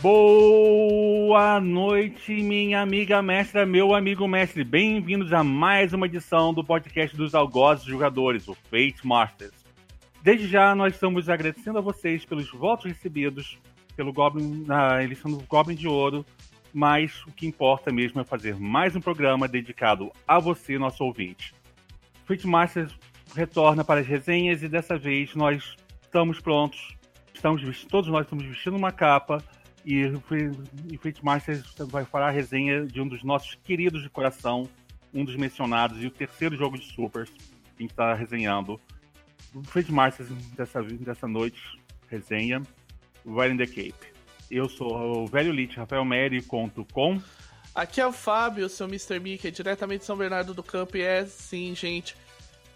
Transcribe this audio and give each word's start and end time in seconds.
Boa 0.00 1.60
noite, 1.60 2.32
minha 2.32 2.80
amiga 2.80 3.20
mestra, 3.20 3.66
meu 3.66 3.96
amigo 3.96 4.28
mestre. 4.28 4.62
Bem-vindos 4.62 5.32
a 5.32 5.42
mais 5.42 5.92
uma 5.92 6.06
edição 6.06 6.54
do 6.54 6.62
podcast 6.62 7.16
dos 7.16 7.34
algozes 7.34 7.84
jogadores, 7.84 8.46
o 8.46 8.54
Fate 8.54 9.04
Masters. 9.04 9.66
Desde 10.22 10.46
já, 10.46 10.72
nós 10.72 10.94
estamos 10.94 11.28
agradecendo 11.28 11.78
a 11.78 11.80
vocês 11.80 12.24
pelos 12.24 12.48
votos 12.48 12.84
recebidos 12.84 13.58
pelo 13.96 14.12
Goblin, 14.12 14.62
na 14.64 15.02
eleição 15.02 15.32
do 15.32 15.38
Goblin 15.48 15.74
de 15.74 15.88
Ouro, 15.88 16.24
mas 16.72 17.24
o 17.26 17.32
que 17.32 17.48
importa 17.48 17.90
mesmo 17.90 18.20
é 18.20 18.24
fazer 18.24 18.54
mais 18.54 18.94
um 18.94 19.00
programa 19.00 19.48
dedicado 19.48 20.12
a 20.28 20.38
você, 20.38 20.78
nosso 20.78 21.02
ouvinte. 21.02 21.52
Fate 22.24 22.46
Masters 22.46 22.96
retorna 23.34 23.82
para 23.82 23.98
as 23.98 24.06
resenhas 24.06 24.62
e 24.62 24.68
dessa 24.68 24.96
vez 24.96 25.34
nós 25.34 25.74
estamos 26.00 26.38
prontos. 26.38 26.96
Estamos, 27.34 27.84
todos 27.86 28.08
nós 28.08 28.26
estamos 28.26 28.44
vestindo 28.44 28.76
uma 28.76 28.92
capa 28.92 29.42
e 29.88 30.04
o 30.04 30.20
Fate 30.98 31.24
Masters 31.24 31.62
vai 31.86 32.04
falar 32.04 32.28
a 32.28 32.30
resenha 32.30 32.84
de 32.84 33.00
um 33.00 33.08
dos 33.08 33.24
nossos 33.24 33.54
queridos 33.64 34.02
de 34.02 34.10
coração, 34.10 34.68
um 35.14 35.24
dos 35.24 35.34
mencionados, 35.34 36.02
e 36.02 36.06
o 36.06 36.10
terceiro 36.10 36.54
jogo 36.54 36.76
de 36.76 36.84
Supers 36.84 37.30
que 37.30 37.42
a 37.78 37.80
gente 37.80 37.90
está 37.92 38.12
resenhando. 38.12 38.78
O 39.54 39.62
Fate 39.64 39.90
Masters 39.90 40.28
dessa, 40.54 40.82
dessa 40.82 41.26
noite, 41.26 41.62
resenha, 42.06 42.60
in 43.24 43.56
the 43.56 43.66
Cape. 43.66 44.12
Eu 44.50 44.68
sou 44.68 45.22
o 45.22 45.26
velho 45.26 45.52
Lich, 45.52 45.78
Rafael 45.78 46.04
Meri, 46.04 46.42
conto 46.42 46.84
com... 46.92 47.18
Aqui 47.74 47.98
é 47.98 48.06
o 48.06 48.12
Fábio, 48.12 48.68
seu 48.68 48.88
Mr. 48.88 49.18
Mickey, 49.18 49.50
diretamente 49.50 50.00
de 50.00 50.04
São 50.04 50.18
Bernardo 50.18 50.52
do 50.52 50.62
Campo, 50.62 50.98
e 50.98 51.00
é 51.00 51.24
sim, 51.24 51.74
gente, 51.74 52.14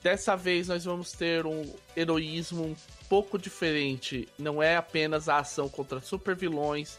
dessa 0.02 0.36
vez 0.36 0.68
nós 0.68 0.84
vamos 0.84 1.12
ter 1.12 1.46
um 1.46 1.74
heroísmo 1.96 2.64
um 2.64 2.76
pouco 3.08 3.38
diferente. 3.38 4.28
Não 4.38 4.62
é 4.62 4.76
apenas 4.76 5.28
a 5.28 5.38
ação 5.38 5.68
contra 5.68 6.00
super 6.00 6.34
vilões. 6.34 6.98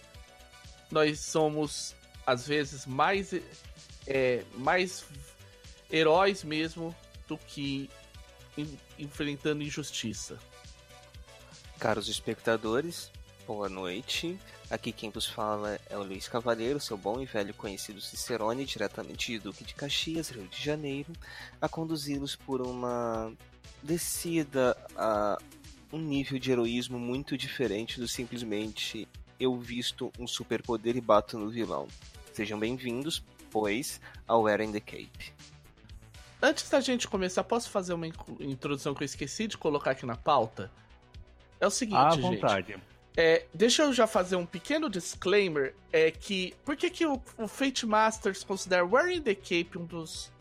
Nós 0.89 1.19
somos, 1.19 1.95
às 2.25 2.47
vezes, 2.47 2.85
mais, 2.85 3.33
é, 4.07 4.43
mais 4.55 5.03
heróis 5.91 6.43
mesmo 6.43 6.95
do 7.27 7.37
que 7.37 7.89
enfrentando 8.97 9.63
injustiça. 9.63 10.37
Caros 11.79 12.07
espectadores, 12.07 13.11
boa 13.45 13.67
noite. 13.67 14.39
Aqui 14.73 14.91
quem 14.91 15.11
vos 15.11 15.27
fala 15.27 15.79
é 15.87 15.95
o 15.95 16.01
Luiz 16.01 16.27
Cavaleiro, 16.27 16.79
seu 16.79 16.97
bom 16.97 17.21
e 17.21 17.27
velho 17.27 17.53
conhecido 17.53 18.01
Cicerone, 18.01 18.65
diretamente 18.65 19.31
de 19.31 19.37
Duque 19.37 19.63
de 19.63 19.75
Caxias, 19.75 20.29
Rio 20.29 20.47
de 20.47 20.59
Janeiro, 20.59 21.13
a 21.61 21.69
conduzi-los 21.69 22.35
por 22.35 22.59
uma 22.59 23.31
descida 23.83 24.75
a 24.97 25.37
um 25.91 25.99
nível 25.99 26.39
de 26.39 26.51
heroísmo 26.51 26.97
muito 26.97 27.37
diferente 27.37 27.99
do 27.99 28.07
simplesmente 28.07 29.07
eu 29.39 29.55
visto 29.55 30.11
um 30.17 30.25
superpoder 30.25 30.97
e 30.97 31.01
bato 31.01 31.37
no 31.37 31.51
vilão. 31.51 31.87
Sejam 32.33 32.57
bem-vindos, 32.57 33.23
pois, 33.51 34.01
ao 34.27 34.49
Era 34.49 34.63
in 34.63 34.71
the 34.71 34.79
Cape. 34.79 35.33
Antes 36.41 36.67
da 36.67 36.81
gente 36.81 37.07
começar, 37.07 37.43
posso 37.43 37.69
fazer 37.69 37.93
uma 37.93 38.07
introdução 38.39 38.95
que 38.95 39.03
eu 39.03 39.05
esqueci 39.05 39.45
de 39.45 39.55
colocar 39.55 39.91
aqui 39.91 40.07
na 40.07 40.17
pauta? 40.17 40.71
É 41.59 41.67
o 41.67 41.69
seguinte, 41.69 41.95
à 41.95 42.15
vontade. 42.15 42.71
gente. 42.71 42.92
É, 43.15 43.45
deixa 43.53 43.83
eu 43.83 43.93
já 43.93 44.07
fazer 44.07 44.35
um 44.35 44.45
pequeno 44.45 44.89
disclaimer. 44.89 45.75
É 45.91 46.09
que. 46.09 46.53
Por 46.65 46.75
que, 46.75 46.89
que 46.89 47.05
o, 47.05 47.21
o 47.37 47.47
Fate 47.47 47.85
Masters 47.85 48.43
considera 48.43 48.85
Wearing 48.85 49.21
the 49.21 49.35
Cape 49.35 49.77
um 49.77 49.85
dos. 49.85 50.31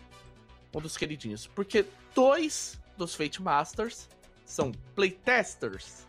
um 0.75 0.81
dos 0.81 0.97
queridinhos? 0.97 1.47
Porque 1.47 1.85
dois 2.15 2.81
dos 2.97 3.15
Fate 3.15 3.43
Masters 3.43 4.09
são 4.45 4.73
playtesters. 4.95 6.07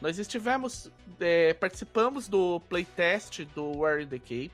Nós 0.00 0.18
estivemos. 0.18 0.90
É, 1.18 1.54
participamos 1.54 2.28
do 2.28 2.60
playtest 2.68 3.44
do 3.54 3.78
Wearing 3.78 4.08
the 4.08 4.18
Cape. 4.18 4.52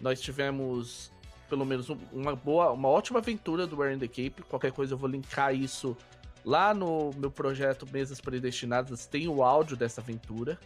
Nós 0.00 0.20
tivemos 0.20 1.10
pelo 1.48 1.66
menos 1.66 1.88
uma 2.10 2.34
boa, 2.34 2.72
uma 2.72 2.88
ótima 2.88 3.18
aventura 3.18 3.66
do 3.66 3.76
Wearing 3.76 3.98
the 3.98 4.08
Cape. 4.08 4.42
Qualquer 4.48 4.72
coisa 4.72 4.94
eu 4.94 4.98
vou 4.98 5.08
linkar 5.08 5.54
isso 5.54 5.96
lá 6.44 6.74
no 6.74 7.10
meu 7.16 7.30
projeto 7.30 7.86
Mesas 7.90 8.20
Predestinadas. 8.20 9.06
Tem 9.06 9.28
o 9.28 9.42
áudio 9.42 9.76
dessa 9.76 10.00
aventura 10.00 10.58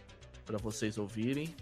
para 0.45 0.57
vocês 0.57 0.97
ouvirem. 0.97 1.53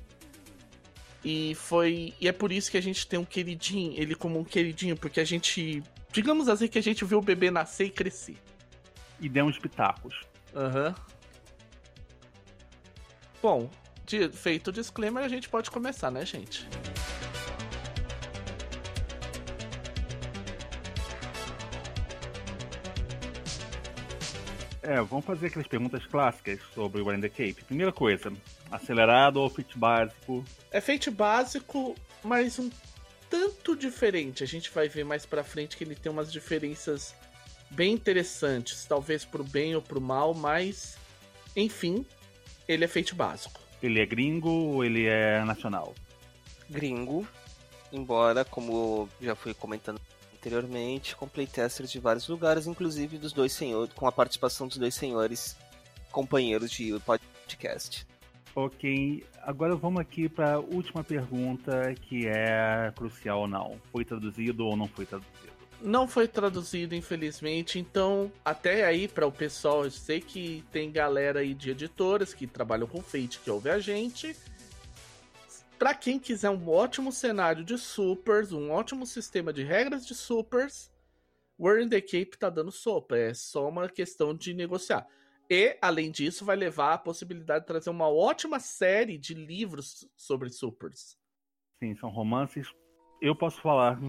E 1.23 1.55
foi. 1.55 2.13
E 2.21 2.27
é 2.27 2.31
por 2.31 2.51
isso 2.51 2.69
que 2.69 2.77
a 2.77 2.81
gente 2.81 3.07
tem 3.07 3.17
um 3.17 3.25
queridinho, 3.25 3.93
ele 3.99 4.13
como 4.13 4.39
um 4.39 4.43
queridinho, 4.43 4.95
porque 4.95 5.19
a 5.19 5.25
gente. 5.25 5.81
Digamos 6.11 6.47
assim 6.47 6.67
que 6.67 6.77
a 6.77 6.83
gente 6.83 7.03
viu 7.03 7.17
o 7.17 7.21
bebê 7.21 7.51
nascer 7.51 7.85
e 7.85 7.89
crescer 7.89 8.37
e 9.19 9.27
demos 9.27 9.57
pitacos. 9.57 10.21
Aham. 10.55 10.87
Uhum. 10.87 11.15
Bom, 13.41 13.69
de, 14.05 14.29
feito 14.29 14.69
o 14.69 14.73
disclaimer, 14.73 15.23
a 15.23 15.27
gente 15.27 15.49
pode 15.49 15.69
começar, 15.69 16.09
né, 16.09 16.25
gente? 16.25 16.67
É, 24.87 25.01
vamos 25.01 25.25
fazer 25.25 25.47
aquelas 25.47 25.67
perguntas 25.67 26.05
clássicas 26.05 26.59
sobre 26.75 27.01
o 27.01 27.09
Wind 27.09 27.19
the 27.19 27.29
Cape. 27.29 27.63
Primeira 27.65 27.91
coisa, 27.91 28.31
acelerado 28.69 29.37
ou 29.37 29.49
feat 29.49 29.75
básico? 29.75 30.45
É 30.69 30.79
feat 30.79 31.09
básico, 31.09 31.95
mas 32.23 32.59
um 32.59 32.69
tanto 33.27 33.75
diferente. 33.75 34.43
A 34.43 34.47
gente 34.47 34.69
vai 34.69 34.87
ver 34.87 35.03
mais 35.03 35.25
pra 35.25 35.43
frente 35.43 35.75
que 35.75 35.83
ele 35.83 35.95
tem 35.95 36.11
umas 36.11 36.31
diferenças 36.31 37.15
bem 37.71 37.93
interessantes, 37.93 38.85
talvez 38.85 39.25
pro 39.25 39.43
bem 39.43 39.75
ou 39.75 39.81
pro 39.81 39.99
mal, 39.99 40.35
mas 40.35 40.99
enfim, 41.55 42.05
ele 42.67 42.85
é 42.85 42.87
feito 42.87 43.15
básico. 43.15 43.59
Ele 43.81 43.99
é 43.99 44.05
gringo 44.05 44.49
ou 44.49 44.85
ele 44.85 45.07
é 45.07 45.43
nacional? 45.43 45.95
Gringo, 46.69 47.27
embora, 47.91 48.45
como 48.45 49.09
já 49.19 49.33
fui 49.33 49.55
comentando 49.55 49.99
anteriormente, 50.45 51.15
com 51.15 51.27
playtesters 51.27 51.91
de 51.91 51.99
vários 51.99 52.27
lugares, 52.27 52.67
inclusive 52.67 53.17
dos 53.17 53.33
dois 53.33 53.51
senhores, 53.51 53.93
com 53.93 54.07
a 54.07 54.11
participação 54.11 54.67
dos 54.67 54.77
dois 54.77 54.93
senhores 54.93 55.57
companheiros 56.11 56.71
de 56.71 56.97
podcast. 56.99 58.05
Ok, 58.55 59.25
agora 59.41 59.75
vamos 59.75 59.99
aqui 59.99 60.29
para 60.29 60.53
a 60.53 60.59
última 60.59 61.03
pergunta 61.03 61.93
que 61.95 62.27
é 62.27 62.91
crucial 62.95 63.41
ou 63.41 63.47
não. 63.47 63.75
Foi 63.91 64.05
traduzido 64.05 64.65
ou 64.65 64.77
não 64.77 64.87
foi 64.87 65.05
traduzido? 65.05 65.55
não 65.81 66.07
foi 66.07 66.27
traduzido, 66.27 66.95
infelizmente. 66.95 67.77
Então, 67.77 68.31
até 68.43 68.85
aí, 68.85 69.07
para 69.07 69.27
o 69.27 69.31
pessoal, 69.31 69.83
eu 69.83 69.91
sei 69.91 70.19
que 70.19 70.63
tem 70.71 70.89
galera 70.89 71.41
aí 71.41 71.53
de 71.53 71.69
editoras 71.69 72.33
que 72.33 72.47
trabalham 72.47 72.87
com 72.87 73.01
Fate 73.01 73.39
que 73.43 73.51
ouve 73.51 73.69
a 73.69 73.77
gente. 73.77 74.35
Para 75.77 75.93
quem 75.93 76.17
quiser 76.17 76.49
um 76.49 76.69
ótimo 76.69 77.11
cenário 77.11 77.63
de 77.63 77.77
supers, 77.77 78.53
um 78.53 78.71
ótimo 78.71 79.05
sistema 79.05 79.51
de 79.51 79.63
regras 79.63 80.05
de 80.05 80.15
supers, 80.15 80.91
War 81.59 81.79
in 81.79 81.89
the 81.89 82.01
Cape 82.01 82.37
tá 82.37 82.49
dando 82.49 82.71
sopa. 82.71 83.17
É 83.17 83.33
só 83.33 83.67
uma 83.67 83.89
questão 83.89 84.33
de 84.33 84.53
negociar. 84.53 85.05
E, 85.49 85.77
além 85.81 86.11
disso, 86.11 86.43
vai 86.43 86.55
levar 86.55 86.93
a 86.93 86.97
possibilidade 86.97 87.61
de 87.61 87.67
trazer 87.67 87.89
uma 87.89 88.09
ótima 88.09 88.59
série 88.59 89.17
de 89.17 89.33
livros 89.33 90.09
sobre 90.15 90.49
supers. 90.49 91.17
Sim, 91.77 91.95
são 91.95 92.09
romances. 92.09 92.67
Eu 93.21 93.35
posso 93.35 93.61
falar 93.61 93.99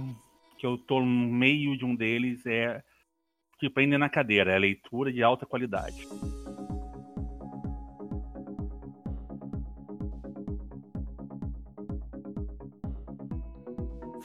que 0.59 0.67
eu 0.67 0.79
tô 0.79 1.01
no 1.01 1.07
meio 1.07 1.77
de 1.77 1.85
um 1.85 1.95
deles 1.95 2.47
é 2.47 2.83
que 3.59 3.71
prende 3.71 3.97
na 3.97 4.09
cadeira, 4.09 4.53
é 4.53 4.59
leitura 4.59 5.13
de 5.13 5.23
alta 5.23 5.47
qualidade. 5.47 6.07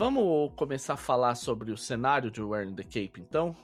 Vamos 0.01 0.51
começar 0.55 0.95
a 0.95 0.97
falar 0.97 1.35
sobre 1.35 1.71
o 1.71 1.77
cenário 1.77 2.31
de 2.31 2.41
Wearing 2.41 2.73
the 2.73 2.81
Cape, 2.81 3.21
então? 3.21 3.55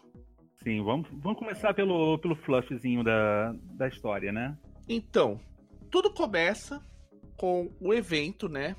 Sim, 0.63 0.84
vamos, 0.84 1.10
vamos 1.12 1.39
começar 1.39 1.74
pelo, 1.74 2.19
pelo 2.19 2.36
flushzinho 2.36 3.04
da, 3.04 3.56
da 3.75 3.88
história, 3.88 4.31
né? 4.31 4.56
Então, 4.88 5.39
tudo 5.89 6.13
começa 6.13 6.80
com 7.36 7.72
o 7.81 7.92
evento, 7.92 8.48
né? 8.48 8.75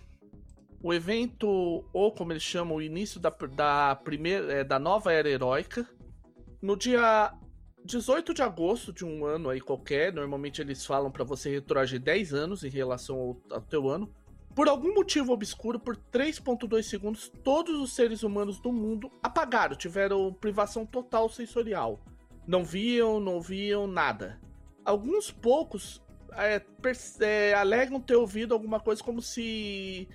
o 0.80 0.94
evento, 0.94 1.84
ou 1.92 2.12
como 2.12 2.32
eles 2.32 2.44
chamam, 2.44 2.76
o 2.76 2.80
início 2.80 3.18
da, 3.18 3.30
da, 3.30 3.96
primeira, 3.96 4.52
é, 4.52 4.62
da 4.62 4.78
nova 4.78 5.12
era 5.12 5.28
heróica, 5.28 5.84
no 6.62 6.76
dia 6.76 7.34
18 7.84 8.34
de 8.34 8.42
agosto 8.42 8.92
de 8.92 9.04
um 9.04 9.26
ano 9.26 9.50
aí 9.50 9.60
qualquer, 9.60 10.12
normalmente 10.12 10.60
eles 10.60 10.86
falam 10.86 11.10
para 11.10 11.24
você 11.24 11.50
retroagir 11.50 11.98
10 11.98 12.32
anos 12.32 12.62
em 12.62 12.70
relação 12.70 13.16
ao, 13.16 13.56
ao 13.56 13.62
teu 13.62 13.88
ano. 13.88 14.14
Por 14.58 14.68
algum 14.68 14.92
motivo 14.92 15.32
obscuro, 15.32 15.78
por 15.78 15.96
3.2 15.96 16.82
segundos, 16.82 17.30
todos 17.44 17.80
os 17.80 17.92
seres 17.92 18.24
humanos 18.24 18.58
do 18.58 18.72
mundo 18.72 19.08
apagaram, 19.22 19.76
tiveram 19.76 20.32
privação 20.32 20.84
total 20.84 21.28
sensorial. 21.28 22.00
Não 22.44 22.64
viam, 22.64 23.20
não 23.20 23.40
viam 23.40 23.86
nada. 23.86 24.40
Alguns 24.84 25.30
poucos 25.30 26.02
é, 26.32 26.60
é, 27.20 27.54
alegam 27.54 28.00
ter 28.00 28.16
ouvido 28.16 28.52
alguma 28.52 28.80
coisa 28.80 29.00
como 29.00 29.22
se 29.22 30.08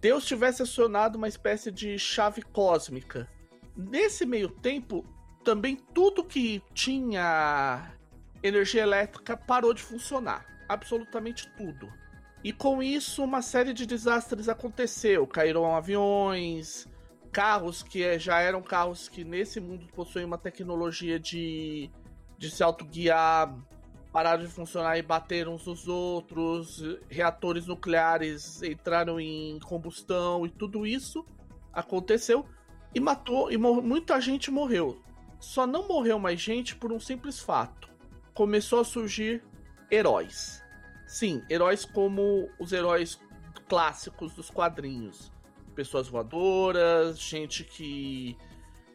Deus 0.00 0.26
tivesse 0.26 0.64
acionado 0.64 1.16
uma 1.16 1.28
espécie 1.28 1.70
de 1.70 1.96
chave 1.96 2.42
cósmica. 2.42 3.30
Nesse 3.76 4.26
meio 4.26 4.48
tempo, 4.48 5.06
também 5.44 5.76
tudo 5.76 6.24
que 6.24 6.60
tinha 6.74 7.92
energia 8.42 8.82
elétrica 8.82 9.36
parou 9.36 9.72
de 9.72 9.80
funcionar. 9.80 10.44
Absolutamente 10.68 11.48
tudo. 11.56 11.88
E 12.44 12.52
com 12.52 12.82
isso, 12.82 13.24
uma 13.24 13.42
série 13.42 13.72
de 13.72 13.86
desastres 13.86 14.48
aconteceu. 14.48 15.26
Caíram 15.26 15.74
aviões, 15.74 16.86
carros 17.32 17.82
que 17.82 18.02
é, 18.02 18.18
já 18.18 18.40
eram 18.40 18.62
carros 18.62 19.08
que 19.08 19.24
nesse 19.24 19.60
mundo 19.60 19.86
possuem 19.94 20.24
uma 20.24 20.38
tecnologia 20.38 21.18
de, 21.18 21.90
de 22.38 22.50
se 22.50 22.62
autoguiar, 22.62 23.54
pararam 24.12 24.42
de 24.42 24.48
funcionar 24.48 24.96
e 24.96 25.02
bateram 25.02 25.54
uns 25.54 25.66
nos 25.66 25.86
outros, 25.86 26.82
reatores 27.10 27.66
nucleares 27.66 28.62
entraram 28.62 29.20
em 29.20 29.58
combustão 29.58 30.46
e 30.46 30.48
tudo 30.48 30.86
isso 30.86 31.26
aconteceu 31.72 32.46
e 32.94 33.00
matou 33.00 33.52
e 33.52 33.58
muita 33.58 34.18
gente 34.18 34.50
morreu. 34.50 35.02
Só 35.38 35.66
não 35.66 35.86
morreu 35.86 36.18
mais 36.18 36.40
gente 36.40 36.74
por 36.74 36.90
um 36.90 36.98
simples 36.98 37.38
fato. 37.38 37.90
Começou 38.32 38.80
a 38.80 38.84
surgir 38.84 39.44
heróis. 39.90 40.62
Sim, 41.06 41.42
heróis 41.48 41.84
como 41.84 42.48
os 42.58 42.72
heróis 42.72 43.18
clássicos 43.68 44.34
dos 44.34 44.50
quadrinhos 44.50 45.30
pessoas 45.76 46.08
voadoras, 46.08 47.20
gente 47.20 47.62
que 47.62 48.36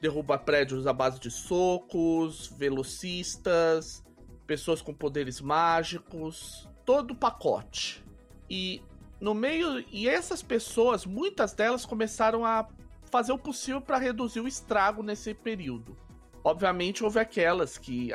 derruba 0.02 0.38
prédios 0.38 0.88
à 0.88 0.92
base 0.92 1.20
de 1.20 1.30
socos, 1.30 2.48
velocistas, 2.48 4.04
pessoas 4.48 4.82
com 4.82 4.92
poderes 4.92 5.40
mágicos, 5.40 6.68
todo 6.84 7.12
o 7.12 7.16
pacote. 7.16 8.04
E 8.50 8.82
no 9.22 9.36
meio 9.36 9.86
e 9.92 10.10
essas 10.10 10.42
pessoas, 10.42 11.06
muitas 11.06 11.54
delas 11.54 11.86
começaram 11.86 12.44
a 12.44 12.68
fazer 13.12 13.32
o 13.32 13.38
possível 13.38 13.80
para 13.80 14.00
reduzir 14.00 14.40
o 14.40 14.48
estrago 14.48 15.04
nesse 15.04 15.36
período. 15.36 15.96
Obviamente 16.44 17.04
houve 17.04 17.20
aquelas 17.20 17.78
que 17.78 18.10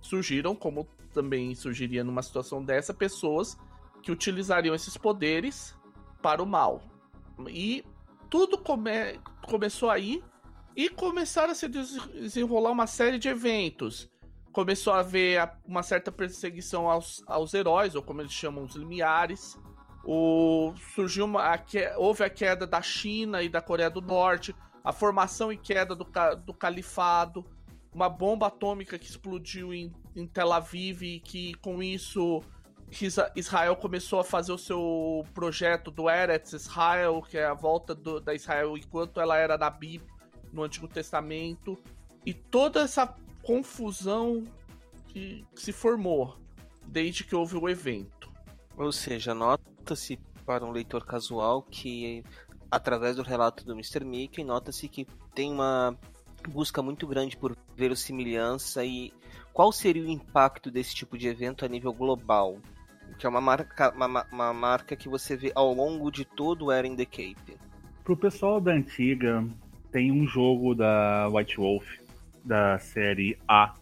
surgiram, 0.00 0.56
como 0.56 0.88
também 1.16 1.54
surgiria 1.54 2.04
numa 2.04 2.22
situação 2.22 2.62
dessa, 2.62 2.92
pessoas 2.92 3.56
que 4.02 4.12
utilizariam 4.12 4.74
esses 4.74 4.98
poderes 4.98 5.74
para 6.22 6.42
o 6.42 6.46
mal. 6.46 6.82
E 7.48 7.82
tudo 8.28 8.58
come 8.58 9.18
começou 9.48 9.88
aí 9.88 10.22
e 10.76 10.90
começaram 10.90 11.52
a 11.52 11.54
se 11.54 11.68
desenrolar 11.68 12.70
uma 12.70 12.86
série 12.86 13.18
de 13.18 13.28
eventos. 13.28 14.10
Começou 14.52 14.92
a 14.92 15.00
haver 15.00 15.50
uma 15.64 15.82
certa 15.82 16.12
perseguição 16.12 16.90
aos, 16.90 17.22
aos 17.26 17.54
heróis, 17.54 17.94
ou 17.94 18.02
como 18.02 18.20
eles 18.20 18.32
chamam, 18.32 18.64
os 18.64 18.74
limiares. 18.74 19.58
O, 20.04 20.74
surgiu 20.94 21.24
uma, 21.24 21.54
a, 21.54 21.58
houve 21.96 22.24
a 22.24 22.30
queda 22.30 22.66
da 22.66 22.82
China 22.82 23.42
e 23.42 23.48
da 23.48 23.62
Coreia 23.62 23.90
do 23.90 24.02
Norte, 24.02 24.54
a 24.84 24.92
formação 24.92 25.50
e 25.50 25.56
queda 25.56 25.96
do, 25.96 26.06
do 26.44 26.54
califado, 26.54 27.44
uma 27.92 28.08
bomba 28.08 28.48
atômica 28.48 28.98
que 28.98 29.06
explodiu 29.06 29.72
em, 29.72 29.92
em 30.16 30.26
Tel 30.26 30.52
Aviv 30.52 31.02
e 31.02 31.20
que 31.20 31.54
com 31.54 31.82
isso 31.82 32.42
Israel 33.34 33.76
começou 33.76 34.20
a 34.20 34.24
fazer 34.24 34.52
o 34.52 34.58
seu 34.58 35.24
projeto 35.34 35.90
do 35.90 36.08
Eretz 36.08 36.52
Israel, 36.52 37.20
que 37.22 37.36
é 37.36 37.44
a 37.44 37.54
volta 37.54 37.94
do, 37.94 38.20
da 38.20 38.34
Israel 38.34 38.76
enquanto 38.76 39.20
ela 39.20 39.36
era 39.36 39.58
na 39.58 39.68
Bíblia, 39.68 40.10
no 40.52 40.62
Antigo 40.62 40.88
Testamento, 40.88 41.76
e 42.24 42.32
toda 42.32 42.80
essa 42.80 43.14
confusão 43.42 44.44
que 45.08 45.44
se 45.54 45.72
formou 45.72 46.36
desde 46.86 47.24
que 47.24 47.34
houve 47.34 47.56
o 47.56 47.68
evento. 47.68 48.32
Ou 48.76 48.92
seja, 48.92 49.34
nota-se 49.34 50.18
para 50.44 50.64
um 50.64 50.70
leitor 50.70 51.04
casual 51.04 51.62
que, 51.62 52.22
através 52.70 53.16
do 53.16 53.22
relato 53.22 53.64
do 53.64 53.72
Mr. 53.72 54.04
Mickey, 54.04 54.44
nota-se 54.44 54.88
que 54.88 55.06
tem 55.34 55.52
uma 55.52 55.98
busca 56.48 56.80
muito 56.80 57.06
grande 57.06 57.36
por 57.36 57.56
verossimilhança 57.74 58.84
e 58.84 59.12
qual 59.56 59.72
seria 59.72 60.02
o 60.02 60.10
impacto 60.10 60.70
desse 60.70 60.94
tipo 60.94 61.16
de 61.16 61.28
evento 61.28 61.64
a 61.64 61.68
nível 61.68 61.90
global? 61.90 62.58
que 63.18 63.24
é 63.24 63.28
uma 63.28 63.40
marca, 63.40 63.90
uma, 63.96 64.26
uma 64.30 64.52
marca 64.52 64.94
que 64.94 65.08
você 65.08 65.34
vê 65.34 65.50
ao 65.54 65.72
longo 65.72 66.10
de 66.10 66.26
todo 66.26 66.66
o 66.66 66.70
Era 66.70 66.86
in 66.86 66.94
the 66.94 67.06
Cape. 67.06 67.56
Pro 68.04 68.14
pessoal 68.14 68.60
da 68.60 68.72
antiga, 68.72 69.42
tem 69.90 70.12
um 70.12 70.26
jogo 70.26 70.74
da 70.74 71.26
White 71.32 71.56
Wolf, 71.56 71.86
da 72.44 72.78
série 72.78 73.38
A, 73.48 73.72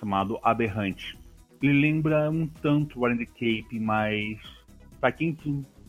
chamado 0.00 0.40
Aberrante. 0.42 1.16
Ele 1.62 1.80
lembra 1.80 2.28
um 2.28 2.48
tanto 2.48 2.98
o 2.98 3.06
Era 3.06 3.14
in 3.14 3.18
the 3.18 3.26
Cape, 3.26 3.78
mas 3.78 4.40
para 5.00 5.12
quem 5.12 5.38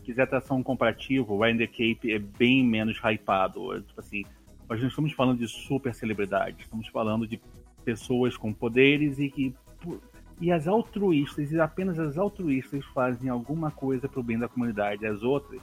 quiser 0.04 0.28
traçar 0.28 0.56
um 0.56 0.62
comparativo, 0.62 1.34
o 1.34 1.44
Era 1.44 1.52
in 1.52 1.58
the 1.58 1.66
Cape 1.66 2.12
é 2.12 2.20
bem 2.20 2.64
menos 2.64 2.96
hypado. 3.02 3.82
Tipo 3.82 3.98
assim, 3.98 4.22
nós 4.68 4.80
não 4.80 4.86
estamos 4.86 5.12
falando 5.14 5.40
de 5.40 5.48
super 5.48 5.92
celebridade, 5.92 6.62
estamos 6.62 6.86
falando 6.86 7.26
de 7.26 7.40
pessoas 7.84 8.36
com 8.36 8.52
poderes 8.52 9.18
e 9.18 9.30
que 9.30 9.54
e 10.40 10.50
as 10.50 10.66
altruístas, 10.66 11.52
e 11.52 11.60
apenas 11.60 11.98
as 12.00 12.18
altruístas 12.18 12.84
fazem 12.86 13.30
alguma 13.30 13.70
coisa 13.70 14.08
pro 14.08 14.22
bem 14.22 14.38
da 14.38 14.48
comunidade, 14.48 15.06
as 15.06 15.22
outras 15.22 15.62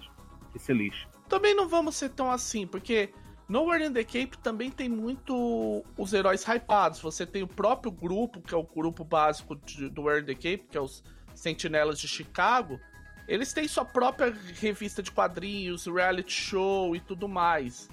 que 0.54 0.60
se 0.60 0.74
lixam. 0.74 1.10
Também 1.28 1.54
não 1.54 1.68
vamos 1.68 1.96
ser 1.96 2.10
tão 2.10 2.32
assim, 2.32 2.66
porque 2.66 3.10
Nowhere 3.50 3.84
in 3.84 3.92
the 3.92 4.04
Cape 4.04 4.38
também 4.38 4.70
tem 4.70 4.88
muito 4.88 5.84
os 5.98 6.14
heróis 6.14 6.46
hypados. 6.46 7.02
Você 7.02 7.26
tem 7.26 7.42
o 7.42 7.48
próprio 7.48 7.92
grupo, 7.92 8.40
que 8.40 8.54
é 8.54 8.58
o 8.58 8.64
grupo 8.64 9.04
básico 9.04 9.56
de, 9.56 9.90
do 9.90 10.04
Where 10.04 10.22
in 10.22 10.26
the 10.26 10.36
Cape, 10.36 10.68
que 10.70 10.78
é 10.78 10.82
os 10.82 11.04
Sentinelas 11.34 12.00
de 12.00 12.08
Chicago. 12.08 12.80
Eles 13.28 13.52
têm 13.52 13.68
sua 13.68 13.84
própria 13.84 14.32
revista 14.60 15.02
de 15.02 15.12
quadrinhos, 15.12 15.88
reality 15.88 16.32
show 16.32 16.96
e 16.96 17.00
tudo 17.00 17.28
mais. 17.28 17.90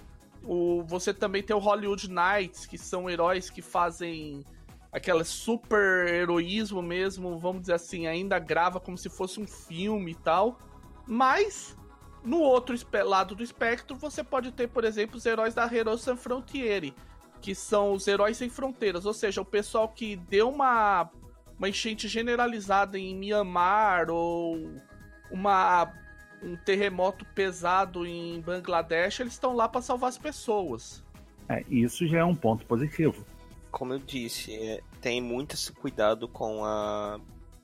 O, 0.46 0.82
você 0.84 1.12
também 1.12 1.42
tem 1.42 1.54
o 1.54 1.58
Hollywood 1.58 2.08
Knights, 2.08 2.66
que 2.66 2.78
são 2.78 3.10
heróis 3.10 3.50
que 3.50 3.60
fazem 3.60 4.44
aquela 4.92 5.24
super 5.24 6.08
heroísmo 6.08 6.80
mesmo, 6.80 7.36
vamos 7.38 7.62
dizer 7.62 7.74
assim, 7.74 8.06
ainda 8.06 8.38
grava 8.38 8.80
como 8.80 8.96
se 8.96 9.10
fosse 9.10 9.40
um 9.40 9.46
filme 9.46 10.12
e 10.12 10.14
tal. 10.14 10.58
Mas 11.06 11.76
no 12.24 12.38
outro 12.38 12.76
lado 13.04 13.34
do 13.34 13.42
espectro, 13.42 13.96
você 13.96 14.24
pode 14.24 14.52
ter, 14.52 14.68
por 14.68 14.84
exemplo, 14.84 15.16
os 15.16 15.26
heróis 15.26 15.54
da 15.54 15.64
Hero 15.66 15.96
Sans 15.98 16.20
Frontiere, 16.20 16.94
que 17.40 17.54
são 17.54 17.92
os 17.92 18.06
heróis 18.06 18.36
sem 18.36 18.48
fronteiras, 18.48 19.04
ou 19.04 19.12
seja, 19.12 19.40
o 19.40 19.44
pessoal 19.44 19.88
que 19.88 20.16
deu 20.16 20.48
uma 20.48 21.10
uma 21.58 21.68
enchente 21.68 22.06
generalizada 22.06 22.98
em 22.98 23.16
Myanmar 23.16 24.10
ou 24.10 24.70
uma 25.30 25.90
um 26.42 26.56
terremoto 26.56 27.24
pesado 27.34 28.06
em 28.06 28.40
Bangladesh, 28.40 29.20
eles 29.20 29.32
estão 29.32 29.54
lá 29.54 29.68
para 29.68 29.82
salvar 29.82 30.08
as 30.08 30.18
pessoas. 30.18 31.04
É, 31.48 31.64
isso 31.68 32.06
já 32.06 32.18
é 32.18 32.24
um 32.24 32.34
ponto 32.34 32.66
positivo 32.66 33.24
como 33.76 33.92
eu 33.92 33.98
disse, 33.98 34.54
é, 34.54 34.80
tem 35.02 35.20
muito 35.20 35.54
esse 35.54 35.70
cuidado 35.70 36.26
com 36.26 36.64
a 36.64 37.20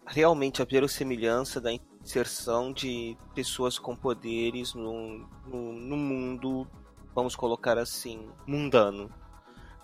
realmente 0.07 0.61
a 0.61 0.64
verossimilhança 0.67 1.59
da 1.59 1.73
inserção 1.73 2.71
de 2.71 3.17
pessoas 3.35 3.79
com 3.79 3.97
poderes 3.97 4.75
no, 4.75 5.26
no, 5.47 5.73
no 5.73 5.97
mundo, 5.97 6.69
vamos 7.14 7.35
colocar 7.35 7.79
assim, 7.79 8.29
mundano. 8.47 9.11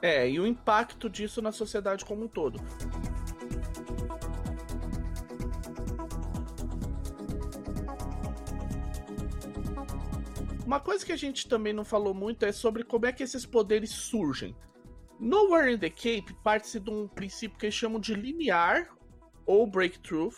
É, 0.03 0.29
e 0.29 0.39
o 0.39 0.47
impacto 0.47 1.09
disso 1.09 1.41
na 1.41 1.51
sociedade 1.51 2.05
como 2.05 2.25
um 2.25 2.29
todo. 2.29 2.61
Uma 10.69 10.81
coisa 10.81 11.03
que 11.03 11.13
a 11.13 11.17
gente 11.17 11.49
também 11.49 11.73
não 11.73 11.83
falou 11.83 12.13
muito 12.13 12.45
é 12.45 12.53
sobre 12.53 12.85
como 12.85 13.07
é 13.07 13.11
que 13.11 13.23
esses 13.23 13.47
poderes 13.47 13.89
surgem. 13.89 14.55
Nowhere 15.19 15.73
in 15.73 15.79
the 15.79 15.89
Cape 15.89 16.37
parte-se 16.45 16.79
de 16.79 16.91
um 16.91 17.09
princípio 17.09 17.59
que 17.59 17.65
eles 17.65 17.75
chamam 17.75 17.99
de 17.99 18.13
limiar 18.13 18.95
ou 19.47 19.67
breakthrough, 19.67 20.31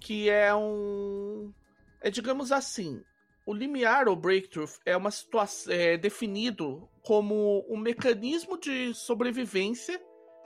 que 0.00 0.30
é 0.30 0.54
um. 0.54 1.52
É, 2.00 2.08
digamos 2.08 2.50
assim, 2.50 3.02
o 3.44 3.52
limiar 3.52 4.08
ou 4.08 4.16
breakthrough 4.16 4.70
é 4.86 4.96
uma 4.96 5.10
situação 5.10 5.70
é 5.70 5.98
definido 5.98 6.88
como 7.02 7.62
um 7.68 7.76
mecanismo 7.76 8.56
de 8.56 8.94
sobrevivência 8.94 10.00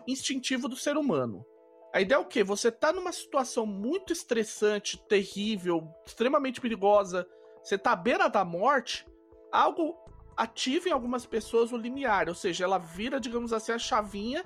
instintivo 0.05 0.69
do 0.69 0.75
ser 0.75 0.97
humano. 0.97 1.47
A 1.95 2.01
ideia 2.01 2.19
é 2.19 2.21
o 2.21 2.27
quê? 2.27 2.43
Você 2.43 2.73
tá 2.73 2.93
numa 2.93 3.13
situação 3.13 3.67
muito 3.67 4.13
estressante, 4.13 5.01
terrível, 5.07 5.89
extremamente 6.05 6.61
perigosa, 6.61 7.25
você 7.63 7.79
tá 7.79 7.93
à 7.93 7.97
beira 7.97 8.29
da 8.29 8.45
morte, 8.45 9.07
algo 9.53 9.97
ativa 10.37 10.89
em 10.89 10.93
algumas 10.93 11.27
pessoas 11.27 11.73
o 11.73 11.77
limiar, 11.77 12.29
ou 12.29 12.35
seja, 12.35 12.65
ela 12.65 12.79
vira, 12.79 13.21
digamos 13.21 13.53
assim, 13.53 13.73
a 13.73 13.79
chavinha 13.79 14.45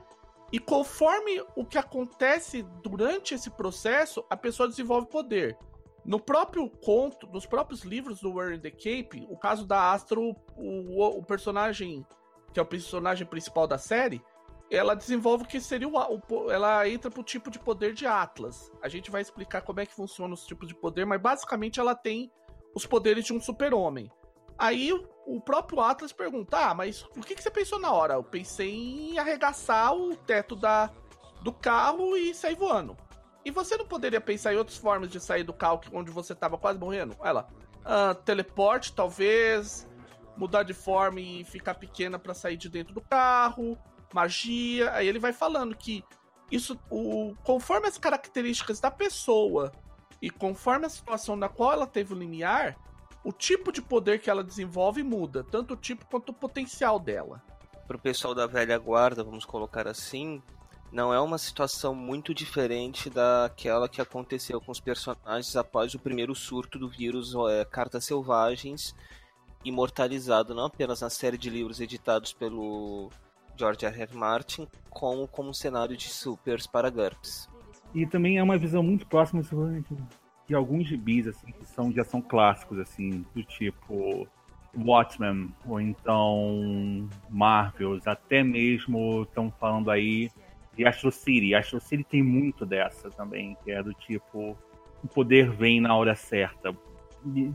e 0.52 0.58
conforme 0.58 1.42
o 1.54 1.64
que 1.64 1.78
acontece 1.78 2.62
durante 2.82 3.34
esse 3.34 3.50
processo, 3.50 4.24
a 4.28 4.36
pessoa 4.36 4.68
desenvolve 4.68 5.08
poder. 5.08 5.56
No 6.04 6.20
próprio 6.20 6.68
conto, 6.70 7.26
nos 7.26 7.46
próprios 7.46 7.82
livros 7.82 8.20
do 8.20 8.32
Where 8.34 8.54
in 8.54 8.60
the 8.60 8.70
Cape, 8.70 9.26
o 9.28 9.36
caso 9.36 9.66
da 9.66 9.92
Astro, 9.92 10.36
o, 10.56 11.18
o 11.18 11.22
personagem 11.24 12.06
que 12.52 12.60
é 12.60 12.62
o 12.62 12.66
personagem 12.66 13.26
principal 13.26 13.66
da 13.66 13.76
série, 13.76 14.22
ela 14.70 14.94
desenvolve 14.94 15.44
o 15.44 15.46
que 15.46 15.60
seria 15.60 15.86
o, 15.86 15.92
o, 15.92 16.50
ela 16.50 16.88
entra 16.88 17.10
pro 17.10 17.22
tipo 17.22 17.50
de 17.50 17.58
poder 17.58 17.92
de 17.92 18.06
Atlas. 18.06 18.72
A 18.80 18.88
gente 18.88 19.10
vai 19.10 19.20
explicar 19.20 19.60
como 19.60 19.80
é 19.80 19.84
que 19.84 19.92
funciona 19.94 20.32
os 20.32 20.46
tipos 20.46 20.66
de 20.66 20.74
poder, 20.74 21.04
mas 21.04 21.20
basicamente 21.20 21.78
ela 21.78 21.94
tem 21.94 22.32
os 22.74 22.86
poderes 22.86 23.26
de 23.26 23.32
um 23.34 23.40
super-homem. 23.40 24.10
Aí 24.58 24.92
o 25.26 25.40
próprio 25.40 25.80
Atlas 25.80 26.12
pergunta: 26.12 26.70
Ah, 26.70 26.74
mas 26.74 27.02
o 27.16 27.20
que, 27.20 27.34
que 27.34 27.42
você 27.42 27.50
pensou 27.50 27.78
na 27.78 27.92
hora? 27.92 28.14
Eu 28.14 28.24
pensei 28.24 28.72
em 28.72 29.18
arregaçar 29.18 29.94
o 29.94 30.16
teto 30.16 30.56
da, 30.56 30.90
do 31.42 31.52
carro 31.52 32.16
e 32.16 32.34
sair 32.34 32.56
voando. 32.56 32.96
E 33.44 33.50
você 33.50 33.76
não 33.76 33.86
poderia 33.86 34.20
pensar 34.20 34.52
em 34.52 34.56
outras 34.56 34.76
formas 34.76 35.08
de 35.08 35.20
sair 35.20 35.44
do 35.44 35.52
carro 35.52 35.80
onde 35.92 36.10
você 36.10 36.32
estava 36.32 36.58
quase 36.58 36.78
morrendo? 36.78 37.16
Ela, 37.22 37.48
Uh, 37.86 38.14
teleporte, 38.24 38.92
talvez. 38.92 39.88
Mudar 40.36 40.64
de 40.64 40.74
forma 40.74 41.20
e 41.20 41.44
ficar 41.44 41.74
pequena 41.74 42.18
para 42.18 42.34
sair 42.34 42.56
de 42.56 42.68
dentro 42.68 42.92
do 42.92 43.00
carro. 43.00 43.78
Magia. 44.12 44.92
Aí 44.92 45.06
ele 45.06 45.20
vai 45.20 45.32
falando 45.32 45.74
que 45.74 46.04
isso, 46.50 46.78
o, 46.90 47.34
conforme 47.44 47.86
as 47.86 47.96
características 47.96 48.80
da 48.80 48.90
pessoa 48.90 49.72
e 50.20 50.30
conforme 50.30 50.86
a 50.86 50.90
situação 50.90 51.36
na 51.36 51.48
qual 51.48 51.72
ela 51.72 51.86
teve 51.86 52.12
o 52.12 52.18
limiar, 52.18 52.76
o 53.26 53.32
tipo 53.32 53.72
de 53.72 53.82
poder 53.82 54.20
que 54.20 54.30
ela 54.30 54.44
desenvolve 54.44 55.02
muda, 55.02 55.42
tanto 55.42 55.74
o 55.74 55.76
tipo 55.76 56.06
quanto 56.06 56.28
o 56.28 56.32
potencial 56.32 56.96
dela. 56.96 57.42
Para 57.84 57.96
o 57.96 58.00
pessoal 58.00 58.32
da 58.32 58.46
velha 58.46 58.78
guarda, 58.78 59.24
vamos 59.24 59.44
colocar 59.44 59.88
assim, 59.88 60.40
não 60.92 61.12
é 61.12 61.20
uma 61.20 61.36
situação 61.36 61.92
muito 61.92 62.32
diferente 62.32 63.10
daquela 63.10 63.88
que 63.88 64.00
aconteceu 64.00 64.60
com 64.60 64.70
os 64.70 64.78
personagens 64.78 65.56
após 65.56 65.92
o 65.92 65.98
primeiro 65.98 66.36
surto 66.36 66.78
do 66.78 66.88
vírus 66.88 67.34
é, 67.50 67.64
Cartas 67.64 68.04
Selvagens, 68.04 68.94
imortalizado 69.64 70.54
não 70.54 70.66
apenas 70.66 71.00
na 71.00 71.10
série 71.10 71.36
de 71.36 71.50
livros 71.50 71.80
editados 71.80 72.32
pelo 72.32 73.10
George 73.56 73.86
R. 73.86 74.02
R. 74.02 74.14
Martin, 74.14 74.68
como 74.88 75.26
como 75.26 75.52
cenário 75.52 75.96
de 75.96 76.08
supers 76.08 76.68
para 76.68 76.90
GURPS. 76.90 77.48
E 77.92 78.06
também 78.06 78.38
é 78.38 78.42
uma 78.42 78.56
visão 78.56 78.84
muito 78.84 79.04
próxima 79.04 79.42
de 80.46 80.54
alguns 80.54 80.86
gibis 80.86 81.26
assim, 81.26 81.52
que 81.52 81.66
são, 81.66 81.92
já 81.92 82.04
são 82.04 82.20
clássicos, 82.22 82.78
assim, 82.78 83.24
do 83.34 83.42
tipo 83.42 84.26
Watchmen, 84.76 85.52
ou 85.66 85.80
então 85.80 87.08
Marvels, 87.30 88.06
até 88.06 88.42
mesmo 88.42 89.22
estão 89.22 89.50
falando 89.58 89.90
aí 89.90 90.30
de 90.76 90.86
Astro 90.86 91.10
City. 91.10 91.54
Astro 91.54 91.80
City 91.80 92.04
tem 92.04 92.22
muito 92.22 92.66
dessa 92.66 93.10
também, 93.10 93.56
que 93.64 93.70
é 93.70 93.82
do 93.82 93.94
tipo 93.94 94.56
o 95.02 95.08
poder 95.08 95.50
vem 95.50 95.80
na 95.80 95.94
hora 95.96 96.14
certa, 96.14 96.76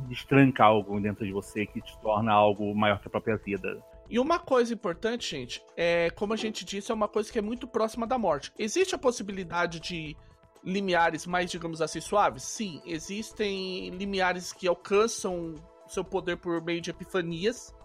destranca 0.07 0.63
algo 0.63 0.99
dentro 0.99 1.25
de 1.25 1.31
você 1.31 1.65
que 1.65 1.81
te 1.81 1.97
torna 1.99 2.31
algo 2.31 2.73
maior 2.75 2.99
que 2.99 3.07
a 3.07 3.11
própria 3.11 3.37
vida. 3.37 3.81
E 4.09 4.19
uma 4.19 4.39
coisa 4.39 4.73
importante, 4.73 5.29
gente, 5.29 5.63
é 5.77 6.09
como 6.09 6.33
a 6.33 6.35
gente 6.35 6.65
disse, 6.65 6.91
é 6.91 6.93
uma 6.93 7.07
coisa 7.07 7.31
que 7.31 7.39
é 7.39 7.41
muito 7.41 7.65
próxima 7.65 8.05
da 8.05 8.17
morte. 8.17 8.51
Existe 8.59 8.93
a 8.93 8.97
possibilidade 8.97 9.79
de 9.79 10.17
limiares 10.63 11.25
mais, 11.25 11.49
digamos 11.49 11.81
assim, 11.81 11.99
suaves? 11.99 12.43
Sim, 12.43 12.81
existem 12.85 13.89
limiares 13.89 14.53
que 14.53 14.67
alcançam 14.67 15.55
seu 15.87 16.03
poder 16.03 16.37
por 16.37 16.61
meio 16.61 16.81
de 16.81 16.89
epifanias. 16.89 17.75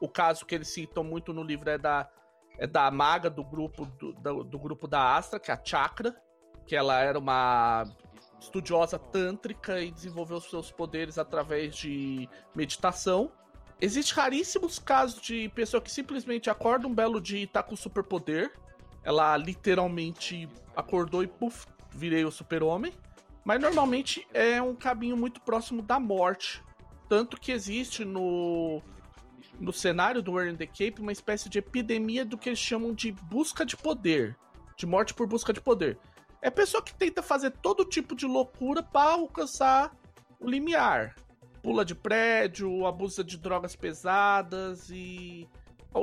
O 0.00 0.08
caso 0.08 0.46
que 0.46 0.54
eles 0.54 0.68
citam 0.68 1.04
muito 1.04 1.32
no 1.32 1.42
livro 1.42 1.68
é 1.70 1.78
da, 1.78 2.08
é 2.58 2.66
da 2.66 2.90
maga 2.90 3.28
do 3.28 3.44
grupo 3.44 3.86
do, 3.86 4.12
do, 4.12 4.44
do 4.44 4.58
grupo 4.58 4.88
da 4.88 5.16
Astra, 5.16 5.38
que 5.38 5.50
é 5.50 5.54
a 5.54 5.60
Chakra, 5.62 6.16
que 6.66 6.74
ela 6.74 7.00
era 7.00 7.18
uma 7.18 7.84
estudiosa 8.40 8.98
tântrica 8.98 9.80
e 9.80 9.90
desenvolveu 9.90 10.40
seus 10.40 10.70
poderes 10.70 11.18
através 11.18 11.76
de 11.76 12.28
meditação. 12.54 13.30
Existem 13.80 14.14
raríssimos 14.14 14.78
casos 14.78 15.20
de 15.20 15.48
pessoa 15.50 15.80
que 15.80 15.90
simplesmente 15.90 16.48
acorda 16.48 16.86
um 16.86 16.94
belo 16.94 17.20
dia 17.20 17.40
e 17.40 17.46
tá 17.46 17.62
com 17.62 17.74
superpoder. 17.74 18.52
Ela 19.02 19.36
literalmente 19.36 20.48
acordou 20.76 21.22
e 21.22 21.26
puf, 21.26 21.66
virei 21.94 22.24
o 22.24 22.30
super-homem. 22.30 22.92
Mas 23.44 23.60
normalmente 23.60 24.26
é 24.32 24.62
um 24.62 24.74
caminho 24.74 25.16
muito 25.16 25.40
próximo 25.40 25.82
da 25.82 25.98
morte. 25.98 26.62
Tanto 27.08 27.38
que 27.38 27.52
existe 27.52 28.04
no, 28.04 28.80
no 29.58 29.72
cenário 29.72 30.22
do 30.22 30.32
War 30.32 30.46
in 30.46 30.56
the 30.56 30.66
Cape 30.66 31.00
uma 31.00 31.12
espécie 31.12 31.48
de 31.48 31.58
epidemia 31.58 32.24
do 32.24 32.38
que 32.38 32.48
eles 32.48 32.58
chamam 32.58 32.94
de 32.94 33.12
busca 33.12 33.66
de 33.66 33.76
poder. 33.76 34.36
De 34.76 34.86
morte 34.86 35.12
por 35.12 35.26
busca 35.26 35.52
de 35.52 35.60
poder. 35.60 35.98
É 36.40 36.50
pessoa 36.50 36.82
que 36.82 36.94
tenta 36.94 37.22
fazer 37.22 37.50
todo 37.50 37.84
tipo 37.84 38.14
de 38.14 38.26
loucura 38.26 38.82
para 38.82 39.12
alcançar 39.12 39.94
o 40.40 40.48
limiar 40.48 41.14
pula 41.62 41.84
de 41.84 41.94
prédio, 41.94 42.84
abusa 42.84 43.22
de 43.22 43.38
drogas 43.38 43.76
pesadas 43.76 44.90
e... 44.90 45.48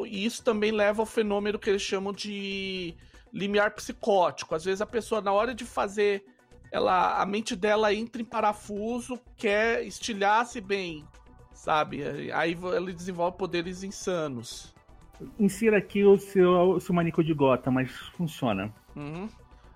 e 0.07 0.25
isso 0.25 0.43
também 0.43 0.71
leva 0.71 1.01
ao 1.01 1.05
fenômeno 1.05 1.59
que 1.59 1.69
eles 1.69 1.81
chamam 1.81 2.13
de 2.13 2.95
limiar 3.33 3.71
psicótico. 3.71 4.55
Às 4.55 4.65
vezes 4.65 4.81
a 4.81 4.85
pessoa 4.85 5.21
na 5.21 5.31
hora 5.31 5.53
de 5.53 5.65
fazer 5.65 6.23
ela 6.71 7.21
a 7.21 7.25
mente 7.25 7.55
dela 7.55 7.93
entra 7.93 8.21
em 8.21 8.25
parafuso, 8.25 9.19
quer 9.35 9.83
estilhar-se 9.85 10.61
bem, 10.61 11.03
sabe? 11.53 12.31
Aí 12.31 12.57
ele 12.75 12.93
desenvolve 12.93 13.37
poderes 13.37 13.83
insanos. 13.83 14.73
Insira 15.39 15.77
aqui 15.77 16.05
o 16.05 16.17
seu, 16.17 16.51
o 16.71 16.79
seu 16.79 16.93
maníaco 16.95 17.23
de 17.23 17.33
gota, 17.33 17.69
mas 17.69 17.91
funciona. 18.15 18.73
Uhum. 18.95 19.27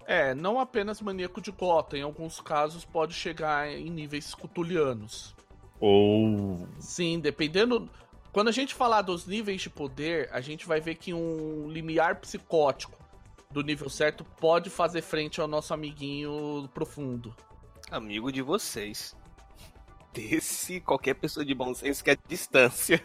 É, 0.06 0.34
não 0.34 0.60
apenas 0.60 1.02
maníaco 1.02 1.42
de 1.42 1.52
gota, 1.52 1.98
em 1.98 2.02
alguns 2.02 2.40
casos 2.40 2.86
pode 2.86 3.14
chegar 3.14 3.70
em 3.70 3.90
níveis 3.90 4.34
cutulianos. 4.36 5.36
Ou. 5.80 6.68
Sim, 6.80 7.20
dependendo. 7.20 7.90
Quando 8.32 8.48
a 8.48 8.52
gente 8.52 8.74
falar 8.74 9.02
dos 9.02 9.28
níveis 9.28 9.62
de 9.62 9.70
poder, 9.70 10.30
a 10.32 10.42
gente 10.42 10.66
vai 10.66 10.80
ver 10.80 10.96
que 10.96 11.14
um 11.14 11.70
limiar 11.70 12.20
psicótico 12.20 13.03
do 13.54 13.62
nível 13.62 13.90
certo 13.90 14.26
pode 14.26 14.70
fazer 14.70 15.02
frente 15.04 15.40
ao 15.40 15.48
nosso 15.48 15.74
amiguinho 15.74 16.68
profundo. 16.74 17.34
Amigo 17.92 18.32
de 18.32 18.42
vocês. 18.42 19.16
Desse, 20.12 20.82
qualquer 20.82 21.14
pessoa 21.14 21.46
de 21.46 21.54
bom 21.54 21.74
senso 21.74 22.04
quer 22.04 22.18
distância. 22.28 23.02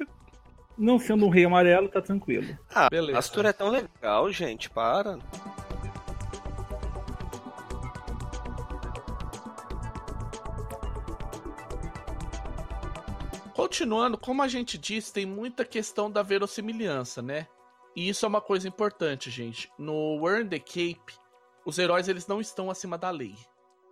Não 0.76 0.99
sendo 0.99 1.26
um 1.26 1.28
rei 1.28 1.45
amarelo, 1.45 1.88
tá 1.88 2.00
tranquilo. 2.00 2.59
Ah, 2.71 2.88
beleza. 2.88 3.19
Astur 3.19 3.45
é 3.45 3.52
tão 3.52 3.69
legal, 3.69 4.31
gente, 4.33 4.71
para. 4.71 5.19
Continuando, 13.55 14.17
como 14.17 14.40
a 14.43 14.49
gente 14.49 14.78
disse, 14.78 15.12
tem 15.12 15.26
muita 15.26 15.64
questão 15.64 16.11
da 16.11 16.23
verossimilhança, 16.23 17.21
né? 17.21 17.49
E 17.99 18.09
isso 18.09 18.25
é 18.25 18.28
uma 18.28 18.40
coisa 18.40 18.69
importante, 18.69 19.28
gente. 19.28 19.69
No 19.76 20.25
Earn 20.25 20.49
the 20.49 20.61
Cape, 20.61 21.19
os 21.67 21.81
heróis 21.81 22.07
eles 22.07 22.28
não 22.28 22.40
estão 22.40 22.71
acima 22.71 22.97
da 22.97 23.11
lei. 23.11 23.35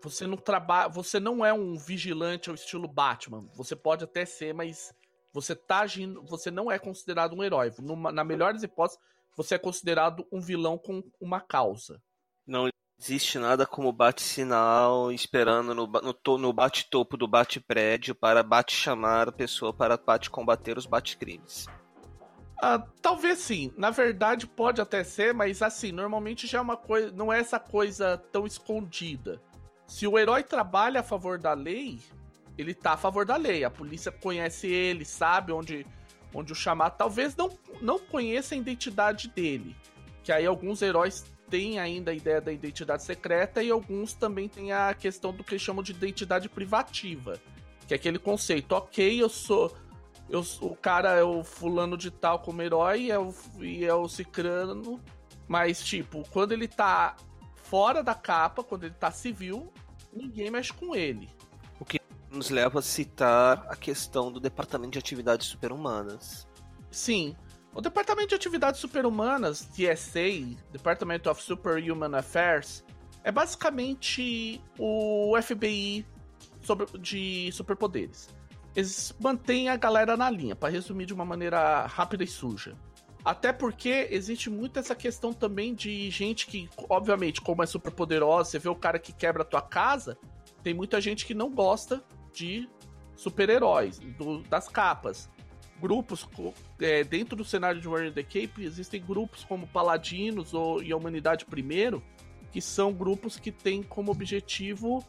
Você 0.00 0.28
não 0.28 0.36
trabalha, 0.36 0.88
você 0.88 1.18
não 1.18 1.44
é 1.44 1.52
um 1.52 1.76
vigilante 1.76 2.48
ao 2.48 2.54
estilo 2.54 2.86
Batman. 2.86 3.48
Você 3.56 3.74
pode 3.74 4.04
até 4.04 4.24
ser, 4.24 4.54
mas 4.54 4.94
você 5.32 5.56
tá 5.56 5.80
agindo, 5.80 6.24
você 6.24 6.52
não 6.52 6.70
é 6.70 6.78
considerado 6.78 7.34
um 7.34 7.42
herói. 7.42 7.72
Numa, 7.80 8.12
na 8.12 8.22
melhor 8.22 8.52
das 8.52 8.62
hipóteses, 8.62 9.02
você 9.36 9.56
é 9.56 9.58
considerado 9.58 10.24
um 10.30 10.40
vilão 10.40 10.78
com 10.78 11.02
uma 11.20 11.40
causa. 11.40 12.00
Não 12.46 12.68
existe 13.00 13.40
nada 13.40 13.66
como 13.66 13.92
bate-sinal 13.92 15.10
esperando 15.10 15.74
no, 15.74 15.88
no, 15.88 16.38
no 16.38 16.52
bate-topo 16.52 17.16
do 17.16 17.26
bate-prédio 17.26 18.14
para 18.14 18.44
bate-chamar 18.44 19.30
a 19.30 19.32
pessoa 19.32 19.74
para 19.74 19.96
bate-combater 19.96 20.78
os 20.78 20.86
bate-crimes. 20.86 21.66
Ah, 22.60 22.82
talvez 23.02 23.38
sim. 23.38 23.72
Na 23.76 23.90
verdade, 23.90 24.46
pode 24.46 24.80
até 24.80 25.04
ser, 25.04 25.34
mas 25.34 25.62
assim, 25.62 25.92
normalmente 25.92 26.46
já 26.46 26.58
é 26.58 26.60
uma 26.60 26.76
coisa. 26.76 27.12
Não 27.12 27.32
é 27.32 27.38
essa 27.38 27.58
coisa 27.58 28.16
tão 28.32 28.46
escondida. 28.46 29.40
Se 29.86 30.06
o 30.06 30.18
herói 30.18 30.42
trabalha 30.42 31.00
a 31.00 31.04
favor 31.04 31.38
da 31.38 31.52
lei, 31.52 32.00
ele 32.56 32.74
tá 32.74 32.92
a 32.92 32.96
favor 32.96 33.24
da 33.24 33.36
lei. 33.36 33.64
A 33.64 33.70
polícia 33.70 34.10
conhece 34.10 34.66
ele, 34.66 35.04
sabe 35.04 35.52
onde, 35.52 35.86
onde 36.34 36.52
o 36.52 36.56
chamar. 36.56 36.90
Talvez 36.90 37.36
não, 37.36 37.50
não 37.80 37.98
conheça 37.98 38.54
a 38.54 38.58
identidade 38.58 39.28
dele. 39.28 39.76
Que 40.24 40.32
aí 40.32 40.46
alguns 40.46 40.82
heróis 40.82 41.24
tem 41.48 41.78
ainda 41.78 42.10
a 42.10 42.14
ideia 42.14 42.40
da 42.40 42.52
identidade 42.52 43.02
secreta 43.02 43.62
e 43.62 43.70
alguns 43.70 44.12
também 44.12 44.48
têm 44.48 44.72
a 44.72 44.92
questão 44.94 45.32
do 45.32 45.44
que 45.44 45.58
chamam 45.58 45.82
de 45.82 45.92
identidade 45.92 46.48
privativa, 46.48 47.40
que 47.86 47.94
é 47.94 47.96
aquele 47.96 48.18
conceito, 48.18 48.72
ok, 48.72 49.22
eu 49.22 49.28
sou 49.28 49.72
eu, 50.28 50.44
o 50.60 50.74
cara 50.74 51.12
é 51.12 51.22
o 51.22 51.44
fulano 51.44 51.96
de 51.96 52.10
tal 52.10 52.40
como 52.40 52.62
herói 52.62 53.10
é 53.10 53.18
o, 53.18 53.34
e 53.60 53.84
é 53.84 53.94
o 53.94 54.08
cicrano, 54.08 55.00
mas 55.46 55.82
tipo, 55.82 56.22
quando 56.30 56.52
ele 56.52 56.66
tá 56.66 57.16
fora 57.54 58.02
da 58.02 58.14
capa, 58.14 58.62
quando 58.62 58.84
ele 58.84 58.94
tá 58.94 59.10
civil, 59.10 59.72
ninguém 60.12 60.50
mexe 60.50 60.72
com 60.72 60.94
ele. 60.94 61.28
O 61.78 61.84
que 61.84 62.00
nos 62.30 62.50
leva 62.50 62.80
a 62.80 62.82
citar 62.82 63.66
a 63.68 63.76
questão 63.76 64.32
do 64.32 64.40
Departamento 64.40 64.92
de 64.92 64.98
Atividades 64.98 65.46
Superhumanas. 65.46 66.46
Sim, 66.90 67.36
o 67.74 67.80
Departamento 67.80 68.28
de 68.30 68.34
Atividades 68.34 68.80
Superhumanas, 68.80 69.68
DSA, 69.76 70.56
Department 70.72 71.20
of 71.30 71.42
Superhuman 71.42 72.16
Affairs, 72.16 72.82
é 73.22 73.30
basicamente 73.30 74.62
o 74.78 75.36
FBI 75.42 76.06
sobre, 76.62 76.86
de 76.98 77.50
superpoderes. 77.52 78.28
Eles 78.76 79.12
mantêm 79.18 79.70
a 79.70 79.76
galera 79.76 80.16
na 80.16 80.30
linha, 80.30 80.54
para 80.54 80.68
resumir 80.68 81.06
de 81.06 81.14
uma 81.14 81.24
maneira 81.24 81.86
rápida 81.86 82.22
e 82.22 82.26
suja. 82.26 82.76
Até 83.24 83.52
porque 83.52 84.06
existe 84.10 84.50
muito 84.50 84.78
essa 84.78 84.94
questão 84.94 85.32
também 85.32 85.74
de 85.74 86.10
gente 86.10 86.46
que, 86.46 86.68
obviamente, 86.88 87.40
como 87.40 87.62
é 87.62 87.66
super 87.66 87.90
poderosa, 87.90 88.50
você 88.50 88.58
vê 88.58 88.68
o 88.68 88.76
cara 88.76 88.98
que 88.98 89.12
quebra 89.12 89.42
a 89.42 89.46
tua 89.46 89.62
casa, 89.62 90.16
tem 90.62 90.74
muita 90.74 91.00
gente 91.00 91.24
que 91.24 91.34
não 91.34 91.50
gosta 91.50 92.04
de 92.32 92.68
super-heróis, 93.16 93.98
das 94.48 94.68
capas 94.68 95.28
grupos 95.80 96.26
é, 96.80 97.04
dentro 97.04 97.36
do 97.36 97.44
cenário 97.44 97.80
de 97.80 97.88
Warrior 97.88 98.12
the 98.12 98.22
Cape 98.22 98.64
existem 98.64 99.00
grupos 99.02 99.44
como 99.44 99.66
Paladinos 99.66 100.54
ou 100.54 100.82
e 100.82 100.92
a 100.92 100.96
Humanidade 100.96 101.44
Primeiro 101.44 102.02
que 102.50 102.60
são 102.60 102.92
grupos 102.92 103.38
que 103.38 103.52
têm 103.52 103.82
como 103.82 104.10
objetivo 104.10 105.04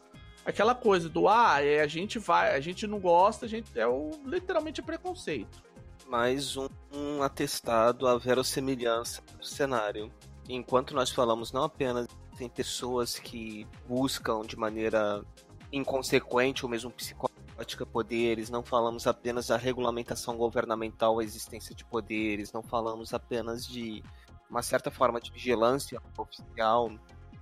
aquela 0.48 0.74
coisa 0.74 1.10
do 1.10 1.28
ah, 1.28 1.62
é, 1.62 1.82
a 1.82 1.88
gente 1.88 2.18
vai, 2.18 2.56
a 2.56 2.60
gente 2.62 2.88
não 2.88 3.00
gosta, 3.00 3.46
a 3.46 3.50
gente 3.50 3.78
é 3.78 3.86
o 3.86 4.12
literalmente 4.26 4.82
preconceito. 4.82 5.62
Mais 6.08 6.56
um, 6.56 6.70
um 6.94 7.22
atestado 7.22 8.08
à 8.08 8.18
verossimilhança 8.18 9.22
do 9.38 9.46
cenário. 9.46 10.10
Enquanto 10.48 10.96
nós 10.96 11.12
falamos 11.12 11.52
não 11.52 11.64
apenas 11.64 12.08
em 12.40 12.48
pessoas 12.48 13.20
que 13.20 13.68
buscam 13.86 14.42
de 14.44 14.56
maneira 14.56 15.22
inconsequente 15.70 16.64
ou 16.64 16.72
mesmo 16.72 16.90
psicótica 16.92 17.86
poderes, 17.86 18.50
não 18.50 18.64
falamos 18.64 19.06
apenas 19.06 19.48
da 19.48 19.58
regulamentação 19.58 20.38
governamental, 20.38 21.20
a 21.20 21.24
existência 21.26 21.76
de 21.76 21.84
poderes, 21.84 22.54
não 22.54 22.64
falamos 22.64 23.14
apenas 23.14 23.68
de 23.68 24.02
uma 24.50 24.62
certa 24.62 24.90
forma 24.90 25.20
de 25.20 25.30
vigilância 25.30 26.02
oficial, 26.18 26.90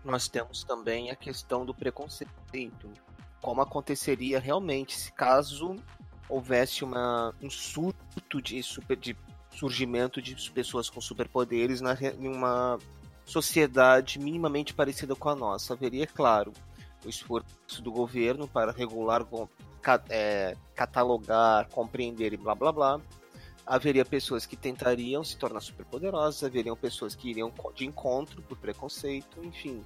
nós 0.06 0.28
temos 0.28 0.64
também 0.64 1.10
a 1.10 1.16
questão 1.16 1.66
do 1.66 1.74
preconceito. 1.74 2.92
Como 3.42 3.62
aconteceria 3.62 4.40
realmente 4.40 4.98
se 4.98 5.12
caso 5.12 5.76
houvesse 6.30 6.84
uma, 6.84 7.34
um 7.42 7.50
surto 7.50 8.42
de, 8.42 8.62
super, 8.64 8.98
de 8.98 9.16
surgimento 9.52 10.22
de 10.22 10.36
pessoas 10.52 10.90
com 10.90 11.00
superpoderes 11.00 11.82
na, 11.82 11.94
em 11.94 12.28
uma 12.28 12.80
sociedade 13.24 14.20
minimamente 14.20 14.74
parecida 14.74 15.16
com 15.16 15.30
a 15.30 15.36
nossa. 15.36 15.74
Haveria, 15.74 16.08
claro, 16.08 16.54
o 17.04 17.10
esforço 17.10 17.82
do 17.82 17.92
governo 17.92 18.48
para 18.48 18.72
regular, 18.72 19.26
é, 20.10 20.56
catalogar, 20.74 21.70
compreender 21.70 22.34
e 22.34 22.38
blá 22.38 22.56
blá 22.56 22.72
blá. 22.72 23.02
Haveria 23.66 24.06
pessoas 24.06 24.46
que 24.46 24.56
tentariam 24.56 25.24
se 25.24 25.38
tornar 25.38 25.60
superpoderosas, 25.60 26.44
haveriam 26.44 26.76
pessoas 26.76 27.16
que 27.16 27.30
iriam 27.30 27.52
de 27.74 27.86
encontro 27.86 28.42
por 28.44 28.58
preconceito, 28.58 29.44
enfim 29.44 29.84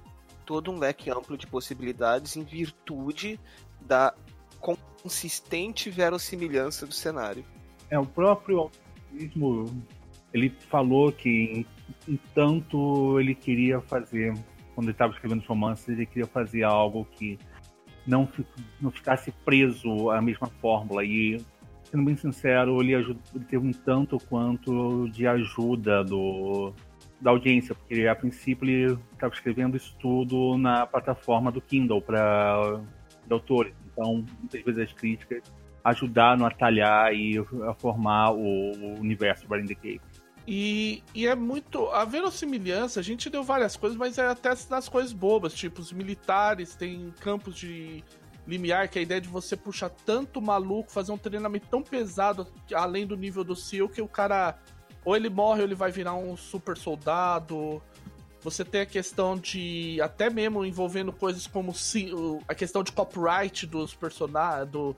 todo 0.50 0.72
um 0.72 0.80
leque 0.80 1.08
amplo 1.08 1.38
de 1.38 1.46
possibilidades 1.46 2.36
em 2.36 2.42
virtude 2.42 3.38
da 3.80 4.12
consistente 4.58 5.88
verossimilhança 5.88 6.84
do 6.88 6.92
cenário. 6.92 7.44
É, 7.88 7.96
o 7.96 8.04
próprio 8.04 8.68
mesmo 9.12 9.72
ele 10.34 10.52
falou 10.68 11.12
que 11.12 11.64
tanto 12.34 13.20
ele 13.20 13.32
queria 13.32 13.80
fazer, 13.80 14.34
quando 14.74 14.88
ele 14.88 14.90
estava 14.90 15.12
escrevendo 15.12 15.38
os 15.38 15.46
romances, 15.46 15.88
ele 15.88 16.04
queria 16.04 16.26
fazer 16.26 16.64
algo 16.64 17.06
que 17.12 17.38
não, 18.04 18.28
não 18.80 18.90
ficasse 18.90 19.30
preso 19.44 20.10
à 20.10 20.20
mesma 20.20 20.48
fórmula. 20.60 21.04
E, 21.04 21.40
sendo 21.84 22.04
bem 22.04 22.16
sincero, 22.16 22.82
ele, 22.82 22.94
ele 22.94 23.44
teve 23.48 23.64
um 23.64 23.72
tanto 23.72 24.18
quanto 24.28 25.08
de 25.10 25.28
ajuda 25.28 26.02
do, 26.02 26.72
da 27.20 27.30
audiência, 27.30 27.74
porque 27.74 28.06
a 28.06 28.14
princípio 28.14 28.68
ele 28.68 28.98
estava 29.12 29.32
escrevendo 29.34 29.76
isso 29.76 29.94
tudo 30.00 30.56
na 30.56 30.86
plataforma 30.86 31.52
do 31.52 31.60
Kindle 31.60 32.00
para 32.00 32.80
autores. 33.28 33.74
Então, 33.92 34.24
muitas 34.38 34.62
vezes 34.62 34.80
as 34.80 34.92
críticas 34.92 35.42
ajudaram 35.84 36.46
a 36.46 36.50
talhar 36.50 37.14
e 37.14 37.38
a 37.38 37.74
formar 37.74 38.32
o 38.32 38.98
universo 38.98 39.46
Burning 39.46 39.66
the 39.66 39.74
Cape. 39.74 40.00
E, 40.46 41.02
e 41.14 41.26
é 41.26 41.34
muito. 41.34 41.88
A 41.88 42.04
verossimilhança, 42.04 43.00
a 43.00 43.02
gente 43.02 43.28
deu 43.28 43.42
várias 43.42 43.76
coisas, 43.76 43.96
mas 43.96 44.18
é 44.18 44.26
até 44.26 44.54
das 44.68 44.88
coisas 44.88 45.12
bobas, 45.12 45.54
tipo, 45.54 45.80
os 45.80 45.92
militares 45.92 46.74
têm 46.74 47.12
campos 47.20 47.54
de 47.54 48.02
limiar, 48.46 48.88
que 48.88 48.98
é 48.98 49.00
a 49.00 49.02
ideia 49.02 49.20
de 49.20 49.28
você 49.28 49.56
puxar 49.56 49.90
tanto 49.90 50.40
maluco, 50.40 50.90
fazer 50.90 51.12
um 51.12 51.18
treinamento 51.18 51.68
tão 51.70 51.82
pesado, 51.82 52.46
além 52.74 53.06
do 53.06 53.16
nível 53.16 53.44
do 53.44 53.54
SEAL, 53.54 53.88
que 53.88 54.02
o 54.02 54.08
cara 54.08 54.58
ou 55.04 55.16
ele 55.16 55.28
morre 55.30 55.60
ou 55.60 55.66
ele 55.66 55.74
vai 55.74 55.90
virar 55.90 56.14
um 56.14 56.36
super 56.36 56.76
soldado. 56.76 57.82
Você 58.42 58.64
tem 58.64 58.82
a 58.82 58.86
questão 58.86 59.36
de. 59.36 60.00
Até 60.00 60.30
mesmo 60.30 60.64
envolvendo 60.64 61.12
coisas 61.12 61.46
como 61.46 61.72
a 62.48 62.54
questão 62.54 62.82
de 62.82 62.92
copyright 62.92 63.66
dos 63.66 63.94
personagens. 63.94 64.70
Do, 64.70 64.96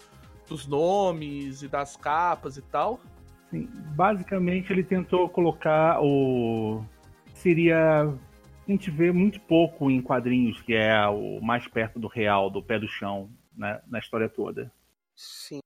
dos 0.48 0.66
nomes 0.66 1.62
e 1.62 1.68
das 1.68 1.96
capas 1.96 2.56
e 2.56 2.62
tal. 2.62 3.00
Sim, 3.50 3.68
basicamente 3.94 4.72
ele 4.72 4.84
tentou 4.84 5.28
colocar 5.28 6.00
o. 6.02 6.84
Seria. 7.34 8.02
A 8.66 8.70
gente 8.70 8.90
vê 8.90 9.10
muito 9.10 9.40
pouco 9.40 9.90
em 9.90 10.00
quadrinhos, 10.00 10.60
que 10.62 10.72
é 10.72 11.06
o 11.08 11.40
mais 11.40 11.66
perto 11.66 11.98
do 11.98 12.06
real, 12.06 12.48
do 12.48 12.62
pé 12.62 12.78
do 12.78 12.86
chão, 12.86 13.28
né, 13.56 13.82
na 13.88 13.98
história 13.98 14.28
toda. 14.28 14.72
Sim. 15.16 15.60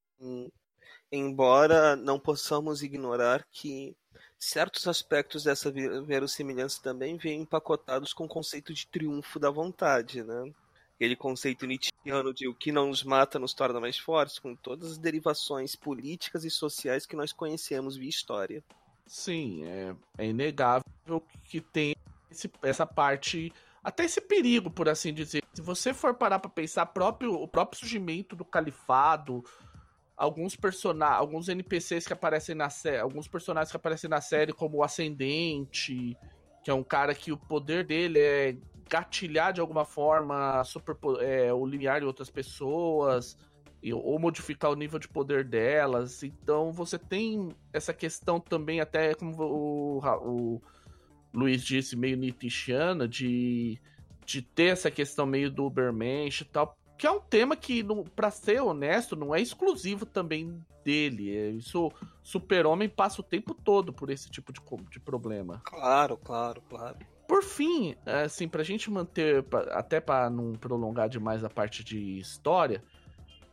Embora 1.12 1.94
não 1.94 2.18
possamos 2.18 2.82
ignorar 2.82 3.44
que 3.52 3.94
certos 4.38 4.86
aspectos 4.86 5.44
dessa 5.44 5.70
verossimilhança 5.70 6.80
também 6.82 7.16
vêm 7.16 7.42
empacotados 7.42 8.12
com 8.12 8.24
o 8.24 8.28
conceito 8.28 8.72
de 8.72 8.86
triunfo 8.86 9.38
da 9.38 9.50
vontade, 9.50 10.22
né? 10.22 10.52
Aquele 10.94 11.16
conceito 11.16 11.66
nietzschiano 11.66 12.32
de 12.32 12.48
o 12.48 12.54
que 12.54 12.72
não 12.72 12.88
nos 12.88 13.04
mata 13.04 13.38
nos 13.38 13.52
torna 13.52 13.78
mais 13.78 13.98
fortes, 13.98 14.38
com 14.38 14.54
todas 14.54 14.92
as 14.92 14.98
derivações 14.98 15.76
políticas 15.76 16.44
e 16.44 16.50
sociais 16.50 17.04
que 17.04 17.16
nós 17.16 17.32
conhecemos 17.32 17.96
via 17.96 18.08
história. 18.08 18.64
Sim, 19.06 19.64
é, 19.64 19.94
é 20.16 20.26
inegável 20.26 21.22
que 21.44 21.60
tem 21.60 21.94
esse, 22.30 22.50
essa 22.62 22.86
parte, 22.86 23.52
até 23.84 24.04
esse 24.04 24.22
perigo, 24.22 24.70
por 24.70 24.88
assim 24.88 25.12
dizer. 25.12 25.42
Se 25.52 25.60
você 25.60 25.92
for 25.92 26.14
parar 26.14 26.38
para 26.38 26.50
pensar, 26.50 26.86
próprio, 26.86 27.34
o 27.34 27.46
próprio 27.46 27.78
surgimento 27.78 28.34
do 28.34 28.44
califado, 28.44 29.44
alguns 30.16 30.56
personagens, 30.56 31.20
alguns 31.20 31.48
NPCs 31.48 32.06
que 32.06 32.12
aparecem 32.12 32.54
na 32.54 32.70
série, 32.70 32.98
alguns 32.98 33.28
personagens 33.28 33.70
que 33.70 33.76
aparecem 33.76 34.08
na 34.08 34.20
série 34.20 34.52
como 34.52 34.78
o 34.78 34.82
Ascendente, 34.82 36.16
que 36.64 36.70
é 36.70 36.74
um 36.74 36.82
cara 36.82 37.14
que 37.14 37.30
o 37.30 37.36
poder 37.36 37.84
dele 37.84 38.18
é 38.18 38.56
gatilhar 38.88 39.52
de 39.52 39.60
alguma 39.60 39.84
forma 39.84 40.62
super, 40.64 40.96
é, 41.20 41.52
o 41.52 41.66
limiar 41.66 42.00
de 42.00 42.06
outras 42.06 42.30
pessoas 42.30 43.36
ou 43.92 44.18
modificar 44.18 44.70
o 44.70 44.74
nível 44.74 44.98
de 44.98 45.08
poder 45.08 45.44
delas. 45.44 46.22
Então 46.22 46.72
você 46.72 46.98
tem 46.98 47.50
essa 47.72 47.92
questão 47.92 48.40
também, 48.40 48.80
até 48.80 49.14
como 49.14 49.40
o, 49.40 49.98
o 49.98 50.62
Luiz 51.32 51.62
disse, 51.62 51.94
meio 51.94 52.16
Nietzscheana, 52.16 53.06
de, 53.06 53.78
de 54.24 54.42
ter 54.42 54.72
essa 54.72 54.90
questão 54.90 55.26
meio 55.26 55.50
do 55.50 55.66
Ubermensch 55.66 56.40
e 56.40 56.44
tal, 56.46 56.76
que 56.96 57.06
é 57.06 57.10
um 57.10 57.20
tema 57.20 57.56
que, 57.56 57.84
para 58.14 58.30
ser 58.30 58.60
honesto, 58.62 59.14
não 59.14 59.34
é 59.34 59.40
exclusivo 59.40 60.06
também 60.06 60.64
dele. 60.84 61.36
É, 61.36 61.50
isso, 61.50 61.92
Super-Homem 62.22 62.88
passa 62.88 63.20
o 63.20 63.24
tempo 63.24 63.52
todo 63.54 63.92
por 63.92 64.10
esse 64.10 64.30
tipo 64.30 64.52
de, 64.52 64.60
de 64.90 65.00
problema. 65.00 65.60
Claro, 65.64 66.16
claro, 66.16 66.62
claro. 66.68 66.96
Por 67.26 67.42
fim, 67.42 67.96
assim, 68.06 68.48
pra 68.48 68.62
gente 68.62 68.90
manter, 68.90 69.44
até 69.72 70.00
para 70.00 70.30
não 70.30 70.52
prolongar 70.52 71.08
demais 71.08 71.42
a 71.42 71.50
parte 71.50 71.82
de 71.82 72.18
história, 72.18 72.82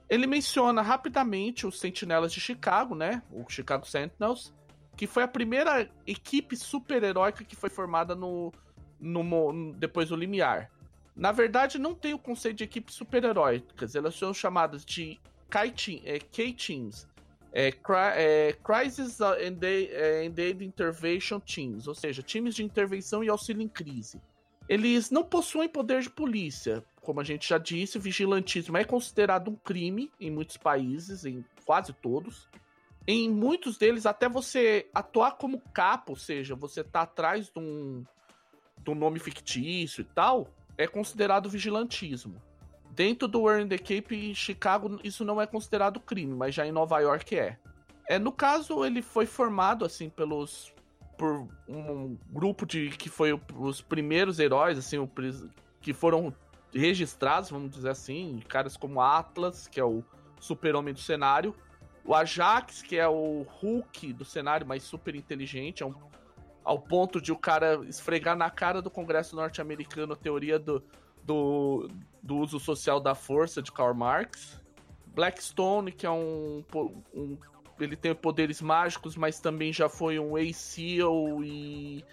ele 0.07 0.27
menciona 0.27 0.81
rapidamente 0.81 1.65
os 1.65 1.79
Sentinelas 1.79 2.31
de 2.31 2.39
Chicago, 2.39 2.93
né? 2.93 3.23
O 3.31 3.49
Chicago 3.49 3.87
Sentinels, 3.87 4.53
que 4.95 5.07
foi 5.07 5.23
a 5.23 5.27
primeira 5.27 5.89
equipe 6.05 6.55
super-heróica 6.55 7.43
que 7.43 7.55
foi 7.55 7.71
formada 7.71 8.13
no, 8.13 8.53
no, 8.99 9.73
depois 9.73 10.09
do 10.09 10.15
Limiar. 10.15 10.69
Na 11.15 11.31
verdade, 11.31 11.77
não 11.77 11.93
tem 11.93 12.13
o 12.13 12.19
conceito 12.19 12.57
de 12.57 12.63
equipes 12.63 12.95
super-heróicas. 12.95 13.95
Elas 13.95 14.15
são 14.15 14.33
chamadas 14.33 14.83
de 14.83 15.19
K-Teams. 15.49 17.07
É, 17.55 17.71
é, 18.15 18.53
Crisis 18.63 19.21
and 19.21 19.59
Aid 19.61 20.65
Intervention 20.65 21.39
Teams, 21.39 21.87
ou 21.87 21.93
seja, 21.93 22.23
times 22.23 22.55
de 22.55 22.63
intervenção 22.63 23.23
e 23.23 23.29
auxílio 23.29 23.61
em 23.61 23.67
crise. 23.67 24.19
Eles 24.67 25.11
não 25.11 25.23
possuem 25.23 25.69
poder 25.69 26.01
de 26.01 26.09
polícia. 26.09 26.83
Como 27.01 27.19
a 27.19 27.23
gente 27.23 27.47
já 27.47 27.59
disse, 27.59 27.99
vigilantismo 27.99 28.75
é 28.77 28.83
considerado 28.83 29.49
um 29.49 29.55
crime 29.55 30.11
em 30.19 30.31
muitos 30.31 30.57
países, 30.57 31.25
em 31.25 31.45
quase 31.63 31.93
todos. 31.93 32.47
Em 33.05 33.29
muitos 33.29 33.77
deles, 33.77 34.05
até 34.05 34.27
você 34.27 34.89
atuar 34.93 35.33
como 35.33 35.61
capo, 35.73 36.13
ou 36.13 36.15
seja, 36.15 36.55
você 36.55 36.83
tá 36.83 37.01
atrás 37.01 37.51
de 37.51 37.59
um, 37.59 38.03
de 38.81 38.89
um 38.89 38.95
nome 38.95 39.19
fictício 39.19 40.01
e 40.01 40.05
tal, 40.05 40.49
é 40.77 40.87
considerado 40.87 41.49
vigilantismo. 41.49 42.41
Dentro 42.91 43.27
do 43.27 43.43
Warren 43.43 43.67
the 43.67 43.77
Cape, 43.77 44.35
Chicago, 44.35 44.99
isso 45.03 45.25
não 45.25 45.41
é 45.41 45.47
considerado 45.47 45.99
crime, 45.99 46.35
mas 46.35 46.53
já 46.53 46.65
em 46.65 46.71
Nova 46.71 46.99
York 46.99 47.35
é. 47.35 47.57
É 48.07 48.19
no 48.19 48.31
caso 48.31 48.85
ele 48.85 49.01
foi 49.01 49.25
formado 49.25 49.85
assim 49.85 50.09
pelos 50.09 50.73
por 51.17 51.47
um 51.67 52.17
grupo 52.29 52.65
de 52.65 52.89
que 52.89 53.07
foi 53.07 53.39
os 53.55 53.81
primeiros 53.81 54.39
heróis 54.39 54.77
assim, 54.77 54.97
o, 54.97 55.09
que 55.79 55.93
foram 55.93 56.33
registrados, 56.73 57.49
vamos 57.49 57.71
dizer 57.71 57.89
assim, 57.89 58.41
caras 58.47 58.75
como 58.75 58.99
Atlas, 58.99 59.67
que 59.67 59.79
é 59.79 59.83
o 59.83 60.03
super-homem 60.39 60.93
do 60.93 60.99
cenário, 60.99 61.55
o 62.05 62.13
Ajax, 62.13 62.81
que 62.81 62.97
é 62.97 63.07
o 63.07 63.43
Hulk 63.43 64.11
do 64.13 64.25
cenário, 64.25 64.67
mas 64.67 64.83
super 64.83 65.15
inteligente, 65.15 65.83
é 65.83 65.85
um 65.85 65.93
ao 66.63 66.79
ponto 66.79 67.21
de 67.21 67.31
o 67.31 67.37
cara 67.37 67.81
esfregar 67.87 68.35
na 68.35 68.49
cara 68.49 68.81
do 68.81 68.89
Congresso 68.89 69.35
norte-americano 69.35 70.13
a 70.13 70.15
teoria 70.15 70.57
do, 70.57 70.83
do, 71.23 71.89
do, 72.21 72.37
uso 72.37 72.59
social 72.59 72.99
da 72.99 73.13
força 73.13 73.61
de 73.61 73.71
Karl 73.71 73.93
Marx. 73.93 74.61
Blackstone, 75.07 75.91
que 75.91 76.05
é 76.05 76.11
um, 76.11 76.63
um 77.13 77.37
ele 77.79 77.95
tem 77.95 78.13
poderes 78.13 78.61
mágicos, 78.61 79.15
mas 79.15 79.39
também 79.39 79.73
já 79.73 79.89
foi 79.89 80.19
um 80.19 80.35
ACEAL 80.35 81.43
e 81.43 82.03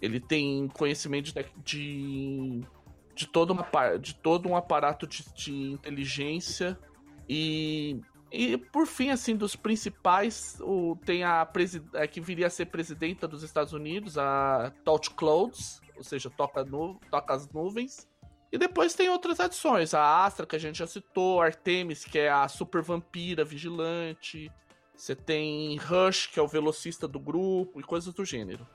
ele 0.00 0.20
tem 0.20 0.68
conhecimento 0.68 1.32
de, 1.32 1.44
de, 1.62 2.60
de 3.14 3.26
todo, 3.26 3.50
uma, 3.50 3.96
de 3.98 4.14
todo 4.14 4.48
um 4.48 4.56
aparato 4.56 5.06
de, 5.06 5.24
de 5.34 5.52
inteligência 5.72 6.78
e 7.28 8.00
e 8.32 8.56
por 8.56 8.86
fim, 8.86 9.10
assim, 9.10 9.36
dos 9.36 9.54
principais, 9.54 10.58
o, 10.60 10.96
tem 11.04 11.22
a, 11.22 11.42
a 11.42 12.06
que 12.06 12.20
viria 12.20 12.46
a 12.46 12.50
ser 12.50 12.66
presidenta 12.66 13.28
dos 13.28 13.42
Estados 13.42 13.74
Unidos, 13.74 14.16
a 14.16 14.72
Touch 14.84 15.10
Clouds, 15.10 15.82
ou 15.96 16.02
seja, 16.02 16.30
toca, 16.30 16.64
nu, 16.64 16.98
toca 17.10 17.34
as 17.34 17.48
nuvens. 17.50 18.08
E 18.50 18.58
depois 18.58 18.94
tem 18.94 19.08
outras 19.08 19.38
adições, 19.38 19.94
a 19.94 20.24
Astra, 20.24 20.46
que 20.46 20.56
a 20.56 20.58
gente 20.58 20.78
já 20.78 20.86
citou, 20.86 21.40
Artemis, 21.40 22.04
que 22.04 22.18
é 22.18 22.30
a 22.30 22.48
super 22.48 22.82
vampira 22.82 23.44
vigilante. 23.44 24.50
Você 24.96 25.14
tem 25.14 25.76
Rush, 25.76 26.26
que 26.26 26.38
é 26.38 26.42
o 26.42 26.48
velocista 26.48 27.08
do 27.08 27.18
grupo, 27.18 27.80
e 27.80 27.82
coisas 27.82 28.12
do 28.12 28.24
gênero. 28.24 28.66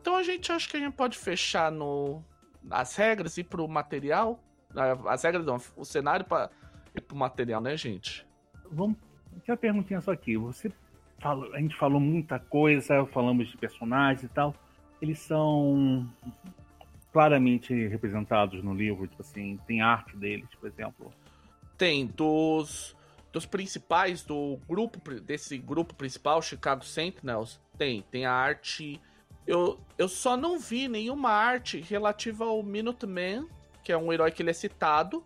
Então 0.00 0.16
a 0.16 0.22
gente 0.22 0.50
acha 0.52 0.68
que 0.68 0.76
a 0.76 0.80
gente 0.80 0.94
pode 0.94 1.18
fechar 1.18 1.70
no 1.70 2.22
as 2.70 2.94
regras 2.96 3.38
e 3.38 3.44
pro 3.44 3.66
material. 3.66 4.42
As 5.06 5.22
regras 5.22 5.46
não, 5.46 5.56
o 5.76 5.84
cenário 5.84 6.24
para 6.24 6.50
ir 6.94 7.00
pro 7.00 7.16
material, 7.16 7.60
né, 7.60 7.76
gente? 7.76 8.26
Vamos. 8.70 8.96
Tinha 9.44 9.54
uma 9.54 9.56
perguntinha 9.56 10.00
só 10.00 10.12
aqui. 10.12 10.36
Você 10.36 10.70
falou, 11.20 11.54
a 11.54 11.60
gente 11.60 11.76
falou 11.76 12.00
muita 12.00 12.38
coisa, 12.38 13.06
falamos 13.06 13.48
de 13.48 13.56
personagens 13.56 14.22
e 14.22 14.28
tal. 14.28 14.54
Eles 15.00 15.18
são 15.20 16.08
claramente 17.12 17.72
representados 17.88 18.62
no 18.62 18.74
livro, 18.74 19.06
tipo 19.06 19.22
assim, 19.22 19.58
tem 19.66 19.80
arte 19.80 20.16
deles, 20.16 20.48
por 20.60 20.68
exemplo. 20.68 21.12
Tem 21.76 22.06
dos 22.06 22.96
dos 23.30 23.44
principais 23.44 24.24
do 24.24 24.58
grupo 24.66 24.98
desse 25.20 25.58
grupo 25.58 25.94
principal, 25.94 26.40
Chicago 26.40 26.82
Sentinels, 26.82 27.60
tem, 27.76 28.02
tem 28.10 28.24
a 28.24 28.32
arte 28.32 29.00
eu, 29.48 29.80
eu 29.96 30.08
só 30.10 30.36
não 30.36 30.58
vi 30.58 30.88
nenhuma 30.88 31.30
arte 31.30 31.80
relativa 31.80 32.44
ao 32.44 32.62
Minuteman, 32.62 33.48
que 33.82 33.90
é 33.90 33.96
um 33.96 34.12
herói 34.12 34.30
que 34.30 34.42
ele 34.42 34.50
é 34.50 34.52
citado 34.52 35.24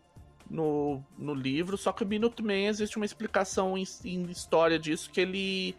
no, 0.49 1.03
no 1.19 1.35
livro, 1.35 1.77
só 1.77 1.91
que 1.91 2.05
o 2.05 2.07
Minuteman 2.07 2.69
existe 2.69 2.97
uma 2.97 3.05
explicação 3.05 3.77
em, 3.77 3.85
em 4.05 4.23
história 4.31 4.79
disso, 4.79 5.11
que 5.11 5.21
ele 5.21 5.75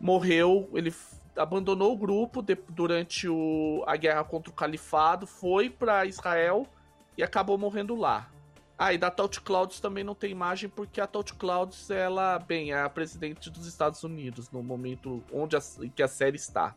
morreu, 0.00 0.70
ele 0.74 0.94
abandonou 1.36 1.92
o 1.92 1.96
grupo 1.96 2.40
de, 2.40 2.56
durante 2.68 3.28
o, 3.28 3.82
a 3.84 3.96
guerra 3.96 4.22
contra 4.22 4.48
o 4.48 4.54
califado, 4.54 5.26
foi 5.26 5.68
para 5.68 6.06
Israel 6.06 6.68
e 7.16 7.22
acabou 7.24 7.58
morrendo 7.58 7.96
lá. 7.96 8.30
Ah, 8.78 8.92
e 8.92 8.98
da 8.98 9.10
Touch 9.10 9.40
Clouds 9.40 9.80
também 9.80 10.04
não 10.04 10.14
tem 10.14 10.30
imagem, 10.30 10.70
porque 10.70 11.00
a 11.00 11.06
Touch 11.08 11.34
Clouds, 11.34 11.90
ela, 11.90 12.38
bem, 12.38 12.70
é 12.70 12.80
a 12.80 12.88
presidente 12.88 13.50
dos 13.50 13.66
Estados 13.66 14.04
Unidos 14.04 14.52
no 14.52 14.62
momento 14.62 15.20
onde 15.32 15.56
a, 15.56 15.60
que 15.96 16.00
a 16.00 16.06
série 16.06 16.36
está 16.36 16.76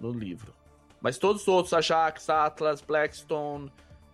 no 0.00 0.10
livro. 0.10 0.61
Mas 1.02 1.18
todos 1.18 1.42
os 1.42 1.48
outros, 1.48 1.74
Ajax, 1.74 2.30
Atlas, 2.30 2.80
Blackstone, 2.80 3.70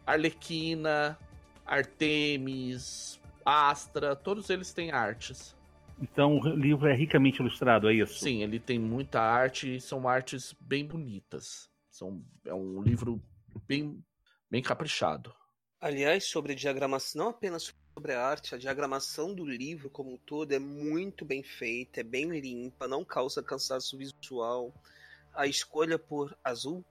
Arlequina, 0.06 1.18
Artemis, 1.66 3.20
Astra, 3.44 4.16
todos 4.16 4.48
eles 4.48 4.72
têm 4.72 4.90
artes. 4.90 5.54
Então 6.00 6.38
o 6.38 6.48
livro 6.48 6.88
é 6.88 6.94
ricamente 6.94 7.40
ilustrado, 7.40 7.90
é 7.90 7.94
isso? 7.94 8.20
Sim, 8.20 8.42
ele 8.42 8.58
tem 8.58 8.78
muita 8.78 9.20
arte 9.20 9.76
e 9.76 9.80
são 9.80 10.08
artes 10.08 10.54
bem 10.58 10.86
bonitas. 10.86 11.68
São, 11.90 12.24
é 12.46 12.54
um 12.54 12.80
livro 12.80 13.20
bem, 13.66 14.02
bem 14.50 14.62
caprichado. 14.62 15.34
Aliás, 15.80 16.24
sobre 16.24 16.54
diagramação, 16.54 17.24
não 17.24 17.30
apenas 17.30 17.74
sobre 17.94 18.12
a 18.12 18.24
arte, 18.24 18.54
a 18.54 18.58
diagramação 18.58 19.34
do 19.34 19.44
livro 19.44 19.90
como 19.90 20.14
um 20.14 20.16
todo 20.16 20.52
é 20.52 20.58
muito 20.58 21.24
bem 21.24 21.42
feita, 21.42 22.00
é 22.00 22.04
bem 22.04 22.28
limpa, 22.40 22.88
não 22.88 23.04
causa 23.04 23.42
cansaço 23.42 23.98
visual 23.98 24.72
a 25.38 25.46
escolha 25.46 25.98
por 25.98 26.36
azul? 26.42 26.84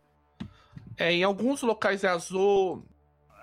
É, 0.98 1.12
em 1.12 1.24
alguns 1.24 1.62
locais 1.62 2.04
é 2.04 2.08
azul. 2.08 2.84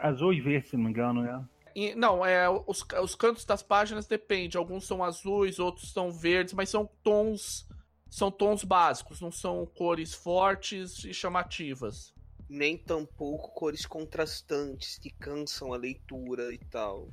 Azul 0.00 0.32
e 0.32 0.40
verde, 0.40 0.68
se 0.68 0.76
não 0.76 0.84
me 0.84 0.90
engano, 0.90 1.22
né? 1.22 1.44
E, 1.76 1.94
não, 1.94 2.24
é 2.24 2.48
os, 2.48 2.84
os 3.02 3.14
cantos 3.14 3.44
das 3.44 3.62
páginas 3.62 4.06
depende. 4.06 4.56
Alguns 4.56 4.86
são 4.86 5.04
azuis, 5.04 5.58
outros 5.58 5.92
são 5.92 6.10
verdes, 6.10 6.54
mas 6.54 6.70
são 6.70 6.88
tons 7.02 7.68
são 8.08 8.30
tons 8.30 8.62
básicos, 8.62 9.20
não 9.20 9.32
são 9.32 9.66
cores 9.66 10.14
fortes 10.14 11.04
e 11.04 11.12
chamativas. 11.12 12.14
Nem 12.48 12.78
tampouco 12.78 13.52
cores 13.52 13.84
contrastantes 13.84 14.98
que 14.98 15.10
cansam 15.10 15.72
a 15.72 15.76
leitura 15.76 16.54
e 16.54 16.58
tal. 16.58 17.08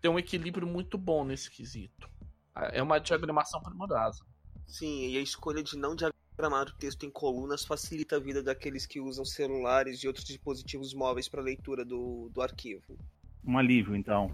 Tem 0.00 0.08
um 0.08 0.20
equilíbrio 0.20 0.66
muito 0.66 0.96
bom 0.96 1.24
nesse 1.24 1.50
quesito. 1.50 2.08
É 2.54 2.80
uma 2.80 3.00
diagramação 3.00 3.60
primorosa. 3.60 4.24
Sim, 4.68 5.08
e 5.08 5.18
a 5.18 5.20
escolha 5.20 5.64
de 5.64 5.76
não 5.76 5.96
diagramar 6.36 6.68
o 6.68 6.72
texto 6.74 7.06
em 7.06 7.10
colunas 7.10 7.64
facilita 7.64 8.16
a 8.16 8.20
vida 8.20 8.42
daqueles 8.42 8.84
que 8.84 9.00
usam 9.00 9.24
celulares 9.24 10.00
e 10.00 10.06
outros 10.06 10.24
dispositivos 10.24 10.92
móveis 10.92 11.28
para 11.28 11.40
leitura 11.40 11.82
do, 11.82 12.28
do 12.32 12.42
arquivo. 12.42 12.98
Um 13.44 13.56
alívio, 13.56 13.96
então. 13.96 14.30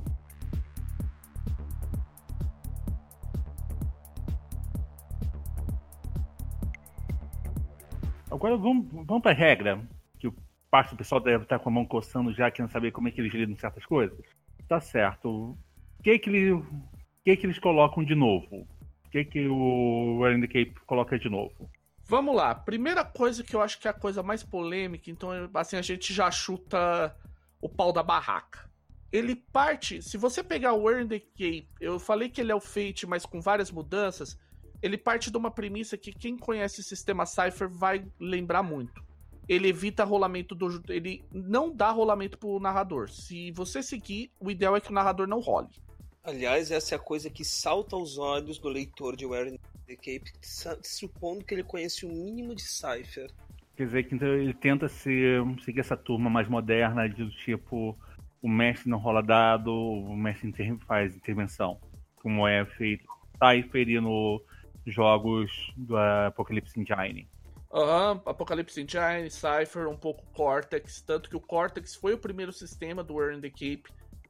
Agora 8.30 8.56
vamos, 8.56 8.86
vamos 9.06 9.22
para 9.22 9.30
a 9.30 9.34
regra, 9.34 9.80
que 10.18 10.32
parte 10.70 10.90
do 10.90 10.96
pessoal 10.96 11.20
deve 11.20 11.44
estar 11.44 11.58
com 11.60 11.68
a 11.68 11.72
mão 11.72 11.84
coçando 11.84 12.32
já, 12.32 12.50
querendo 12.50 12.72
saber 12.72 12.90
como 12.90 13.06
é 13.06 13.10
que 13.12 13.20
eles 13.20 13.32
lidam 13.32 13.56
certas 13.56 13.86
coisas. 13.86 14.18
Tá 14.66 14.80
certo. 14.80 15.28
O 15.28 16.02
que, 16.02 16.18
que, 16.18 16.30
ele, 16.30 16.52
o 16.52 16.66
que, 17.24 17.36
que 17.36 17.46
eles 17.46 17.58
colocam 17.58 18.02
de 18.02 18.14
novo? 18.14 18.66
O 19.06 19.10
que, 19.10 19.24
que 19.24 19.46
o 19.46 20.20
the 20.40 20.46
Cape 20.46 20.74
coloca 20.86 21.18
de 21.18 21.28
novo? 21.28 21.70
Vamos 22.04 22.34
lá. 22.34 22.54
Primeira 22.54 23.04
coisa 23.04 23.42
que 23.42 23.54
eu 23.54 23.62
acho 23.62 23.78
que 23.78 23.86
é 23.86 23.90
a 23.90 23.94
coisa 23.94 24.22
mais 24.22 24.42
polêmica, 24.42 25.10
então 25.10 25.30
assim 25.54 25.76
a 25.76 25.82
gente 25.82 26.12
já 26.12 26.30
chuta 26.30 27.16
o 27.60 27.68
pau 27.68 27.92
da 27.92 28.02
barraca. 28.02 28.70
Ele 29.10 29.36
parte, 29.36 30.02
se 30.02 30.16
você 30.16 30.42
pegar 30.42 30.72
o 30.72 30.90
Earn 30.90 31.06
the 31.06 31.20
Cape, 31.20 31.68
eu 31.80 31.98
falei 31.98 32.28
que 32.28 32.40
ele 32.40 32.50
é 32.50 32.54
o 32.54 32.60
Fate, 32.60 33.06
mas 33.06 33.26
com 33.26 33.40
várias 33.40 33.70
mudanças, 33.70 34.38
ele 34.82 34.98
parte 34.98 35.30
de 35.30 35.36
uma 35.36 35.50
premissa 35.50 35.96
que 35.96 36.12
quem 36.12 36.36
conhece 36.36 36.80
o 36.80 36.82
sistema 36.84 37.26
Cypher 37.26 37.68
vai 37.68 38.04
lembrar 38.18 38.62
muito. 38.62 39.04
Ele 39.48 39.68
evita 39.68 40.02
rolamento 40.02 40.54
do. 40.54 40.82
Ele 40.88 41.24
não 41.30 41.74
dá 41.74 41.90
rolamento 41.90 42.38
pro 42.38 42.58
narrador. 42.58 43.10
Se 43.10 43.50
você 43.52 43.82
seguir, 43.82 44.30
o 44.40 44.50
ideal 44.50 44.76
é 44.76 44.80
que 44.80 44.90
o 44.90 44.94
narrador 44.94 45.26
não 45.26 45.40
role. 45.40 45.68
Aliás, 46.24 46.70
essa 46.70 46.94
é 46.94 46.96
a 46.96 47.00
coisa 47.00 47.28
que 47.28 47.44
salta 47.44 47.96
aos 47.96 48.16
olhos 48.16 48.58
do 48.58 48.68
leitor 48.68 49.16
de 49.16 49.26
Wearing 49.26 49.58
The 49.86 49.96
Cape, 49.96 50.32
supondo 50.82 51.44
que 51.44 51.54
ele 51.54 51.62
conhece 51.62 52.06
o 52.06 52.08
mínimo 52.08 52.54
de 52.54 52.62
Cypher. 52.62 53.30
Quer 53.76 53.86
dizer 53.86 54.02
que 54.04 54.14
então, 54.14 54.28
ele 54.28 54.54
tenta 54.54 54.88
ser, 54.88 55.42
seguir 55.64 55.80
essa 55.80 55.96
turma 55.96 56.28
mais 56.28 56.48
moderna, 56.48 57.08
de 57.08 57.30
tipo, 57.38 57.98
o 58.40 58.48
mestre 58.48 58.90
não 58.90 58.98
rola 58.98 59.22
dado, 59.22 59.72
o 59.72 60.16
mestre 60.16 60.48
inter 60.48 60.76
faz 60.86 61.16
intervenção, 61.16 61.80
como 62.16 62.46
é 62.46 62.64
feito 62.64 63.04
Cypher 63.42 63.88
e 63.88 64.00
nos 64.00 64.42
jogos 64.86 65.50
do 65.76 65.96
Apocalypse 65.96 66.78
Engine. 66.78 67.28
Aham, 67.72 68.12
uhum, 68.12 68.22
Apocalypse 68.26 68.80
Engine, 68.80 69.30
Cypher, 69.30 69.88
um 69.88 69.96
pouco 69.96 70.26
Cortex, 70.34 71.00
tanto 71.00 71.30
que 71.30 71.36
o 71.36 71.40
Cortex 71.40 71.94
foi 71.94 72.12
o 72.12 72.18
primeiro 72.18 72.52
sistema 72.52 73.02
do 73.02 73.18
Earn 73.20 73.40
the 73.40 73.48
Cape 73.48 73.84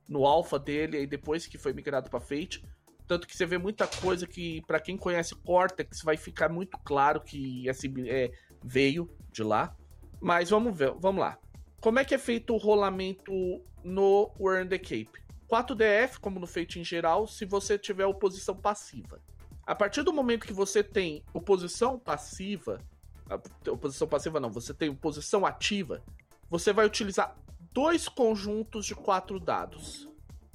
no 0.08 0.26
alpha 0.26 0.58
dele, 0.58 1.00
e 1.02 1.06
depois 1.06 1.46
que 1.46 1.58
foi 1.58 1.72
migrado 1.72 2.08
para 2.08 2.20
Fate. 2.20 2.64
Tanto 3.12 3.26
que 3.26 3.36
você 3.36 3.44
vê 3.44 3.58
muita 3.58 3.86
coisa 3.86 4.26
que, 4.26 4.62
para 4.62 4.80
quem 4.80 4.96
conhece 4.96 5.34
Cortex, 5.34 6.00
vai 6.00 6.16
ficar 6.16 6.48
muito 6.48 6.78
claro 6.78 7.20
que 7.20 7.68
assim, 7.68 7.92
é, 8.08 8.32
veio 8.64 9.06
de 9.30 9.42
lá. 9.42 9.76
Mas 10.18 10.48
vamos 10.48 10.74
ver, 10.74 10.94
vamos 10.98 11.20
lá. 11.20 11.36
Como 11.78 11.98
é 11.98 12.06
que 12.06 12.14
é 12.14 12.18
feito 12.18 12.54
o 12.54 12.56
rolamento 12.56 13.30
no 13.84 14.32
Earn 14.40 14.66
the 14.66 14.78
Cape? 14.78 15.10
4DF, 15.46 16.20
como 16.22 16.40
no 16.40 16.46
Fate 16.46 16.80
em 16.80 16.84
geral, 16.84 17.26
se 17.26 17.44
você 17.44 17.78
tiver 17.78 18.06
oposição 18.06 18.56
passiva. 18.56 19.20
A 19.66 19.74
partir 19.74 20.02
do 20.02 20.10
momento 20.10 20.46
que 20.46 20.54
você 20.54 20.82
tem 20.82 21.22
oposição 21.34 21.98
passiva, 21.98 22.80
oposição 23.68 24.08
passiva 24.08 24.40
não, 24.40 24.50
você 24.50 24.72
tem 24.72 24.88
oposição 24.88 25.44
ativa, 25.44 26.02
você 26.48 26.72
vai 26.72 26.86
utilizar 26.86 27.36
dois 27.74 28.08
conjuntos 28.08 28.86
de 28.86 28.94
quatro 28.94 29.38
dados. 29.38 30.08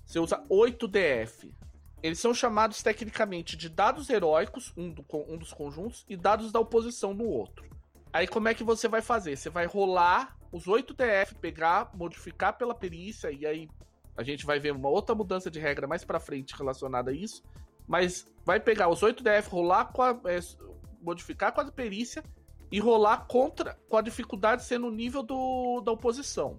Você 0.03 0.17
usa 0.17 0.43
8 0.49 0.87
DF. 0.87 1.53
Eles 2.01 2.19
são 2.19 2.33
chamados 2.33 2.83
tecnicamente 2.83 3.57
de 3.57 3.69
dados 3.69 4.09
heróicos, 4.09 4.73
um, 4.77 4.91
do, 4.91 5.03
um 5.27 5.37
dos 5.37 5.51
conjuntos, 5.51 6.05
e 6.07 6.15
dados 6.15 6.51
da 6.51 6.59
oposição 6.59 7.13
no 7.13 7.25
outro. 7.25 7.65
Aí 8.13 8.27
como 8.27 8.47
é 8.47 8.53
que 8.53 8.63
você 8.63 8.87
vai 8.87 9.01
fazer? 9.01 9.35
Você 9.35 9.49
vai 9.49 9.65
rolar 9.65 10.37
os 10.51 10.67
8 10.67 10.93
DF, 10.93 11.35
pegar, 11.35 11.91
modificar 11.93 12.57
pela 12.57 12.73
perícia, 12.73 13.31
e 13.31 13.45
aí 13.45 13.67
a 14.15 14.23
gente 14.23 14.45
vai 14.45 14.59
ver 14.59 14.71
uma 14.71 14.89
outra 14.89 15.13
mudança 15.13 15.51
de 15.51 15.59
regra 15.59 15.87
mais 15.87 16.03
pra 16.03 16.19
frente 16.19 16.55
relacionada 16.55 17.11
a 17.11 17.13
isso. 17.13 17.43
Mas 17.87 18.27
vai 18.45 18.59
pegar 18.59 18.89
os 18.89 19.03
8 19.03 19.23
DF, 19.23 19.49
rolar 19.49 19.85
com 19.85 20.01
a. 20.01 20.09
É, 20.25 20.39
modificar 21.01 21.53
com 21.53 21.61
a 21.61 21.71
perícia 21.71 22.23
e 22.71 22.79
rolar 22.79 23.25
contra 23.27 23.79
com 23.87 23.97
a 23.97 24.01
dificuldade 24.01 24.63
sendo 24.63 24.87
o 24.87 24.91
nível 24.91 25.23
do, 25.23 25.81
da 25.81 25.91
oposição. 25.91 26.57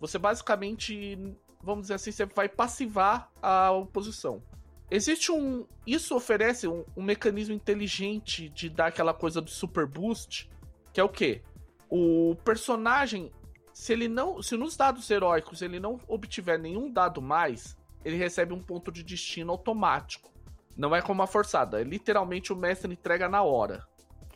Você 0.00 0.18
basicamente, 0.18 1.36
vamos 1.62 1.82
dizer 1.82 1.94
assim, 1.94 2.12
você 2.12 2.26
vai 2.26 2.48
passivar 2.48 3.30
a 3.42 3.72
oposição. 3.72 4.42
Existe 4.90 5.30
um. 5.32 5.66
Isso 5.86 6.14
oferece 6.14 6.66
um, 6.66 6.84
um, 6.96 7.02
mecanismo 7.02 7.54
inteligente 7.54 8.48
de 8.48 8.68
dar 8.68 8.86
aquela 8.86 9.14
coisa 9.14 9.40
do 9.40 9.50
super 9.50 9.86
boost, 9.86 10.50
que 10.92 11.00
é 11.00 11.04
o 11.04 11.08
quê? 11.08 11.42
O 11.88 12.36
personagem, 12.44 13.32
se 13.72 13.92
ele 13.92 14.08
não. 14.08 14.42
Se 14.42 14.56
nos 14.56 14.76
dados 14.76 15.10
heróicos 15.10 15.62
ele 15.62 15.80
não 15.80 16.00
obtiver 16.06 16.58
nenhum 16.58 16.90
dado 16.90 17.22
mais, 17.22 17.76
ele 18.04 18.16
recebe 18.16 18.52
um 18.52 18.62
ponto 18.62 18.90
de 18.90 19.02
destino 19.02 19.52
automático. 19.52 20.30
Não 20.76 20.94
é 20.94 21.02
como 21.02 21.22
a 21.22 21.26
forçada, 21.26 21.80
é 21.80 21.84
literalmente 21.84 22.52
o 22.52 22.56
mestre 22.56 22.92
entrega 22.92 23.28
na 23.28 23.42
hora. 23.42 23.84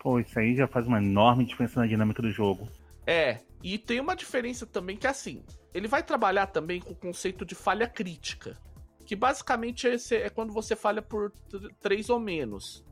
Pô, 0.01 0.19
isso 0.19 0.37
aí 0.37 0.57
já 0.57 0.67
faz 0.67 0.87
uma 0.87 0.99
enorme 0.99 1.45
diferença 1.45 1.79
na 1.79 1.87
dinâmica 1.87 2.21
do 2.21 2.33
jogo. 2.33 2.69
É, 3.07 3.39
e 3.63 3.79
tem 3.79 4.01
uma 4.01 4.17
diferença 4.17 4.67
também 4.67 4.97
que 4.97 5.07
é 5.07 5.11
assim, 5.11 5.45
ele 5.73 5.87
vai 5.87 6.03
trabalhar 6.03 6.47
também 6.49 6.81
com 6.81 6.93
o 6.93 6.97
conceito 6.97 7.45
de 7.45 7.55
falha 7.55 7.87
crítica, 7.87 8.59
que 9.13 9.17
basicamente 9.17 9.87
é, 9.87 9.97
é 10.15 10.31
quando 10.31 10.55
você 10.55 10.75
falha 10.75 11.03
por 11.03 11.31
três 11.83 12.09
ou 12.09 12.19
menos. 12.19 12.83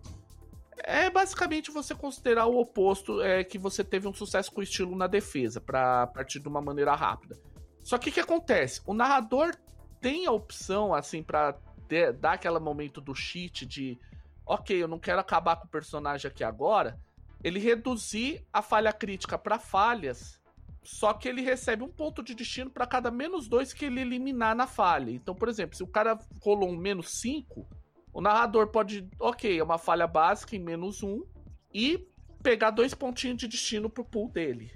É 0.76 1.08
basicamente 1.08 1.70
você 1.70 1.94
considerar 1.94 2.44
o 2.44 2.60
oposto, 2.60 3.22
é 3.22 3.42
que 3.42 3.56
você 3.56 3.82
teve 3.82 4.06
um 4.06 4.12
sucesso 4.12 4.52
com 4.52 4.60
o 4.60 4.62
estilo 4.62 4.94
na 4.94 5.06
defesa, 5.06 5.62
para 5.62 6.06
partir 6.08 6.38
de 6.38 6.46
uma 6.46 6.60
maneira 6.60 6.94
rápida. 6.94 7.38
Só 7.82 7.96
que 7.96 8.10
o 8.10 8.12
que 8.12 8.20
acontece? 8.20 8.82
O 8.84 8.92
narrador 8.92 9.56
tem 9.98 10.26
a 10.26 10.30
opção, 10.30 10.92
assim, 10.92 11.22
para 11.22 11.56
dar 12.18 12.32
aquele 12.32 12.58
momento 12.58 13.00
do 13.00 13.14
cheat 13.14 13.64
de 13.64 13.98
ok, 14.44 14.76
eu 14.76 14.88
não 14.88 14.98
quero 14.98 15.20
acabar 15.20 15.56
com 15.56 15.64
o 15.64 15.70
personagem 15.70 16.30
aqui 16.30 16.44
agora, 16.44 17.00
ele 17.42 17.58
reduzir 17.58 18.46
a 18.52 18.60
falha 18.60 18.92
crítica 18.92 19.38
para 19.38 19.58
falhas, 19.58 20.38
só 20.82 21.12
que 21.12 21.28
ele 21.28 21.42
recebe 21.42 21.82
um 21.82 21.88
ponto 21.88 22.22
de 22.22 22.34
destino 22.34 22.70
para 22.70 22.86
cada 22.86 23.10
menos 23.10 23.48
dois 23.48 23.72
que 23.72 23.84
ele 23.84 24.00
eliminar 24.00 24.54
na 24.54 24.66
falha. 24.66 25.10
Então, 25.10 25.34
por 25.34 25.48
exemplo, 25.48 25.76
se 25.76 25.82
o 25.82 25.86
cara 25.86 26.18
rolou 26.40 26.70
um 26.70 26.76
menos 26.76 27.10
5, 27.20 27.66
o 28.12 28.20
narrador 28.20 28.68
pode, 28.68 29.08
ok, 29.18 29.58
é 29.58 29.62
uma 29.62 29.78
falha 29.78 30.06
básica 30.06 30.56
em 30.56 30.58
menos 30.58 31.02
1 31.02 31.08
um, 31.08 31.24
e 31.72 32.06
pegar 32.42 32.70
dois 32.70 32.94
pontinhos 32.94 33.36
de 33.36 33.46
destino 33.46 33.90
pro 33.90 34.04
pool 34.04 34.30
dele. 34.30 34.70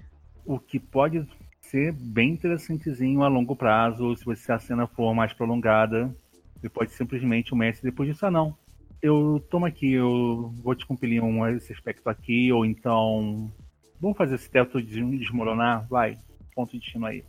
O 0.45 0.59
que 0.59 0.79
pode 0.79 1.27
ser 1.59 1.91
bem 1.91 2.31
interessantezinho 2.31 3.23
a 3.23 3.27
longo 3.27 3.55
prazo, 3.55 4.15
se 4.15 4.23
você 4.23 4.51
a 4.51 4.59
cena 4.59 4.87
for 4.87 5.13
mais 5.13 5.33
prolongada, 5.33 6.15
você 6.55 6.69
pode 6.69 6.91
simplesmente 6.91 7.53
o 7.53 7.57
mestre 7.57 7.89
depois 7.89 8.07
disso, 8.07 8.25
ah 8.25 8.31
não, 8.31 8.55
eu 9.01 9.43
tomo 9.49 9.65
aqui, 9.65 9.93
eu 9.93 10.51
vou 10.63 10.73
te 10.73 10.85
compilar 10.85 11.23
um, 11.23 11.47
esse 11.49 11.71
aspecto 11.71 12.09
aqui, 12.09 12.51
ou 12.51 12.65
então. 12.65 13.51
Vamos 13.99 14.17
fazer 14.17 14.35
esse 14.35 14.49
teto 14.49 14.81
desmoronar? 14.81 15.87
Vai, 15.87 16.17
ponto 16.53 16.71
de 16.71 16.79
destino 16.79 17.05
aí. 17.05 17.23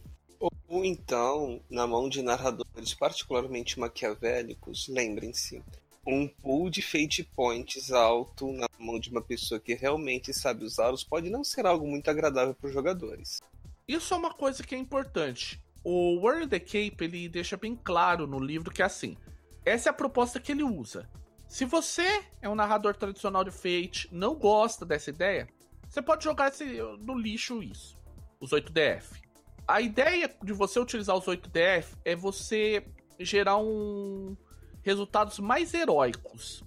Ou 0.68 0.84
então, 0.84 1.60
na 1.70 1.86
mão 1.86 2.08
de 2.08 2.22
narradores 2.22 2.92
particularmente 2.94 3.78
maquiavélicos, 3.78 4.88
lembrem-se, 4.88 5.62
um 6.06 6.28
pool 6.28 6.70
de 6.70 6.82
fate 6.82 7.24
points 7.24 7.90
alto 7.90 8.52
na 8.52 8.68
mão 8.78 8.98
de 8.98 9.10
uma 9.10 9.22
pessoa 9.22 9.58
que 9.58 9.74
realmente 9.74 10.32
sabe 10.32 10.64
usá-los 10.64 11.02
pode 11.02 11.30
não 11.30 11.42
ser 11.42 11.66
algo 11.66 11.86
muito 11.86 12.08
agradável 12.08 12.54
para 12.54 12.68
os 12.68 12.72
jogadores. 12.72 13.40
Isso 13.88 14.14
é 14.14 14.16
uma 14.16 14.32
coisa 14.32 14.62
que 14.62 14.74
é 14.74 14.78
importante. 14.78 15.60
O 15.82 16.18
World 16.20 16.48
the 16.48 16.60
Cape 16.60 16.96
ele 17.00 17.28
deixa 17.28 17.56
bem 17.56 17.76
claro 17.76 18.26
no 18.26 18.38
livro 18.38 18.72
que 18.72 18.82
é 18.82 18.84
assim. 18.84 19.16
Essa 19.64 19.88
é 19.88 19.90
a 19.90 19.94
proposta 19.94 20.38
que 20.38 20.52
ele 20.52 20.62
usa. 20.62 21.08
Se 21.48 21.64
você 21.64 22.24
é 22.42 22.48
um 22.48 22.54
narrador 22.54 22.94
tradicional 22.96 23.44
de 23.44 23.52
Fate, 23.52 24.08
não 24.10 24.34
gosta 24.34 24.84
dessa 24.84 25.10
ideia, 25.10 25.48
você 25.96 26.02
pode 26.02 26.24
jogar 26.24 26.48
esse, 26.48 26.78
no 27.00 27.14
lixo 27.14 27.62
isso, 27.62 27.96
os 28.38 28.50
8DF. 28.50 29.02
A 29.66 29.80
ideia 29.80 30.30
de 30.42 30.52
você 30.52 30.78
utilizar 30.78 31.16
os 31.16 31.24
8DF 31.24 31.86
é 32.04 32.14
você 32.14 32.86
gerar 33.18 33.56
um 33.56 34.36
resultados 34.82 35.38
mais 35.38 35.72
heróicos. 35.72 36.62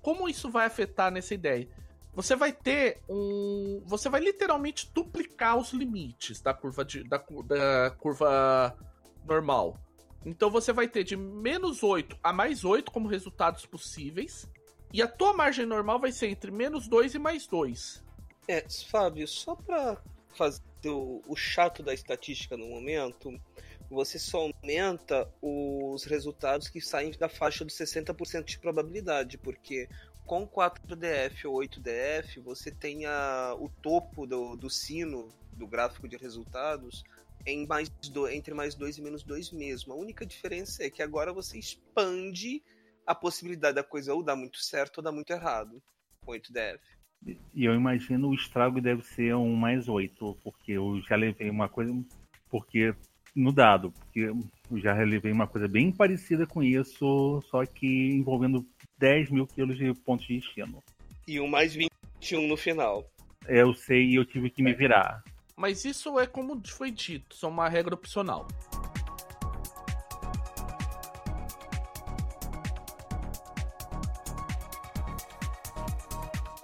Como 0.00 0.28
isso 0.28 0.48
vai 0.48 0.66
afetar 0.66 1.10
nessa 1.10 1.34
ideia? 1.34 1.68
Você 2.14 2.36
vai 2.36 2.52
ter 2.52 3.02
um. 3.08 3.82
Você 3.84 4.08
vai 4.08 4.20
literalmente 4.20 4.88
duplicar 4.94 5.58
os 5.58 5.72
limites 5.72 6.40
da 6.40 6.54
curva, 6.54 6.84
de, 6.84 7.02
da, 7.02 7.18
da 7.18 7.90
curva 7.98 8.78
normal. 9.26 9.76
Então 10.24 10.50
você 10.50 10.72
vai 10.72 10.86
ter 10.86 11.02
de 11.02 11.16
menos 11.16 11.82
8 11.82 12.16
a 12.22 12.32
mais 12.32 12.64
8 12.64 12.92
como 12.92 13.08
resultados 13.08 13.66
possíveis. 13.66 14.48
E 14.92 15.02
a 15.02 15.08
tua 15.08 15.32
margem 15.32 15.66
normal 15.66 15.98
vai 15.98 16.12
ser 16.12 16.28
entre 16.28 16.52
menos 16.52 16.86
2 16.86 17.16
e 17.16 17.18
mais 17.18 17.44
2. 17.48 18.06
É, 18.48 18.64
Fábio, 18.90 19.28
só 19.28 19.54
pra 19.54 20.00
fazer 20.34 20.62
o, 20.86 21.22
o 21.28 21.36
chato 21.36 21.82
da 21.82 21.92
estatística 21.92 22.56
no 22.56 22.66
momento, 22.66 23.38
você 23.90 24.18
só 24.18 24.38
aumenta 24.38 25.30
os 25.42 26.04
resultados 26.04 26.70
que 26.70 26.80
saem 26.80 27.10
da 27.12 27.28
faixa 27.28 27.62
dos 27.62 27.74
60% 27.74 28.44
de 28.44 28.58
probabilidade, 28.58 29.36
porque 29.36 29.86
com 30.24 30.48
4DF 30.48 31.44
ou 31.44 31.60
8DF 31.60 32.40
você 32.42 32.70
tem 32.70 33.04
a, 33.04 33.54
o 33.58 33.68
topo 33.82 34.26
do, 34.26 34.56
do 34.56 34.70
sino 34.70 35.28
do 35.52 35.66
gráfico 35.66 36.08
de 36.08 36.16
resultados 36.16 37.04
em 37.44 37.66
mais 37.66 37.88
do, 37.88 38.28
entre 38.28 38.54
mais 38.54 38.74
2 38.74 38.96
e 38.96 39.02
menos 39.02 39.22
2 39.24 39.50
mesmo. 39.52 39.92
A 39.92 39.96
única 39.96 40.24
diferença 40.24 40.82
é 40.82 40.88
que 40.88 41.02
agora 41.02 41.34
você 41.34 41.58
expande 41.58 42.62
a 43.06 43.14
possibilidade 43.14 43.74
da 43.74 43.84
coisa 43.84 44.14
ou 44.14 44.22
dar 44.22 44.36
muito 44.36 44.58
certo 44.58 44.98
ou 44.98 45.04
dar 45.04 45.12
muito 45.12 45.30
errado. 45.32 45.82
8 46.26 46.50
deve. 46.50 46.97
E 47.26 47.64
eu 47.64 47.74
imagino 47.74 48.28
o 48.28 48.34
estrago 48.34 48.80
deve 48.80 49.02
ser 49.02 49.34
um 49.34 49.54
mais 49.54 49.88
8, 49.88 50.36
porque 50.42 50.72
eu 50.72 51.00
já 51.02 51.16
levei 51.16 51.50
uma 51.50 51.68
coisa. 51.68 51.92
Porque 52.50 52.94
no 53.34 53.52
dado, 53.52 53.92
porque 53.92 54.20
eu 54.20 54.78
já 54.78 54.94
levei 54.94 55.30
uma 55.30 55.46
coisa 55.46 55.68
bem 55.68 55.92
parecida 55.92 56.46
com 56.46 56.62
isso, 56.62 57.42
só 57.50 57.64
que 57.64 57.86
envolvendo 57.86 58.66
10 58.98 59.30
mil 59.30 59.46
quilos 59.46 59.76
de 59.76 59.92
pontos 59.94 60.26
de 60.26 60.38
destino. 60.38 60.82
E 61.26 61.40
um 61.40 61.48
mais 61.48 61.74
21 61.74 62.46
no 62.46 62.56
final. 62.56 63.08
É, 63.46 63.62
eu 63.62 63.74
sei 63.74 64.06
e 64.06 64.14
eu 64.16 64.24
tive 64.24 64.50
que 64.50 64.62
me 64.62 64.74
virar. 64.74 65.22
Mas 65.56 65.84
isso 65.84 66.18
é 66.18 66.26
como 66.26 66.60
foi 66.66 66.90
dito, 66.90 67.34
são 67.34 67.50
uma 67.50 67.68
regra 67.68 67.94
opcional. 67.94 68.46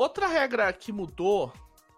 Outra 0.04 0.26
regra 0.26 0.70
que 0.70 0.92
mudou 0.92 1.50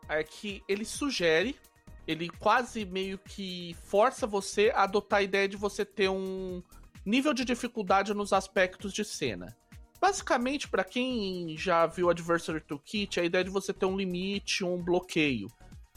é 0.08 0.22
que 0.22 0.62
ele 0.68 0.84
sugere, 0.84 1.58
ele 2.06 2.28
quase 2.28 2.84
meio 2.84 3.18
que 3.18 3.74
força 3.82 4.28
você 4.28 4.70
a 4.72 4.84
adotar 4.84 5.18
a 5.18 5.22
ideia 5.24 5.48
de 5.48 5.56
você 5.56 5.84
ter 5.84 6.08
um 6.08 6.62
nível 7.04 7.34
de 7.34 7.44
dificuldade 7.44 8.14
nos 8.14 8.32
aspectos 8.32 8.92
de 8.92 9.04
cena. 9.04 9.56
Basicamente, 10.00 10.68
para 10.68 10.84
quem 10.84 11.56
já 11.58 11.84
viu 11.84 12.08
Adversary 12.08 12.60
Toolkit, 12.60 13.18
a 13.18 13.24
ideia 13.24 13.42
de 13.42 13.50
você 13.50 13.72
ter 13.72 13.86
um 13.86 13.96
limite, 13.96 14.62
um 14.62 14.80
bloqueio. 14.80 15.48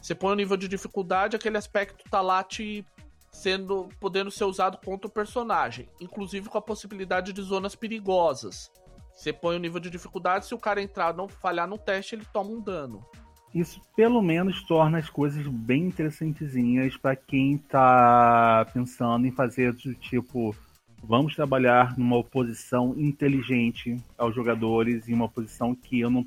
Você 0.01 0.15
põe 0.15 0.31
o 0.31 0.35
nível 0.35 0.57
de 0.57 0.67
dificuldade, 0.67 1.35
aquele 1.35 1.57
aspecto 1.57 2.09
tá 2.09 2.21
lá 2.21 2.43
te 2.43 2.83
sendo 3.31 3.87
podendo 3.99 4.31
ser 4.31 4.45
usado 4.45 4.79
contra 4.83 5.07
o 5.07 5.13
personagem, 5.13 5.87
inclusive 6.01 6.49
com 6.49 6.57
a 6.57 6.61
possibilidade 6.61 7.31
de 7.31 7.41
zonas 7.43 7.75
perigosas. 7.75 8.71
Você 9.19 9.33
põe 9.33 9.57
o 9.57 9.59
nível 9.59 9.81
de 9.81 9.89
dificuldade, 9.89 10.45
se 10.45 10.55
o 10.55 10.57
cara 10.57 10.81
entrar 10.81 11.13
não 11.13 11.27
falhar 11.27 11.67
no 11.67 11.77
teste, 11.77 12.15
ele 12.15 12.25
toma 12.31 12.51
um 12.51 12.61
dano. 12.61 13.05
Isso 13.53 13.81
pelo 13.93 14.21
menos 14.21 14.63
torna 14.63 14.97
as 14.97 15.09
coisas 15.09 15.45
bem 15.45 15.87
interessantezinhas 15.87 16.95
para 16.95 17.17
quem 17.17 17.57
tá 17.57 18.65
pensando 18.73 19.27
em 19.27 19.31
fazer 19.31 19.73
do 19.73 19.93
tipo, 19.93 20.55
vamos 21.03 21.35
trabalhar 21.35 21.97
numa 21.97 22.15
oposição 22.15 22.95
inteligente 22.97 23.97
aos 24.17 24.33
jogadores 24.33 25.05
e 25.09 25.13
uma 25.13 25.27
posição 25.27 25.75
que 25.75 25.99
eu 25.99 26.09
não 26.09 26.25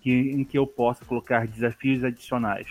que, 0.00 0.12
em 0.12 0.44
que 0.44 0.56
eu 0.56 0.68
possa 0.68 1.04
colocar 1.04 1.48
desafios 1.48 2.04
adicionais. 2.04 2.68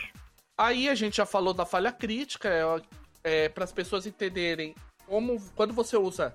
Aí 0.57 0.87
a 0.87 0.95
gente 0.95 1.17
já 1.17 1.25
falou 1.25 1.53
da 1.53 1.65
falha 1.65 1.91
crítica, 1.91 2.47
é, 2.47 2.81
é 3.25 3.49
para 3.49 3.65
as 3.65 3.73
pessoas 3.73 4.05
entenderem 4.05 4.73
como 5.05 5.37
quando 5.53 5.73
você 5.73 5.97
usa 5.97 6.33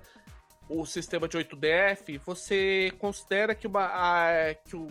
o 0.69 0.85
sistema 0.85 1.27
de 1.27 1.37
8DF, 1.37 2.19
você 2.25 2.91
considera 2.97 3.53
que, 3.53 3.67
uma, 3.67 3.85
a, 3.85 4.55
que 4.55 4.75
o, 4.75 4.87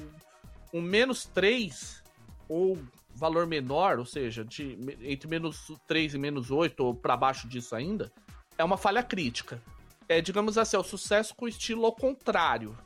um 0.72 0.80
menos 0.80 1.24
3 1.26 2.02
ou 2.48 2.78
valor 3.14 3.46
menor, 3.46 3.98
ou 3.98 4.04
seja, 4.04 4.44
de, 4.44 4.76
entre 5.02 5.28
menos 5.28 5.72
3 5.86 6.14
e 6.14 6.18
menos 6.18 6.50
8, 6.50 6.80
ou 6.84 6.94
para 6.94 7.16
baixo 7.16 7.48
disso 7.48 7.74
ainda, 7.74 8.12
é 8.58 8.64
uma 8.64 8.76
falha 8.76 9.02
crítica. 9.02 9.62
É, 10.08 10.20
digamos 10.20 10.58
assim, 10.58 10.76
é 10.76 10.78
o 10.78 10.84
sucesso 10.84 11.34
com 11.34 11.48
estilo 11.48 11.86
ao 11.86 11.92
contrário. 11.92 12.76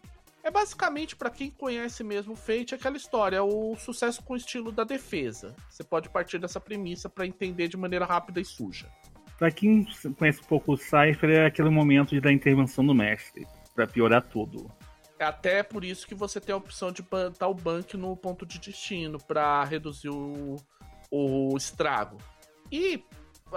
É 0.43 0.51
basicamente, 0.51 1.17
para 1.17 1.31
quem 1.31 1.51
conhece 1.51 2.05
mesmo 2.05 2.33
o 2.33 2.37
Fate, 2.37 2.75
aquela 2.75 2.97
história, 2.97 3.43
o 3.43 3.77
sucesso 3.77 4.23
com 4.23 4.35
o 4.35 4.37
estilo 4.37 4.71
da 4.71 4.85
defesa. 4.85 5.55
Você 5.69 5.83
pode 5.83 6.09
partir 6.09 6.39
dessa 6.39 6.61
premissa 6.61 7.09
para 7.09 7.27
entender 7.27 7.69
de 7.69 7.77
maneira 7.77 8.07
rápida 8.07 8.41
e 8.41 8.45
suja. 8.45 8.89
Para 9.39 9.53
quem 9.53 9.87
conhece 10.19 10.41
um 10.41 10.45
pouco 10.45 10.73
o 10.73 10.77
Cypher, 10.77 11.31
é 11.31 11.47
aquele 11.47 11.71
momento 11.71 12.21
da 12.21 12.33
intervenção 12.33 12.85
do 12.85 12.93
mestre, 12.93 13.47
para 13.73 13.87
piorar 13.87 14.23
tudo. 14.23 14.69
É 15.17 15.25
até 15.25 15.63
por 15.63 15.85
isso 15.85 16.07
que 16.07 16.15
você 16.15 16.41
tem 16.41 16.53
a 16.53 16.59
opção 16.59 16.91
de 16.91 17.05
dar 17.39 17.47
o 17.47 17.55
bank 17.55 17.97
no 17.97 18.17
ponto 18.17 18.45
de 18.45 18.59
destino, 18.59 19.19
para 19.19 19.63
reduzir 19.63 20.09
o, 20.09 20.57
o 21.09 21.57
estrago. 21.57 22.19
E 22.71 23.03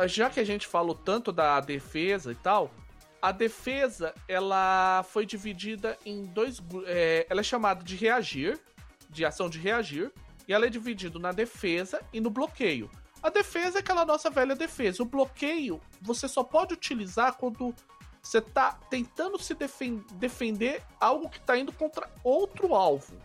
já 0.05 0.29
que 0.29 0.39
a 0.39 0.43
gente 0.43 0.67
falou 0.67 0.93
tanto 0.93 1.31
da 1.31 1.59
defesa 1.59 2.31
e 2.31 2.35
tal, 2.35 2.71
a 3.19 3.31
defesa 3.31 4.13
ela 4.27 5.03
foi 5.09 5.25
dividida 5.25 5.97
em 6.05 6.25
dois. 6.25 6.61
É, 6.85 7.25
ela 7.29 7.41
é 7.41 7.43
chamada 7.43 7.83
de 7.83 7.95
reagir, 7.95 8.59
de 9.09 9.25
ação 9.25 9.49
de 9.49 9.59
reagir, 9.59 10.11
e 10.47 10.53
ela 10.53 10.67
é 10.67 10.69
dividida 10.69 11.17
na 11.17 11.31
defesa 11.31 12.01
e 12.13 12.21
no 12.21 12.29
bloqueio. 12.29 12.89
A 13.21 13.29
defesa 13.29 13.77
é 13.77 13.81
aquela 13.81 14.05
nossa 14.05 14.29
velha 14.29 14.55
defesa. 14.55 15.03
O 15.03 15.05
bloqueio 15.05 15.79
você 16.01 16.27
só 16.27 16.43
pode 16.43 16.73
utilizar 16.73 17.33
quando 17.33 17.73
você 18.21 18.41
tá 18.41 18.77
tentando 18.89 19.39
se 19.39 19.53
defen 19.53 20.03
defender 20.13 20.81
algo 20.99 21.29
que 21.29 21.39
tá 21.39 21.57
indo 21.57 21.71
contra 21.71 22.09
outro 22.23 22.75
alvo. 22.75 23.15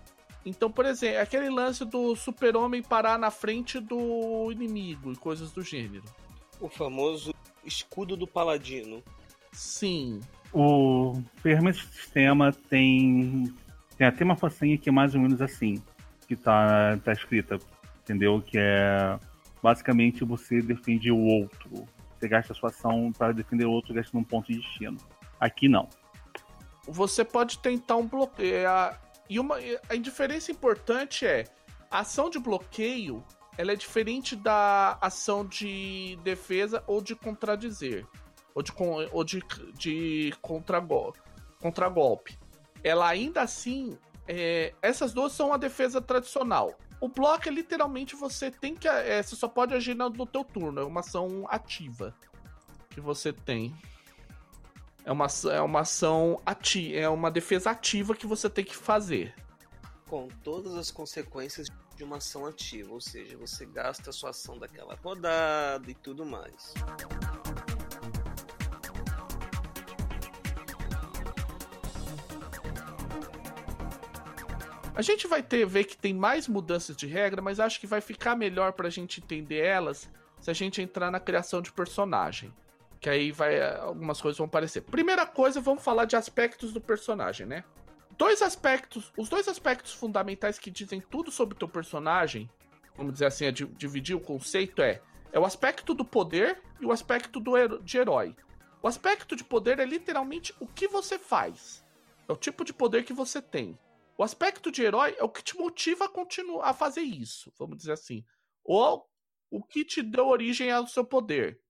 Então, 0.45 0.71
por 0.71 0.87
exemplo, 0.87 1.21
aquele 1.21 1.51
lance 1.51 1.85
do 1.85 2.15
super-homem 2.15 2.83
parar 2.83 3.19
na 3.19 3.31
frente 3.31 3.81
do 3.81 4.51
inimigo 4.53 5.13
e 5.13 5.17
coisas 5.17 5.51
do 5.51 5.63
gênero. 5.63 6.05
O 6.61 6.69
famoso 6.69 7.35
escudo 7.65 8.17
do 8.17 8.27
paladino. 8.27 9.03
Sim. 9.53 10.21
O 10.53 11.15
de 11.43 11.73
sistema 11.75 12.53
tem, 12.53 13.53
tem 13.99 14.07
até 14.07 14.25
uma 14.25 14.37
facinha 14.37 14.79
que 14.79 14.89
é 14.89 14.93
mais 14.93 15.15
ou 15.15 15.21
menos 15.21 15.43
assim, 15.43 15.83
que 16.29 16.37
tá, 16.37 16.97
tá 16.99 17.13
escrita, 17.13 17.59
entendeu? 18.03 18.41
Que 18.41 18.57
é 18.57 19.19
basicamente 19.63 20.25
você 20.25 20.61
defende 20.61 21.11
o 21.11 21.19
outro. 21.19 21.87
Você 22.19 22.29
gasta 22.29 22.53
a 22.53 22.57
sua 22.57 22.71
ação 22.71 23.13
para 23.17 23.33
defender 23.33 23.67
o 23.67 23.71
outro 23.71 23.95
gastando 23.95 24.21
um 24.21 24.25
ponto 24.25 24.53
de 24.53 24.59
destino. 24.59 24.97
Aqui 25.39 25.69
não. 25.69 25.89
Você 26.87 27.25
pode 27.25 27.59
tentar 27.59 27.97
um 27.97 28.07
bloqueio. 28.07 28.69
E 29.29 29.41
uma 29.41 29.57
a 29.89 29.97
diferença 29.97 30.53
importante 30.53 31.27
é 31.27 31.45
a 31.91 32.01
ação 32.01 32.31
de 32.31 32.39
bloqueio 32.39 33.25
ela 33.59 33.73
é 33.73 33.77
diferente 33.77 34.37
da 34.37 34.99
ação 35.01 35.45
de 35.45 36.19
defesa 36.23 36.83
ou 36.87 37.01
de 37.01 37.15
contradizer. 37.15 38.07
Ou 38.55 38.63
de, 38.63 38.73
ou 39.13 39.25
de, 39.25 39.43
de 39.75 40.33
contragolpe. 40.41 41.19
Contra 41.61 41.93
ela 42.83 43.09
ainda 43.09 43.43
assim. 43.43 43.99
É, 44.29 44.75
essas 44.83 45.13
duas 45.13 45.33
são 45.33 45.53
a 45.53 45.57
defesa 45.57 46.01
tradicional. 46.01 46.75
O 47.01 47.09
bloco 47.09 47.49
é 47.49 47.53
literalmente 47.53 48.17
você 48.17 48.51
tem 48.51 48.75
que. 48.75 48.89
É, 48.89 49.23
você 49.23 49.37
só 49.37 49.49
pode 49.49 49.75
agir 49.75 49.95
no, 49.95 50.09
no 50.09 50.27
teu 50.27 50.45
turno. 50.45 50.81
É 50.81 50.85
uma 50.85 51.01
ação 51.01 51.47
ativa 51.49 52.15
que 52.91 53.01
você 53.01 53.33
tem. 53.33 53.75
É 55.05 55.13
uma, 55.13 55.27
é 55.53 55.61
uma 55.61 55.81
ação 55.81 56.41
ativa. 56.45 56.97
É 56.97 57.09
uma 57.09 57.31
defesa 57.31 57.71
ativa 57.71 58.15
que 58.15 58.27
você 58.27 58.49
tem 58.49 58.65
que 58.65 58.75
fazer. 58.75 59.35
Com 60.09 60.29
todas 60.43 60.75
as 60.75 60.91
consequências 60.91 61.69
de 61.95 62.05
uma 62.05 62.17
ação 62.17 62.47
ativa. 62.47 62.93
Ou 62.93 63.01
seja, 63.01 63.37
você 63.37 63.67
gasta 63.67 64.11
a 64.11 64.13
sua 64.13 64.31
ação 64.31 64.59
daquela 64.59 64.95
rodada 64.95 65.91
e 65.91 65.95
tudo 65.95 66.25
mais. 66.25 66.75
A 74.97 75.03
gente 75.03 75.27
vai 75.27 75.43
ter 75.43 75.67
ver 75.67 75.85
que 75.85 75.95
tem 75.95 76.15
mais 76.15 76.49
mudanças 76.49 76.97
de 76.97 77.07
regra, 77.07 77.43
mas 77.43 77.61
acho 77.61 77.79
que 77.79 77.87
vai 77.87 78.01
ficar 78.01 78.35
melhor 78.35 78.73
pra 78.73 78.89
gente 78.89 79.21
entender 79.21 79.59
elas 79.59 80.11
se 80.41 80.51
a 80.51 80.55
gente 80.55 80.81
entrar 80.81 81.11
na 81.11 81.21
criação 81.21 81.61
de 81.61 81.71
personagem. 81.71 82.51
Que 82.99 83.11
aí 83.11 83.31
vai 83.31 83.61
algumas 83.79 84.23
coisas 84.23 84.39
vão 84.39 84.47
aparecer. 84.47 84.81
Primeira 84.81 85.27
coisa, 85.27 85.61
vamos 85.61 85.85
falar 85.85 86.07
de 86.07 86.17
aspectos 86.17 86.73
do 86.73 86.81
personagem, 86.81 87.47
né? 87.47 87.63
Dois 88.17 88.41
aspectos, 88.41 89.13
os 89.19 89.29
dois 89.29 89.47
aspectos 89.49 89.93
fundamentais 89.93 90.59
que 90.59 90.71
dizem 90.71 90.99
tudo 90.99 91.31
sobre 91.31 91.55
o 91.55 91.59
teu 91.59 91.69
personagem, 91.69 92.49
vamos 92.97 93.13
dizer 93.13 93.27
assim, 93.27 93.45
é 93.45 93.53
dividir 93.53 94.17
o 94.17 94.21
conceito 94.21 94.81
é 94.81 95.03
é 95.31 95.39
o 95.39 95.45
aspecto 95.45 95.93
do 95.93 96.07
poder 96.07 96.63
e 96.81 96.87
o 96.87 96.93
aspecto 96.93 97.39
do 97.39 97.79
de 97.83 97.99
herói. 97.99 98.35
O 98.83 98.89
aspecto 98.89 99.37
de 99.37 99.45
poder 99.45 99.79
é 99.79 99.85
literalmente 99.85 100.55
o 100.59 100.67
que 100.67 100.89
você 100.89 101.19
faz. 101.19 101.85
É 102.27 102.33
o 102.33 102.37
tipo 102.37 102.65
de 102.65 102.73
poder 102.73 103.05
que 103.05 103.13
você 103.13 103.43
tem. 103.43 103.79
O 104.19 104.23
aspecto 104.25 104.71
de 104.71 104.83
herói 104.83 105.15
é 105.19 105.23
o 105.23 105.29
que 105.29 105.43
te 105.43 105.57
motiva 105.57 106.07
a 106.07 106.09
continuar 106.09 106.71
a 106.71 106.75
fazer 106.75 107.03
isso, 107.03 107.53
vamos 107.59 107.77
dizer 107.77 107.93
assim. 107.93 108.25
Ou 108.65 109.07
o 109.51 109.63
que 109.63 109.85
te 109.85 110.03
deu 110.03 110.27
origem 110.27 110.71
ao 110.71 110.87
seu 110.87 111.05
poder. 111.05 111.61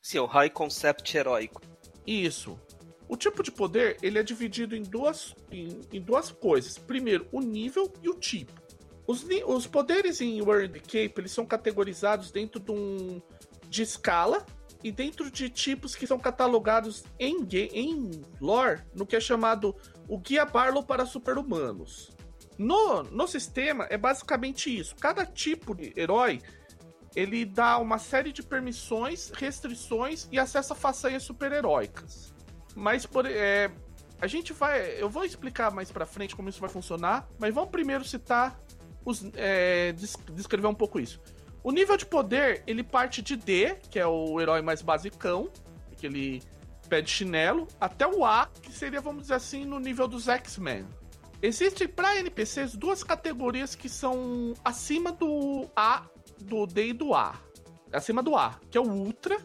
Sim, 0.00 0.18
o 0.18 0.26
high 0.26 0.50
concept 0.50 1.16
heróico. 1.16 1.60
Isso. 2.06 2.58
O 3.08 3.16
tipo 3.16 3.42
de 3.42 3.50
poder 3.50 3.96
ele 4.02 4.18
é 4.18 4.22
dividido 4.22 4.76
em 4.76 4.82
duas, 4.82 5.34
em, 5.50 5.80
em 5.92 6.00
duas 6.00 6.30
coisas. 6.30 6.78
Primeiro, 6.78 7.26
o 7.32 7.40
nível 7.40 7.92
e 8.02 8.08
o 8.08 8.14
tipo. 8.14 8.52
Os, 9.06 9.26
os 9.46 9.66
poderes 9.66 10.20
em 10.20 10.40
World 10.40 10.78
Cape 10.80 11.14
eles 11.16 11.32
são 11.32 11.46
categorizados 11.46 12.30
dentro 12.30 12.60
de, 12.60 12.70
um, 12.70 13.20
de 13.68 13.82
escala 13.82 14.44
e 14.82 14.92
dentro 14.92 15.30
de 15.30 15.50
tipos 15.50 15.94
que 15.94 16.06
são 16.06 16.18
catalogados 16.18 17.04
em, 17.18 17.46
em 17.52 18.22
lore 18.40 18.82
no 18.94 19.06
que 19.06 19.16
é 19.16 19.20
chamado 19.20 19.74
o 20.08 20.18
Guia 20.18 20.44
Barlow 20.44 20.82
para 20.82 21.04
Super-Humanos. 21.04 22.10
No, 22.56 23.02
no 23.04 23.26
sistema 23.28 23.86
é 23.90 23.96
basicamente 23.96 24.76
isso. 24.76 24.96
Cada 24.96 25.24
tipo 25.24 25.74
de 25.74 25.92
herói 25.96 26.40
ele 27.14 27.44
dá 27.44 27.78
uma 27.78 27.98
série 27.98 28.32
de 28.32 28.42
permissões, 28.42 29.30
restrições 29.30 30.28
e 30.30 30.38
acesso 30.38 30.72
a 30.72 30.76
façanhas 30.76 31.22
super-heróicas. 31.22 32.32
Mas 32.74 33.06
por, 33.06 33.26
é, 33.26 33.70
a 34.20 34.26
gente 34.26 34.52
vai. 34.52 35.00
Eu 35.00 35.08
vou 35.08 35.24
explicar 35.24 35.72
mais 35.72 35.90
pra 35.90 36.06
frente 36.06 36.36
como 36.36 36.48
isso 36.48 36.60
vai 36.60 36.68
funcionar, 36.68 37.28
mas 37.38 37.54
vamos 37.54 37.70
primeiro 37.70 38.04
citar 38.04 38.60
os. 39.04 39.24
É, 39.34 39.92
descrever 40.32 40.66
um 40.66 40.74
pouco 40.74 41.00
isso. 41.00 41.20
O 41.62 41.72
nível 41.72 41.96
de 41.96 42.06
poder, 42.06 42.62
ele 42.66 42.82
parte 42.82 43.20
de 43.20 43.36
D, 43.36 43.74
que 43.90 43.98
é 43.98 44.06
o 44.06 44.40
herói 44.40 44.62
mais 44.62 44.80
basicão, 44.80 45.50
aquele 45.92 46.42
pé 46.88 47.02
de 47.02 47.10
chinelo, 47.10 47.68
até 47.80 48.06
o 48.06 48.24
A, 48.24 48.48
que 48.62 48.72
seria, 48.72 49.00
vamos 49.00 49.22
dizer 49.22 49.34
assim, 49.34 49.64
no 49.64 49.78
nível 49.78 50.08
dos 50.08 50.28
X-Men. 50.28 50.86
Existem 51.40 51.86
para 51.86 52.16
NPCs 52.16 52.74
duas 52.74 53.04
categorias 53.04 53.74
que 53.74 53.88
são 53.88 54.54
acima 54.64 55.12
do 55.12 55.68
A, 55.76 56.06
do 56.40 56.66
D 56.66 56.88
e 56.88 56.92
do 56.92 57.14
A. 57.14 57.38
Acima 57.92 58.22
do 58.22 58.34
A, 58.34 58.58
que 58.70 58.76
é 58.76 58.80
o 58.80 58.88
Ultra. 58.88 59.36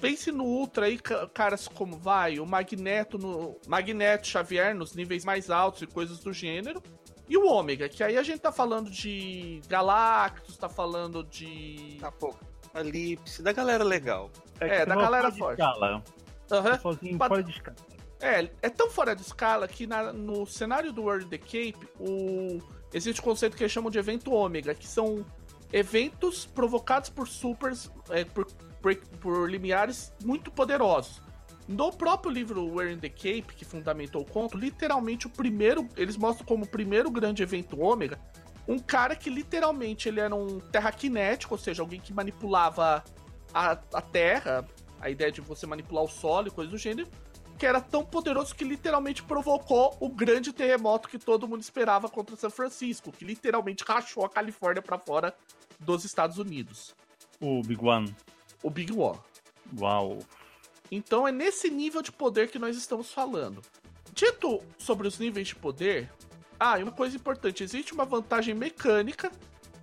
Pense 0.00 0.32
no 0.32 0.44
Ultra 0.44 0.86
aí, 0.86 0.98
caras 1.32 1.68
como 1.68 1.96
vai, 1.96 2.38
o 2.38 2.46
Magneto 2.46 3.16
no 3.16 3.56
Magneto 3.66 4.26
Xavier 4.26 4.74
nos 4.74 4.94
níveis 4.94 5.24
mais 5.24 5.50
altos 5.50 5.82
e 5.82 5.86
coisas 5.86 6.18
do 6.18 6.32
gênero. 6.32 6.82
E 7.28 7.36
o 7.36 7.46
Ômega, 7.46 7.88
que 7.88 8.04
aí 8.04 8.16
a 8.16 8.22
gente 8.22 8.38
tá 8.38 8.52
falando 8.52 8.90
de 8.90 9.60
Galactus, 9.68 10.56
tá 10.56 10.68
falando 10.68 11.24
de. 11.24 11.98
Tá 12.00 12.12
pouco. 12.12 12.38
Elipse, 12.74 13.42
da 13.42 13.52
galera 13.52 13.82
legal. 13.82 14.30
É, 14.60 14.82
é 14.82 14.86
da 14.86 14.94
galera 14.94 15.32
forte. 15.32 15.60
Escala. 15.60 16.02
Uhum. 16.50 16.78
Sozinho 16.80 17.18
fora 17.18 17.42
de 17.42 17.50
escala. 17.50 17.76
É, 18.20 18.48
é 18.62 18.70
tão 18.70 18.90
fora 18.90 19.14
de 19.14 19.22
escala 19.22 19.68
que 19.68 19.86
na, 19.86 20.12
no 20.12 20.46
cenário 20.46 20.92
do 20.92 21.02
World 21.02 21.26
the 21.26 21.38
Cape, 21.38 21.88
o, 22.00 22.60
existe 22.92 23.20
um 23.20 23.24
conceito 23.24 23.56
que 23.56 23.62
eles 23.62 23.72
chamam 23.72 23.90
de 23.90 23.98
evento 23.98 24.32
ômega, 24.32 24.74
que 24.74 24.86
são 24.86 25.24
eventos 25.72 26.46
provocados 26.46 27.10
por 27.10 27.28
supers, 27.28 27.90
é, 28.08 28.24
por, 28.24 28.46
por, 28.80 28.96
por, 29.20 29.50
limiares 29.50 30.12
muito 30.24 30.50
poderosos. 30.50 31.20
No 31.68 31.92
próprio 31.92 32.30
livro 32.30 32.82
in 32.88 32.98
the 32.98 33.08
Cape, 33.08 33.54
que 33.56 33.64
fundamentou 33.64 34.22
o 34.22 34.24
conto, 34.24 34.56
literalmente 34.56 35.26
o 35.26 35.30
primeiro, 35.30 35.88
eles 35.96 36.16
mostram 36.16 36.46
como 36.46 36.64
o 36.64 36.68
primeiro 36.68 37.10
grande 37.10 37.42
evento 37.42 37.80
ômega, 37.80 38.20
um 38.68 38.78
cara 38.78 39.16
que 39.16 39.28
literalmente 39.28 40.08
ele 40.08 40.20
era 40.20 40.34
um 40.34 40.60
terraquinético, 40.60 41.54
ou 41.54 41.58
seja, 41.58 41.82
alguém 41.82 42.00
que 42.00 42.12
manipulava 42.12 43.04
a, 43.52 43.72
a 43.92 44.00
terra, 44.00 44.66
a 45.00 45.10
ideia 45.10 45.30
de 45.30 45.40
você 45.40 45.66
manipular 45.66 46.04
o 46.04 46.08
solo 46.08 46.48
e 46.48 46.50
coisas 46.50 46.70
do 46.70 46.78
gênero, 46.78 47.08
que 47.58 47.66
era 47.66 47.80
tão 47.80 48.04
poderoso 48.04 48.54
que 48.54 48.64
literalmente 48.64 49.22
provocou 49.22 49.96
o 49.98 50.08
grande 50.08 50.52
terremoto 50.52 51.08
que 51.08 51.18
todo 51.18 51.48
mundo 51.48 51.62
esperava 51.62 52.08
contra 52.08 52.36
São 52.36 52.50
Francisco, 52.50 53.10
que 53.10 53.24
literalmente 53.24 53.82
rachou 53.86 54.24
a 54.24 54.28
Califórnia 54.28 54.82
para 54.82 54.98
fora 54.98 55.34
dos 55.80 56.04
Estados 56.04 56.38
Unidos. 56.38 56.94
O 57.40 57.62
Big 57.62 57.82
One. 57.82 58.14
O 58.62 58.70
Big 58.70 58.92
One. 58.92 59.18
Uau. 59.78 60.18
Então 60.90 61.26
é 61.26 61.32
nesse 61.32 61.70
nível 61.70 62.02
de 62.02 62.12
poder 62.12 62.48
que 62.48 62.58
nós 62.58 62.76
estamos 62.76 63.12
falando. 63.12 63.60
Dito 64.12 64.60
sobre 64.78 65.06
os 65.06 65.18
níveis 65.18 65.48
de 65.48 65.56
poder, 65.56 66.10
ah, 66.58 66.78
e 66.78 66.82
uma 66.82 66.92
coisa 66.92 67.16
importante, 67.16 67.62
existe 67.62 67.92
uma 67.92 68.04
vantagem 68.04 68.54
mecânica 68.54 69.30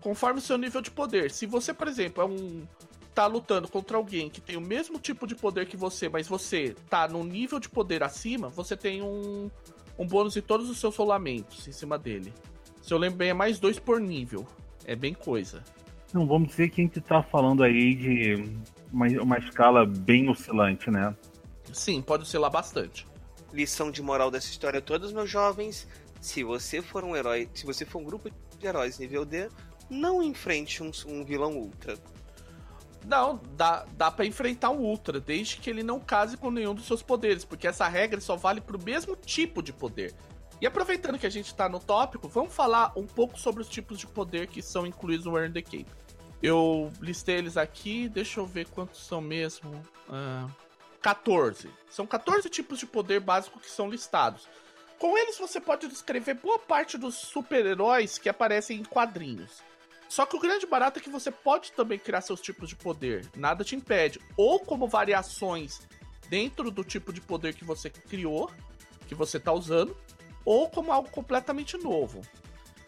conforme 0.01 0.39
o 0.39 0.41
seu 0.41 0.57
nível 0.57 0.81
de 0.81 0.91
poder. 0.91 1.31
Se 1.31 1.45
você, 1.45 1.73
por 1.73 1.87
exemplo, 1.87 2.23
é 2.23 2.25
um 2.25 2.67
tá 3.13 3.27
lutando 3.27 3.67
contra 3.67 3.95
alguém 3.95 4.27
que 4.27 4.41
tem 4.41 4.57
o 4.57 4.61
mesmo 4.61 4.97
tipo 4.97 5.27
de 5.27 5.35
poder 5.35 5.67
que 5.67 5.77
você, 5.77 6.09
mas 6.09 6.27
você 6.27 6.75
tá 6.89 7.07
num 7.07 7.23
nível 7.23 7.59
de 7.59 7.69
poder 7.69 8.01
acima, 8.01 8.49
você 8.49 8.75
tem 8.75 9.03
um, 9.03 9.51
um 9.99 10.07
bônus 10.07 10.35
em 10.35 10.41
todos 10.41 10.67
os 10.69 10.79
seus 10.79 10.95
rolamentos 10.95 11.67
em 11.67 11.71
cima 11.71 11.97
dele. 11.97 12.33
Se 12.81 12.93
eu 12.93 12.97
lembro 12.97 13.17
bem, 13.17 13.29
é 13.29 13.33
mais 13.33 13.59
dois 13.59 13.79
por 13.79 13.99
nível. 13.99 14.45
É 14.85 14.95
bem 14.95 15.13
coisa. 15.13 15.63
Não, 16.11 16.25
vamos 16.27 16.49
dizer 16.49 16.69
que 16.69 16.81
a 16.81 16.83
gente 16.83 16.99
tá 16.99 17.23
falando 17.23 17.63
aí 17.63 17.95
de 17.95 18.57
uma, 18.93 19.07
uma 19.21 19.37
escala 19.39 19.85
bem 19.85 20.29
oscilante, 20.29 20.91
né? 20.91 21.15
Sim, 21.73 22.01
pode 22.01 22.23
oscilar 22.23 22.51
bastante. 22.51 23.07
Lição 23.51 23.89
de 23.89 24.01
moral 24.01 24.29
dessa 24.29 24.47
história 24.47 24.79
todos 24.79 25.11
meus 25.11 25.29
jovens. 25.29 25.87
Se 26.21 26.43
você 26.43 26.81
for 26.81 27.03
um 27.03 27.15
herói, 27.15 27.49
se 27.53 27.65
você 27.65 27.85
for 27.85 27.99
um 27.99 28.05
grupo 28.05 28.29
de 28.29 28.67
heróis 28.67 28.99
nível 28.99 29.25
D, 29.25 29.49
não 29.89 30.21
enfrente 30.21 30.81
um, 30.81 30.91
um 31.07 31.25
vilão 31.25 31.57
ultra 31.57 31.97
Não, 33.05 33.41
dá, 33.57 33.85
dá 33.97 34.09
para 34.09 34.25
enfrentar 34.25 34.69
o 34.69 34.79
Ultra, 34.79 35.19
desde 35.19 35.57
que 35.57 35.69
ele 35.69 35.83
não 35.83 35.99
case 35.99 36.37
com 36.37 36.49
nenhum 36.49 36.73
dos 36.73 36.85
seus 36.85 37.01
poderes, 37.01 37.43
porque 37.43 37.67
essa 37.67 37.87
regra 37.87 38.21
só 38.21 38.35
vale 38.35 38.61
pro 38.61 38.81
mesmo 38.81 39.15
tipo 39.15 39.61
de 39.61 39.73
poder. 39.73 40.13
E 40.61 40.65
aproveitando 40.65 41.19
que 41.19 41.27
a 41.27 41.29
gente 41.29 41.53
tá 41.53 41.67
no 41.67 41.79
tópico, 41.79 42.29
vamos 42.29 42.53
falar 42.53 42.93
um 42.95 43.05
pouco 43.05 43.37
sobre 43.37 43.61
os 43.61 43.67
tipos 43.67 43.99
de 43.99 44.07
poder 44.07 44.47
que 44.47 44.61
são 44.61 44.87
incluídos 44.87 45.25
no 45.25 45.37
Earn 45.37 45.51
the 45.51 45.61
Cape. 45.61 45.87
Eu 46.43 46.91
listei 46.99 47.37
eles 47.37 47.55
aqui, 47.55 48.09
deixa 48.09 48.41
eu 48.41 48.45
ver 48.45 48.67
quantos 48.67 49.07
são 49.07 49.21
mesmo. 49.21 49.71
Uh, 50.09 50.51
14. 51.01 51.69
São 51.89 52.05
14 52.05 52.49
tipos 52.49 52.79
de 52.79 52.85
poder 52.85 53.21
básico 53.21 53.61
que 53.61 53.69
são 53.69 53.89
listados. 53.89 54.45
Com 54.99 55.17
eles 55.17 55.37
você 55.37 55.61
pode 55.61 55.87
descrever 55.87 56.33
boa 56.33 56.59
parte 56.59 56.97
dos 56.97 57.15
super-heróis 57.15 58.17
que 58.17 58.27
aparecem 58.27 58.81
em 58.81 58.83
quadrinhos. 58.83 59.61
Só 60.09 60.25
que 60.25 60.35
o 60.35 60.39
grande 60.39 60.65
barato 60.65 60.99
é 60.99 61.01
que 61.01 61.09
você 61.09 61.31
pode 61.31 61.71
também 61.71 61.97
criar 61.97 62.19
seus 62.19 62.41
tipos 62.41 62.67
de 62.67 62.75
poder, 62.75 63.25
nada 63.35 63.63
te 63.63 63.75
impede. 63.75 64.19
Ou 64.35 64.59
como 64.59 64.85
variações 64.85 65.81
dentro 66.27 66.69
do 66.69 66.83
tipo 66.83 67.13
de 67.13 67.21
poder 67.21 67.53
que 67.53 67.63
você 67.63 67.89
criou, 67.89 68.51
que 69.07 69.15
você 69.15 69.37
está 69.37 69.53
usando, 69.53 69.97
ou 70.43 70.69
como 70.69 70.91
algo 70.91 71.09
completamente 71.09 71.77
novo. 71.77 72.21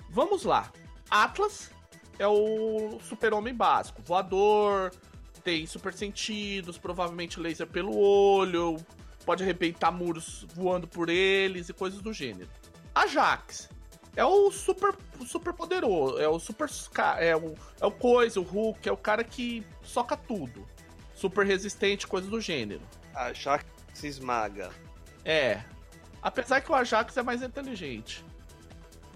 Vamos 0.10 0.44
lá. 0.44 0.72
Atlas 1.10 1.72
é 2.18 2.28
o 2.28 3.00
super-homem 3.02 3.54
básico, 3.54 4.02
voador, 4.04 4.92
tem 5.44 5.66
super 5.68 5.94
sentidos, 5.94 6.78
provavelmente 6.78 7.40
laser 7.40 7.68
pelo 7.68 7.98
olho, 7.98 8.78
pode 9.26 9.44
arrebentar 9.44 9.92
muros 9.92 10.46
voando 10.56 10.88
por 10.88 11.10
eles 11.10 11.70
e 11.70 11.74
coisas 11.74 12.02
do 12.02 12.12
gênero. 12.12 12.50
Ajax 12.94 13.70
é 14.16 14.24
o 14.24 14.50
super, 14.50 14.96
super 15.26 15.54
poderoso, 15.54 16.20
é 16.20 16.28
o 16.28 16.40
super. 16.40 16.70
É 17.20 17.36
o, 17.36 17.54
é 17.82 17.86
o 17.86 17.92
coisa, 17.92 18.40
o 18.40 18.44
Hulk, 18.44 18.88
é 18.88 18.92
o 18.92 18.98
cara 18.98 19.24
que 19.24 19.66
soca 19.84 20.16
tudo. 20.16 20.66
Super 21.14 21.46
resistente, 21.46 22.08
coisa 22.08 22.30
do 22.30 22.40
gênero. 22.40 22.82
Ajax 23.14 23.66
esmaga. 24.04 24.72
É. 25.24 25.62
Apesar 26.22 26.62
que 26.62 26.72
o 26.72 26.76
Ajax 26.76 27.16
é 27.18 27.24
mais 27.24 27.42
inteligente. 27.42 28.24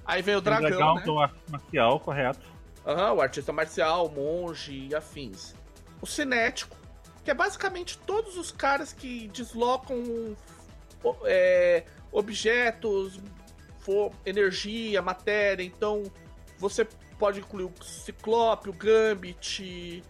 Aí 0.05 0.21
vem 0.21 0.35
o 0.35 0.41
dragão. 0.41 0.67
O 0.67 0.71
dragão, 0.71 0.95
né? 0.95 1.03
o 1.07 1.19
artista 1.19 1.51
marcial, 1.51 1.99
correto. 1.99 2.48
Uhum, 2.85 3.17
o 3.17 3.21
artista 3.21 3.51
marcial, 3.51 4.07
o 4.07 4.11
monge 4.11 4.87
e 4.89 4.95
afins. 4.95 5.53
O 6.01 6.07
cinético, 6.07 6.75
que 7.23 7.31
é 7.31 7.33
basicamente 7.33 7.97
todos 7.99 8.37
os 8.37 8.51
caras 8.51 8.93
que 8.93 9.27
deslocam 9.29 10.35
é, 11.25 11.83
objetos, 12.11 13.19
energia, 14.25 15.01
matéria, 15.01 15.63
então 15.63 16.03
você 16.57 16.87
pode 17.17 17.39
incluir 17.39 17.65
o 17.65 17.83
Ciclope, 17.83 18.69
o 18.69 18.73
Gambit, 18.73 20.03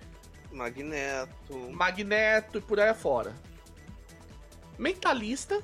Magneto, 0.52 1.58
Magneto 1.72 2.58
e 2.58 2.62
por 2.62 2.80
aí 2.80 2.90
afora. 2.90 3.34
Mentalista, 4.78 5.62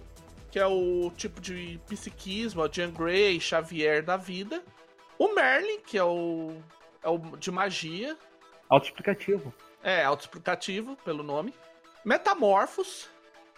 que 0.51 0.59
é 0.59 0.65
o 0.65 1.11
tipo 1.15 1.39
de 1.39 1.79
psiquismo, 1.87 2.61
o 2.61 2.71
Jean 2.71 2.91
Grey, 2.91 3.39
Xavier 3.39 4.03
da 4.03 4.17
vida. 4.17 4.63
O 5.17 5.33
Merlin, 5.33 5.79
que 5.79 5.97
é 5.97 6.03
o, 6.03 6.57
é 7.05 7.09
o 7.09 7.37
de 7.37 7.51
magia. 7.51 8.17
Autoexplicativo. 8.67 9.53
É, 9.83 10.03
autoexplicativo 10.03 10.97
pelo 11.05 11.23
nome. 11.23 11.53
Metamorfos 12.03 13.09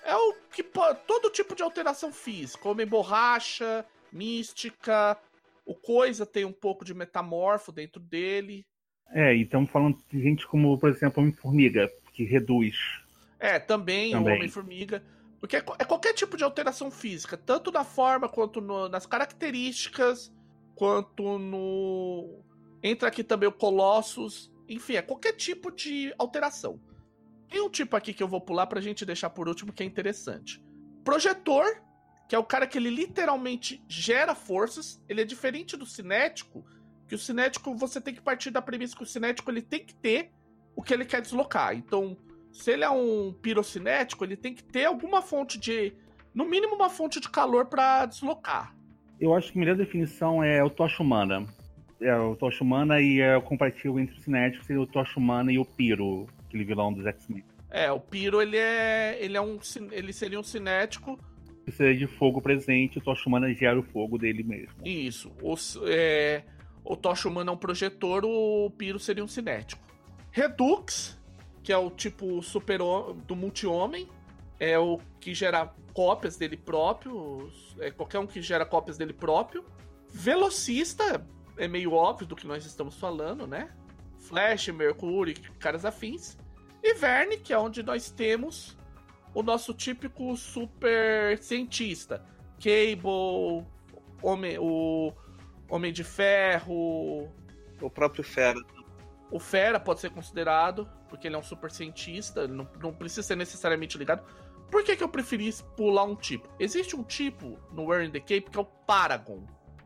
é 0.03 0.15
o 0.15 0.33
que 0.51 0.63
todo 0.63 1.31
tipo 1.31 1.55
de 1.55 1.63
alteração 1.63 2.11
física, 2.11 2.67
homem 2.69 2.85
borracha, 2.85 3.85
mística. 4.11 5.17
O 5.65 5.73
Coisa 5.73 6.25
tem 6.25 6.45
um 6.45 6.51
pouco 6.51 6.85
de 6.85 6.93
metamorfo 6.93 7.71
dentro 7.71 8.01
dele. 8.01 8.65
É, 9.11 9.35
e 9.35 9.43
estamos 9.43 9.69
falando 9.69 9.97
de 10.11 10.21
gente 10.21 10.45
como, 10.47 10.77
por 10.77 10.89
exemplo, 10.89 11.21
Homem-Formiga, 11.21 11.89
que 12.13 12.23
reduz. 12.23 12.75
É, 13.39 13.59
também, 13.59 14.11
também. 14.11 14.33
o 14.33 14.35
Homem-Formiga. 14.37 15.03
Porque 15.39 15.57
é, 15.57 15.63
é, 15.79 15.85
qualquer 15.85 16.13
tipo 16.13 16.35
de 16.35 16.43
alteração 16.43 16.89
física, 16.89 17.37
tanto 17.37 17.71
na 17.71 17.83
forma 17.83 18.27
quanto 18.27 18.59
no, 18.59 18.89
nas 18.89 19.05
características, 19.05 20.33
quanto 20.75 21.37
no. 21.37 22.43
Entra 22.81 23.07
aqui 23.07 23.23
também 23.23 23.49
o 23.49 23.51
Colossus. 23.51 24.51
Enfim, 24.67 24.95
é 24.95 25.01
qualquer 25.01 25.33
tipo 25.33 25.71
de 25.71 26.13
alteração. 26.17 26.79
Tem 27.49 27.61
um 27.61 27.69
tipo 27.69 27.95
aqui 27.95 28.13
que 28.13 28.21
eu 28.21 28.27
vou 28.27 28.41
pular 28.41 28.67
pra 28.67 28.81
gente 28.81 29.05
deixar 29.05 29.29
por 29.29 29.47
último 29.47 29.71
que 29.71 29.81
é 29.81 29.85
interessante. 29.85 30.63
Projetor, 31.03 31.81
que 32.27 32.35
é 32.35 32.39
o 32.39 32.43
cara 32.43 32.67
que 32.67 32.77
ele 32.77 32.89
literalmente 32.89 33.81
gera 33.87 34.35
forças. 34.35 35.01
Ele 35.07 35.21
é 35.21 35.25
diferente 35.25 35.77
do 35.77 35.85
cinético, 35.85 36.65
que 37.07 37.15
o 37.15 37.17
cinético 37.17 37.73
você 37.75 38.01
tem 38.01 38.13
que 38.13 38.21
partir 38.21 38.51
da 38.51 38.61
premissa 38.61 38.95
que 38.95 39.03
o 39.03 39.07
cinético 39.07 39.49
ele 39.49 39.61
tem 39.61 39.85
que 39.85 39.95
ter 39.95 40.31
o 40.75 40.83
que 40.83 40.93
ele 40.93 41.05
quer 41.05 41.21
deslocar. 41.21 41.73
Então, 41.73 42.17
se 42.51 42.71
ele 42.71 42.83
é 42.83 42.89
um 42.89 43.33
pirocinético, 43.33 44.25
ele 44.25 44.35
tem 44.35 44.53
que 44.53 44.63
ter 44.63 44.85
alguma 44.85 45.21
fonte 45.21 45.57
de, 45.57 45.95
no 46.33 46.45
mínimo 46.45 46.75
uma 46.75 46.89
fonte 46.89 47.19
de 47.19 47.29
calor 47.29 47.65
para 47.65 48.05
deslocar. 48.05 48.75
Eu 49.19 49.33
acho 49.33 49.51
que 49.51 49.57
a 49.57 49.61
melhor 49.61 49.75
definição 49.75 50.43
é 50.43 50.63
o 50.63 50.69
tocha 50.69 51.01
humana. 51.01 51.47
É 51.99 52.15
o 52.15 52.35
tocha 52.35 52.63
humana 52.63 53.01
e 53.01 53.19
é 53.19 53.35
o 53.35 53.41
comparativo 53.41 53.99
entre 53.99 54.17
o 54.17 54.21
cinético 54.21 54.63
seria 54.63 54.81
o 54.81 54.87
tocha 54.87 55.19
humana 55.19 55.51
e 55.51 55.57
o 55.57 55.65
piro, 55.65 56.27
aquele 56.47 56.63
vilão 56.63 56.93
dos 56.93 57.05
X-Men. 57.05 57.43
É, 57.69 57.91
o 57.91 57.99
piro 57.99 58.41
ele 58.41 58.57
é 58.57 59.17
ele 59.19 59.35
é 59.35 59.41
um 59.41 59.59
ele 59.91 60.13
seria 60.13 60.39
um 60.39 60.43
cinético 60.43 61.19
precisa 61.67 61.93
de 61.93 62.07
fogo 62.07 62.41
presente, 62.41 62.97
o 62.97 63.01
Tocha 63.01 63.27
Humana 63.27 63.53
gera 63.53 63.77
o 63.77 63.83
fogo 63.83 64.17
dele 64.17 64.41
mesmo. 64.41 64.73
Isso. 64.85 65.33
O, 65.41 65.55
é, 65.85 66.43
o 66.83 66.95
Tocha 66.95 67.27
Humana 67.27 67.51
é 67.51 67.53
um 67.53 67.57
projetor, 67.57 68.23
o 68.23 68.71
Piro 68.77 68.97
seria 68.97 69.23
um 69.23 69.27
cinético. 69.27 69.85
Redux, 70.31 71.19
que 71.61 71.73
é 71.73 71.77
o 71.77 71.89
tipo 71.89 72.41
super 72.41 72.79
do 73.25 73.35
multi-homem, 73.35 74.07
é 74.57 74.79
o 74.79 74.97
que 75.19 75.33
gera 75.33 75.73
cópias 75.93 76.37
dele 76.37 76.55
próprio, 76.55 77.51
é 77.79 77.91
qualquer 77.91 78.19
um 78.19 78.27
que 78.27 78.41
gera 78.41 78.65
cópias 78.65 78.97
dele 78.97 79.13
próprio. 79.13 79.65
Velocista, 80.09 81.27
é 81.57 81.67
meio 81.67 81.93
óbvio 81.93 82.27
do 82.27 82.35
que 82.35 82.47
nós 82.47 82.65
estamos 82.65 82.95
falando, 82.99 83.47
né? 83.47 83.69
Flash, 84.19 84.67
Mercury, 84.69 85.33
caras 85.59 85.85
afins. 85.85 86.37
E 86.83 86.93
Verne, 86.93 87.37
que 87.37 87.53
é 87.53 87.57
onde 87.57 87.83
nós 87.83 88.09
temos 88.09 88.77
o 89.33 89.43
nosso 89.43 89.73
típico 89.73 90.35
super 90.35 91.37
cientista. 91.39 92.23
Cable, 92.59 93.65
Homem, 94.21 94.57
o 94.59 95.13
Homem 95.69 95.91
de 95.91 96.03
Ferro. 96.03 97.29
O 97.81 97.89
próprio 97.89 98.23
Fera. 98.23 98.59
O 99.29 99.39
Fera 99.39 99.79
pode 99.79 99.99
ser 99.99 100.09
considerado, 100.09 100.89
porque 101.09 101.27
ele 101.27 101.35
é 101.35 101.39
um 101.39 101.43
super 101.43 101.69
cientista, 101.69 102.47
não, 102.47 102.67
não 102.81 102.93
precisa 102.93 103.23
ser 103.23 103.35
necessariamente 103.35 103.97
ligado. 103.97 104.23
Por 104.71 104.83
que, 104.83 104.95
que 104.95 105.03
eu 105.03 105.09
preferi 105.09 105.53
pular 105.75 106.03
um 106.03 106.15
tipo? 106.15 106.47
Existe 106.59 106.95
um 106.95 107.03
tipo 107.03 107.57
no 107.71 107.93
in 108.01 108.11
the 108.11 108.19
Cape 108.19 108.49
que 108.49 108.57
é 108.57 108.61
o 108.61 108.65
Paragon. 108.65 109.43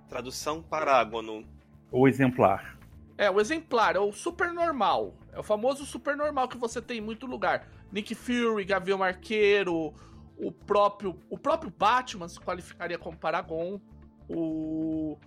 Tradução 0.08 0.62
parágono. 0.62 1.46
O 1.92 2.08
exemplar. 2.08 2.78
É, 3.18 3.30
o 3.30 3.40
exemplar, 3.40 3.96
é 3.96 4.00
o 4.00 4.12
super 4.12 4.52
normal. 4.54 5.14
É 5.34 5.40
o 5.40 5.44
famoso 5.44 5.86
super 5.86 6.16
normal 6.16 6.48
que 6.48 6.58
você 6.58 6.82
tem 6.82 6.98
em 6.98 7.02
muito 7.02 7.26
lugar. 7.26 7.68
Nick 7.92 8.16
Fury, 8.16 8.64
Gavião 8.64 9.04
Arqueiro, 9.04 9.94
o 10.38 10.52
próprio, 10.52 11.20
o 11.30 11.38
próprio 11.38 11.72
Batman 11.78 12.28
se 12.28 12.40
qualificaria 12.40 12.98
como 12.98 13.18
Paragon, 13.18 13.80
o 14.28 15.18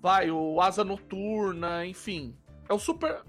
vai, 0.00 0.30
o 0.30 0.60
Asa 0.60 0.82
Noturna, 0.82 1.86
enfim. 1.86 2.34
É 2.68 2.74
o 2.74 2.78
super 2.78 3.22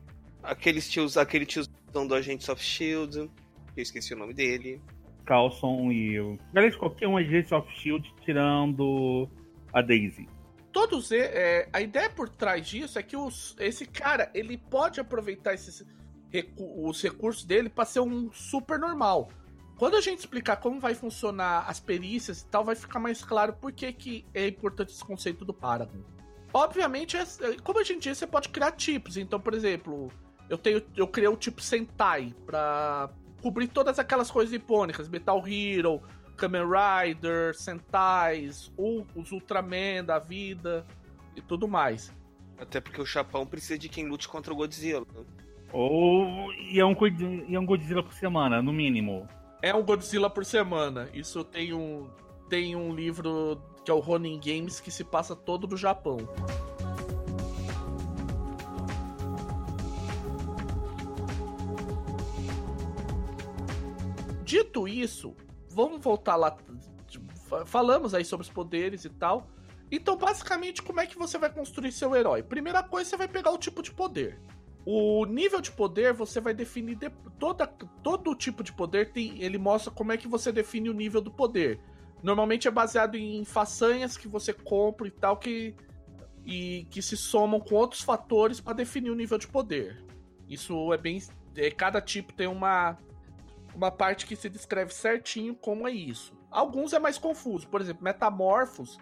aqueles 0.48 0.90
tios, 0.90 1.18
aquele 1.18 1.46
tiozão 1.46 2.08
do 2.08 2.16
Agents 2.16 2.48
of 2.50 2.64
Shield, 2.64 3.18
eu 3.18 3.30
esqueci 3.76 4.14
o 4.14 4.18
nome 4.18 4.34
dele. 4.34 4.82
Carlson 5.26 5.92
e 5.92 6.20
o. 6.20 6.40
Aliás, 6.56 6.76
qualquer 6.76 7.08
um 7.08 7.18
Agents 7.18 7.52
of 7.52 7.70
Shield 7.76 8.14
tirando 8.24 9.30
a 9.74 9.82
Daisy. 9.82 10.28
Todos 10.78 11.12
é, 11.12 11.68
a 11.74 11.82
ideia 11.82 12.08
por 12.08 12.30
trás 12.30 12.68
disso 12.68 13.00
é 13.00 13.02
que 13.02 13.18
os, 13.18 13.56
esse 13.58 13.84
cara 13.84 14.30
ele 14.32 14.60
pode 14.60 15.00
aproveitar 15.00 15.56
esses 15.56 15.84
os 16.56 17.02
recursos 17.02 17.44
dele 17.44 17.68
para 17.68 17.84
ser 17.84 18.02
um 18.02 18.32
super 18.32 18.78
normal. 18.78 19.32
Quando 19.76 19.96
a 19.96 20.02
gente 20.02 20.20
explicar 20.20 20.58
como 20.58 20.80
vai 20.80 20.94
funcionar 20.94 21.66
as 21.68 21.80
perícias 21.80 22.42
e 22.42 22.46
tal, 22.46 22.64
vai 22.64 22.76
ficar 22.76 23.00
mais 23.00 23.24
claro 23.24 23.54
por 23.54 23.72
que, 23.72 23.92
que 23.92 24.26
é 24.36 24.48
importante 24.48 24.94
esse 24.94 25.04
conceito 25.04 25.44
do 25.44 25.52
Paragon. 25.52 25.98
Obviamente, 26.54 27.18
é, 27.18 27.26
como 27.64 27.80
a 27.80 27.84
gente 27.84 28.04
disse, 28.04 28.20
você 28.20 28.28
pode 28.28 28.50
criar 28.50 28.74
tipos. 28.74 29.18
Então, 29.18 29.40
por 29.40 29.56
exemplo, 29.56 30.12
eu 30.48 30.60
tenho 30.60 30.84
eu 30.96 31.08
criei 31.08 31.28
o 31.28 31.36
tipo 31.36 31.60
Sentai 31.60 32.36
para 32.46 33.10
cobrir 33.42 33.68
todas 33.68 33.98
aquelas 33.98 34.30
coisas 34.30 34.54
icônicas, 34.54 35.10
Metal 35.10 35.44
Hero, 35.48 36.04
Kamen 36.38 36.64
Rider, 36.64 37.56
Sentais, 37.56 38.72
os 38.78 39.32
Ultraman 39.32 40.06
da 40.06 40.20
vida 40.20 40.86
e 41.36 41.42
tudo 41.42 41.68
mais. 41.68 42.14
Até 42.60 42.80
porque 42.80 43.02
o 43.02 43.06
Japão 43.06 43.46
precisa 43.46 43.78
de 43.78 43.90
quem 43.90 44.08
lute 44.08 44.28
contra 44.28 44.54
o 44.54 44.56
Godzilla. 44.56 45.06
Ou 45.74 46.54
e 46.54 46.80
é, 46.80 46.86
um, 46.86 46.96
e 47.48 47.56
é 47.56 47.60
um 47.60 47.66
Godzilla 47.66 48.02
por 48.02 48.14
semana, 48.14 48.62
no 48.62 48.72
mínimo. 48.72 49.28
É 49.62 49.74
um 49.74 49.84
Godzilla 49.84 50.30
por 50.30 50.46
semana. 50.46 51.10
Isso 51.14 51.44
tem 51.44 51.74
um, 51.74 52.08
tem 52.50 52.76
um 52.76 52.94
livro 52.94 53.62
que 53.84 53.92
é 53.92 53.94
o 53.94 54.00
Ronin 54.00 54.40
Games 54.40 54.80
que 54.80 54.92
se 54.92 55.04
passa 55.04 55.36
todo 55.36 55.68
no 55.68 55.76
Japão. 55.76 56.18
Dito 64.44 64.88
isso, 64.88 65.36
vamos 65.78 66.02
voltar 66.02 66.36
lá. 66.36 66.58
Falamos 67.68 68.16
aí 68.16 68.26
sobre 68.26 68.46
os 68.46 68.52
poderes 68.52 69.06
e 69.06 69.10
tal. 69.10 69.48
Então, 69.92 70.18
basicamente, 70.18 70.82
como 70.82 71.00
é 71.00 71.06
que 71.06 71.18
você 71.18 71.38
vai 71.38 71.54
construir 71.54 71.92
seu 71.92 72.14
herói? 72.16 72.42
Primeira 72.42 72.84
coisa, 72.84 73.12
você 73.12 73.16
vai 73.16 73.28
pegar 73.28 73.52
o 73.52 73.58
tipo 73.58 73.82
de 73.84 73.92
poder. 73.92 74.42
O 74.86 75.26
nível 75.26 75.62
de 75.62 75.72
poder 75.72 76.14
você 76.14 76.42
vai 76.42 76.54
definir 76.54 76.96
de, 76.96 77.10
toda, 77.38 77.68
todo 77.68 78.36
tipo 78.36 78.64
de 78.64 78.74
poder 78.74 79.12
tem, 79.12 79.42
ele 79.42 79.58
mostra 79.58 79.92
como 79.92 80.12
é 80.12 80.18
que 80.18 80.28
você 80.28 80.52
define 80.52 80.90
o 80.90 80.94
nível 80.94 81.22
do 81.22 81.32
poder. 81.32 81.80
Normalmente 82.24 82.68
é 82.68 82.72
baseado 82.72 83.16
em 83.16 83.46
façanhas 83.46 84.18
que 84.18 84.28
você 84.28 84.52
compra 84.52 85.08
e 85.08 85.12
tal 85.12 85.38
que 85.38 85.76
e 86.46 86.88
que 86.90 87.02
se 87.02 87.18
somam 87.18 87.60
com 87.60 87.76
outros 87.76 88.02
fatores 88.02 88.62
para 88.62 88.72
definir 88.72 89.12
o 89.12 89.16
nível 89.16 89.38
de 89.38 89.48
poder. 89.48 90.02
Isso 90.50 90.94
é 90.94 90.98
bem 90.98 91.22
é, 91.56 91.70
cada 91.70 92.00
tipo 92.02 92.32
tem 92.34 92.48
uma 92.48 92.98
uma 93.78 93.92
parte 93.92 94.26
que 94.26 94.36
se 94.36 94.50
descreve 94.50 94.94
certinho 94.94 95.56
como 95.56 95.88
é 95.88 95.92
isso. 95.92 96.38
Alguns 96.52 96.92
é 96.92 97.00
mais 97.00 97.18
confuso, 97.18 97.68
por 97.70 97.80
exemplo, 97.80 98.04
metamorfos 98.04 98.98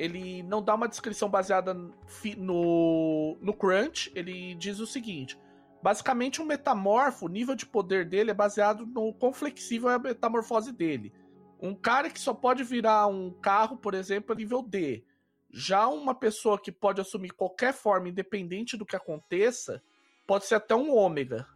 ele 0.00 0.42
não 0.44 0.62
dá 0.62 0.74
uma 0.74 0.88
descrição 0.88 1.28
baseada 1.28 1.74
no, 1.74 3.38
no 3.38 3.52
Crunch, 3.52 4.10
ele 4.14 4.54
diz 4.54 4.80
o 4.80 4.86
seguinte: 4.86 5.38
basicamente, 5.82 6.40
um 6.40 6.46
metamorfo, 6.46 7.26
o 7.26 7.28
nível 7.28 7.54
de 7.54 7.66
poder 7.66 8.06
dele 8.08 8.30
é 8.30 8.34
baseado 8.34 8.86
no 8.86 9.12
quão 9.12 9.30
flexível 9.30 9.90
é 9.90 9.94
a 9.96 9.98
metamorfose 9.98 10.72
dele. 10.72 11.12
Um 11.60 11.74
cara 11.74 12.08
que 12.08 12.18
só 12.18 12.32
pode 12.32 12.64
virar 12.64 13.06
um 13.08 13.30
carro, 13.30 13.76
por 13.76 13.92
exemplo, 13.92 14.32
é 14.32 14.36
nível 14.36 14.62
D. 14.62 15.04
Já 15.52 15.86
uma 15.86 16.14
pessoa 16.14 16.58
que 16.58 16.72
pode 16.72 17.02
assumir 17.02 17.32
qualquer 17.32 17.74
forma, 17.74 18.08
independente 18.08 18.78
do 18.78 18.86
que 18.86 18.96
aconteça, 18.96 19.82
pode 20.26 20.46
ser 20.46 20.54
até 20.54 20.74
um 20.74 20.94
ômega. 20.96 21.46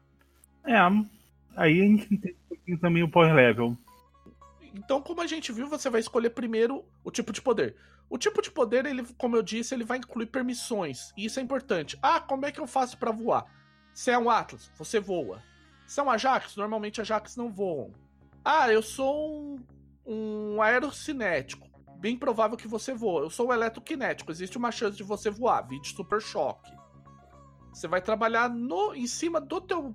É, 0.66 0.78
aí 1.56 1.80
a 1.80 1.84
gente 1.84 2.18
tem 2.18 2.32
um 2.32 2.48
pouquinho 2.48 2.78
também 2.78 3.02
o 3.02 3.10
power 3.10 3.34
level. 3.34 3.76
Então, 4.74 5.00
como 5.00 5.20
a 5.20 5.26
gente 5.26 5.52
viu, 5.52 5.68
você 5.68 5.88
vai 5.88 6.00
escolher 6.00 6.30
primeiro 6.30 6.84
o 7.04 7.10
tipo 7.10 7.32
de 7.32 7.40
poder. 7.40 7.76
O 8.10 8.18
tipo 8.18 8.42
de 8.42 8.50
poder, 8.50 8.84
ele, 8.86 9.04
como 9.16 9.36
eu 9.36 9.42
disse, 9.42 9.74
ele 9.74 9.84
vai 9.84 9.98
incluir 9.98 10.26
permissões. 10.26 11.12
E 11.16 11.24
isso 11.24 11.38
é 11.38 11.42
importante. 11.42 11.98
Ah, 12.02 12.20
como 12.20 12.44
é 12.44 12.52
que 12.52 12.60
eu 12.60 12.66
faço 12.66 12.98
para 12.98 13.10
voar? 13.10 13.46
Se 13.92 14.10
é 14.10 14.18
um 14.18 14.28
Atlas, 14.28 14.70
você 14.76 14.98
voa. 14.98 15.42
Se 15.86 16.00
é 16.00 16.02
um 16.02 16.10
Ajax, 16.10 16.56
normalmente 16.56 17.00
Ajax 17.00 17.36
não 17.36 17.50
voam. 17.50 17.92
Ah, 18.44 18.70
eu 18.72 18.82
sou 18.82 19.32
um, 19.32 19.58
um 20.04 20.62
aerocinético. 20.62 21.68
Bem 21.98 22.16
provável 22.16 22.56
que 22.56 22.68
você 22.68 22.92
voa. 22.92 23.22
Eu 23.22 23.30
sou 23.30 23.48
um 23.48 23.52
eletroquinético. 23.52 24.30
Existe 24.30 24.58
uma 24.58 24.70
chance 24.70 24.96
de 24.96 25.02
você 25.02 25.30
voar. 25.30 25.62
Vídeo 25.62 25.94
super 25.94 26.20
choque. 26.20 26.70
Você 27.72 27.88
vai 27.88 28.00
trabalhar 28.02 28.50
no, 28.50 28.94
em 28.94 29.06
cima 29.06 29.40
do 29.40 29.60
teu, 29.60 29.94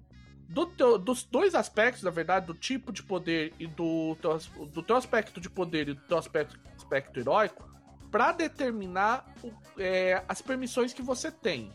do 0.50 0.66
teu, 0.66 0.97
dos 0.97 1.24
dois 1.24 1.54
aspectos, 1.54 2.04
na 2.04 2.10
verdade, 2.10 2.47
do 2.47 2.56
tipo 2.56 2.91
de 2.91 3.04
poder 3.04 3.54
e 3.60 3.68
do 3.68 4.18
teu, 4.20 4.38
do 4.68 4.82
teu 4.82 4.95
aspecto 4.95 5.39
de 5.39 5.50
poder 5.50 5.89
e 5.89 5.93
do 5.93 6.02
teu 6.02 6.18
aspecto, 6.18 6.60
aspecto 6.76 7.20
heróico 7.20 7.70
para 8.10 8.32
determinar 8.32 9.32
é, 9.78 10.24
as 10.28 10.41
permissões 10.41 10.91
que 10.91 11.04
você 11.04 11.32
tem. 11.32 11.72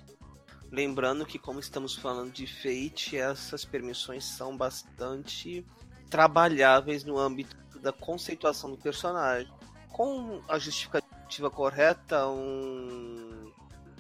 Lembrando 0.73 1.25
que, 1.25 1.39
como 1.39 1.61
estamos 1.61 1.95
falando 1.95 2.33
de 2.33 2.49
Fate, 2.49 3.17
essas 3.17 3.65
permissões 3.65 4.25
são 4.25 4.57
bastante 4.57 5.65
trabalháveis 6.11 7.05
no 7.05 7.17
âmbito 7.17 7.79
da 7.79 7.93
conceituação 7.93 8.73
do 8.73 8.77
personagem. 8.77 9.49
Com 9.93 10.43
a 10.49 10.59
justificativa 10.59 11.49
correta, 11.49 12.27
um. 12.27 13.53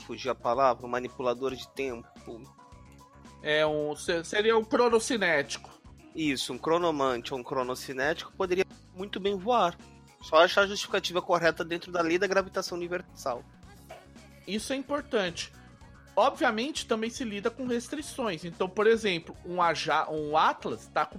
Fugiu 0.05 0.33
a 0.33 0.35
palavra, 0.35 0.85
um 0.85 0.89
manipulador 0.89 1.55
de 1.55 1.68
tempo. 1.68 2.43
É 3.45 3.67
um. 3.67 3.95
Seria 3.95 4.57
um 4.57 4.65
cronocinético. 4.65 5.71
Isso, 6.17 6.55
um 6.55 6.59
cronomante 6.59 7.35
ou 7.35 7.41
um 7.41 7.43
cronocinético 7.43 8.33
poderia 8.33 8.65
muito 8.97 9.21
bem 9.21 9.37
voar. 9.37 9.77
Só 10.23 10.37
achar 10.37 10.63
a 10.63 10.67
justificativa 10.67 11.21
correta 11.21 11.63
dentro 11.63 11.93
da 11.93 12.01
lei 12.01 12.17
da 12.17 12.27
gravitação 12.27 12.79
universal. 12.79 13.45
Isso 14.49 14.73
é 14.73 14.77
importante. 14.77 15.53
Obviamente, 16.17 16.87
também 16.87 17.11
se 17.11 17.23
lida 17.23 17.51
com 17.51 17.67
restrições. 17.67 18.47
Então, 18.47 18.67
por 18.67 18.87
exemplo, 18.87 19.37
um, 19.45 19.61
Aja, 19.61 20.09
um 20.11 20.39
Atlas 20.39 20.87
tá 20.87 21.05
com. 21.05 21.19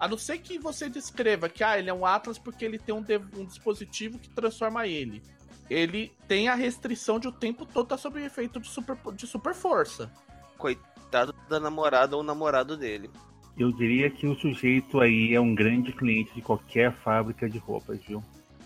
A 0.00 0.08
não 0.08 0.18
ser 0.18 0.38
que 0.38 0.58
você 0.58 0.88
descreva 0.88 1.48
que 1.48 1.62
ah, 1.62 1.78
ele 1.78 1.88
é 1.90 1.94
um 1.94 2.04
Atlas 2.04 2.38
porque 2.38 2.64
ele 2.64 2.80
tem 2.80 2.92
um, 2.92 3.04
um 3.36 3.44
dispositivo 3.44 4.18
que 4.18 4.28
transforma 4.30 4.88
ele. 4.88 5.22
Ele 5.68 6.12
tem 6.26 6.48
a 6.48 6.56
restrição 6.56 7.20
de 7.20 7.28
o 7.28 7.32
tempo 7.32 7.64
todo 7.64 7.84
estar 7.84 7.96
tá 7.96 8.02
sob 8.02 8.20
efeito 8.20 8.58
de 8.58 8.68
super, 8.68 8.96
de 9.14 9.24
super 9.24 9.54
força. 9.54 10.10
Coitado 10.58 10.89
da 11.10 11.60
namorada 11.60 12.16
ou 12.16 12.22
namorado 12.22 12.76
dele. 12.76 13.10
Eu 13.58 13.70
diria 13.72 14.10
que 14.10 14.26
o 14.26 14.34
sujeito 14.36 15.00
aí 15.00 15.34
é 15.34 15.40
um 15.40 15.54
grande 15.54 15.92
cliente 15.92 16.34
de 16.34 16.40
qualquer 16.40 16.92
fábrica 16.92 17.48
de 17.48 17.58
roupas, 17.58 17.98
viu? 18.04 18.22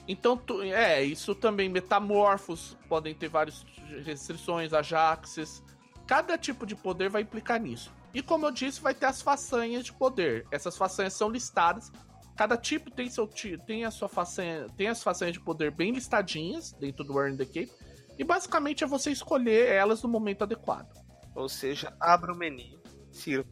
Então, 0.06 0.40
é, 0.62 1.02
isso 1.02 1.34
também, 1.34 1.68
metamorfos 1.68 2.76
podem 2.88 3.14
ter 3.14 3.28
várias 3.28 3.64
restrições, 4.04 4.72
ajaxes. 4.72 5.62
Cada 6.06 6.36
tipo 6.36 6.66
de 6.66 6.76
poder 6.76 7.08
vai 7.08 7.22
implicar 7.22 7.58
nisso. 7.58 7.90
E 8.12 8.22
como 8.22 8.46
eu 8.46 8.50
disse, 8.50 8.80
vai 8.80 8.94
ter 8.94 9.06
as 9.06 9.22
façanhas 9.22 9.84
de 9.84 9.92
poder. 9.92 10.46
Essas 10.50 10.76
façanhas 10.76 11.14
são 11.14 11.30
listadas. 11.30 11.90
Cada 12.36 12.56
tipo 12.56 12.90
tem 12.90 13.08
seu 13.08 13.28
tem 13.66 13.84
a 13.84 13.90
sua 13.90 14.08
façanha, 14.08 14.66
tem 14.76 14.88
as 14.88 15.02
façanhas 15.02 15.32
de 15.32 15.40
poder 15.40 15.70
bem 15.70 15.92
listadinhas 15.92 16.72
dentro 16.72 17.04
do 17.04 17.18
Earn 17.18 17.36
the 17.36 17.44
Cape. 17.44 17.72
E 18.18 18.24
basicamente 18.24 18.84
é 18.84 18.86
você 18.86 19.10
escolher 19.10 19.68
elas 19.68 20.02
no 20.02 20.08
momento 20.08 20.42
adequado. 20.42 21.03
Ou 21.34 21.48
seja, 21.48 21.94
abra 22.00 22.32
o 22.32 22.36
menu, 22.36 22.78
sirva 23.10 23.48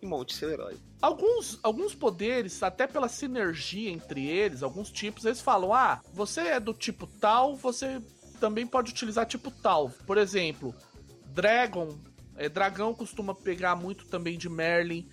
e 0.00 0.06
monte 0.06 0.34
seu 0.34 0.50
herói. 0.50 0.76
Alguns, 1.00 1.58
alguns 1.62 1.94
poderes, 1.94 2.62
até 2.62 2.86
pela 2.86 3.08
sinergia 3.08 3.90
entre 3.90 4.26
eles, 4.26 4.62
alguns 4.62 4.90
tipos, 4.90 5.24
eles 5.24 5.40
falam: 5.40 5.74
ah, 5.74 6.00
você 6.12 6.40
é 6.40 6.60
do 6.60 6.72
tipo 6.72 7.06
tal, 7.06 7.56
você 7.56 8.00
também 8.40 8.66
pode 8.66 8.92
utilizar 8.92 9.26
tipo 9.26 9.50
tal. 9.50 9.90
Por 10.06 10.16
exemplo, 10.16 10.74
Dragon, 11.26 11.98
é, 12.36 12.48
Dragão 12.48 12.94
costuma 12.94 13.34
pegar 13.34 13.76
muito 13.76 14.06
também 14.06 14.38
de 14.38 14.48
Merlin, 14.48 15.08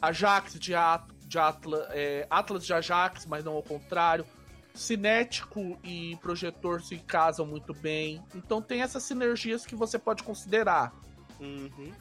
Ajax 0.00 0.58
de, 0.58 0.74
At 0.74 1.06
de 1.26 1.38
Atlas, 1.38 1.86
é, 1.90 2.26
Atlas 2.30 2.64
de 2.64 2.72
Ajax, 2.72 3.26
mas 3.26 3.44
não 3.44 3.54
ao 3.54 3.62
contrário. 3.62 4.24
Cinético 4.74 5.78
e 5.84 6.16
projetor 6.22 6.80
se 6.80 6.96
casam 6.96 7.44
muito 7.44 7.74
bem. 7.74 8.22
Então 8.34 8.62
tem 8.62 8.80
essas 8.80 9.02
sinergias 9.02 9.66
que 9.66 9.74
você 9.74 9.98
pode 9.98 10.22
considerar. 10.22 10.94
Uhum. 11.42 11.92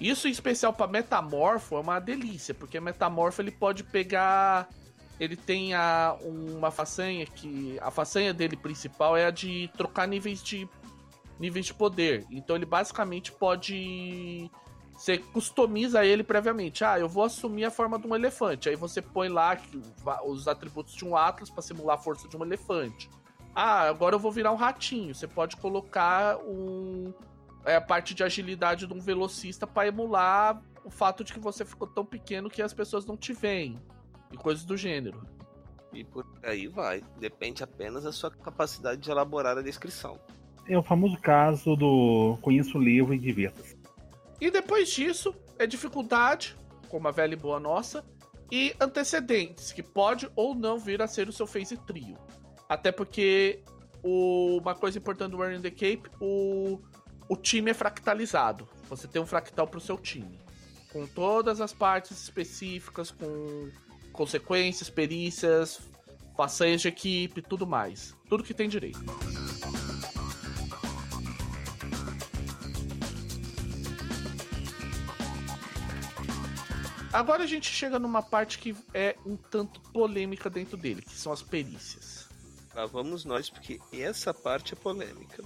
Isso 0.00 0.28
em 0.28 0.30
especial 0.30 0.72
para 0.72 0.86
Metamorfo 0.86 1.76
é 1.76 1.80
uma 1.80 1.98
delícia, 1.98 2.54
porque 2.54 2.80
Metamorfo 2.80 3.40
ele 3.40 3.50
pode 3.50 3.84
pegar. 3.84 4.68
Ele 5.18 5.36
tem 5.36 5.74
a, 5.74 6.16
uma 6.22 6.70
façanha 6.70 7.24
que. 7.26 7.78
A 7.80 7.90
façanha 7.90 8.34
dele 8.34 8.56
principal 8.56 9.16
é 9.16 9.26
a 9.26 9.30
de 9.30 9.70
trocar 9.76 10.06
níveis 10.06 10.42
de. 10.42 10.68
níveis 11.40 11.66
de 11.66 11.74
poder. 11.74 12.26
Então 12.30 12.56
ele 12.56 12.66
basicamente 12.66 13.32
pode. 13.32 14.50
Você 14.92 15.18
customiza 15.18 16.04
ele 16.04 16.22
previamente. 16.22 16.84
Ah, 16.84 16.98
eu 16.98 17.08
vou 17.08 17.24
assumir 17.24 17.64
a 17.64 17.70
forma 17.70 17.98
de 17.98 18.06
um 18.06 18.14
elefante. 18.14 18.68
Aí 18.68 18.76
você 18.76 19.00
põe 19.00 19.28
lá 19.28 19.58
os 20.26 20.48
atributos 20.48 20.94
de 20.94 21.04
um 21.04 21.16
Atlas 21.16 21.50
para 21.50 21.62
simular 21.62 21.96
a 21.96 22.00
força 22.00 22.28
de 22.28 22.36
um 22.36 22.42
elefante. 22.42 23.08
Ah, 23.54 23.88
agora 23.88 24.14
eu 24.14 24.18
vou 24.18 24.30
virar 24.30 24.52
um 24.52 24.56
ratinho. 24.56 25.14
Você 25.14 25.26
pode 25.26 25.56
colocar 25.56 26.36
um, 26.38 27.12
é 27.66 27.74
a 27.74 27.80
parte 27.80 28.14
de 28.14 28.22
agilidade 28.22 28.86
de 28.86 28.94
um 28.94 29.00
velocista 29.00 29.66
para 29.66 29.88
emular 29.88 30.62
o 30.84 30.90
fato 30.90 31.24
de 31.24 31.32
que 31.32 31.40
você 31.40 31.64
ficou 31.64 31.88
tão 31.88 32.04
pequeno 32.04 32.48
que 32.48 32.62
as 32.62 32.72
pessoas 32.72 33.04
não 33.04 33.16
te 33.16 33.32
veem. 33.32 33.76
E 34.32 34.36
coisas 34.36 34.64
do 34.64 34.76
gênero. 34.76 35.26
E 35.92 36.04
por 36.04 36.24
aí 36.44 36.68
vai. 36.68 37.02
Depende 37.18 37.64
apenas 37.64 38.04
da 38.04 38.12
sua 38.12 38.30
capacidade 38.30 39.00
de 39.00 39.10
elaborar 39.10 39.58
a 39.58 39.62
descrição. 39.62 40.18
É 40.68 40.78
o 40.78 40.82
famoso 40.82 41.16
caso 41.18 41.74
do 41.76 42.38
conheço 42.40 42.78
o 42.78 42.80
livro 42.80 43.12
e 43.12 43.18
divirta-se. 43.18 43.76
E 44.40 44.50
depois 44.50 44.90
disso, 44.90 45.34
é 45.58 45.66
dificuldade, 45.66 46.56
como 46.88 47.08
a 47.08 47.10
velha 47.10 47.34
e 47.34 47.36
boa 47.36 47.58
nossa, 47.58 48.04
e 48.50 48.74
antecedentes, 48.80 49.72
que 49.72 49.82
pode 49.82 50.30
ou 50.36 50.54
não 50.54 50.78
vir 50.78 51.02
a 51.02 51.08
ser 51.08 51.28
o 51.28 51.32
seu 51.32 51.46
phase 51.46 51.76
trio. 51.78 52.16
Até 52.68 52.92
porque 52.92 53.62
o, 54.02 54.58
uma 54.58 54.74
coisa 54.74 54.98
importante 54.98 55.32
do 55.32 55.38
Warren 55.38 55.60
the 55.60 55.70
Cape, 55.70 56.10
o 56.20 56.80
o 57.28 57.36
time 57.36 57.70
é 57.70 57.74
fractalizado. 57.74 58.68
Você 58.88 59.08
tem 59.08 59.20
um 59.20 59.26
fractal 59.26 59.66
para 59.66 59.78
o 59.78 59.80
seu 59.80 59.98
time. 59.98 60.38
Com 60.92 61.06
todas 61.06 61.60
as 61.60 61.72
partes 61.72 62.22
específicas, 62.22 63.10
com 63.10 63.70
consequências, 64.12 64.88
perícias, 64.88 65.80
façanhas 66.36 66.80
de 66.80 66.88
equipe, 66.88 67.42
tudo 67.42 67.66
mais. 67.66 68.14
Tudo 68.28 68.44
que 68.44 68.54
tem 68.54 68.68
direito. 68.68 69.04
Agora 77.12 77.44
a 77.44 77.46
gente 77.46 77.70
chega 77.70 77.98
numa 77.98 78.22
parte 78.22 78.58
que 78.58 78.76
é 78.92 79.16
um 79.24 79.36
tanto 79.36 79.80
polêmica 79.90 80.50
dentro 80.50 80.76
dele, 80.76 81.00
que 81.00 81.14
são 81.14 81.32
as 81.32 81.42
perícias. 81.42 82.28
Lá 82.74 82.84
vamos 82.84 83.24
nós, 83.24 83.48
porque 83.48 83.80
essa 83.90 84.34
parte 84.34 84.74
é 84.74 84.76
polêmica 84.76 85.42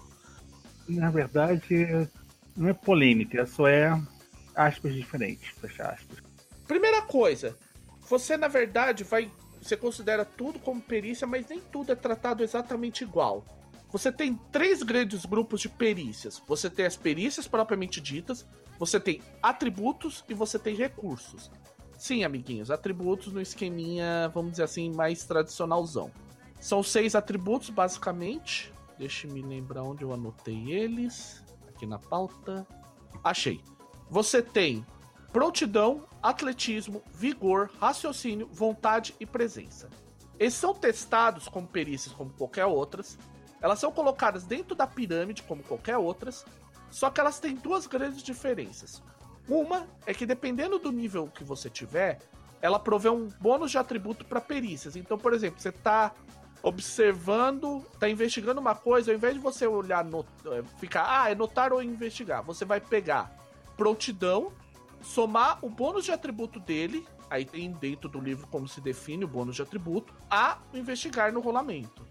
na 0.97 1.11
verdade, 1.11 2.09
não 2.57 2.69
é 2.69 2.73
polêmica, 2.73 3.47
só 3.47 3.69
é 3.69 4.01
aspas 4.55 4.95
diferentes, 4.95 5.49
fecha 5.61 5.85
aspas. 5.85 6.19
Primeira 6.67 7.03
coisa, 7.03 7.57
você 8.09 8.37
na 8.37 8.49
verdade 8.49 9.05
vai. 9.05 9.31
Você 9.63 9.77
considera 9.77 10.25
tudo 10.25 10.59
como 10.59 10.81
perícia, 10.81 11.27
mas 11.27 11.47
nem 11.49 11.61
tudo 11.61 11.93
é 11.93 11.95
tratado 11.95 12.43
exatamente 12.43 13.05
igual. 13.05 13.45
Você 13.93 14.11
tem 14.13 14.39
três 14.53 14.83
grandes 14.83 15.25
grupos 15.27 15.61
de 15.61 15.69
perícias. 15.69 16.41
Você 16.47 16.71
tem 16.71 16.87
as 16.87 16.97
perícias 16.97 17.47
propriamente 17.47 18.01
ditas, 18.01 18.47
você 18.79 18.99
tem 18.99 19.21
atributos 19.43 20.25
e 20.29 20.35
você 20.35 20.59
tem 20.59 20.75
recursos. 20.75 21.51
Sim, 21.99 22.25
amiguinhos, 22.25 22.71
atributos 22.71 23.33
no 23.33 23.41
esqueminha, 23.41 24.31
vamos 24.33 24.53
dizer 24.53 24.63
assim, 24.63 24.91
mais 24.91 25.25
tradicionalzão. 25.25 26.11
São 26.59 26.83
seis 26.83 27.15
atributos, 27.15 27.69
basicamente. 27.69 28.73
Deixa 29.01 29.27
me 29.27 29.41
lembrar 29.41 29.83
onde 29.83 30.03
eu 30.03 30.13
anotei 30.13 30.71
eles. 30.71 31.43
Aqui 31.71 31.87
na 31.87 31.99
pauta. 31.99 32.67
Achei. 33.25 33.65
Você 34.11 34.43
tem 34.43 34.85
prontidão, 35.33 36.07
atletismo, 36.23 37.03
vigor, 37.11 37.71
raciocínio, 37.81 38.47
vontade 38.53 39.17
e 39.19 39.25
presença. 39.25 39.89
Eles 40.39 40.53
são 40.53 40.75
testados 40.75 41.49
como 41.49 41.67
perícias 41.67 42.15
como 42.15 42.29
qualquer 42.35 42.67
outras. 42.67 43.19
Elas 43.63 43.79
são 43.79 43.91
colocadas 43.91 44.45
dentro 44.45 44.75
da 44.75 44.87
pirâmide 44.87 45.45
como 45.45 45.63
qualquer 45.63 45.97
outras, 45.97 46.45
só 46.91 47.09
que 47.09 47.21
elas 47.21 47.41
têm 47.41 47.55
duas 47.55 47.87
grandes 47.87 48.23
diferenças. 48.23 49.03
Uma 49.49 49.89
é 50.05 50.13
que 50.13 50.27
dependendo 50.27 50.79
do 50.79 50.93
nível 50.93 51.27
que 51.29 51.43
você 51.43 51.71
tiver, 51.71 52.19
ela 52.61 52.79
provê 52.79 53.09
um 53.09 53.29
bônus 53.41 53.71
de 53.71 53.79
atributo 53.79 54.27
para 54.27 54.43
perícias. 54.43 54.95
Então, 54.95 55.17
por 55.17 55.33
exemplo, 55.33 55.59
você 55.59 55.71
está 55.71 56.13
observando, 56.63 57.85
está 57.93 58.09
investigando 58.09 58.61
uma 58.61 58.75
coisa, 58.75 59.11
ao 59.11 59.17
invés 59.17 59.35
de 59.35 59.41
você 59.41 59.67
olhar, 59.67 60.07
eh, 60.07 60.63
ficar, 60.79 61.07
ah, 61.09 61.31
é 61.31 61.35
notar 61.35 61.73
ou 61.73 61.83
investigar, 61.83 62.43
você 62.43 62.65
vai 62.65 62.81
pegar 62.81 63.35
prontidão, 63.77 64.53
somar 65.01 65.59
o 65.63 65.71
bônus 65.71 66.05
de 66.05 66.13
atributo 66.13 66.61
dele, 66.61 67.07
aí 67.31 67.45
tem 67.45 67.73
dentro 67.73 68.09
do 68.09 68.21
livro 68.21 68.47
como 68.49 68.69
se 68.69 68.81
define 68.81 69.25
o 69.25 69.29
bônus 69.29 69.57
de 69.57 69.63
atributo, 69.63 70.13
a 70.31 70.59
investigar 70.75 71.33
no 71.33 71.41
rolamento. 71.41 72.07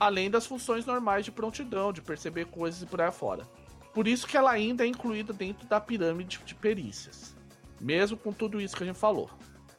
Além 0.00 0.28
das 0.28 0.46
funções 0.46 0.84
normais 0.84 1.24
de 1.24 1.30
prontidão, 1.30 1.92
de 1.92 2.02
perceber 2.02 2.46
coisas 2.46 2.82
e 2.82 2.86
por 2.86 3.00
aí 3.00 3.12
fora. 3.12 3.46
Por 3.92 4.08
isso 4.08 4.26
que 4.26 4.36
ela 4.36 4.50
ainda 4.50 4.84
é 4.84 4.88
incluída 4.88 5.32
dentro 5.32 5.68
da 5.68 5.80
pirâmide 5.80 6.40
de 6.44 6.54
perícias. 6.54 7.36
Mesmo 7.80 8.16
com 8.16 8.32
tudo 8.32 8.60
isso 8.60 8.76
que 8.76 8.82
a 8.82 8.86
gente 8.86 8.98
falou. 8.98 9.30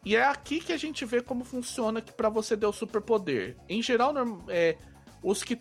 E 0.06 0.16
é 0.16 0.24
aqui 0.24 0.60
que 0.60 0.72
a 0.72 0.78
gente 0.78 1.03
vê 1.03 1.20
como 1.20 1.43
funciona 1.43 1.99
que 1.99 2.14
para 2.14 2.30
você 2.30 2.56
o 2.56 2.72
superpoder. 2.72 3.58
Em 3.68 3.82
geral, 3.82 4.14
é, 4.47 4.78
os 5.24 5.43
que 5.43 5.60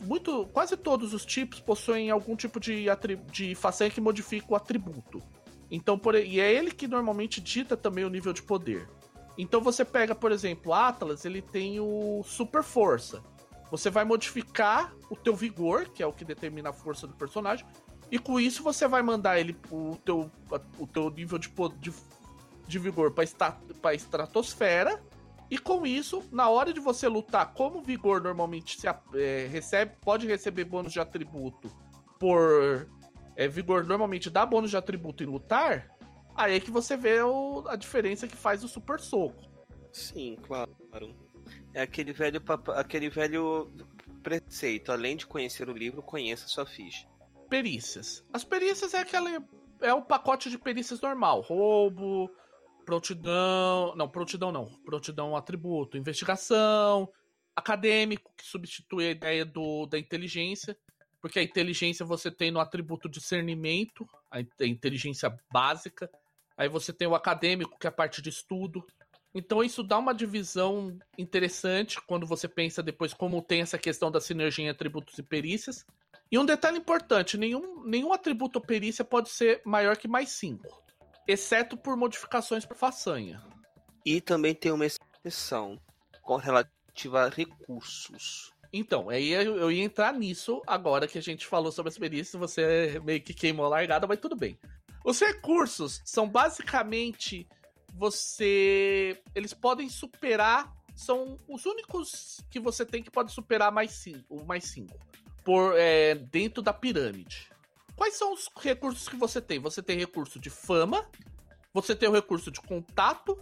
muito, 0.00 0.46
quase 0.52 0.76
todos 0.76 1.12
os 1.12 1.26
tipos 1.26 1.58
possuem 1.58 2.08
algum 2.08 2.36
tipo 2.36 2.60
de, 2.60 2.86
de 3.32 3.54
façanha 3.56 3.90
que 3.90 4.00
modifica 4.00 4.46
o 4.48 4.54
atributo. 4.54 5.20
Então, 5.68 5.98
por, 5.98 6.14
e 6.14 6.38
é 6.38 6.52
ele 6.52 6.70
que 6.70 6.86
normalmente 6.86 7.40
dita 7.40 7.76
também 7.76 8.04
o 8.04 8.08
nível 8.08 8.32
de 8.32 8.42
poder. 8.42 8.88
Então 9.36 9.60
você 9.60 9.84
pega, 9.84 10.14
por 10.14 10.30
exemplo, 10.30 10.72
Atlas, 10.72 11.24
ele 11.24 11.42
tem 11.42 11.80
o 11.80 12.22
super 12.24 12.62
força. 12.62 13.22
Você 13.70 13.90
vai 13.90 14.04
modificar 14.04 14.94
o 15.08 15.16
teu 15.16 15.34
vigor, 15.34 15.88
que 15.88 16.02
é 16.02 16.06
o 16.06 16.12
que 16.12 16.24
determina 16.24 16.70
a 16.70 16.72
força 16.72 17.06
do 17.06 17.14
personagem, 17.14 17.66
e 18.10 18.18
com 18.18 18.38
isso 18.38 18.62
você 18.62 18.86
vai 18.86 19.02
mandar 19.02 19.38
ele 19.38 19.56
o 19.70 19.96
teu, 20.04 20.30
o 20.78 20.86
teu 20.86 21.08
nível 21.10 21.38
de, 21.38 21.48
de, 21.78 21.92
de 22.70 22.78
vigor 22.78 23.12
para 23.12 23.94
estratosfera. 23.94 25.02
E 25.50 25.58
com 25.58 25.84
isso, 25.84 26.22
na 26.30 26.48
hora 26.48 26.72
de 26.72 26.78
você 26.78 27.08
lutar, 27.08 27.52
como 27.54 27.82
vigor 27.82 28.22
normalmente 28.22 28.80
se, 28.80 28.86
é, 28.86 29.48
recebe, 29.50 29.96
pode 30.00 30.26
receber 30.26 30.64
bônus 30.64 30.92
de 30.92 31.00
atributo 31.00 31.68
por 32.20 32.88
é, 33.34 33.48
vigor 33.48 33.84
normalmente 33.84 34.28
dá 34.28 34.44
bônus 34.44 34.70
de 34.70 34.76
atributo 34.76 35.24
em 35.24 35.26
lutar, 35.26 35.96
aí 36.36 36.56
é 36.56 36.60
que 36.60 36.70
você 36.70 36.96
vê 36.96 37.22
o, 37.22 37.64
a 37.66 37.74
diferença 37.74 38.28
que 38.28 38.36
faz 38.36 38.62
o 38.62 38.68
super 38.68 39.00
soco. 39.00 39.42
Sim, 39.90 40.36
claro. 40.46 40.76
É 41.72 41.82
aquele 41.82 42.12
velho, 42.12 42.40
aquele 42.76 43.08
velho 43.08 43.72
preceito. 44.22 44.92
Além 44.92 45.16
de 45.16 45.26
conhecer 45.26 45.68
o 45.68 45.72
livro, 45.72 46.02
conheça 46.02 46.46
sua 46.48 46.66
ficha. 46.66 47.08
Perícias. 47.48 48.24
As 48.32 48.44
perícias 48.44 48.94
é 48.94 49.00
aquela. 49.00 49.42
É 49.80 49.94
o 49.94 50.02
pacote 50.02 50.50
de 50.50 50.58
perícias 50.58 51.00
normal. 51.00 51.40
Roubo, 51.40 52.30
prontidão. 52.84 53.94
Não, 53.96 54.08
prontidão 54.08 54.52
não. 54.52 54.66
Prontidão 54.84 55.36
atributo. 55.36 55.96
Investigação. 55.96 57.10
Acadêmico, 57.54 58.32
que 58.36 58.46
substitui 58.46 59.06
a 59.06 59.10
ideia 59.10 59.44
do, 59.44 59.86
da 59.86 59.98
inteligência. 59.98 60.76
Porque 61.20 61.38
a 61.38 61.42
inteligência 61.42 62.04
você 62.04 62.30
tem 62.30 62.50
no 62.50 62.60
atributo 62.60 63.08
discernimento, 63.08 64.08
a 64.30 64.40
inteligência 64.66 65.34
básica. 65.52 66.10
Aí 66.56 66.68
você 66.68 66.92
tem 66.92 67.06
o 67.06 67.14
acadêmico, 67.14 67.78
que 67.78 67.86
é 67.86 67.90
a 67.90 67.92
parte 67.92 68.22
de 68.22 68.30
estudo. 68.30 68.84
Então 69.34 69.62
isso 69.62 69.82
dá 69.82 69.98
uma 69.98 70.14
divisão 70.14 70.98
interessante 71.16 72.00
quando 72.06 72.26
você 72.26 72.48
pensa 72.48 72.82
depois 72.82 73.14
como 73.14 73.42
tem 73.42 73.60
essa 73.60 73.78
questão 73.78 74.10
da 74.10 74.20
sinergia 74.20 74.64
em 74.64 74.68
atributos 74.68 75.18
e 75.18 75.22
perícias. 75.22 75.86
E 76.30 76.38
um 76.38 76.44
detalhe 76.44 76.78
importante: 76.78 77.36
nenhum, 77.36 77.84
nenhum 77.84 78.12
atributo 78.12 78.58
ou 78.58 78.64
perícia 78.64 79.04
pode 79.04 79.30
ser 79.30 79.60
maior 79.64 79.96
que 79.96 80.08
mais 80.08 80.30
5, 80.30 80.79
exceto 81.30 81.76
por 81.76 81.96
modificações 81.96 82.64
por 82.64 82.76
façanha. 82.76 83.42
E 84.04 84.20
também 84.20 84.54
tem 84.54 84.72
uma 84.72 84.86
exceção 84.86 85.80
com 86.22 86.36
relativa 86.36 87.24
a 87.24 87.28
recursos. 87.28 88.52
Então, 88.72 89.08
aí 89.10 89.30
eu 89.30 89.70
ia 89.70 89.82
entrar 89.82 90.12
nisso 90.14 90.62
agora 90.66 91.08
que 91.08 91.18
a 91.18 91.22
gente 91.22 91.46
falou 91.46 91.72
sobre 91.72 91.90
as 91.90 91.98
perícias, 91.98 92.38
você 92.38 93.00
meio 93.04 93.20
que 93.20 93.34
queimou 93.34 93.66
a 93.66 93.68
largada, 93.68 94.06
mas 94.06 94.20
tudo 94.20 94.36
bem. 94.36 94.58
Os 95.04 95.18
recursos 95.18 96.00
são 96.04 96.28
basicamente 96.28 97.48
você. 97.94 99.20
Eles 99.34 99.52
podem 99.52 99.88
superar. 99.88 100.72
São 100.94 101.38
os 101.48 101.64
únicos 101.64 102.40
que 102.50 102.60
você 102.60 102.84
tem 102.84 103.02
que 103.02 103.10
pode 103.10 103.32
superar 103.32 103.72
mais 103.72 103.92
5. 103.92 104.44
Mais 104.44 104.64
cinco, 104.64 104.98
por, 105.42 105.74
é, 105.78 106.14
dentro 106.14 106.62
da 106.62 106.74
pirâmide. 106.74 107.50
Quais 108.00 108.14
são 108.14 108.32
os 108.32 108.48
recursos 108.58 109.06
que 109.06 109.14
você 109.14 109.42
tem? 109.42 109.58
Você 109.58 109.82
tem 109.82 109.98
recurso 109.98 110.40
de 110.40 110.48
fama, 110.48 111.06
você 111.70 111.94
tem 111.94 112.08
o 112.08 112.12
recurso 112.12 112.50
de 112.50 112.58
contato, 112.58 113.38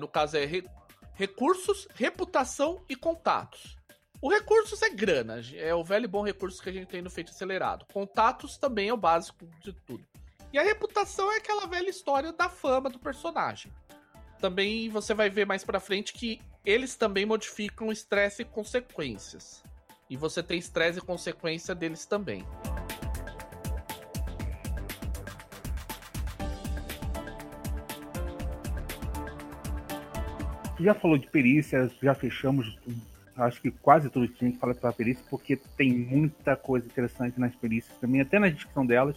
no 0.00 0.08
caso 0.08 0.38
é 0.38 0.46
re, 0.46 0.64
recursos, 1.12 1.86
reputação 1.94 2.82
e 2.88 2.96
contatos. 2.96 3.76
O 4.22 4.30
recursos 4.30 4.80
é 4.80 4.88
grana, 4.88 5.42
é 5.54 5.74
o 5.74 5.84
velho 5.84 6.06
e 6.06 6.08
bom 6.08 6.22
recurso 6.22 6.62
que 6.62 6.70
a 6.70 6.72
gente 6.72 6.86
tem 6.86 7.02
no 7.02 7.10
feito 7.10 7.32
acelerado. 7.32 7.84
Contatos 7.92 8.56
também 8.56 8.88
é 8.88 8.94
o 8.94 8.96
básico 8.96 9.46
de 9.62 9.74
tudo. 9.74 10.02
E 10.54 10.58
a 10.58 10.62
reputação 10.62 11.30
é 11.30 11.36
aquela 11.36 11.66
velha 11.66 11.90
história 11.90 12.32
da 12.32 12.48
fama 12.48 12.88
do 12.88 12.98
personagem. 12.98 13.70
Também 14.38 14.88
você 14.88 15.12
vai 15.12 15.28
ver 15.28 15.44
mais 15.44 15.64
pra 15.64 15.80
frente 15.80 16.14
que 16.14 16.40
eles 16.64 16.96
também 16.96 17.26
modificam 17.26 17.92
estresse 17.92 18.40
e 18.40 18.46
consequências. 18.46 19.62
E 20.08 20.16
você 20.16 20.42
tem 20.42 20.58
estresse 20.58 20.98
e 20.98 21.02
consequência 21.02 21.74
deles 21.74 22.06
também. 22.06 22.42
Já 30.78 30.94
falou 30.94 31.16
de 31.16 31.26
perícias, 31.26 31.92
já 32.02 32.14
fechamos 32.14 32.78
acho 33.36 33.60
que 33.60 33.70
quase 33.70 34.08
tudo 34.08 34.28
que 34.28 34.44
a 34.44 34.48
gente 34.48 34.58
fala 34.58 34.74
sobre 34.74 34.92
perícia, 34.96 35.24
porque 35.28 35.56
tem 35.76 35.92
muita 35.92 36.56
coisa 36.56 36.86
interessante 36.86 37.38
nas 37.38 37.54
perícias 37.54 37.96
também, 37.98 38.20
até 38.20 38.38
na 38.38 38.48
descrição 38.48 38.86
delas. 38.86 39.16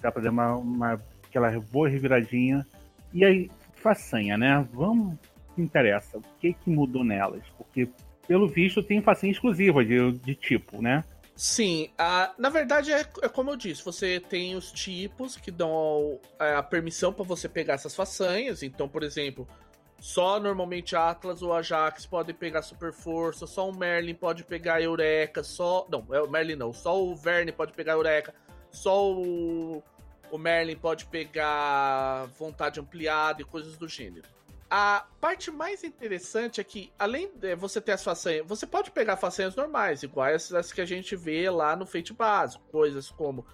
Dá 0.00 0.10
pra 0.10 0.22
dar 0.22 0.30
uma, 0.30 0.56
uma 0.56 1.00
aquela 1.28 1.50
boa 1.60 1.88
reviradinha. 1.88 2.66
E 3.12 3.24
aí, 3.24 3.50
façanha, 3.76 4.36
né? 4.36 4.66
Vamos 4.72 5.16
que 5.54 5.62
interessa. 5.62 6.18
O 6.18 6.22
que 6.40 6.52
que 6.52 6.70
mudou 6.70 7.04
nelas? 7.04 7.42
Porque, 7.56 7.88
pelo 8.26 8.48
visto, 8.48 8.82
tem 8.82 9.02
façanha 9.02 9.32
exclusiva 9.32 9.84
de, 9.84 10.12
de 10.12 10.34
tipo, 10.34 10.82
né? 10.82 11.04
Sim, 11.34 11.88
na 12.36 12.50
verdade 12.50 12.92
é, 12.92 13.00
é, 13.22 13.28
como 13.28 13.50
eu 13.50 13.56
disse, 13.56 13.82
você 13.82 14.20
tem 14.20 14.54
os 14.56 14.70
tipos 14.70 15.38
que 15.38 15.50
dão 15.50 16.20
a, 16.38 16.58
a 16.58 16.62
permissão 16.62 17.14
para 17.14 17.24
você 17.24 17.48
pegar 17.48 17.74
essas 17.74 17.96
façanhas. 17.96 18.62
Então, 18.62 18.86
por 18.86 19.02
exemplo, 19.02 19.48
só 20.00 20.40
normalmente 20.40 20.96
Atlas 20.96 21.42
ou 21.42 21.52
Ajax 21.52 22.06
podem 22.06 22.34
pegar 22.34 22.62
super 22.62 22.90
força, 22.90 23.46
só 23.46 23.68
o 23.68 23.76
Merlin 23.76 24.14
pode 24.14 24.42
pegar 24.44 24.80
Eureka, 24.80 25.44
só. 25.44 25.86
Não, 25.90 26.06
é 26.10 26.22
o 26.22 26.28
Merlin 26.28 26.56
não, 26.56 26.72
só 26.72 27.00
o 27.00 27.14
Verne 27.14 27.52
pode 27.52 27.74
pegar 27.74 27.92
Eureka, 27.92 28.34
só 28.70 29.12
o, 29.12 29.82
o 30.30 30.38
Merlin 30.38 30.76
pode 30.76 31.04
pegar 31.04 32.24
vontade 32.38 32.80
ampliada 32.80 33.42
e 33.42 33.44
coisas 33.44 33.76
do 33.76 33.86
gênero. 33.86 34.26
A 34.70 35.04
parte 35.20 35.50
mais 35.50 35.84
interessante 35.84 36.60
é 36.60 36.64
que, 36.64 36.90
além 36.98 37.28
de 37.34 37.54
você 37.56 37.80
ter 37.80 37.92
as 37.92 38.02
façanhas, 38.02 38.46
você 38.46 38.66
pode 38.66 38.90
pegar 38.92 39.16
façanhas 39.16 39.54
normais, 39.54 40.02
iguais 40.02 40.50
as 40.54 40.72
que 40.72 40.80
a 40.80 40.86
gente 40.86 41.14
vê 41.14 41.50
lá 41.50 41.76
no 41.76 41.84
Fate 41.84 42.14
básico, 42.14 42.64
coisas 42.70 43.10
como 43.10 43.44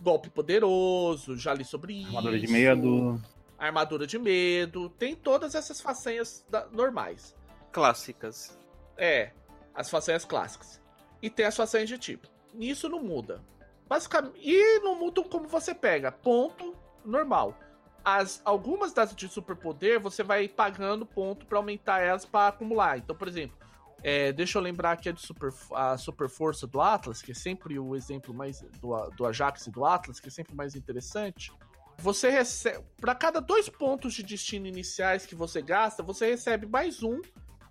golpe 0.00 0.30
poderoso, 0.30 1.36
já 1.36 1.52
li 1.52 1.64
sobre 1.64 1.94
isso. 1.94 2.06
Armadura 2.06 2.38
de 2.38 2.46
medo 2.46 3.20
armadura 3.60 4.06
de 4.06 4.18
medo, 4.18 4.88
tem 4.90 5.14
todas 5.14 5.54
essas 5.54 5.80
façanhas 5.80 6.44
da, 6.48 6.66
normais. 6.68 7.36
Clássicas. 7.70 8.58
É, 8.96 9.32
as 9.74 9.90
façanhas 9.90 10.24
clássicas. 10.24 10.80
E 11.22 11.28
tem 11.28 11.46
as 11.46 11.56
façanhas 11.56 11.88
de 11.88 11.98
tipo. 11.98 12.26
Isso 12.54 12.88
não 12.88 13.02
muda. 13.02 13.44
Basicamente, 13.86 14.40
e 14.40 14.80
não 14.80 14.94
muda 14.94 15.22
como 15.24 15.46
você 15.46 15.74
pega. 15.74 16.10
Ponto 16.10 16.74
normal. 17.04 17.56
as, 18.04 18.40
algumas 18.44 18.92
das 18.92 19.14
de 19.14 19.28
superpoder 19.28 20.00
você 20.00 20.22
vai 20.22 20.48
pagando 20.48 21.04
ponto 21.04 21.46
para 21.46 21.58
aumentar 21.58 22.00
elas 22.00 22.24
para 22.24 22.48
acumular. 22.48 22.98
Então, 22.98 23.14
por 23.14 23.28
exemplo, 23.28 23.56
é, 24.02 24.32
deixa 24.32 24.58
eu 24.58 24.62
lembrar 24.62 24.92
aqui 24.92 25.08
a 25.08 25.12
de 25.12 25.20
super, 25.20 25.52
a 25.72 25.98
super 25.98 26.28
força 26.28 26.66
do 26.66 26.80
Atlas, 26.80 27.20
que 27.20 27.32
é 27.32 27.34
sempre 27.34 27.78
o 27.78 27.94
exemplo 27.94 28.32
mais 28.32 28.62
do, 28.80 28.96
do 29.10 29.26
Ajax 29.26 29.66
e 29.66 29.70
do 29.70 29.84
Atlas, 29.84 30.18
que 30.18 30.28
é 30.28 30.30
sempre 30.30 30.54
mais 30.54 30.74
interessante. 30.74 31.52
Você 32.00 32.30
recebe. 32.30 32.82
Para 32.98 33.14
cada 33.14 33.40
dois 33.40 33.68
pontos 33.68 34.14
de 34.14 34.22
destino 34.22 34.66
iniciais 34.66 35.26
que 35.26 35.34
você 35.34 35.60
gasta, 35.60 36.02
você 36.02 36.30
recebe 36.30 36.66
mais 36.66 37.02
um 37.02 37.20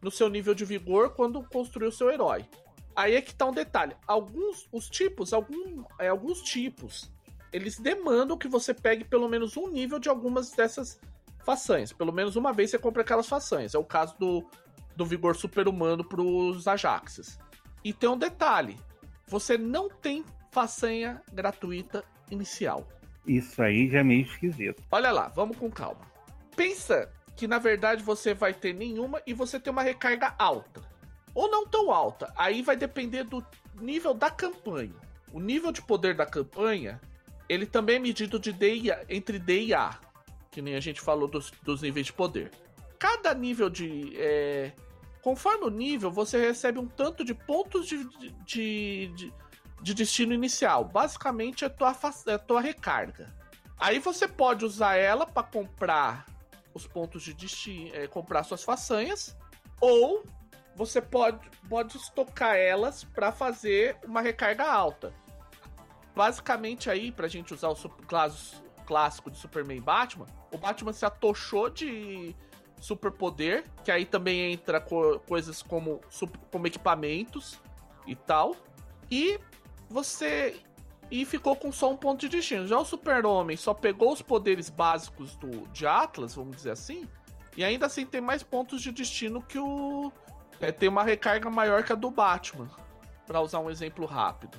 no 0.01 0.11
seu 0.11 0.29
nível 0.29 0.53
de 0.53 0.63
vigor 0.63 1.15
quando 1.15 1.43
construir 1.43 1.87
o 1.87 1.91
seu 1.91 2.11
herói. 2.11 2.45
Aí 2.95 3.15
é 3.15 3.21
que 3.21 3.33
tá 3.33 3.45
um 3.45 3.51
detalhe. 3.51 3.95
Alguns, 4.05 4.67
os 4.71 4.87
tipos, 4.87 5.33
algum, 5.33 5.83
é, 5.99 6.09
alguns 6.09 6.41
tipos, 6.43 7.11
eles 7.51 7.79
demandam 7.79 8.37
que 8.37 8.47
você 8.47 8.71
pegue 8.71 9.03
pelo 9.03 9.27
menos 9.27 9.57
um 9.57 9.67
nível 9.67 9.97
de 9.97 10.09
algumas 10.09 10.51
dessas 10.51 10.99
façanhas. 11.43 11.91
Pelo 11.91 12.13
menos 12.13 12.35
uma 12.35 12.53
vez 12.53 12.69
você 12.69 12.77
compra 12.77 13.01
aquelas 13.01 13.27
façanhas. 13.27 13.73
É 13.73 13.79
o 13.79 13.83
caso 13.83 14.15
do, 14.19 14.47
do 14.95 15.05
vigor 15.05 15.35
super-humano 15.35 16.03
pros 16.03 16.67
Ajaxes. 16.67 17.39
E 17.83 17.91
tem 17.91 18.09
um 18.09 18.17
detalhe: 18.17 18.77
você 19.27 19.57
não 19.57 19.89
tem 19.89 20.23
façanha 20.51 21.19
gratuita 21.33 22.03
inicial. 22.29 22.87
Isso 23.29 23.61
aí 23.61 23.87
já 23.87 23.99
é 23.99 24.03
meio 24.03 24.23
esquisito. 24.23 24.81
Olha 24.89 25.11
lá, 25.11 25.27
vamos 25.27 25.55
com 25.55 25.69
calma. 25.69 26.01
Pensa 26.55 27.11
que 27.35 27.47
na 27.47 27.59
verdade 27.59 28.01
você 28.01 28.33
vai 28.33 28.55
ter 28.55 28.73
nenhuma 28.73 29.21
e 29.25 29.35
você 29.35 29.59
tem 29.59 29.71
uma 29.71 29.83
recarga 29.83 30.33
alta. 30.39 30.81
Ou 31.35 31.47
não 31.47 31.67
tão 31.67 31.91
alta. 31.91 32.33
Aí 32.35 32.63
vai 32.63 32.75
depender 32.75 33.23
do 33.23 33.45
nível 33.79 34.15
da 34.15 34.31
campanha. 34.31 34.95
O 35.31 35.39
nível 35.39 35.71
de 35.71 35.79
poder 35.79 36.15
da 36.15 36.25
campanha, 36.25 36.99
ele 37.47 37.67
também 37.67 37.97
é 37.97 37.99
medido 37.99 38.39
de 38.39 38.51
D 38.51 38.91
a, 38.91 39.05
entre 39.07 39.37
D 39.37 39.65
e 39.65 39.73
A. 39.75 39.99
Que 40.49 40.59
nem 40.59 40.75
a 40.75 40.79
gente 40.79 40.99
falou 40.99 41.27
dos, 41.27 41.51
dos 41.61 41.83
níveis 41.83 42.07
de 42.07 42.13
poder. 42.13 42.49
Cada 42.97 43.31
nível 43.35 43.69
de. 43.69 44.11
É, 44.17 44.71
conforme 45.21 45.65
o 45.65 45.69
nível, 45.69 46.09
você 46.09 46.39
recebe 46.39 46.79
um 46.79 46.87
tanto 46.87 47.23
de 47.23 47.35
pontos 47.35 47.87
de, 47.87 48.03
de, 48.05 48.31
de 48.43 49.07
de 49.15 49.33
destino 49.81 50.33
inicial. 50.33 50.85
Basicamente 50.85 51.65
é 51.65 51.69
tua, 51.69 51.95
é 52.27 52.37
tua 52.37 52.61
recarga. 52.61 53.33
Aí 53.77 53.99
você 53.99 54.27
pode 54.27 54.65
usar 54.65 54.95
ela 54.95 55.25
para 55.25 55.43
comprar 55.43 56.25
os 56.73 56.85
pontos 56.85 57.23
de 57.23 57.33
destino, 57.33 57.95
é, 57.95 58.07
comprar 58.07 58.43
suas 58.43 58.63
façanhas, 58.63 59.35
ou 59.79 60.23
você 60.75 61.01
pode, 61.01 61.49
pode 61.67 61.97
estocar 61.97 62.55
elas 62.55 63.03
para 63.03 63.31
fazer 63.31 63.97
uma 64.03 64.21
recarga 64.21 64.69
alta. 64.69 65.13
Basicamente 66.15 66.89
aí, 66.89 67.11
pra 67.11 67.27
gente 67.27 67.53
usar 67.53 67.69
o 67.69 67.75
clássico 68.85 69.31
de 69.31 69.37
Superman 69.37 69.77
e 69.77 69.81
Batman, 69.81 70.25
o 70.51 70.57
Batman 70.57 70.91
se 70.91 71.05
atochou 71.05 71.69
de 71.69 72.35
superpoder, 72.79 73.63
que 73.83 73.91
aí 73.91 74.05
também 74.05 74.53
entra 74.53 74.79
co 74.79 75.19
coisas 75.27 75.61
como, 75.61 76.01
como 76.51 76.67
equipamentos 76.67 77.59
e 78.07 78.15
tal. 78.15 78.55
E 79.11 79.39
você. 79.89 80.59
E 81.11 81.25
ficou 81.25 81.55
com 81.55 81.71
só 81.71 81.91
um 81.91 81.97
ponto 81.97 82.19
de 82.19 82.29
destino. 82.29 82.67
Já 82.67 82.77
o 82.77 82.85
Super-Homem 82.85 83.57
só 83.57 83.73
pegou 83.73 84.13
os 84.13 84.21
poderes 84.21 84.69
básicos 84.69 85.35
do, 85.37 85.67
de 85.69 85.87
Atlas, 85.87 86.35
vamos 86.35 86.55
dizer 86.55 86.71
assim. 86.71 87.07
E 87.57 87.63
ainda 87.63 87.87
assim 87.87 88.05
tem 88.05 88.21
mais 88.21 88.43
pontos 88.43 88.81
de 88.81 88.91
destino 88.91 89.41
que 89.41 89.57
o. 89.57 90.11
É, 90.61 90.71
tem 90.71 90.87
uma 90.87 91.03
recarga 91.03 91.49
maior 91.49 91.83
que 91.83 91.91
a 91.91 91.95
do 91.95 92.11
Batman. 92.11 92.69
para 93.25 93.41
usar 93.41 93.59
um 93.59 93.69
exemplo 93.69 94.05
rápido. 94.05 94.57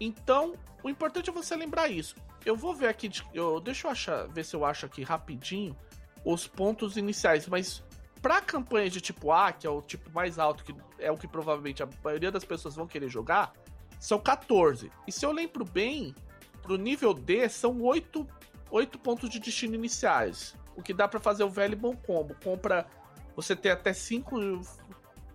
Então, 0.00 0.54
o 0.82 0.88
importante 0.88 1.30
é 1.30 1.32
você 1.32 1.56
lembrar 1.56 1.88
isso. 1.88 2.14
Eu 2.44 2.56
vou 2.56 2.74
ver 2.74 2.88
aqui. 2.88 3.10
Eu, 3.34 3.58
deixa 3.58 3.86
eu 3.86 3.90
achar, 3.90 4.28
ver 4.28 4.44
se 4.44 4.54
eu 4.54 4.64
acho 4.64 4.86
aqui 4.86 5.02
rapidinho 5.02 5.76
os 6.24 6.46
pontos 6.46 6.96
iniciais. 6.96 7.48
Mas 7.48 7.82
pra 8.20 8.40
campanha 8.40 8.88
de 8.90 9.00
tipo 9.00 9.32
A, 9.32 9.52
que 9.52 9.66
é 9.66 9.70
o 9.70 9.82
tipo 9.82 10.10
mais 10.12 10.38
alto, 10.38 10.64
que 10.64 10.74
é 10.98 11.10
o 11.10 11.16
que 11.16 11.26
provavelmente 11.26 11.82
a 11.82 11.88
maioria 12.02 12.30
das 12.30 12.44
pessoas 12.44 12.74
vão 12.74 12.86
querer 12.86 13.08
jogar, 13.08 13.52
são 13.98 14.18
14. 14.18 14.90
E 15.06 15.12
se 15.12 15.24
eu 15.24 15.32
lembro 15.32 15.64
bem, 15.64 16.14
pro 16.62 16.76
nível 16.76 17.12
D 17.12 17.48
são 17.48 17.80
8, 17.82 18.26
8 18.70 18.98
pontos 18.98 19.30
de 19.30 19.38
destino 19.38 19.74
iniciais. 19.74 20.54
O 20.76 20.82
que 20.82 20.94
dá 20.94 21.08
para 21.08 21.18
fazer 21.18 21.44
o 21.44 21.50
velho 21.50 21.72
e 21.72 21.76
bom 21.76 21.96
combo. 21.96 22.36
Compra. 22.42 22.86
Você 23.34 23.54
tem 23.56 23.72
até 23.72 23.92
5 23.92 24.60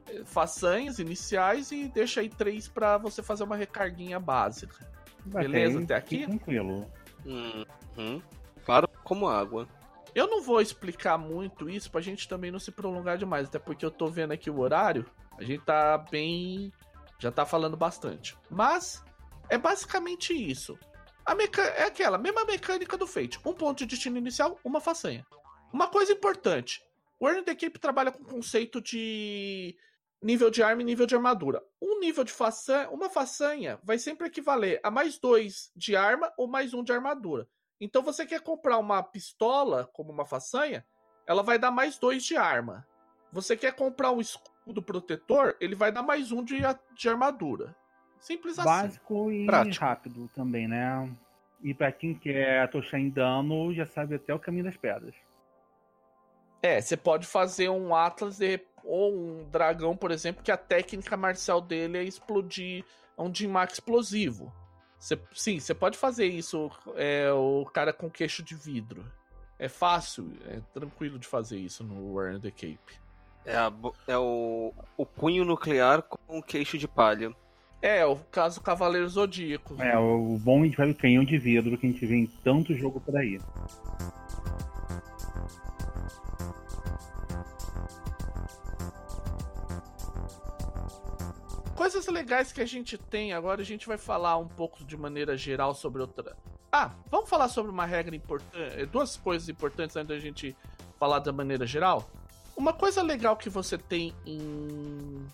eh, 0.07 0.21
façanhas 0.25 0.99
iniciais 0.99 1.71
e 1.71 1.87
deixa 1.87 2.21
aí 2.21 2.29
3 2.29 2.67
para 2.67 2.97
você 2.97 3.21
fazer 3.21 3.43
uma 3.43 3.55
recarguinha 3.55 4.19
básica. 4.19 4.87
Beleza 5.25 5.81
até 5.81 5.95
aqui? 5.95 6.25
Tranquilo. 6.25 6.89
Uhum. 7.25 8.21
Claro 8.65 8.89
como 9.03 9.27
água. 9.27 9.67
Eu 10.13 10.27
não 10.27 10.41
vou 10.41 10.61
explicar 10.61 11.17
muito 11.17 11.69
isso 11.69 11.89
pra 11.89 12.01
gente 12.01 12.27
também 12.27 12.51
não 12.51 12.59
se 12.59 12.71
prolongar 12.71 13.17
demais, 13.17 13.47
até 13.47 13.57
porque 13.57 13.85
eu 13.85 13.91
tô 13.91 14.07
vendo 14.07 14.31
aqui 14.31 14.49
o 14.49 14.59
horário. 14.59 15.05
A 15.37 15.43
gente 15.43 15.63
tá 15.63 15.97
bem 15.97 16.71
já 17.23 17.31
tá 17.31 17.45
falando 17.45 17.77
bastante. 17.77 18.37
Mas 18.49 19.01
é 19.49 19.57
basicamente 19.57 20.33
isso. 20.33 20.77
A 21.25 21.33
meca... 21.33 21.61
É 21.61 21.83
aquela 21.85 22.17
mesma 22.17 22.43
mecânica 22.43 22.97
do 22.97 23.07
Fate. 23.07 23.39
Um 23.45 23.53
ponto 23.53 23.79
de 23.79 23.85
destino 23.85 24.17
inicial, 24.17 24.59
uma 24.63 24.81
façanha. 24.81 25.25
Uma 25.71 25.87
coisa 25.87 26.11
importante. 26.11 26.83
O 27.17 27.27
Earn 27.27 27.43
the 27.43 27.55
Cape 27.55 27.79
trabalha 27.79 28.11
com 28.11 28.21
o 28.23 28.27
conceito 28.27 28.81
de 28.81 29.73
nível 30.21 30.49
de 30.49 30.61
arma 30.61 30.81
e 30.81 30.85
nível 30.85 31.05
de 31.05 31.15
armadura. 31.15 31.63
Um 31.81 31.99
nível 32.01 32.25
de 32.25 32.31
façanha, 32.33 32.89
uma 32.89 33.09
façanha 33.09 33.79
vai 33.83 33.97
sempre 33.97 34.27
equivaler 34.27 34.81
a 34.83 34.91
mais 34.91 35.17
dois 35.17 35.71
de 35.73 35.95
arma 35.95 36.31
ou 36.37 36.45
mais 36.45 36.73
um 36.73 36.83
de 36.83 36.91
armadura. 36.91 37.47
Então 37.79 38.03
você 38.03 38.25
quer 38.25 38.41
comprar 38.41 38.77
uma 38.77 39.01
pistola 39.01 39.89
como 39.93 40.11
uma 40.11 40.25
façanha, 40.25 40.85
ela 41.25 41.41
vai 41.41 41.57
dar 41.57 41.71
mais 41.71 41.97
dois 41.97 42.23
de 42.23 42.35
arma. 42.35 42.85
Você 43.31 43.55
quer 43.55 43.73
comprar 43.73 44.11
um 44.11 44.19
escudo 44.19 44.52
do 44.71 44.81
protetor, 44.81 45.55
ele 45.59 45.75
vai 45.75 45.91
dar 45.91 46.03
mais 46.03 46.31
um 46.31 46.43
de, 46.43 46.59
de 46.95 47.09
armadura. 47.09 47.75
Simples 48.19 48.57
assim. 48.57 48.69
Básico 48.69 49.31
e 49.31 49.45
Prático. 49.45 49.83
rápido 49.83 50.29
também, 50.33 50.67
né? 50.67 51.13
E 51.61 51.73
para 51.73 51.91
quem 51.91 52.13
quer 52.13 52.61
atochar 52.61 52.99
em 52.99 53.09
dano, 53.09 53.73
já 53.73 53.85
sabe 53.85 54.15
até 54.15 54.33
o 54.33 54.39
caminho 54.39 54.65
das 54.65 54.77
pedras. 54.77 55.13
É, 56.61 56.79
você 56.79 56.95
pode 56.95 57.27
fazer 57.27 57.67
um 57.67 57.93
Atlas 57.93 58.37
de, 58.37 58.61
ou 58.85 59.13
um 59.13 59.49
dragão, 59.49 59.97
por 59.97 60.11
exemplo, 60.11 60.41
que 60.41 60.51
a 60.51 60.57
técnica 60.57 61.17
marcial 61.17 61.59
dele 61.59 61.97
é 61.97 62.03
explodir 62.03 62.85
um 63.17 63.29
Dimax 63.29 63.73
explosivo. 63.73 64.53
Cê, 64.97 65.19
sim, 65.33 65.59
você 65.59 65.75
pode 65.75 65.97
fazer 65.97 66.27
isso, 66.27 66.71
é, 66.95 67.29
o 67.33 67.65
cara 67.65 67.91
com 67.91 68.09
queixo 68.09 68.41
de 68.41 68.55
vidro. 68.55 69.05
É 69.59 69.67
fácil, 69.67 70.31
é 70.45 70.61
tranquilo 70.73 71.19
de 71.19 71.27
fazer 71.27 71.57
isso 71.57 71.83
no 71.83 72.13
Warren 72.13 72.39
the 72.39 72.51
Cape. 72.51 73.02
É, 73.45 73.55
a, 73.55 73.71
é 74.07 74.17
o, 74.17 74.73
o 74.97 75.05
punho 75.05 75.43
nuclear 75.43 76.01
com 76.01 76.39
o 76.39 76.43
queixo 76.43 76.77
de 76.77 76.87
palha. 76.87 77.33
É, 77.81 78.05
o 78.05 78.15
caso 78.15 78.61
Cavaleiro 78.61 79.09
Zodíaco. 79.09 79.75
É, 79.81 79.97
o 79.97 80.39
bom 80.39 80.63
e 80.63 80.69
velho 80.69 80.95
canhão 80.95 81.25
de 81.25 81.37
vidro 81.37 81.77
que 81.77 81.85
a 81.85 81.89
gente 81.89 82.05
vê 82.05 82.15
em 82.15 82.25
tanto 82.25 82.73
jogo 82.73 83.01
por 83.01 83.17
aí. 83.17 83.41
Coisas 91.75 92.07
legais 92.07 92.53
que 92.53 92.61
a 92.61 92.65
gente 92.65 92.97
tem 92.97 93.33
agora, 93.33 93.61
a 93.61 93.65
gente 93.65 93.85
vai 93.85 93.97
falar 93.97 94.37
um 94.37 94.47
pouco 94.47 94.85
de 94.85 94.95
maneira 94.95 95.35
geral 95.35 95.75
sobre 95.75 96.01
outra. 96.01 96.37
Ah, 96.71 96.91
vamos 97.11 97.29
falar 97.29 97.49
sobre 97.49 97.69
uma 97.69 97.85
regra 97.85 98.15
importante, 98.15 98.85
duas 98.85 99.17
coisas 99.17 99.49
importantes 99.49 99.97
antes 99.97 100.07
da 100.07 100.17
gente 100.17 100.55
falar 100.97 101.19
da 101.19 101.33
maneira 101.33 101.67
geral. 101.67 102.09
Uma 102.55 102.73
coisa 102.73 103.01
legal 103.01 103.35
que 103.35 103.49
você 103.49 103.77
tem 103.77 104.13
em 104.25 105.25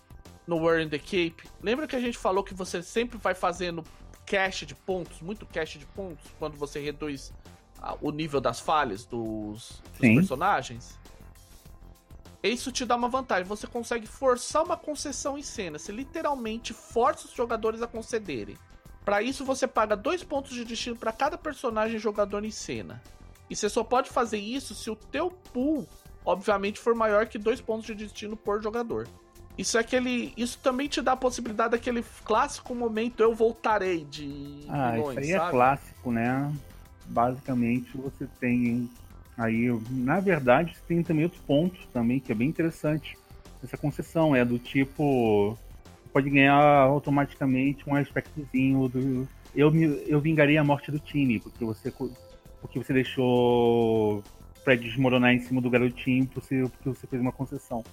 no 0.47 0.57
War 0.57 0.80
in 0.80 0.89
the 0.89 0.97
Cape, 0.97 1.43
lembra 1.61 1.88
que 1.88 1.95
a 1.95 1.99
gente 1.99 2.17
falou 2.17 2.43
que 2.43 2.55
você 2.55 2.82
sempre 2.82 3.20
vai 3.20 3.36
fazendo 3.36 3.84
cache 4.26 4.65
de 4.65 4.74
pontos, 4.74 5.22
muito 5.22 5.45
cache 5.45 5.78
de 5.78 5.86
pontos, 5.86 6.26
quando 6.39 6.57
você 6.57 6.80
reduz 6.80 7.32
ah, 7.80 7.95
o 8.01 8.09
nível 8.11 8.41
das 8.41 8.59
falhas 8.59 9.05
dos, 9.05 9.82
dos 9.91 9.99
personagens? 9.99 10.97
Isso 12.41 12.72
te 12.72 12.86
dá 12.86 12.95
uma 12.95 13.09
vantagem. 13.09 13.43
Você 13.43 13.67
consegue 13.67 14.07
forçar 14.07 14.63
uma 14.63 14.78
concessão 14.78 15.38
em 15.38 15.43
cena. 15.43 15.78
Você 15.78 15.91
literalmente 15.91 16.74
força 16.74 17.28
os 17.28 17.34
jogadores 17.34 17.82
a 17.82 17.88
concederem. 17.88 18.57
Para 19.03 19.22
isso, 19.22 19.43
você 19.43 19.67
paga 19.67 19.95
dois 19.95 20.24
pontos 20.24 20.53
de 20.53 20.63
destino 20.63 20.95
para 20.95 21.11
cada 21.11 21.38
personagem 21.38 21.99
jogador 21.99 22.45
em 22.45 22.51
cena. 22.51 23.01
E 23.49 23.55
você 23.55 23.67
só 23.67 23.84
pode 23.84 24.09
fazer 24.09 24.38
isso 24.38 24.74
se 24.74 24.89
o 24.89 24.95
teu 24.95 25.32
pool 25.32 25.88
obviamente 26.30 26.80
for 26.80 26.94
maior 26.94 27.26
que 27.26 27.40
dois 27.40 27.60
pontos 27.60 27.88
de 27.88 27.96
destino 27.96 28.38
por 28.38 28.62
jogador. 28.62 29.08
Isso 29.58 29.78
é 29.78 29.82
aquele. 29.82 30.32
Isso 30.38 30.60
também 30.60 30.88
te 30.88 31.02
dá 31.02 31.14
a 31.14 31.18
possibilidade 31.18 31.72
daquele 31.72 32.04
clássico 32.24 32.74
momento 32.76 33.22
eu 33.22 33.34
voltarei 33.34 34.06
de. 34.06 34.66
Ah, 34.70 34.92
vilões, 34.92 35.18
isso 35.18 35.20
aí 35.20 35.32
é 35.32 35.38
sabe? 35.38 35.48
é 35.48 35.52
clássico, 35.52 36.12
né? 36.12 36.54
Basicamente 37.06 37.98
você 37.98 38.28
tem 38.40 38.90
aí. 39.38 39.68
Na 39.90 40.20
verdade, 40.20 40.76
você 40.76 40.82
tem 40.88 41.04
também 41.04 41.26
outros 41.26 41.42
pontos 41.42 41.86
também, 41.92 42.20
que 42.20 42.32
é 42.32 42.36
bem 42.36 42.48
interessante. 42.48 43.18
Essa 43.64 43.76
concessão 43.76 44.36
é 44.36 44.46
do 44.46 44.60
tipo. 44.60 45.58
Pode 46.14 46.30
ganhar 46.30 46.56
automaticamente 46.56 47.90
um 47.90 47.96
aspectozinho 47.96 48.88
do. 48.88 49.28
Eu, 49.54 49.74
eu 50.08 50.22
vingarei 50.22 50.58
a 50.58 50.64
morte 50.64 50.92
do 50.92 51.00
time, 51.00 51.40
porque 51.40 51.66
você. 51.66 51.92
Porque 52.62 52.78
você 52.78 52.94
deixou 52.94 54.24
desmoronar 54.78 55.34
em 55.34 55.39
cima 55.39 55.61
do 55.61 55.70
garotinho 55.70 56.28
porque 56.28 56.63
você 56.86 57.07
fez 57.07 57.22
uma 57.22 57.32
concessão. 57.32 57.84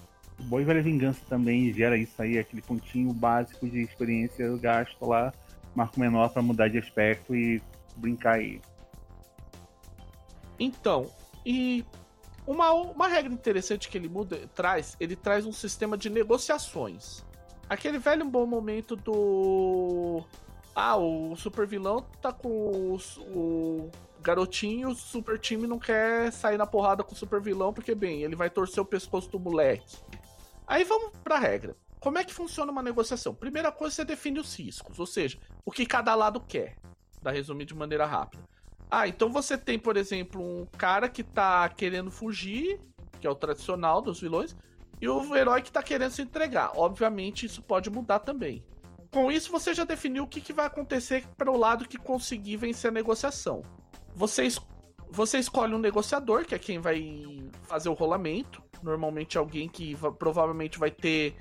Boa 0.43 0.61
e 0.61 0.65
velha 0.65 0.81
vingança 0.81 1.19
também 1.27 1.73
gera 1.73 1.97
isso 1.97 2.21
aí, 2.21 2.37
aquele 2.37 2.61
pontinho 2.61 3.11
básico 3.11 3.67
de 3.67 3.81
experiência 3.81 4.55
gasto 4.57 5.03
lá, 5.05 5.33
marco 5.75 5.99
menor 5.99 6.29
para 6.29 6.41
mudar 6.41 6.67
de 6.67 6.77
aspecto 6.77 7.35
e 7.35 7.61
brincar 7.95 8.35
aí. 8.35 8.61
Então, 10.59 11.09
e 11.45 11.83
uma, 12.45 12.71
uma 12.71 13.07
regra 13.07 13.33
interessante 13.33 13.89
que 13.89 13.97
ele 13.97 14.07
muda, 14.07 14.47
traz, 14.55 14.95
ele 14.99 15.15
traz 15.15 15.45
um 15.45 15.51
sistema 15.51 15.97
de 15.97 16.09
negociações. 16.09 17.23
Aquele 17.69 17.99
velho 17.99 18.25
bom 18.25 18.45
momento 18.45 18.95
do. 18.95 20.23
Ah, 20.73 20.95
o 20.95 21.35
super 21.35 21.67
vilão 21.67 22.05
tá 22.21 22.31
com 22.31 22.47
o, 22.47 22.97
o 23.19 23.91
garotinho, 24.27 24.93
super 24.93 25.39
time 25.39 25.65
não 25.65 25.79
quer 25.79 26.33
sair 26.33 26.57
na 26.57 26.67
porrada 26.67 27.01
com 27.01 27.13
o 27.13 27.17
super 27.17 27.41
vilão, 27.41 27.71
porque, 27.71 27.95
bem, 27.95 28.23
ele 28.23 28.35
vai 28.35 28.49
torcer 28.49 28.83
o 28.83 28.85
pescoço 28.85 29.29
do 29.29 29.39
moleque. 29.39 29.97
Aí 30.67 30.83
vamos 30.83 31.11
pra 31.23 31.39
regra. 31.39 31.77
Como 32.01 32.17
é 32.17 32.25
que 32.25 32.33
funciona 32.33 32.69
uma 32.69 32.83
negociação? 32.83 33.33
Primeira 33.33 33.71
coisa, 33.71 33.95
você 33.95 34.05
define 34.05 34.39
os 34.39 34.53
riscos, 34.53 34.99
ou 34.99 35.05
seja, 35.05 35.39
o 35.65 35.71
que 35.71 35.85
cada 35.85 36.13
lado 36.13 36.41
quer. 36.41 36.75
Dá 37.21 37.31
resumir 37.31 37.63
de 37.63 37.73
maneira 37.73 38.05
rápida. 38.05 38.43
Ah, 38.91 39.07
então 39.07 39.29
você 39.29 39.57
tem, 39.57 39.79
por 39.79 39.95
exemplo, 39.95 40.41
um 40.41 40.65
cara 40.77 41.07
que 41.07 41.23
tá 41.23 41.67
querendo 41.69 42.11
fugir, 42.11 42.81
que 43.21 43.27
é 43.27 43.29
o 43.29 43.35
tradicional 43.35 44.01
dos 44.01 44.19
vilões, 44.19 44.55
e 44.99 45.07
o 45.07 45.35
herói 45.35 45.61
que 45.61 45.71
tá 45.71 45.81
querendo 45.81 46.11
se 46.11 46.21
entregar. 46.21 46.73
Obviamente, 46.75 47.45
isso 47.45 47.61
pode 47.61 47.89
mudar 47.89 48.19
também. 48.19 48.61
Com 49.09 49.31
isso, 49.31 49.51
você 49.51 49.73
já 49.73 49.85
definiu 49.85 50.25
o 50.25 50.27
que, 50.27 50.41
que 50.41 50.51
vai 50.51 50.65
acontecer 50.65 51.25
para 51.37 51.49
o 51.49 51.57
lado 51.57 51.87
que 51.87 51.97
conseguir 51.97 52.57
vencer 52.57 52.89
a 52.89 52.93
negociação. 52.93 53.63
Você, 54.17 54.45
es 54.45 54.59
você 55.11 55.37
escolhe 55.37 55.75
um 55.75 55.77
negociador, 55.77 56.43
que 56.43 56.55
é 56.55 56.59
quem 56.59 56.79
vai 56.79 57.47
fazer 57.63 57.87
o 57.87 57.93
rolamento. 57.93 58.63
Normalmente 58.81 59.37
alguém 59.37 59.69
que 59.69 59.95
provavelmente 60.17 60.79
vai 60.79 60.89
ter 60.89 61.35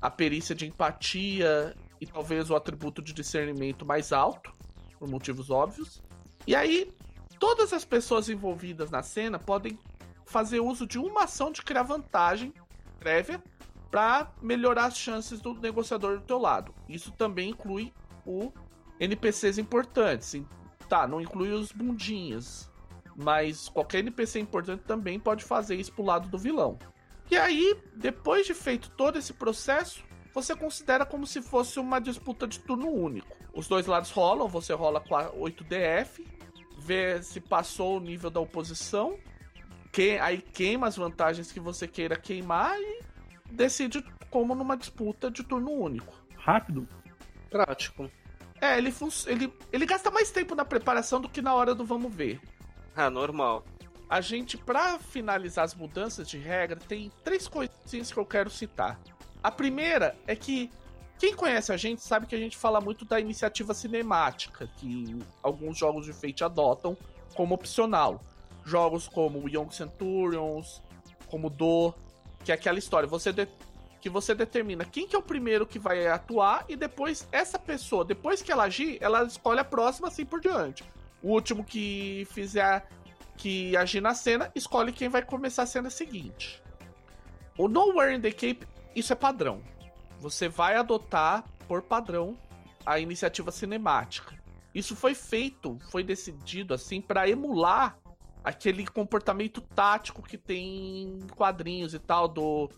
a 0.00 0.10
perícia 0.10 0.54
de 0.54 0.66
empatia 0.66 1.76
e 2.00 2.06
talvez 2.06 2.48
o 2.48 2.56
atributo 2.56 3.02
de 3.02 3.12
discernimento 3.12 3.84
mais 3.84 4.10
alto, 4.10 4.50
por 4.98 5.06
motivos 5.06 5.50
óbvios. 5.50 6.02
E 6.46 6.56
aí, 6.56 6.90
todas 7.38 7.74
as 7.74 7.84
pessoas 7.84 8.30
envolvidas 8.30 8.90
na 8.90 9.02
cena 9.02 9.38
podem 9.38 9.78
fazer 10.24 10.60
uso 10.60 10.86
de 10.86 10.98
uma 10.98 11.24
ação 11.24 11.52
de 11.52 11.60
criar 11.60 11.82
vantagem 11.82 12.54
prévia 12.98 13.42
para 13.90 14.32
melhorar 14.40 14.86
as 14.86 14.96
chances 14.96 15.42
do 15.42 15.52
negociador 15.52 16.20
do 16.20 16.24
teu 16.24 16.38
lado. 16.38 16.74
Isso 16.88 17.12
também 17.12 17.50
inclui 17.50 17.92
o 18.24 18.50
NPCs 18.98 19.58
importantes. 19.58 20.34
Tá, 20.88 21.06
não 21.06 21.20
inclui 21.20 21.50
os 21.50 21.72
bundinhas, 21.72 22.70
mas 23.16 23.68
qualquer 23.68 24.00
NPC 24.00 24.40
importante 24.40 24.82
também 24.84 25.18
pode 25.18 25.44
fazer 25.44 25.76
isso 25.76 25.92
pro 25.92 26.04
lado 26.04 26.28
do 26.28 26.38
vilão. 26.38 26.78
E 27.30 27.36
aí, 27.36 27.76
depois 27.94 28.46
de 28.46 28.54
feito 28.54 28.90
todo 28.90 29.18
esse 29.18 29.32
processo, 29.32 30.04
você 30.32 30.54
considera 30.54 31.06
como 31.06 31.26
se 31.26 31.40
fosse 31.40 31.78
uma 31.78 32.00
disputa 32.00 32.46
de 32.46 32.58
turno 32.58 32.90
único. 32.90 33.34
Os 33.54 33.68
dois 33.68 33.86
lados 33.86 34.10
rolam, 34.10 34.48
você 34.48 34.74
rola 34.74 35.00
com 35.00 35.16
a 35.16 35.30
8DF, 35.30 36.26
vê 36.78 37.22
se 37.22 37.40
passou 37.40 37.96
o 37.96 38.00
nível 38.00 38.30
da 38.30 38.40
oposição, 38.40 39.16
que, 39.92 40.18
aí 40.18 40.42
queima 40.42 40.88
as 40.88 40.96
vantagens 40.96 41.52
que 41.52 41.60
você 41.60 41.86
queira 41.86 42.16
queimar 42.16 42.76
e 42.78 43.00
decide 43.50 44.04
como 44.28 44.54
numa 44.54 44.76
disputa 44.76 45.30
de 45.30 45.44
turno 45.44 45.70
único. 45.70 46.12
Rápido? 46.36 46.88
Prático. 47.48 48.10
É, 48.60 48.78
ele, 48.78 48.94
ele, 49.26 49.52
ele 49.72 49.86
gasta 49.86 50.10
mais 50.10 50.30
tempo 50.30 50.54
na 50.54 50.64
preparação 50.64 51.20
do 51.20 51.28
que 51.28 51.42
na 51.42 51.54
hora 51.54 51.74
do 51.74 51.84
vamos 51.84 52.14
ver. 52.14 52.40
Ah, 52.94 53.10
normal. 53.10 53.64
A 54.08 54.20
gente, 54.20 54.56
para 54.56 54.98
finalizar 54.98 55.64
as 55.64 55.74
mudanças 55.74 56.28
de 56.28 56.38
regra, 56.38 56.76
tem 56.76 57.10
três 57.24 57.48
coisinhas 57.48 58.12
que 58.12 58.18
eu 58.18 58.26
quero 58.26 58.50
citar. 58.50 59.00
A 59.42 59.50
primeira 59.50 60.16
é 60.26 60.36
que 60.36 60.70
quem 61.18 61.34
conhece 61.34 61.72
a 61.72 61.76
gente 61.76 62.02
sabe 62.02 62.26
que 62.26 62.34
a 62.34 62.38
gente 62.38 62.56
fala 62.56 62.80
muito 62.80 63.04
da 63.04 63.18
iniciativa 63.20 63.72
cinemática, 63.74 64.68
que 64.76 65.16
alguns 65.42 65.78
jogos 65.78 66.06
de 66.06 66.12
Fate 66.12 66.44
adotam 66.44 66.96
como 67.34 67.54
opcional. 67.54 68.20
Jogos 68.64 69.08
como 69.08 69.48
Young 69.48 69.70
Centurions, 69.70 70.82
como 71.28 71.50
Do, 71.50 71.94
que 72.44 72.52
é 72.52 72.54
aquela 72.54 72.78
história, 72.78 73.08
você 73.08 73.32
de, 73.32 73.48
que 74.04 74.10
você 74.10 74.34
determina 74.34 74.84
quem 74.84 75.08
que 75.08 75.16
é 75.16 75.18
o 75.18 75.22
primeiro 75.22 75.66
que 75.66 75.78
vai 75.78 76.06
atuar 76.06 76.66
e 76.68 76.76
depois 76.76 77.26
essa 77.32 77.58
pessoa, 77.58 78.04
depois 78.04 78.42
que 78.42 78.52
ela 78.52 78.64
agir, 78.64 78.98
ela 79.00 79.24
escolhe 79.24 79.60
a 79.60 79.64
próxima 79.64 80.08
assim 80.08 80.26
por 80.26 80.40
diante. 80.40 80.84
O 81.22 81.30
último 81.30 81.64
que 81.64 82.28
fizer 82.30 82.86
que 83.34 83.74
agir 83.76 84.02
na 84.02 84.14
cena, 84.14 84.52
escolhe 84.54 84.92
quem 84.92 85.08
vai 85.08 85.22
começar 85.22 85.62
a 85.62 85.66
cena 85.66 85.88
seguinte. 85.88 86.62
O 87.56 87.66
Nowhere 87.66 88.14
in 88.14 88.20
the 88.20 88.30
Cape, 88.30 88.68
isso 88.94 89.10
é 89.10 89.16
padrão 89.16 89.62
você 90.24 90.48
vai 90.48 90.74
adotar 90.74 91.44
por 91.68 91.82
padrão 91.82 92.38
a 92.86 92.98
iniciativa 92.98 93.52
cinemática. 93.52 94.34
Isso 94.74 94.96
foi 94.96 95.14
feito, 95.14 95.78
foi 95.90 96.02
decidido 96.02 96.72
assim 96.72 97.00
para 97.00 97.28
emular 97.28 97.98
aquele 98.42 98.86
comportamento 98.86 99.60
tático 99.60 100.22
que 100.22 100.38
tem 100.38 101.02
em 101.02 101.26
quadrinhos 101.36 101.92
e 101.92 101.98
tal 101.98 102.26
do 102.26 102.70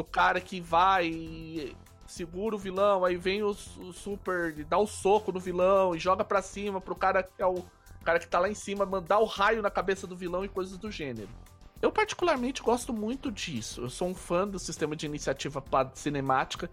do 0.00 0.04
cara 0.04 0.40
que 0.40 0.62
vai 0.62 1.76
segura 2.06 2.56
o 2.56 2.58
vilão, 2.58 3.04
aí 3.04 3.16
vem 3.16 3.42
o, 3.42 3.50
o 3.50 3.92
super 3.92 4.64
dá 4.64 4.78
o 4.78 4.84
um 4.84 4.86
soco 4.86 5.30
no 5.30 5.38
vilão 5.38 5.94
e 5.94 5.98
joga 5.98 6.24
para 6.24 6.40
cima 6.40 6.80
pro 6.80 6.96
cara 6.96 7.22
que 7.22 7.42
é 7.42 7.46
o 7.46 7.62
cara 8.02 8.18
que 8.18 8.26
tá 8.26 8.38
lá 8.38 8.48
em 8.48 8.54
cima 8.54 8.86
mandar 8.86 9.18
o 9.18 9.26
raio 9.26 9.60
na 9.60 9.70
cabeça 9.70 10.06
do 10.06 10.16
vilão 10.16 10.42
e 10.42 10.48
coisas 10.48 10.78
do 10.78 10.90
gênero. 10.90 11.28
Eu 11.82 11.92
particularmente 11.92 12.62
gosto 12.62 12.94
muito 12.94 13.30
disso. 13.30 13.82
Eu 13.82 13.90
sou 13.90 14.08
um 14.08 14.14
fã 14.14 14.48
do 14.48 14.58
sistema 14.58 14.96
de 14.96 15.04
iniciativa 15.04 15.62
cinemática 15.92 16.70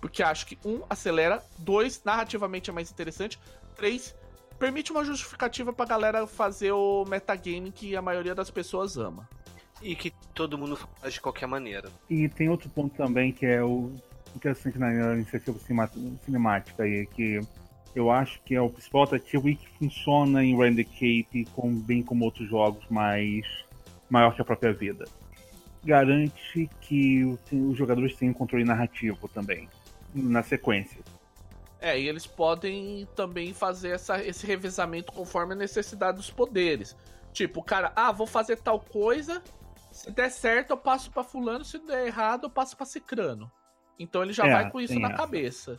porque 0.00 0.22
acho 0.22 0.46
que, 0.46 0.56
um, 0.64 0.80
acelera, 0.88 1.44
dois, 1.58 2.02
narrativamente 2.04 2.70
é 2.70 2.72
mais 2.72 2.88
interessante, 2.88 3.36
três, 3.74 4.14
permite 4.60 4.92
uma 4.92 5.04
justificativa 5.04 5.72
pra 5.72 5.86
galera 5.86 6.24
fazer 6.24 6.70
o 6.70 7.04
metagame 7.04 7.72
que 7.72 7.96
a 7.96 8.00
maioria 8.00 8.34
das 8.34 8.48
pessoas 8.48 8.96
ama. 8.96 9.28
E 9.82 9.96
que 9.96 10.12
todo 10.34 10.58
mundo 10.58 10.76
faz 10.76 11.14
de 11.14 11.20
qualquer 11.20 11.46
maneira. 11.46 11.90
E 12.08 12.28
tem 12.28 12.48
outro 12.48 12.68
ponto 12.68 12.94
também 12.94 13.32
que 13.32 13.46
é 13.46 13.62
o 13.62 13.92
interessante 14.34 14.78
na 14.78 15.14
iniciativa 15.14 15.58
cinemática 16.24 16.82
aí, 16.82 17.06
que 17.06 17.40
eu 17.94 18.10
acho 18.10 18.40
que 18.42 18.54
é 18.54 18.60
o 18.60 18.70
principal 18.70 19.02
atrativo 19.04 19.48
e 19.48 19.56
que 19.56 19.68
funciona 19.78 20.44
em 20.44 20.56
Render 20.56 20.84
Cape 20.84 21.46
com, 21.54 21.74
bem 21.74 22.02
como 22.02 22.24
outros 22.24 22.48
jogos, 22.48 22.84
mas 22.88 23.44
maior 24.08 24.34
que 24.34 24.42
a 24.42 24.44
própria 24.44 24.72
vida. 24.72 25.06
Garante 25.82 26.68
que 26.82 27.24
os 27.24 27.76
jogadores 27.76 28.14
tenham 28.14 28.34
controle 28.34 28.64
narrativo 28.64 29.28
também 29.28 29.68
na 30.14 30.42
sequência. 30.42 31.00
É, 31.80 31.98
e 31.98 32.06
eles 32.06 32.26
podem 32.26 33.08
também 33.16 33.54
fazer 33.54 33.90
essa, 33.90 34.22
esse 34.22 34.46
revezamento 34.46 35.12
conforme 35.12 35.54
a 35.54 35.56
necessidade 35.56 36.18
dos 36.18 36.30
poderes. 36.30 36.94
Tipo, 37.32 37.60
o 37.60 37.62
cara, 37.62 37.92
ah, 37.96 38.12
vou 38.12 38.26
fazer 38.26 38.56
tal 38.58 38.78
coisa, 38.78 39.42
se 39.90 40.10
der 40.10 40.30
certo 40.30 40.70
eu 40.70 40.76
passo 40.76 41.10
para 41.10 41.24
fulano, 41.24 41.64
se 41.64 41.78
der 41.78 42.06
errado 42.06 42.44
eu 42.44 42.50
passo 42.50 42.76
para 42.76 42.86
cicrano. 42.86 43.50
Então 43.98 44.22
ele 44.22 44.32
já 44.32 44.46
é, 44.46 44.52
vai 44.52 44.70
com 44.70 44.80
isso 44.80 44.98
na 44.98 45.08
essa. 45.08 45.16
cabeça. 45.16 45.78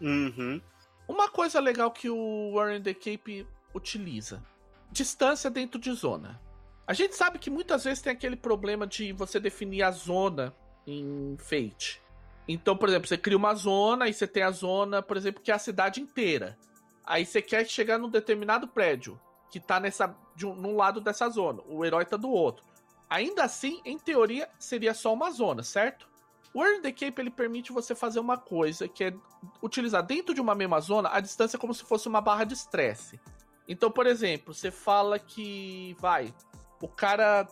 Uhum. 0.00 0.60
Uma 1.08 1.28
coisa 1.28 1.60
legal 1.60 1.90
que 1.90 2.10
o 2.10 2.52
Warren 2.54 2.82
the 2.82 2.94
Cape 2.94 3.46
utiliza: 3.74 4.42
distância 4.90 5.50
dentro 5.50 5.80
de 5.80 5.92
zona. 5.92 6.40
A 6.86 6.92
gente 6.92 7.14
sabe 7.14 7.38
que 7.38 7.48
muitas 7.48 7.84
vezes 7.84 8.02
tem 8.02 8.12
aquele 8.12 8.36
problema 8.36 8.86
de 8.86 9.12
você 9.12 9.38
definir 9.38 9.82
a 9.82 9.90
zona 9.90 10.54
em 10.86 11.36
Fate. 11.38 12.02
Então, 12.46 12.76
por 12.76 12.88
exemplo, 12.88 13.08
você 13.08 13.16
cria 13.16 13.36
uma 13.36 13.54
zona 13.54 14.08
e 14.08 14.12
você 14.12 14.26
tem 14.26 14.42
a 14.42 14.50
zona, 14.50 15.00
por 15.00 15.16
exemplo, 15.16 15.40
que 15.40 15.50
é 15.50 15.54
a 15.54 15.58
cidade 15.58 16.00
inteira. 16.00 16.58
Aí 17.04 17.24
você 17.24 17.40
quer 17.40 17.64
chegar 17.66 17.98
num 17.98 18.10
determinado 18.10 18.66
prédio 18.66 19.18
que 19.50 19.60
tá 19.60 19.78
nessa, 19.78 20.16
de 20.34 20.46
um, 20.46 20.54
num 20.54 20.76
lado 20.76 21.00
dessa 21.00 21.28
zona, 21.28 21.62
o 21.68 21.84
herói 21.84 22.04
tá 22.04 22.16
do 22.16 22.30
outro. 22.30 22.64
Ainda 23.12 23.44
assim, 23.44 23.78
em 23.84 23.98
teoria, 23.98 24.48
seria 24.58 24.94
só 24.94 25.12
uma 25.12 25.30
zona, 25.30 25.62
certo? 25.62 26.08
O 26.54 26.64
Earn 26.64 26.80
the 26.80 26.90
Cape 26.90 27.20
ele 27.20 27.30
permite 27.30 27.70
você 27.70 27.94
fazer 27.94 28.18
uma 28.18 28.38
coisa 28.38 28.88
que 28.88 29.04
é 29.04 29.14
utilizar 29.62 30.02
dentro 30.02 30.34
de 30.34 30.40
uma 30.40 30.54
mesma 30.54 30.80
zona 30.80 31.10
a 31.12 31.20
distância 31.20 31.58
como 31.58 31.74
se 31.74 31.84
fosse 31.84 32.08
uma 32.08 32.22
barra 32.22 32.44
de 32.44 32.54
estresse. 32.54 33.20
Então, 33.68 33.90
por 33.90 34.06
exemplo, 34.06 34.54
você 34.54 34.70
fala 34.70 35.18
que 35.18 35.94
vai, 36.00 36.34
o 36.80 36.88
cara 36.88 37.46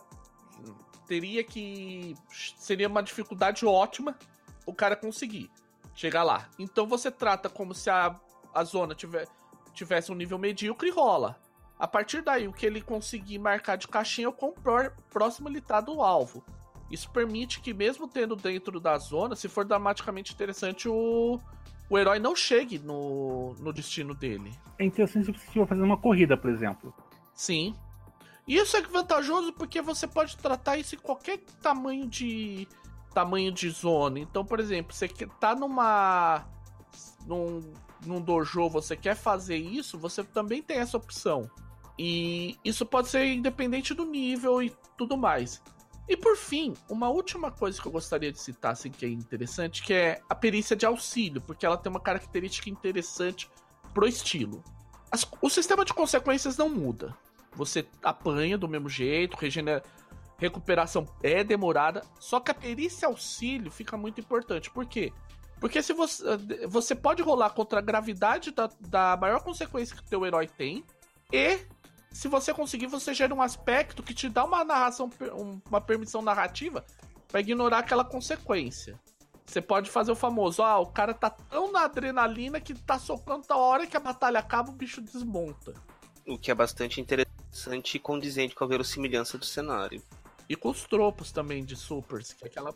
teria 1.07 1.43
que 1.43 2.15
seria 2.57 2.87
uma 2.87 3.03
dificuldade 3.03 3.63
ótima 3.63 4.17
o 4.65 4.73
cara 4.73 4.95
conseguir 4.95 5.51
chegar 5.93 6.23
lá. 6.23 6.49
Então 6.57 6.87
você 6.87 7.11
trata 7.11 7.49
como 7.49 7.75
se 7.75 7.87
a, 7.87 8.19
a 8.51 8.63
zona 8.63 8.95
tiver, 8.95 9.27
tivesse 9.75 10.11
um 10.11 10.15
nível 10.15 10.39
medíocre 10.39 10.89
e 10.89 10.91
rola. 10.91 11.39
A 11.81 11.87
partir 11.87 12.21
daí, 12.21 12.47
o 12.47 12.53
que 12.53 12.63
ele 12.63 12.79
conseguir 12.79 13.39
marcar 13.39 13.75
de 13.75 13.87
caixinha 13.87 14.27
é 14.27 14.29
o 14.29 14.31
quão 14.31 14.53
próximo 15.09 15.49
ele 15.49 15.59
tá 15.59 15.81
do 15.81 16.03
alvo. 16.03 16.43
Isso 16.91 17.09
permite 17.09 17.59
que, 17.59 17.73
mesmo 17.73 18.07
tendo 18.07 18.35
dentro 18.35 18.79
da 18.79 18.99
zona, 18.99 19.35
se 19.35 19.49
for 19.49 19.65
dramaticamente 19.65 20.31
interessante, 20.31 20.87
o, 20.87 21.39
o 21.89 21.97
herói 21.97 22.19
não 22.19 22.35
chegue 22.35 22.77
no, 22.77 23.55
no 23.55 23.73
destino 23.73 24.13
dele. 24.13 24.51
É 24.77 24.85
interessante 24.85 25.25
se 25.25 25.31
você 25.31 25.43
estiver 25.47 25.65
fazendo 25.65 25.85
uma 25.85 25.97
corrida, 25.97 26.37
por 26.37 26.51
exemplo. 26.51 26.93
Sim. 27.33 27.73
Isso 28.47 28.77
é 28.77 28.81
vantajoso 28.83 29.51
porque 29.53 29.81
você 29.81 30.05
pode 30.05 30.37
tratar 30.37 30.77
isso 30.77 30.93
em 30.93 30.99
qualquer 30.99 31.39
tamanho 31.63 32.07
de 32.07 32.67
tamanho 33.11 33.51
de 33.51 33.67
zona. 33.71 34.19
Então, 34.19 34.45
por 34.45 34.59
exemplo, 34.59 34.93
você 34.93 35.07
tá 35.39 35.55
numa 35.55 36.45
num, 37.25 37.73
num 38.05 38.21
dojo, 38.21 38.69
você 38.69 38.95
quer 38.95 39.15
fazer 39.15 39.57
isso, 39.57 39.97
você 39.97 40.23
também 40.23 40.61
tem 40.61 40.77
essa 40.77 40.95
opção. 40.95 41.49
E 41.97 42.57
isso 42.63 42.85
pode 42.85 43.09
ser 43.09 43.25
independente 43.25 43.93
do 43.93 44.05
nível 44.05 44.61
e 44.61 44.75
tudo 44.97 45.17
mais. 45.17 45.61
E 46.07 46.17
por 46.17 46.35
fim, 46.35 46.73
uma 46.89 47.09
última 47.09 47.51
coisa 47.51 47.81
que 47.81 47.87
eu 47.87 47.91
gostaria 47.91 48.31
de 48.31 48.39
citar, 48.39 48.73
assim, 48.73 48.89
que 48.89 49.05
é 49.05 49.09
interessante, 49.09 49.83
que 49.83 49.93
é 49.93 50.21
a 50.27 50.35
perícia 50.35 50.75
de 50.75 50.85
auxílio, 50.85 51.41
porque 51.41 51.65
ela 51.65 51.77
tem 51.77 51.89
uma 51.89 51.99
característica 51.99 52.69
interessante 52.69 53.49
pro 53.93 54.07
estilo. 54.07 54.63
As, 55.11 55.25
o 55.41 55.49
sistema 55.49 55.85
de 55.85 55.93
consequências 55.93 56.57
não 56.57 56.69
muda. 56.69 57.15
Você 57.53 57.87
apanha 58.03 58.57
do 58.57 58.67
mesmo 58.67 58.89
jeito, 58.89 59.37
regenera, 59.37 59.83
recuperação 60.37 61.05
é 61.21 61.43
demorada, 61.43 62.01
só 62.19 62.39
que 62.39 62.51
a 62.51 62.55
perícia 62.55 63.07
auxílio 63.07 63.69
fica 63.69 63.95
muito 63.95 64.19
importante. 64.19 64.71
Por 64.71 64.85
quê? 64.85 65.13
Porque 65.59 65.83
se 65.83 65.93
você, 65.93 66.23
você 66.67 66.95
pode 66.95 67.21
rolar 67.21 67.51
contra 67.51 67.79
a 67.79 67.81
gravidade 67.81 68.51
da, 68.51 68.67
da 68.79 69.15
maior 69.15 69.43
consequência 69.43 69.95
que 69.95 70.01
o 70.01 70.05
teu 70.05 70.25
herói 70.25 70.47
tem, 70.47 70.83
e 71.31 71.59
se 72.11 72.27
você 72.27 72.53
conseguir, 72.53 72.87
você 72.87 73.13
gera 73.13 73.33
um 73.33 73.41
aspecto 73.41 74.03
que 74.03 74.13
te 74.13 74.27
dá 74.27 74.43
uma 74.43 74.65
narração, 74.65 75.09
uma 75.69 75.79
permissão 75.79 76.21
narrativa 76.21 76.85
para 77.27 77.39
ignorar 77.39 77.79
aquela 77.79 78.03
consequência. 78.03 78.99
Você 79.45 79.61
pode 79.61 79.89
fazer 79.89 80.11
o 80.11 80.15
famoso, 80.15 80.61
ah, 80.61 80.79
o 80.79 80.87
cara 80.87 81.13
tá 81.13 81.29
tão 81.29 81.71
na 81.71 81.81
adrenalina 81.81 82.59
que 82.59 82.73
tá 82.73 82.99
socando 82.99 83.45
a 83.49 83.57
hora 83.57 83.87
que 83.87 83.97
a 83.97 83.99
batalha 83.99 84.39
acaba, 84.39 84.69
o 84.69 84.73
bicho 84.73 85.01
desmonta. 85.01 85.73
O 86.27 86.37
que 86.37 86.51
é 86.51 86.55
bastante 86.55 87.01
interessante 87.01 87.95
e 87.95 87.99
condizente 87.99 88.55
com 88.55 88.63
a 88.63 88.67
verossimilhança 88.67 89.37
do 89.37 89.45
cenário. 89.45 90.01
E 90.47 90.55
com 90.55 90.69
os 90.69 90.83
tropos 90.83 91.31
também 91.31 91.63
de 91.63 91.75
supers, 91.75 92.33
que 92.33 92.43
é 92.43 92.47
aquela. 92.47 92.73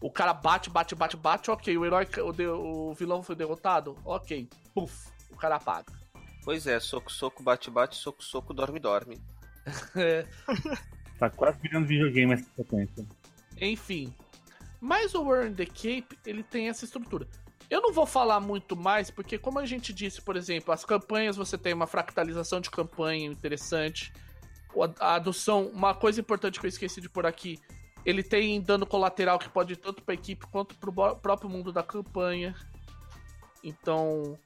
O 0.00 0.10
cara 0.10 0.32
bate, 0.32 0.70
bate, 0.70 0.94
bate, 0.94 1.16
bate, 1.16 1.50
ok. 1.50 1.76
O 1.76 1.84
herói, 1.84 2.06
o, 2.18 2.90
o 2.90 2.94
vilão 2.94 3.22
foi 3.22 3.34
derrotado, 3.34 3.96
ok. 4.04 4.48
Puf, 4.74 5.08
o 5.30 5.36
cara 5.36 5.56
apaga. 5.56 5.99
Pois 6.50 6.66
é, 6.66 6.80
soco, 6.80 7.12
soco, 7.12 7.44
bate, 7.44 7.70
bate, 7.70 7.94
soco, 7.94 8.24
soco, 8.24 8.52
dorme, 8.52 8.80
dorme. 8.80 9.20
é. 9.94 10.26
Tá 11.16 11.30
quase 11.30 11.60
virando 11.60 11.86
videogame 11.86 12.32
essa 12.32 12.50
sequência. 12.56 13.06
Enfim. 13.60 14.12
Mas 14.80 15.14
o 15.14 15.22
War 15.22 15.46
in 15.46 15.54
the 15.54 15.64
Cape, 15.64 16.18
ele 16.26 16.42
tem 16.42 16.68
essa 16.68 16.84
estrutura. 16.84 17.28
Eu 17.70 17.80
não 17.80 17.92
vou 17.92 18.04
falar 18.04 18.40
muito 18.40 18.74
mais, 18.74 19.12
porque 19.12 19.38
como 19.38 19.60
a 19.60 19.64
gente 19.64 19.92
disse, 19.92 20.20
por 20.20 20.34
exemplo, 20.34 20.74
as 20.74 20.84
campanhas 20.84 21.36
você 21.36 21.56
tem 21.56 21.72
uma 21.72 21.86
fractalização 21.86 22.60
de 22.60 22.68
campanha 22.68 23.26
interessante. 23.26 24.12
A 24.98 25.14
adoção, 25.14 25.68
uma 25.68 25.94
coisa 25.94 26.20
importante 26.20 26.58
que 26.58 26.66
eu 26.66 26.70
esqueci 26.70 27.00
de 27.00 27.08
pôr 27.08 27.26
aqui, 27.26 27.60
ele 28.04 28.24
tem 28.24 28.60
dano 28.60 28.84
colateral 28.84 29.38
que 29.38 29.48
pode 29.48 29.74
ir 29.74 29.76
tanto 29.76 30.02
para 30.02 30.14
a 30.14 30.18
equipe 30.18 30.44
quanto 30.48 30.74
para 30.78 30.90
o 30.90 31.14
próprio 31.14 31.48
mundo 31.48 31.70
da 31.70 31.84
campanha. 31.84 32.56
Então, 33.62 34.36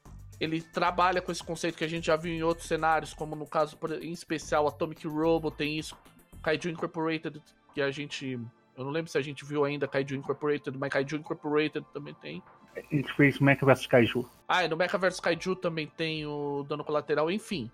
ele 0.41 0.61
trabalha 0.61 1.21
com 1.21 1.31
esse 1.33 1.43
conceito 1.43 1.77
que 1.77 1.85
a 1.85 1.89
gente 1.89 2.07
já 2.07 2.17
viu 2.17 2.33
em 2.33 2.43
outros 2.43 2.67
cenários, 2.67 3.15
como 3.15 3.35
no 3.37 3.47
caso, 3.47 3.79
em 4.01 4.13
especial, 4.13 4.67
Atomic 4.67 5.07
Robo 5.07 5.51
tem 5.51 5.79
isso, 5.79 5.97
Kaiju 6.43 6.71
Incorporated, 6.71 7.41
que 7.75 7.81
a 7.81 7.91
gente. 7.91 8.39
Eu 8.77 8.85
não 8.85 8.91
lembro 8.91 9.11
se 9.11 9.17
a 9.17 9.23
gente 9.23 9.45
viu 9.45 9.65
ainda 9.65 9.87
Kaiju 9.87 10.17
Incorporated, 10.17 10.77
mas 10.77 10.91
Kaiju 10.91 11.17
Incorporated 11.17 11.87
também 11.93 12.15
tem. 12.15 12.43
A 12.77 12.95
gente 12.95 13.13
fez 13.15 13.39
Mecha 13.39 13.65
vs 13.65 13.87
Kaiju. 13.87 14.29
Ah, 14.49 14.65
e 14.65 14.69
no 14.69 14.77
Mecha 14.77 14.99
vs 14.99 15.21
Kaiju 15.21 15.55
também 15.57 15.87
tem 15.87 16.27
o 16.27 16.65
dano 16.69 16.85
colateral, 16.85 17.31
enfim. 17.31 17.71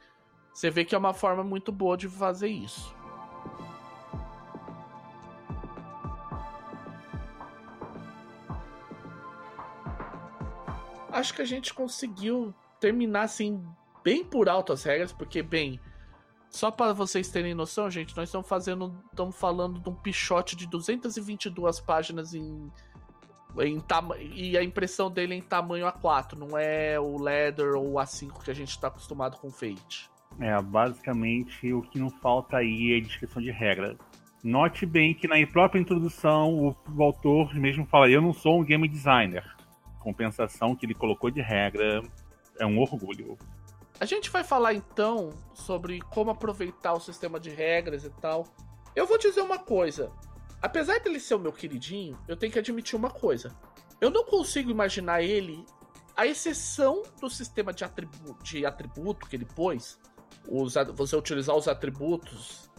Você 0.52 0.70
vê 0.70 0.84
que 0.84 0.94
é 0.94 0.98
uma 0.98 1.14
forma 1.14 1.42
muito 1.42 1.72
boa 1.72 1.96
de 1.96 2.08
fazer 2.08 2.48
isso. 2.48 2.94
Acho 11.20 11.34
que 11.34 11.42
a 11.42 11.46
gente 11.46 11.72
conseguiu 11.72 12.54
terminar 12.80 13.22
assim 13.22 13.62
bem 14.02 14.24
por 14.24 14.48
alto 14.48 14.72
as 14.72 14.82
regras, 14.82 15.12
porque 15.12 15.42
bem, 15.42 15.78
só 16.48 16.70
para 16.70 16.92
vocês 16.92 17.28
terem 17.28 17.54
noção, 17.54 17.90
gente, 17.90 18.16
nós 18.16 18.28
estamos 18.28 18.48
fazendo, 18.48 18.94
estamos 19.10 19.36
falando 19.36 19.78
de 19.78 19.88
um 19.88 19.94
pichote 19.94 20.56
de 20.56 20.66
222 20.66 21.80
páginas 21.80 22.34
em, 22.34 22.70
em 23.58 23.84
e 24.32 24.56
a 24.56 24.64
impressão 24.64 25.10
dele 25.10 25.34
é 25.34 25.36
em 25.36 25.42
tamanho 25.42 25.86
A4, 25.86 26.36
não 26.36 26.58
é 26.58 26.98
o 26.98 27.22
Leather 27.22 27.74
ou 27.76 27.92
o 27.92 27.94
A5 27.96 28.42
que 28.42 28.50
a 28.50 28.54
gente 28.54 28.70
está 28.70 28.88
acostumado 28.88 29.38
com 29.38 29.50
Fate. 29.50 30.10
É, 30.40 30.60
basicamente 30.60 31.72
o 31.72 31.82
que 31.82 31.98
não 31.98 32.08
falta 32.08 32.56
aí 32.56 32.96
é 32.96 33.00
descrição 33.00 33.42
de 33.42 33.50
regras. 33.50 33.96
Note 34.42 34.86
bem 34.86 35.12
que 35.12 35.28
na 35.28 35.46
própria 35.46 35.78
introdução 35.78 36.54
o, 36.54 36.76
o 36.96 37.02
autor 37.02 37.54
mesmo 37.54 37.84
fala: 37.84 38.08
Eu 38.08 38.22
não 38.22 38.32
sou 38.32 38.58
um 38.58 38.64
game 38.64 38.88
designer 38.88 39.59
compensação 40.00 40.74
que 40.74 40.84
ele 40.84 40.94
colocou 40.94 41.30
de 41.30 41.40
regra 41.40 42.02
é 42.58 42.66
um 42.66 42.78
orgulho. 42.80 43.38
A 44.00 44.04
gente 44.04 44.30
vai 44.30 44.42
falar 44.42 44.74
então 44.74 45.30
sobre 45.54 46.00
como 46.00 46.30
aproveitar 46.30 46.94
o 46.94 47.00
sistema 47.00 47.38
de 47.38 47.50
regras 47.50 48.04
e 48.04 48.10
tal. 48.10 48.46
Eu 48.96 49.06
vou 49.06 49.18
dizer 49.18 49.42
uma 49.42 49.58
coisa. 49.58 50.10
Apesar 50.60 50.98
dele 51.00 51.20
ser 51.20 51.34
o 51.34 51.38
meu 51.38 51.52
queridinho, 51.52 52.18
eu 52.26 52.36
tenho 52.36 52.52
que 52.52 52.58
admitir 52.58 52.96
uma 52.96 53.10
coisa. 53.10 53.54
Eu 54.00 54.10
não 54.10 54.24
consigo 54.24 54.70
imaginar 54.70 55.22
ele, 55.22 55.64
a 56.16 56.26
exceção 56.26 57.02
do 57.20 57.30
sistema 57.30 57.72
de, 57.72 57.84
atribu 57.84 58.36
de 58.42 58.64
atributo 58.66 59.26
que 59.26 59.36
ele 59.36 59.44
pôs, 59.44 59.98
os, 60.48 60.74
você 60.94 61.16
utilizar 61.16 61.54
os 61.54 61.68
atributos, 61.68 62.70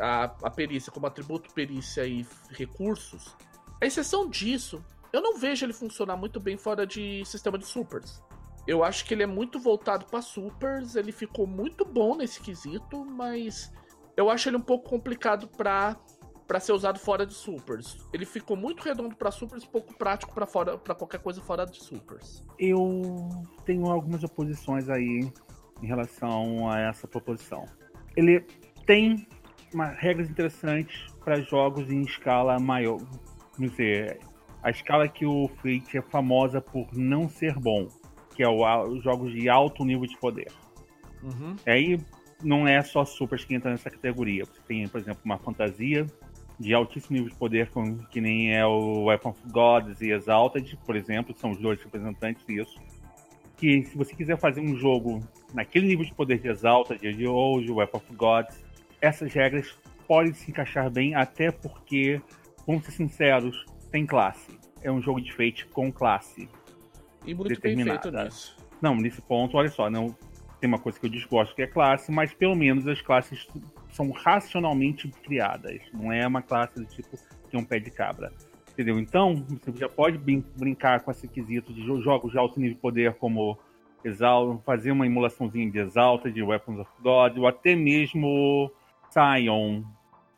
a, 0.00 0.24
a 0.24 0.50
perícia 0.50 0.92
como 0.92 1.06
atributo, 1.06 1.52
perícia 1.52 2.06
e 2.06 2.26
recursos. 2.50 3.36
A 3.80 3.86
exceção 3.86 4.28
disso, 4.28 4.84
eu 5.14 5.22
não 5.22 5.38
vejo 5.38 5.64
ele 5.64 5.72
funcionar 5.72 6.16
muito 6.16 6.40
bem 6.40 6.56
fora 6.56 6.84
de 6.84 7.24
sistema 7.24 7.56
de 7.56 7.64
supers. 7.64 8.20
Eu 8.66 8.82
acho 8.82 9.04
que 9.04 9.14
ele 9.14 9.22
é 9.22 9.26
muito 9.26 9.60
voltado 9.60 10.06
para 10.06 10.20
supers, 10.20 10.96
ele 10.96 11.12
ficou 11.12 11.46
muito 11.46 11.84
bom 11.84 12.16
nesse 12.16 12.40
quesito, 12.40 13.04
mas 13.04 13.72
eu 14.16 14.28
acho 14.28 14.48
ele 14.48 14.56
um 14.56 14.60
pouco 14.60 14.90
complicado 14.90 15.46
para 15.46 15.96
para 16.48 16.60
ser 16.60 16.72
usado 16.72 16.98
fora 16.98 17.24
de 17.24 17.32
supers. 17.32 17.96
Ele 18.12 18.26
ficou 18.26 18.56
muito 18.56 18.82
redondo 18.82 19.14
para 19.14 19.30
supers, 19.30 19.64
pouco 19.64 19.94
prático 19.94 20.34
para 20.34 20.46
fora 20.46 20.76
para 20.76 20.94
qualquer 20.96 21.20
coisa 21.20 21.40
fora 21.40 21.64
de 21.64 21.82
supers. 21.82 22.44
Eu 22.58 23.30
tenho 23.64 23.86
algumas 23.86 24.24
oposições 24.24 24.88
aí 24.90 25.32
em 25.80 25.86
relação 25.86 26.68
a 26.68 26.80
essa 26.80 27.06
proposição. 27.06 27.64
Ele 28.16 28.44
tem 28.84 29.26
uma, 29.72 29.86
regras 29.86 30.28
interessantes 30.28 31.06
para 31.24 31.40
jogos 31.40 31.88
em 31.88 32.02
escala 32.02 32.58
maior, 32.58 32.98
vamos 33.56 33.70
dizer, 33.70 34.18
a 34.64 34.70
escala 34.70 35.06
que 35.06 35.26
o 35.26 35.46
Fate 35.46 35.98
é 35.98 36.00
famosa 36.00 36.58
por 36.58 36.88
não 36.94 37.28
ser 37.28 37.54
bom, 37.54 37.86
que 38.34 38.42
é 38.42 38.48
os 38.48 39.04
jogos 39.04 39.30
de 39.30 39.46
alto 39.46 39.84
nível 39.84 40.06
de 40.06 40.16
poder. 40.16 40.50
Uhum. 41.22 41.54
Aí 41.66 42.00
não 42.42 42.66
é 42.66 42.82
só 42.82 43.04
Super 43.04 43.38
que 43.38 43.54
entra 43.54 43.70
nessa 43.70 43.90
categoria. 43.90 44.46
Você 44.46 44.60
tem, 44.66 44.88
por 44.88 44.98
exemplo, 44.98 45.20
uma 45.22 45.36
fantasia 45.36 46.06
de 46.58 46.72
altíssimo 46.72 47.18
nível 47.18 47.30
de 47.30 47.36
poder, 47.36 47.70
que 48.10 48.22
nem 48.22 48.54
é 48.54 48.64
o 48.64 49.04
Weapon 49.04 49.30
of 49.30 49.40
Gods 49.50 50.00
e 50.00 50.10
Exalted, 50.10 50.78
por 50.86 50.96
exemplo, 50.96 51.34
são 51.36 51.50
os 51.50 51.58
dois 51.58 51.78
representantes 51.82 52.44
disso. 52.46 52.80
Que 53.58 53.84
se 53.84 53.96
você 53.98 54.16
quiser 54.16 54.38
fazer 54.38 54.62
um 54.62 54.74
jogo 54.76 55.20
naquele 55.52 55.88
nível 55.88 56.06
de 56.06 56.14
poder 56.14 56.38
de 56.38 56.48
Exalted 56.48 57.00
de 57.00 57.12
de 57.14 57.28
Weapon 57.28 57.98
of 57.98 58.14
Gods, 58.14 58.64
essas 58.98 59.30
regras 59.34 59.78
podem 60.08 60.32
se 60.32 60.50
encaixar 60.50 60.90
bem, 60.90 61.14
até 61.14 61.50
porque, 61.50 62.18
vamos 62.66 62.84
ser 62.84 62.92
sinceros, 62.92 63.73
tem 63.94 64.04
classe. 64.04 64.58
É 64.82 64.90
um 64.90 65.00
jogo 65.00 65.20
de 65.20 65.32
Fate 65.32 65.66
com 65.66 65.92
classe. 65.92 66.48
E 67.24 67.32
muito 67.32 67.60
bem 67.60 67.80
feito 67.84 68.10
nisso. 68.10 68.56
Não, 68.82 68.96
nesse 68.96 69.22
ponto, 69.22 69.56
olha 69.56 69.68
só, 69.68 69.88
não 69.88 70.12
tem 70.60 70.66
uma 70.66 70.80
coisa 70.80 70.98
que 70.98 71.06
eu 71.06 71.10
desgosto 71.10 71.54
que 71.54 71.62
é 71.62 71.66
classe, 71.68 72.10
mas 72.10 72.34
pelo 72.34 72.56
menos 72.56 72.88
as 72.88 73.00
classes 73.00 73.46
são 73.92 74.10
racionalmente 74.10 75.08
criadas. 75.22 75.80
Não 75.92 76.12
é 76.12 76.26
uma 76.26 76.42
classe 76.42 76.74
do 76.74 76.84
tipo 76.86 77.16
é 77.52 77.56
um 77.56 77.64
pé 77.64 77.78
de 77.78 77.88
cabra. 77.88 78.32
Entendeu? 78.72 78.98
Então, 78.98 79.36
você 79.36 79.78
já 79.78 79.88
pode 79.88 80.18
brincar 80.18 80.98
com 81.04 81.12
esse 81.12 81.28
quesito 81.28 81.72
de 81.72 81.86
jogos 82.02 82.32
de 82.32 82.38
alto 82.38 82.58
nível 82.58 82.74
de 82.74 82.80
poder 82.80 83.14
como 83.14 83.56
Exalt, 84.04 84.60
fazer 84.64 84.90
uma 84.90 85.06
emulaçãozinha 85.06 85.70
de 85.70 85.78
Exalta, 85.78 86.32
de 86.32 86.42
Weapons 86.42 86.80
of 86.80 86.90
God, 87.00 87.38
ou 87.38 87.46
até 87.46 87.76
mesmo 87.76 88.72
Sion, 89.08 89.84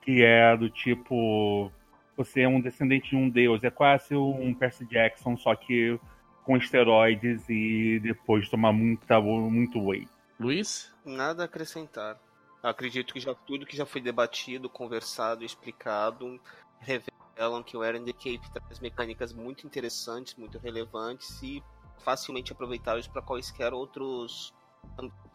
que 0.03 0.23
é 0.23 0.55
do 0.55 0.69
tipo 0.69 1.73
você 2.17 2.43
é 2.43 2.49
um 2.49 2.61
descendente 2.61 3.11
de 3.11 3.17
um 3.17 3.29
deus. 3.29 3.63
É 3.63 3.71
quase 3.71 4.15
um 4.15 4.55
Percy 4.55 4.87
Jackson, 4.87 5.37
só 5.37 5.55
que 5.55 5.99
com 6.45 6.57
esteroides 6.57 7.45
e 7.49 7.99
depois 8.01 8.49
tomar 8.49 8.73
muita, 8.73 9.21
muito 9.21 9.85
whey. 9.85 10.09
Luiz? 10.39 10.93
Nada 11.05 11.43
a 11.43 11.47
acrescentar. 11.47 12.19
Acredito 12.63 13.13
que 13.13 13.21
já 13.21 13.35
tudo 13.35 13.67
que 13.67 13.77
já 13.77 13.85
foi 13.85 14.01
debatido, 14.01 14.69
conversado, 14.69 15.45
explicado, 15.45 16.41
revelam 16.79 17.63
que 17.63 17.77
o 17.77 17.83
Eren 17.83 18.05
the 18.05 18.13
Cape 18.13 18.51
traz 18.53 18.81
mecânicas 18.81 19.33
muito 19.33 19.67
interessantes, 19.67 20.35
muito 20.37 20.59
relevantes 20.59 21.43
e 21.43 21.63
facilmente 21.99 22.53
aproveitáveis 22.53 23.07
para 23.07 23.23
quaisquer 23.23 23.73
outros 23.73 24.55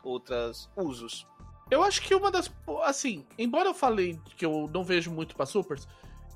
outros 0.03 0.69
usos. 0.75 1.27
Eu 1.69 1.83
acho 1.83 2.01
que 2.01 2.13
uma 2.13 2.31
das. 2.31 2.51
Assim, 2.83 3.25
embora 3.37 3.69
eu 3.69 3.73
falei 3.73 4.19
que 4.35 4.45
eu 4.45 4.69
não 4.73 4.83
vejo 4.83 5.11
muito 5.11 5.35
pra 5.35 5.45
supers, 5.45 5.87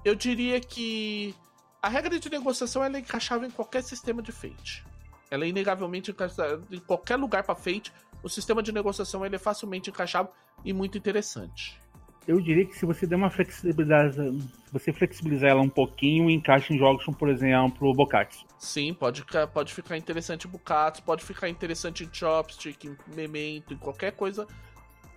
eu 0.05 0.13
diria 0.13 0.59
que 0.61 1.35
a 1.81 1.89
regra 1.89 2.19
de 2.19 2.29
negociação 2.29 2.83
ela 2.83 2.97
é 2.97 2.99
encaixável 2.99 3.47
em 3.47 3.51
qualquer 3.51 3.83
sistema 3.83 4.21
de 4.21 4.31
Fate. 4.31 4.85
Ela 5.31 5.45
é 5.45 5.47
inegavelmente 5.47 6.11
encaixável 6.11 6.61
em 6.71 6.79
qualquer 6.79 7.15
lugar 7.15 7.43
para 7.43 7.55
Fate. 7.55 7.91
O 8.21 8.29
sistema 8.29 8.61
de 8.61 8.71
negociação 8.71 9.25
ele 9.25 9.35
é 9.35 9.39
facilmente 9.39 9.89
encaixável 9.89 10.31
e 10.63 10.71
muito 10.71 10.95
interessante. 10.95 11.79
Eu 12.27 12.39
diria 12.39 12.65
que 12.65 12.75
se 12.75 12.85
você 12.85 13.05
der 13.05 13.15
uma 13.15 13.29
flexibilidade, 13.29 14.15
se 14.15 14.73
você 14.73 14.93
flexibilizar 14.93 15.49
ela 15.49 15.61
um 15.61 15.69
pouquinho, 15.69 16.29
encaixa 16.29 16.73
em 16.73 16.77
jogos 16.77 17.03
como, 17.03 17.17
por 17.17 17.29
exemplo, 17.29 17.93
Bokatsu. 17.93 18.45
Sim, 18.57 18.93
pode, 18.93 19.23
pode 19.53 19.73
ficar 19.73 19.97
interessante 19.97 20.47
em 20.47 20.49
Bokatsu, 20.49 21.03
pode 21.03 21.23
ficar 21.23 21.49
interessante 21.49 22.03
em 22.03 22.09
Chopstick, 22.11 22.85
em 22.85 22.97
Memento, 23.15 23.73
em 23.73 23.77
qualquer 23.77 24.11
coisa 24.11 24.47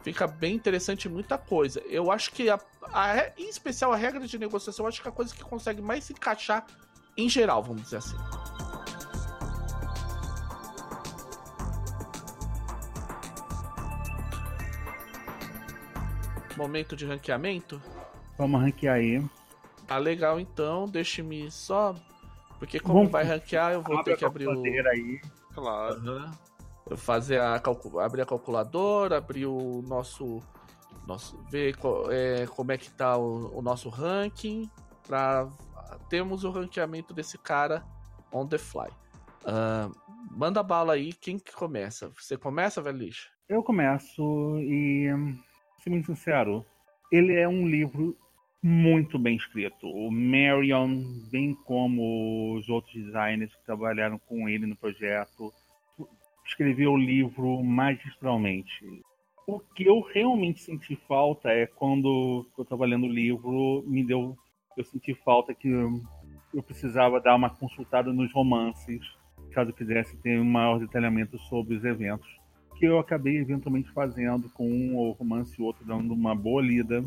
fica 0.02 0.26
bem 0.26 0.54
interessante 0.54 1.08
muita 1.08 1.36
coisa. 1.36 1.80
Eu 1.86 2.10
acho 2.10 2.32
que, 2.32 2.48
a, 2.48 2.58
a, 2.92 3.32
em 3.36 3.48
especial, 3.48 3.92
a 3.92 3.96
regra 3.96 4.26
de 4.26 4.38
negociação, 4.38 4.84
eu 4.84 4.88
acho 4.88 5.02
que 5.02 5.08
é 5.08 5.10
a 5.10 5.14
coisa 5.14 5.34
que 5.34 5.42
consegue 5.42 5.82
mais 5.82 6.04
se 6.04 6.12
encaixar 6.12 6.66
em 7.16 7.28
geral, 7.28 7.62
vamos 7.62 7.82
dizer 7.82 7.98
assim. 7.98 8.16
Momento 16.56 16.96
de 16.96 17.06
ranqueamento? 17.06 17.80
Vamos 18.36 18.60
ranquear 18.60 18.96
aí. 18.96 19.24
Tá 19.86 19.96
legal 19.96 20.40
então, 20.40 20.88
deixe-me 20.88 21.50
só. 21.50 21.94
Porque 22.58 22.80
como 22.80 22.98
Vamos... 22.98 23.12
vai 23.12 23.24
ranquear, 23.24 23.72
eu 23.72 23.82
vou 23.82 24.02
ter 24.02 24.16
que 24.16 24.24
abrir 24.24 24.48
o. 24.48 24.62
Aí. 24.64 25.20
Claro. 25.54 26.00
Uhum 26.00 26.47
fazer 26.96 27.40
a 27.40 27.60
abrir 28.00 28.22
a 28.22 28.26
calculadora, 28.26 29.18
abrir 29.18 29.46
o 29.46 29.82
nosso 29.82 30.42
nosso 31.06 31.42
ver 31.50 31.74
é, 32.10 32.46
como 32.46 32.70
é 32.70 32.76
que 32.76 32.90
tá 32.90 33.16
o, 33.16 33.58
o 33.58 33.62
nosso 33.62 33.88
ranking 33.88 34.70
para 35.06 35.48
termos 36.10 36.44
o 36.44 36.50
ranqueamento 36.50 37.14
desse 37.14 37.38
cara 37.38 37.82
on 38.32 38.46
the 38.46 38.58
fly. 38.58 38.90
Uh, 39.40 39.94
manda 40.30 40.62
bala 40.62 40.92
aí, 40.94 41.12
quem 41.12 41.38
que 41.38 41.52
começa? 41.52 42.10
Você 42.10 42.36
começa, 42.36 42.82
Velix? 42.82 43.30
Eu 43.48 43.62
começo 43.62 44.58
e, 44.60 45.08
ser 45.82 45.90
muito 45.90 46.06
sincero, 46.06 46.64
ele 47.10 47.34
é 47.34 47.48
um 47.48 47.66
livro 47.66 48.14
muito 48.62 49.18
bem 49.18 49.36
escrito. 49.36 49.86
O 49.86 50.10
Marion, 50.10 51.02
bem 51.30 51.54
como 51.64 52.56
os 52.56 52.68
outros 52.68 52.92
designers 52.92 53.54
que 53.54 53.64
trabalharam 53.64 54.18
com 54.18 54.48
ele 54.48 54.66
no 54.66 54.76
projeto, 54.76 55.52
escreveu 56.48 56.92
o 56.92 56.96
livro 56.96 57.62
magistralmente. 57.62 59.02
O 59.46 59.60
que 59.60 59.84
eu 59.84 60.00
realmente 60.00 60.60
senti 60.60 60.96
falta 61.06 61.50
é 61.50 61.66
quando 61.66 62.46
eu 62.56 62.62
estava 62.62 62.86
lendo 62.86 63.06
o 63.06 63.12
livro, 63.12 63.84
me 63.86 64.04
deu. 64.04 64.36
Eu 64.76 64.84
senti 64.84 65.14
falta 65.14 65.54
que 65.54 65.68
eu 65.68 66.62
precisava 66.62 67.20
dar 67.20 67.34
uma 67.34 67.50
consultada 67.50 68.12
nos 68.12 68.32
romances, 68.32 69.00
caso 69.52 69.72
quisesse 69.72 70.16
ter 70.18 70.38
um 70.40 70.44
maior 70.44 70.78
detalhamento 70.78 71.38
sobre 71.38 71.76
os 71.76 71.84
eventos. 71.84 72.28
Que 72.76 72.86
eu 72.86 72.98
acabei 72.98 73.38
eventualmente 73.38 73.90
fazendo 73.92 74.48
com 74.50 74.68
um 74.70 75.10
romance 75.12 75.54
e 75.58 75.62
outro, 75.62 75.84
dando 75.84 76.12
uma 76.14 76.34
boa 76.34 76.62
lida. 76.62 77.04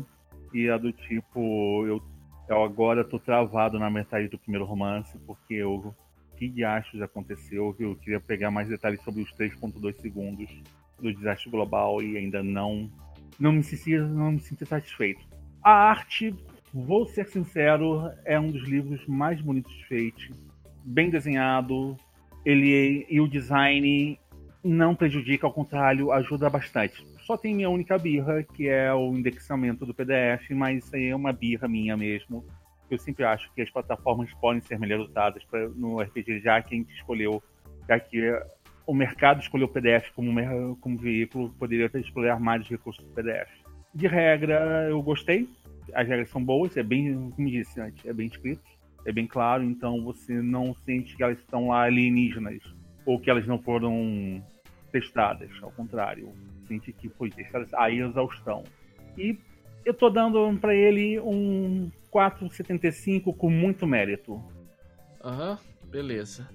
E 0.52 0.68
a 0.68 0.76
do 0.76 0.92
tipo, 0.92 1.86
eu, 1.86 2.02
eu 2.48 2.62
agora 2.62 3.00
estou 3.00 3.18
travado 3.18 3.78
na 3.78 3.88
metade 3.88 4.28
do 4.28 4.38
primeiro 4.38 4.66
romance, 4.66 5.18
porque 5.26 5.54
eu 5.54 5.94
que 6.42 6.48
diachos 6.48 7.00
aconteceu. 7.00 7.74
Eu 7.78 7.94
queria 7.94 8.18
pegar 8.18 8.50
mais 8.50 8.68
detalhes 8.68 9.00
sobre 9.02 9.22
os 9.22 9.32
3.2 9.34 9.94
segundos 10.00 10.50
do 11.00 11.14
desastre 11.14 11.48
global 11.48 12.02
e 12.02 12.16
ainda 12.16 12.42
não 12.42 12.90
não 13.38 13.52
me 13.52 13.62
senti, 13.62 13.96
não 13.96 14.32
me 14.32 14.40
senti 14.40 14.66
satisfeito. 14.66 15.20
A 15.62 15.70
arte, 15.70 16.34
vou 16.72 17.06
ser 17.06 17.28
sincero, 17.28 18.10
é 18.24 18.38
um 18.38 18.50
dos 18.50 18.62
livros 18.68 19.06
mais 19.06 19.40
bonitos 19.40 19.72
feitos, 19.82 20.30
bem 20.84 21.10
desenhado. 21.10 21.96
Ele 22.44 23.06
e 23.08 23.20
o 23.20 23.28
design 23.28 24.18
não 24.64 24.94
prejudica, 24.96 25.46
ao 25.46 25.52
contrário, 25.52 26.10
ajuda 26.10 26.50
bastante. 26.50 27.06
Só 27.24 27.36
tem 27.36 27.54
minha 27.54 27.70
única 27.70 27.96
birra, 27.96 28.42
que 28.42 28.68
é 28.68 28.92
o 28.92 29.12
indexamento 29.16 29.86
do 29.86 29.94
PDF, 29.94 30.50
mas 30.50 30.84
isso 30.84 30.96
aí 30.96 31.06
é 31.06 31.16
uma 31.16 31.32
birra 31.32 31.68
minha 31.68 31.96
mesmo 31.96 32.44
eu 32.94 32.98
sempre 32.98 33.24
acho 33.24 33.52
que 33.52 33.62
as 33.62 33.70
plataformas 33.70 34.32
podem 34.34 34.60
ser 34.60 34.78
melhor 34.78 35.00
usadas 35.00 35.44
pra, 35.44 35.68
no 35.68 36.00
RPG, 36.00 36.40
já 36.40 36.60
que 36.62 36.74
a 36.74 36.78
gente 36.78 36.94
escolheu, 36.94 37.42
já 37.88 37.98
que 37.98 38.32
o 38.86 38.94
mercado 38.94 39.40
escolheu 39.40 39.66
o 39.66 39.70
PDF 39.70 40.10
como, 40.14 40.32
como 40.80 40.98
veículo, 40.98 41.50
poderia 41.58 41.88
ter 41.88 42.00
explorar 42.00 42.38
mais 42.40 42.62
os 42.62 42.68
recursos 42.68 43.04
do 43.04 43.10
PDF. 43.12 43.48
De 43.94 44.06
regra, 44.06 44.88
eu 44.88 45.02
gostei, 45.02 45.48
as 45.94 46.08
regras 46.08 46.30
são 46.30 46.42
boas, 46.42 46.76
é 46.76 46.82
bem, 46.82 47.30
como 47.30 47.48
disse 47.48 47.80
antes, 47.80 48.04
é 48.04 48.12
bem 48.12 48.26
escrito, 48.26 48.62
é 49.04 49.12
bem 49.12 49.26
claro, 49.26 49.62
então 49.64 50.02
você 50.02 50.34
não 50.40 50.74
sente 50.74 51.16
que 51.16 51.22
elas 51.22 51.38
estão 51.38 51.68
lá 51.68 51.82
alienígenas 51.82 52.62
ou 53.04 53.18
que 53.18 53.30
elas 53.30 53.46
não 53.46 53.58
foram 53.58 54.42
testadas, 54.90 55.50
ao 55.62 55.70
contrário, 55.72 56.32
sente 56.68 56.92
que 56.92 57.08
foi 57.08 57.30
testadas 57.30 57.72
a 57.74 57.90
exaustão. 57.90 58.62
E 59.16 59.38
eu 59.84 59.92
tô 59.92 60.08
dando 60.08 60.56
para 60.60 60.74
ele 60.74 61.18
um 61.20 61.90
4,75 62.12 63.34
com 63.36 63.48
muito 63.48 63.86
mérito. 63.86 64.42
Aham, 65.24 65.52
uhum, 65.52 65.88
beleza. 65.88 66.48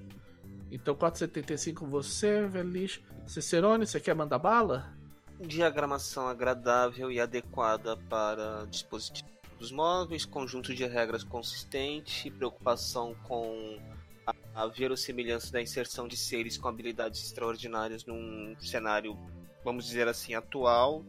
Então 0.72 0.96
4,75 0.96 1.88
você, 1.88 2.46
Velich. 2.46 3.04
Cicerone, 3.26 3.86
você 3.86 4.00
quer 4.00 4.14
mandar 4.14 4.40
bala? 4.40 4.94
Diagramação 5.40 6.28
agradável 6.28 7.12
e 7.12 7.20
adequada 7.20 7.98
para 8.10 8.66
dispositivos 8.70 9.72
móveis, 9.72 10.26
conjunto 10.26 10.74
de 10.74 10.86
regras 10.86 11.24
consistente, 11.24 12.30
preocupação 12.32 13.16
com 13.24 13.78
a, 14.26 14.34
a 14.64 14.68
verossimilhança 14.68 15.52
da 15.52 15.62
inserção 15.62 16.08
de 16.08 16.18
seres 16.18 16.58
com 16.58 16.68
habilidades 16.68 17.24
extraordinárias 17.24 18.06
num 18.06 18.56
cenário, 18.60 19.18
vamos 19.64 19.86
dizer 19.86 20.08
assim, 20.08 20.34
atual, 20.34 21.04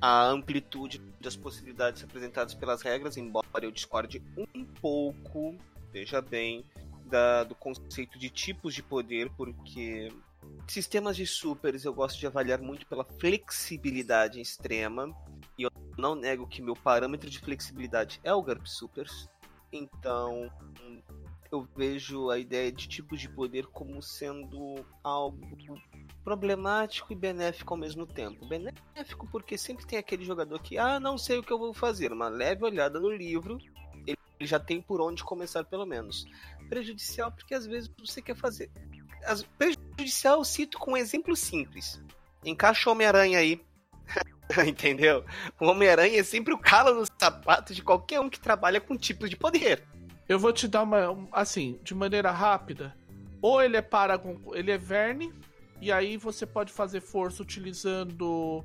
a 0.00 0.26
amplitude 0.26 0.98
das 1.20 1.36
possibilidades 1.36 2.04
apresentadas 2.04 2.54
pelas 2.54 2.82
regras, 2.82 3.16
embora 3.16 3.46
eu 3.62 3.70
discorde 3.70 4.22
um 4.54 4.64
pouco, 4.64 5.56
veja 5.92 6.20
bem, 6.20 6.64
da, 7.06 7.44
do 7.44 7.54
conceito 7.54 8.18
de 8.18 8.28
tipos 8.28 8.74
de 8.74 8.82
poder, 8.82 9.30
porque 9.36 10.12
sistemas 10.66 11.16
de 11.16 11.26
supers 11.26 11.84
eu 11.84 11.94
gosto 11.94 12.18
de 12.18 12.26
avaliar 12.26 12.60
muito 12.60 12.86
pela 12.86 13.04
flexibilidade 13.04 14.40
extrema, 14.40 15.14
e 15.58 15.62
eu 15.62 15.70
não 15.96 16.14
nego 16.14 16.46
que 16.46 16.60
meu 16.60 16.74
parâmetro 16.74 17.30
de 17.30 17.38
flexibilidade 17.38 18.20
é 18.22 18.32
o 18.34 18.42
GURP 18.42 18.68
Supers, 18.68 19.28
então 19.72 20.50
eu 21.50 21.66
vejo 21.76 22.30
a 22.30 22.38
ideia 22.38 22.72
de 22.72 22.88
tipos 22.88 23.20
de 23.20 23.28
poder 23.28 23.66
como 23.66 24.02
sendo 24.02 24.84
algo 25.02 25.40
problemático 26.24 27.12
e 27.12 27.16
benéfico 27.16 27.74
ao 27.74 27.80
mesmo 27.80 28.06
tempo. 28.06 28.46
Benéfico 28.46 29.28
porque 29.30 29.56
sempre 29.56 29.86
tem 29.86 29.98
aquele 29.98 30.24
jogador 30.24 30.60
que, 30.60 30.78
ah, 30.78 30.98
não 30.98 31.16
sei 31.16 31.38
o 31.38 31.42
que 31.42 31.52
eu 31.52 31.58
vou 31.58 31.72
fazer, 31.72 32.12
uma 32.12 32.28
leve 32.28 32.64
olhada 32.64 32.98
no 32.98 33.10
livro, 33.10 33.58
ele 34.38 34.48
já 34.48 34.58
tem 34.58 34.80
por 34.80 35.00
onde 35.00 35.24
começar 35.24 35.64
pelo 35.64 35.86
menos. 35.86 36.26
Prejudicial 36.68 37.32
porque 37.32 37.54
às 37.54 37.66
vezes 37.66 37.90
você 37.98 38.20
quer 38.20 38.36
fazer. 38.36 38.70
As... 39.24 39.42
Prejudicial 39.42 40.38
eu 40.38 40.44
cito 40.44 40.78
com 40.78 40.92
um 40.92 40.96
exemplo 40.96 41.34
simples. 41.34 42.00
Encaixa 42.44 42.88
o 42.88 42.92
Homem-Aranha 42.92 43.38
aí. 43.38 43.60
Entendeu? 44.66 45.24
O 45.60 45.66
Homem-Aranha 45.66 46.20
é 46.20 46.22
sempre 46.22 46.54
o 46.54 46.58
calo 46.58 46.94
no 46.94 47.06
sapato 47.18 47.74
de 47.74 47.82
qualquer 47.82 48.20
um 48.20 48.30
que 48.30 48.38
trabalha 48.38 48.80
com 48.80 48.96
tipos 48.96 49.28
de 49.28 49.36
poder. 49.36 49.82
Eu 50.28 50.38
vou 50.38 50.52
te 50.52 50.66
dar 50.66 50.82
uma. 50.82 51.28
Assim, 51.32 51.78
de 51.82 51.94
maneira 51.94 52.30
rápida. 52.30 52.94
Ou 53.40 53.62
ele 53.62 53.76
é 53.76 53.82
Paragon, 53.82 54.36
ele 54.54 54.70
é 54.72 54.78
Verne, 54.78 55.32
e 55.80 55.92
aí 55.92 56.16
você 56.16 56.46
pode 56.46 56.72
fazer 56.72 57.00
força 57.00 57.42
utilizando. 57.42 58.64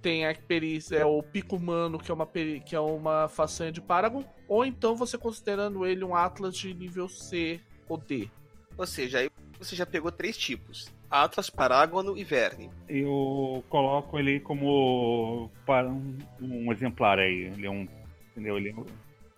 Tem 0.00 0.26
a 0.26 0.34
perícia, 0.34 0.96
é 0.96 1.04
o 1.04 1.22
pico 1.22 1.56
humano, 1.56 1.98
que 1.98 2.10
é 2.10 2.14
uma, 2.14 2.26
que 2.26 2.76
é 2.76 2.80
uma 2.80 3.26
façanha 3.26 3.72
de 3.72 3.80
Paragon. 3.80 4.22
Ou 4.46 4.64
então 4.64 4.94
você 4.94 5.16
considerando 5.16 5.86
ele 5.86 6.04
um 6.04 6.14
Atlas 6.14 6.54
de 6.54 6.74
nível 6.74 7.08
C 7.08 7.58
ou 7.88 7.96
D. 7.96 8.28
Ou 8.76 8.86
seja, 8.86 9.20
aí 9.20 9.30
você 9.58 9.74
já 9.74 9.86
pegou 9.86 10.12
três 10.12 10.36
tipos: 10.36 10.92
Atlas, 11.10 11.48
Parágono 11.48 12.18
e 12.18 12.24
Verne. 12.24 12.70
Eu 12.86 13.64
coloco 13.70 14.18
ele 14.18 14.40
como 14.40 15.50
um, 15.68 16.18
um 16.40 16.72
exemplar 16.72 17.18
aí. 17.18 17.50
Ele 17.54 17.66
é 17.66 17.70
um. 17.70 17.88
Entendeu? 18.32 18.58
Ele 18.58 18.70
é 18.70 18.74
um 18.74 18.84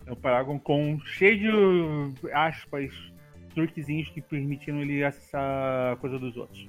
é 0.07 0.11
o 0.11 0.15
Paragon 0.15 0.57
com 0.57 0.99
cheio 1.01 2.15
de 2.15 2.31
aspas, 2.31 2.91
truquezinhos 3.53 4.09
que 4.09 4.21
permitiram 4.21 4.81
ele 4.81 5.03
acessar 5.03 5.93
a 5.93 5.95
coisa 5.97 6.17
dos 6.17 6.35
outros. 6.37 6.67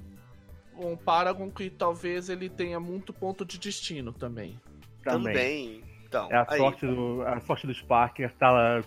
Um 0.77 0.95
Paragon 0.95 1.49
que 1.49 1.69
talvez 1.69 2.29
ele 2.29 2.49
tenha 2.49 2.79
muito 2.79 3.13
ponto 3.13 3.45
de 3.45 3.57
destino 3.57 4.11
também. 4.11 4.59
Também. 5.03 5.33
também. 5.33 5.83
Então, 6.05 6.29
é 6.31 6.37
a 6.37 6.57
sorte, 6.57 6.85
do, 6.85 7.21
a 7.21 7.39
sorte 7.39 7.67
do 7.67 7.73
Sparker 7.73 8.33
tá 8.35 8.51
lá 8.51 8.83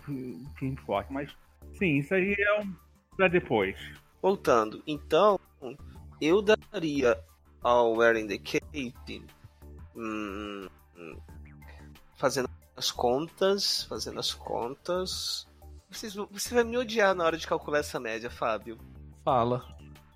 firme 0.57 0.77
forte. 0.85 1.13
Mas 1.13 1.31
sim, 1.79 1.99
isso 1.99 2.15
aí 2.15 2.35
é 2.39 2.61
um, 2.61 2.75
pra 3.17 3.29
depois. 3.29 3.77
Voltando, 4.21 4.83
então, 4.87 5.39
eu 6.21 6.43
daria 6.43 7.19
ao 7.63 7.95
Wearing 7.95 8.27
the 8.27 8.39
Cape 8.39 9.25
hum, 9.97 10.69
fazendo 12.17 12.49
as 12.77 12.91
contas, 12.91 13.85
fazendo 13.85 14.21
as 14.21 14.35
contas. 14.35 15.49
Vocês, 15.91 16.15
você 16.15 16.55
vai 16.55 16.65
me 16.65 16.79
odiar 16.79 17.15
na 17.15 17.25
hora 17.25 17.37
de 17.37 17.47
calcular 17.47 17.81
essa 17.81 18.01
média, 18.01 18.31
Fábio. 18.31 18.79
Fala. 19.25 19.63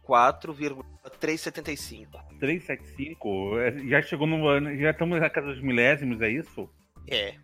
4,375. 0.02 2.10
375? 2.38 3.58
É, 3.58 3.88
já 3.88 4.00
chegou 4.02 4.26
no 4.26 4.46
ano. 4.46 4.76
Já 4.76 4.90
estamos 4.90 5.18
na 5.20 5.28
casa 5.28 5.48
dos 5.48 5.62
milésimos, 5.62 6.22
é 6.22 6.30
isso? 6.30 6.70
É. 7.08 7.34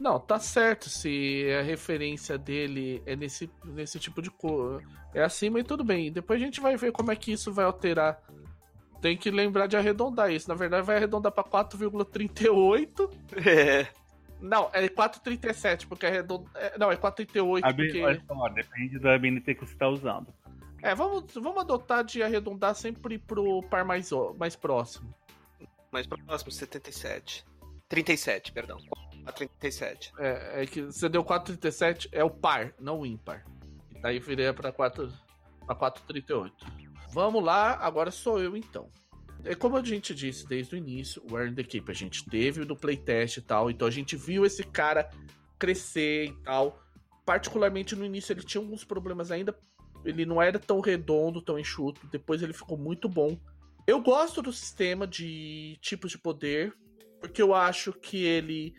Não, 0.00 0.18
tá 0.18 0.38
certo 0.38 0.88
se 0.88 1.46
a 1.58 1.62
referência 1.62 2.38
dele 2.38 3.02
é 3.06 3.14
nesse, 3.14 3.50
nesse 3.64 3.98
tipo 3.98 4.22
de 4.22 4.30
cor. 4.30 4.82
É 5.14 5.22
acima 5.22 5.60
e 5.60 5.64
tudo 5.64 5.84
bem. 5.84 6.10
Depois 6.10 6.40
a 6.40 6.44
gente 6.44 6.60
vai 6.60 6.76
ver 6.76 6.92
como 6.92 7.12
é 7.12 7.16
que 7.16 7.32
isso 7.32 7.52
vai 7.52 7.64
alterar. 7.64 8.20
Tem 9.00 9.16
que 9.16 9.30
lembrar 9.30 9.66
de 9.66 9.76
arredondar 9.76 10.30
isso. 10.30 10.48
Na 10.48 10.54
verdade, 10.54 10.86
vai 10.86 10.96
arredondar 10.96 11.32
pra 11.32 11.44
4,38. 11.44 13.10
É. 13.46 14.01
Não, 14.42 14.68
é 14.72 14.88
4,37, 14.88 15.86
porque 15.86 16.04
arredonda. 16.04 16.50
É, 16.56 16.76
não, 16.76 16.90
é 16.90 16.96
4,38. 16.96 17.60
A 17.62 17.72
B- 17.72 17.84
Porque... 17.84 18.02
olha 18.02 18.22
só, 18.26 18.48
depende 18.48 18.98
da 18.98 19.16
BNT 19.16 19.54
que 19.54 19.64
você 19.64 19.72
está 19.72 19.88
usando. 19.88 20.34
É, 20.82 20.94
vamos, 20.96 21.32
vamos 21.34 21.58
adotar 21.60 22.02
de 22.04 22.22
arredondar 22.24 22.74
sempre 22.74 23.18
pro 23.18 23.62
par 23.70 23.84
mais, 23.84 24.10
mais 24.36 24.56
próximo. 24.56 25.14
Mais 25.92 26.08
próximo, 26.08 26.50
77. 26.50 27.44
37, 27.88 28.50
perdão. 28.50 28.78
37. 29.36 30.12
É, 30.18 30.62
é 30.62 30.66
que 30.66 30.82
você 30.82 31.08
deu 31.08 31.22
4,37, 31.24 32.08
é 32.10 32.24
o 32.24 32.30
par, 32.30 32.74
não 32.80 33.00
o 33.00 33.06
ímpar. 33.06 33.44
E 33.94 34.00
daí 34.00 34.20
pra 34.52 34.72
4 34.72 35.12
pra 35.64 35.76
4,38. 35.76 36.50
Vamos 37.12 37.44
lá, 37.44 37.74
agora 37.76 38.10
sou 38.10 38.42
eu 38.42 38.56
então. 38.56 38.88
É 39.44 39.54
como 39.54 39.76
a 39.76 39.84
gente 39.84 40.14
disse 40.14 40.46
desde 40.46 40.74
o 40.74 40.78
início, 40.78 41.22
o 41.30 41.36
Earn 41.36 41.54
the 41.54 41.64
Keep, 41.64 41.90
a 41.90 41.94
gente 41.94 42.24
teve 42.24 42.64
no 42.64 42.76
playtest 42.76 43.38
e 43.38 43.40
tal, 43.40 43.70
então 43.70 43.88
a 43.88 43.90
gente 43.90 44.16
viu 44.16 44.46
esse 44.46 44.62
cara 44.62 45.10
crescer 45.58 46.26
e 46.26 46.32
tal. 46.44 46.80
Particularmente 47.24 47.96
no 47.96 48.04
início 48.04 48.32
ele 48.32 48.42
tinha 48.42 48.62
alguns 48.62 48.84
problemas 48.84 49.30
ainda, 49.30 49.56
ele 50.04 50.24
não 50.24 50.40
era 50.40 50.58
tão 50.58 50.80
redondo, 50.80 51.42
tão 51.42 51.58
enxuto, 51.58 52.06
depois 52.06 52.42
ele 52.42 52.52
ficou 52.52 52.78
muito 52.78 53.08
bom. 53.08 53.38
Eu 53.86 54.00
gosto 54.00 54.40
do 54.42 54.52
sistema 54.52 55.06
de 55.06 55.76
tipos 55.80 56.12
de 56.12 56.18
poder, 56.18 56.72
porque 57.20 57.42
eu 57.42 57.52
acho 57.52 57.92
que 57.92 58.24
ele 58.24 58.74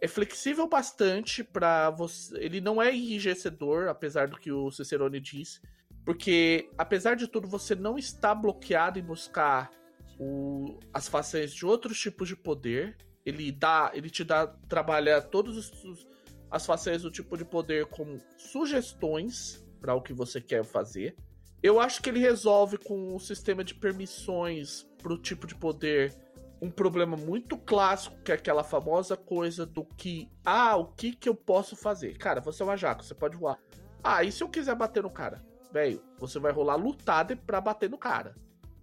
é 0.00 0.06
flexível 0.06 0.68
bastante 0.68 1.42
para 1.42 1.90
você. 1.90 2.36
Ele 2.38 2.60
não 2.60 2.80
é 2.80 2.94
enrijecedor, 2.94 3.88
apesar 3.88 4.28
do 4.28 4.36
que 4.36 4.52
o 4.52 4.70
Cicerone 4.70 5.18
disse. 5.18 5.60
Porque, 6.04 6.68
apesar 6.76 7.14
de 7.14 7.26
tudo, 7.26 7.48
você 7.48 7.74
não 7.74 7.96
está 7.96 8.34
bloqueado 8.34 8.98
em 8.98 9.02
buscar 9.02 9.70
o- 10.18 10.78
as 10.92 11.08
façanhas 11.08 11.52
de 11.52 11.64
outros 11.66 11.98
tipos 11.98 12.28
de 12.28 12.36
poder. 12.36 12.96
Ele 13.24 13.50
dá. 13.50 13.90
Ele 13.94 14.10
te 14.10 14.22
dá. 14.24 14.46
Trabalha 14.68 15.20
todas 15.22 15.56
os- 15.56 15.84
os- 15.84 16.06
as 16.50 16.64
façanhas 16.66 17.02
do 17.02 17.10
tipo 17.10 17.36
de 17.36 17.44
poder 17.44 17.86
como 17.86 18.18
sugestões 18.36 19.64
para 19.80 19.94
o 19.94 20.00
que 20.02 20.12
você 20.12 20.40
quer 20.40 20.64
fazer. 20.64 21.16
Eu 21.62 21.80
acho 21.80 22.02
que 22.02 22.10
ele 22.10 22.18
resolve 22.18 22.76
com 22.78 23.14
o 23.14 23.20
sistema 23.20 23.64
de 23.64 23.74
permissões 23.74 24.82
pro 24.98 25.16
tipo 25.18 25.46
de 25.46 25.54
poder 25.54 26.14
um 26.60 26.70
problema 26.70 27.16
muito 27.16 27.58
clássico, 27.58 28.16
que 28.22 28.32
é 28.32 28.34
aquela 28.34 28.64
famosa 28.64 29.16
coisa 29.16 29.66
do 29.66 29.84
que, 29.84 30.28
ah, 30.44 30.76
o 30.76 30.86
que 30.86 31.14
que 31.14 31.28
eu 31.28 31.34
posso 31.34 31.76
fazer? 31.76 32.16
Cara, 32.16 32.40
você 32.40 32.62
é 32.62 32.66
uma 32.66 32.76
jaca, 32.76 33.02
você 33.02 33.14
pode 33.14 33.36
voar. 33.36 33.58
Ah, 34.02 34.22
e 34.24 34.32
se 34.32 34.42
eu 34.42 34.48
quiser 34.48 34.74
bater 34.74 35.02
no 35.02 35.10
cara? 35.10 35.44
Velho, 35.72 36.02
você 36.18 36.38
vai 36.38 36.52
rolar 36.52 36.76
lutada 36.76 37.36
pra 37.36 37.60
bater 37.60 37.90
no 37.90 37.98
cara. 37.98 38.34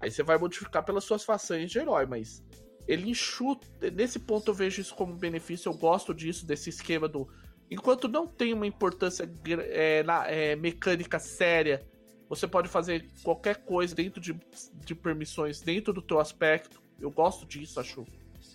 Aí 0.01 0.09
você 0.09 0.23
vai 0.23 0.37
modificar 0.37 0.83
pelas 0.83 1.03
suas 1.03 1.23
façanhas 1.23 1.69
de 1.69 1.77
herói, 1.79 2.05
mas 2.05 2.43
ele 2.87 3.09
enxuta. 3.09 3.67
Nesse 3.91 4.19
ponto 4.19 4.49
eu 4.49 4.53
vejo 4.55 4.81
isso 4.81 4.95
como 4.95 5.13
benefício, 5.15 5.69
eu 5.69 5.73
gosto 5.73 6.13
disso, 6.13 6.45
desse 6.45 6.69
esquema 6.69 7.07
do. 7.07 7.27
Enquanto 7.69 8.07
não 8.07 8.27
tem 8.27 8.53
uma 8.53 8.67
importância 8.67 9.31
é, 9.69 10.03
na- 10.03 10.27
é, 10.27 10.55
mecânica 10.55 11.19
séria, 11.19 11.85
você 12.27 12.47
pode 12.47 12.67
fazer 12.67 13.09
qualquer 13.23 13.63
coisa 13.63 13.93
dentro 13.93 14.19
de, 14.19 14.37
de 14.73 14.95
permissões, 14.95 15.61
dentro 15.61 15.93
do 15.93 16.01
teu 16.01 16.19
aspecto. 16.19 16.81
Eu 16.99 17.11
gosto 17.11 17.45
disso, 17.45 17.79
acho 17.79 18.05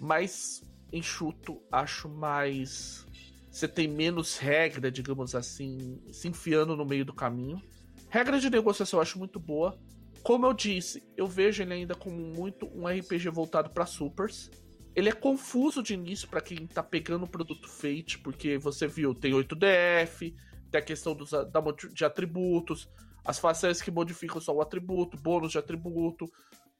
mais 0.01 0.63
enxuto, 0.93 1.63
acho 1.71 2.09
mais. 2.09 3.07
Você 3.51 3.67
tem 3.69 3.89
menos 3.89 4.37
regra, 4.37 4.91
digamos 4.91 5.35
assim, 5.35 6.01
se 6.13 6.29
enfiando 6.29 6.77
no 6.77 6.85
meio 6.85 7.05
do 7.05 7.15
caminho. 7.15 7.61
Regra 8.09 8.39
de 8.39 8.51
negociação 8.51 8.99
eu 8.99 9.03
acho 9.03 9.19
muito 9.19 9.39
boa. 9.41 9.79
Como 10.27 10.45
eu 10.45 10.53
disse, 10.53 11.05
eu 11.17 11.29
vejo 11.29 11.63
ele 11.63 11.73
ainda 11.73 11.95
como 11.95 12.17
muito 12.17 12.67
um 12.75 12.89
RPG 12.89 13.29
voltado 13.29 13.71
para 13.71 13.87
supers. 13.87 14.51
Ele 14.93 15.09
é 15.09 15.13
confuso 15.13 15.85
de 15.85 15.95
início 15.95 16.27
para 16.27 16.41
quem 16.41 16.67
tá 16.67 16.83
pegando 16.83 17.27
o 17.27 17.29
produto 17.29 17.69
Fate, 17.69 18.19
porque 18.19 18.59
você 18.59 18.89
viu, 18.89 19.15
tem 19.15 19.33
8DF, 19.33 20.35
tem 20.69 20.81
a 20.81 20.83
questão 20.83 21.15
dos, 21.15 21.31
da, 21.31 21.63
de 21.93 22.05
atributos, 22.05 22.91
as 23.25 23.39
façanhas 23.39 23.81
que 23.81 23.89
modificam 23.89 24.41
só 24.41 24.53
o 24.53 24.61
atributo, 24.61 25.17
bônus 25.17 25.53
de 25.53 25.59
atributo. 25.59 26.29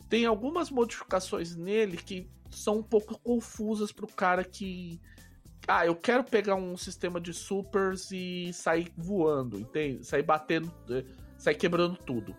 Tem 0.09 0.27
algumas 0.27 0.69
modificações 0.69 1.55
nele 1.55 1.99
que 1.99 2.29
são 2.51 2.79
um 2.79 2.83
pouco 2.83 3.17
confusas 3.21 3.93
pro 3.93 4.09
cara 4.09 4.43
que. 4.43 5.01
Ah, 5.69 5.87
eu 5.87 5.95
quero 5.95 6.25
pegar 6.25 6.57
um 6.57 6.77
sistema 6.77 7.21
de 7.21 7.33
supers 7.33 8.11
e 8.11 8.53
sair 8.53 8.93
voando, 8.97 9.57
entende? 9.57 10.05
Sair 10.05 10.25
batendo, 10.25 10.75
eh, 10.91 11.05
sair 11.39 11.55
quebrando 11.55 11.97
tudo. 11.97 12.35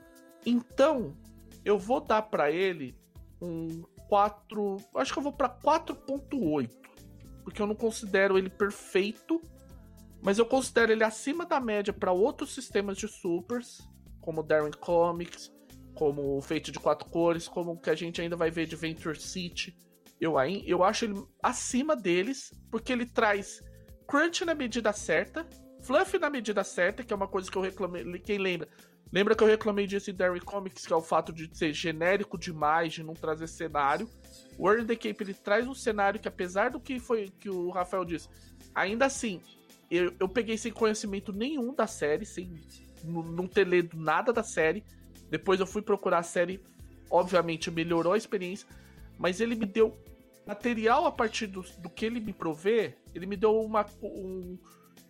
Então, 0.50 1.14
eu 1.66 1.78
vou 1.78 2.00
dar 2.00 2.22
pra 2.22 2.50
ele 2.50 2.98
um 3.42 3.84
4. 4.08 4.78
Acho 4.96 5.12
que 5.12 5.20
eu 5.20 5.24
vou 5.24 5.34
pra 5.34 5.50
4.8. 5.50 6.70
Porque 7.44 7.62
eu 7.62 7.68
não 7.68 7.76
considero 7.76 8.38
ele 8.38 8.50
perfeito. 8.50 9.42
Mas 10.22 10.40
eu 10.40 10.46
considero 10.46 10.94
ele 10.94 11.04
acima 11.04 11.46
da 11.46 11.60
média 11.60 11.92
pra 11.92 12.14
outros 12.14 12.54
sistemas 12.54 12.98
de 12.98 13.10
supers, 13.10 13.86
como 14.22 14.42
Darwin 14.42 14.72
Comics, 14.72 15.54
como 15.94 16.38
o 16.38 16.42
Fate 16.42 16.72
de 16.72 16.80
quatro 16.80 17.10
cores, 17.10 17.50
como 17.50 17.74
o 17.74 17.78
que 17.78 17.90
a 17.90 17.96
gente 17.96 18.22
ainda 18.22 18.38
vai 18.38 18.50
ver 18.50 18.68
de 18.68 18.76
Venture 18.78 19.20
City. 19.20 19.78
Eu, 20.20 20.36
eu 20.66 20.82
acho 20.82 21.04
ele 21.04 21.22
acima 21.44 21.94
deles, 21.94 22.52
porque 22.72 22.94
ele 22.94 23.06
traz 23.06 23.62
crunch 24.08 24.46
na 24.46 24.56
medida 24.56 24.94
certa, 24.94 25.46
fluff 25.82 26.18
na 26.18 26.30
medida 26.30 26.64
certa, 26.64 27.04
que 27.04 27.12
é 27.12 27.16
uma 27.16 27.28
coisa 27.28 27.52
que 27.52 27.58
eu 27.58 27.62
reclamei. 27.62 28.04
Quem 28.20 28.38
lembra? 28.38 28.70
Lembra 29.12 29.36
que 29.36 29.44
eu 29.44 29.48
reclamei 29.48 29.88
disso 29.88 30.12
em 30.12 30.14
Derry 30.14 30.42
Comics, 30.42 30.86
que 30.86 30.94
é 30.94 30.96
o 30.96 31.02
fato 31.02 31.32
de 31.32 31.50
ser 31.58 31.74
genérico 31.74 32.38
demais, 32.38 32.94
de 32.94 33.04
não 33.04 33.14
trazer 33.14 33.48
cenário. 33.48 34.10
O 34.58 34.70
Earn 34.70 34.86
the 34.86 34.96
Cape 34.96 35.24
ele 35.24 35.34
traz 35.34 35.68
um 35.68 35.74
cenário 35.74 36.20
que, 36.20 36.28
apesar 36.28 36.72
do 36.72 36.80
que 36.80 37.00
foi 37.00 37.32
que 37.40 37.50
o 37.50 37.70
Rafael 37.70 38.04
disse, 38.04 38.28
ainda 38.76 39.06
assim, 39.06 39.42
eu, 39.90 40.14
eu 40.20 40.28
peguei 40.28 40.58
sem 40.58 40.72
conhecimento 40.72 41.32
nenhum 41.32 41.74
da 41.74 41.88
série, 41.88 42.26
sem 42.26 42.62
não 43.04 43.48
ter 43.48 43.66
lido 43.66 43.98
nada 43.98 44.34
da 44.34 44.44
série. 44.44 44.84
Depois 45.30 45.60
eu 45.60 45.68
fui 45.68 45.82
procurar 45.82 46.20
a 46.20 46.24
série, 46.24 46.62
obviamente 47.10 47.72
melhorou 47.72 48.14
a 48.14 48.18
experiência, 48.18 48.68
mas 49.18 49.40
ele 49.40 49.56
me 49.56 49.66
deu 49.66 49.98
material 50.46 51.06
a 51.06 51.12
partir 51.12 51.48
do, 51.48 51.62
do 51.80 51.90
que 51.90 52.06
ele 52.06 52.20
me 52.20 52.34
provê. 52.34 52.96
Ele 53.16 53.26
me 53.26 53.38
deu 53.38 53.60
uma. 53.60 53.86
Um, 54.02 54.58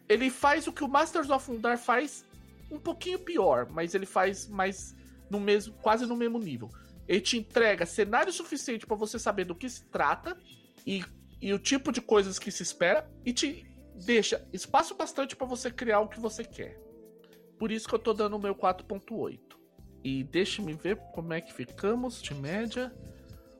ele 0.07 0.29
faz 0.29 0.67
o 0.67 0.71
que 0.71 0.83
o 0.83 0.87
Masters 0.87 1.29
of 1.29 1.51
Undar 1.51 1.77
faz 1.77 2.25
um 2.69 2.79
pouquinho 2.79 3.19
pior, 3.19 3.67
mas 3.69 3.95
ele 3.95 4.05
faz 4.05 4.47
mais 4.47 4.95
no 5.29 5.39
mesmo, 5.39 5.73
quase 5.81 6.05
no 6.05 6.15
mesmo 6.15 6.39
nível. 6.39 6.69
Ele 7.07 7.21
te 7.21 7.37
entrega 7.37 7.85
cenário 7.85 8.31
suficiente 8.31 8.85
para 8.85 8.95
você 8.95 9.17
saber 9.17 9.45
do 9.45 9.55
que 9.55 9.69
se 9.69 9.85
trata 9.85 10.37
e, 10.85 11.03
e 11.41 11.53
o 11.53 11.59
tipo 11.59 11.91
de 11.91 12.01
coisas 12.01 12.37
que 12.37 12.51
se 12.51 12.63
espera 12.63 13.09
e 13.25 13.31
te 13.31 13.65
deixa 14.05 14.47
espaço 14.51 14.95
bastante 14.95 15.35
para 15.35 15.47
você 15.47 15.71
criar 15.71 16.01
o 16.01 16.09
que 16.09 16.19
você 16.19 16.43
quer. 16.43 16.79
Por 17.57 17.71
isso 17.71 17.87
que 17.87 17.95
eu 17.95 17.99
tô 17.99 18.13
dando 18.13 18.35
o 18.35 18.39
meu 18.39 18.53
4.8. 18.53 19.39
E 20.03 20.23
deixe-me 20.23 20.73
ver 20.73 20.97
como 21.13 21.33
é 21.33 21.41
que 21.41 21.53
ficamos 21.53 22.21
de 22.21 22.33
média. 22.35 22.93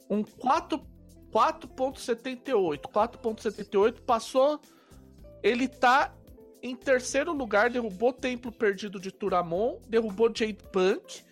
Um 0.09 0.23
4 0.23 0.79
4.78. 1.31 2.81
4.78 2.81 4.01
passou. 4.01 4.59
Ele 5.43 5.67
tá 5.67 6.15
em 6.61 6.75
terceiro 6.75 7.31
lugar, 7.33 7.69
derrubou 7.69 8.09
o 8.09 8.13
Templo 8.13 8.51
Perdido 8.51 8.99
de 8.99 9.11
Turamon, 9.11 9.79
derrubou 9.87 10.27
Jade 10.33 10.57
Punk, 10.71 11.23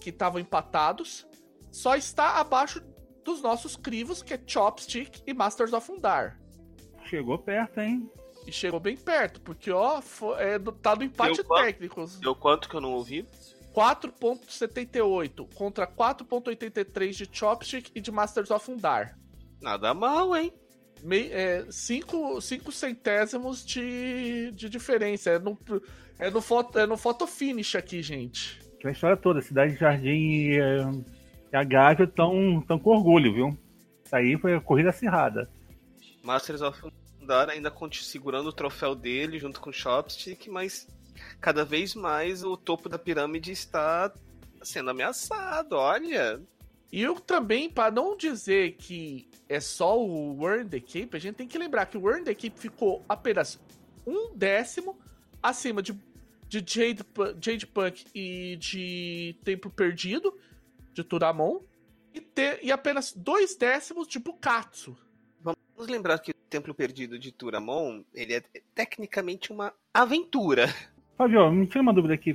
que 0.00 0.10
estavam 0.10 0.40
empatados. 0.40 1.26
Só 1.72 1.96
está 1.96 2.38
abaixo 2.38 2.80
dos 3.24 3.40
nossos 3.42 3.74
crivos, 3.76 4.22
que 4.22 4.34
é 4.34 4.40
Chopstick 4.46 5.22
e 5.26 5.32
Masters 5.34 5.72
of 5.72 5.90
Undar. 5.90 6.38
Chegou 7.08 7.38
perto, 7.38 7.80
hein? 7.80 8.10
E 8.46 8.52
chegou 8.52 8.78
bem 8.78 8.96
perto, 8.96 9.40
porque 9.40 9.70
ó, 9.70 10.00
fo- 10.02 10.36
é, 10.36 10.58
do- 10.58 10.72
tá 10.72 10.94
no 10.94 11.02
empate 11.02 11.36
Deu 11.36 11.44
quanto? 11.44 11.64
técnico. 11.64 12.04
Deu 12.20 12.34
quanto 12.34 12.68
que 12.68 12.74
eu 12.76 12.80
não 12.80 12.92
ouvi? 12.92 13.26
4.78 13.74 15.48
contra 15.54 15.86
4.83 15.86 17.10
de 17.12 17.28
Chopstick 17.32 17.90
e 17.94 18.00
de 18.00 18.10
Masters 18.12 18.50
of 18.50 18.70
Undar. 18.70 19.18
Nada 19.60 19.94
mal, 19.94 20.36
hein? 20.36 20.52
Mei, 21.04 21.30
é, 21.30 21.66
cinco, 21.70 22.40
cinco 22.40 22.72
centésimos 22.72 23.62
de, 23.64 24.50
de 24.52 24.70
diferença. 24.70 25.32
É 25.32 25.38
no, 25.38 25.58
é, 26.18 26.30
no 26.30 26.40
foto, 26.40 26.78
é 26.78 26.86
no 26.86 26.96
photo 26.96 27.26
finish 27.26 27.74
aqui, 27.74 28.00
gente. 28.00 28.58
Aquela 28.78 28.92
história 28.92 29.16
toda, 29.16 29.42
Cidade 29.42 29.74
de 29.74 29.80
Jardim 29.80 30.08
e, 30.08 30.58
eh, 30.58 30.90
e 31.52 31.56
a 31.56 31.62
Gávea 31.62 32.04
estão 32.04 32.64
tão 32.66 32.78
com 32.78 32.90
orgulho, 32.90 33.34
viu? 33.34 33.58
Isso 34.02 34.16
aí 34.16 34.38
foi 34.38 34.54
a 34.54 34.60
corrida 34.60 34.88
acirrada. 34.88 35.48
Masters 36.22 36.62
of 36.62 36.80
Undar 37.20 37.50
ainda 37.50 37.72
segurando 37.92 38.48
o 38.48 38.52
troféu 38.52 38.94
dele 38.94 39.38
junto 39.38 39.60
com 39.60 39.68
o 39.68 39.72
Chopstick, 39.72 40.48
mas 40.48 40.88
cada 41.38 41.66
vez 41.66 41.94
mais 41.94 42.42
o 42.42 42.56
topo 42.56 42.88
da 42.88 42.98
pirâmide 42.98 43.52
está 43.52 44.10
sendo 44.62 44.88
ameaçado, 44.88 45.74
olha. 45.74 46.40
E 46.94 47.02
eu 47.02 47.16
também, 47.16 47.68
para 47.68 47.92
não 47.92 48.16
dizer 48.16 48.76
que 48.76 49.26
é 49.48 49.58
só 49.58 50.00
o 50.00 50.36
Warren 50.36 50.68
the 50.68 50.78
Cape, 50.78 51.08
a 51.14 51.18
gente 51.18 51.34
tem 51.34 51.48
que 51.48 51.58
lembrar 51.58 51.86
que 51.86 51.98
o 51.98 52.00
Warren 52.00 52.22
the 52.22 52.32
Cape 52.32 52.52
ficou 52.56 53.04
apenas 53.08 53.60
um 54.06 54.32
décimo 54.32 54.96
acima 55.42 55.82
de, 55.82 55.92
de 56.48 56.58
Jade, 56.64 57.04
Jade 57.40 57.66
Punk 57.66 58.04
e 58.14 58.54
de 58.60 59.34
Templo 59.42 59.72
Perdido, 59.72 60.38
de 60.92 61.02
Turamon, 61.02 61.62
e, 62.14 62.20
ter, 62.20 62.60
e 62.62 62.70
apenas 62.70 63.12
dois 63.12 63.56
décimos 63.56 64.06
de 64.06 64.20
Bukatsu. 64.20 64.96
Vamos 65.40 65.90
lembrar 65.90 66.20
que 66.20 66.30
o 66.30 66.34
Templo 66.48 66.72
Perdido 66.72 67.18
de 67.18 67.32
Turamon, 67.32 68.04
ele 68.14 68.34
é 68.34 68.42
tecnicamente 68.72 69.50
uma 69.50 69.74
aventura. 69.92 70.72
Fabio, 71.18 71.50
me 71.50 71.66
tira 71.66 71.82
uma 71.82 71.92
dúvida 71.92 72.14
aqui. 72.14 72.34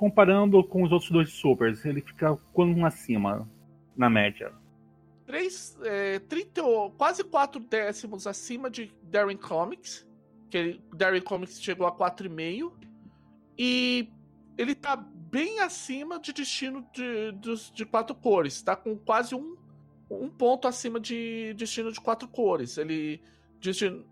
Comparando 0.00 0.64
com 0.64 0.82
os 0.82 0.90
outros 0.92 1.10
dois 1.10 1.30
supers, 1.30 1.84
ele 1.84 2.00
fica 2.00 2.34
quanto 2.54 2.82
acima, 2.86 3.46
na 3.94 4.08
média? 4.08 4.50
3, 5.26 5.78
é, 5.82 6.18
30, 6.20 6.62
quase 6.96 7.22
4 7.22 7.60
décimos 7.60 8.26
acima 8.26 8.70
de 8.70 8.90
Darren 9.02 9.36
Comics. 9.36 10.08
Que 10.48 10.56
ele, 10.56 10.84
Darren 10.94 11.20
Comics 11.20 11.60
chegou 11.60 11.86
a 11.86 11.92
4,5. 11.92 12.72
E 13.58 14.08
ele 14.56 14.74
tá 14.74 14.96
bem 14.96 15.60
acima 15.60 16.18
de 16.18 16.32
destino 16.32 16.82
de, 16.94 17.32
de, 17.32 17.70
de 17.70 17.84
quatro 17.84 18.16
cores. 18.16 18.62
Tá 18.62 18.74
com 18.74 18.96
quase 18.96 19.34
um, 19.34 19.54
um 20.10 20.30
ponto 20.30 20.66
acima 20.66 20.98
de 20.98 21.52
destino 21.58 21.92
de 21.92 22.00
quatro 22.00 22.26
cores. 22.26 22.78
Ele. 22.78 23.20
Destino, 23.60 24.02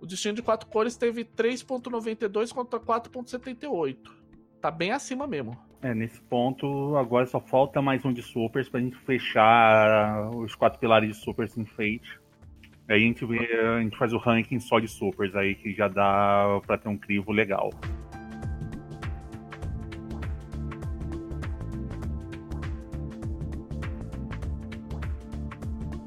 o 0.00 0.06
destino 0.06 0.34
de 0.34 0.42
quatro 0.42 0.68
cores 0.68 0.96
teve 0.96 1.24
3,92 1.24 2.52
contra 2.52 2.80
4,78. 2.80 4.15
Tá 4.66 4.70
bem 4.72 4.90
acima 4.90 5.28
mesmo. 5.28 5.56
É, 5.80 5.94
nesse 5.94 6.20
ponto, 6.22 6.96
agora 6.96 7.24
só 7.24 7.38
falta 7.38 7.80
mais 7.80 8.04
um 8.04 8.12
de 8.12 8.20
supers 8.20 8.68
pra 8.68 8.80
gente 8.80 8.96
fechar 8.96 10.28
os 10.34 10.56
quatro 10.56 10.80
pilares 10.80 11.08
de 11.08 11.14
supers 11.22 11.56
em 11.56 11.64
Fate. 11.64 12.18
Aí 12.88 12.96
a 12.96 12.98
gente, 12.98 13.24
vê, 13.24 13.38
a 13.38 13.80
gente 13.80 13.96
faz 13.96 14.12
o 14.12 14.18
ranking 14.18 14.58
só 14.58 14.80
de 14.80 14.88
supers 14.88 15.36
aí, 15.36 15.54
que 15.54 15.72
já 15.72 15.86
dá 15.86 16.60
pra 16.66 16.76
ter 16.76 16.88
um 16.88 16.98
crivo 16.98 17.30
legal. 17.30 17.70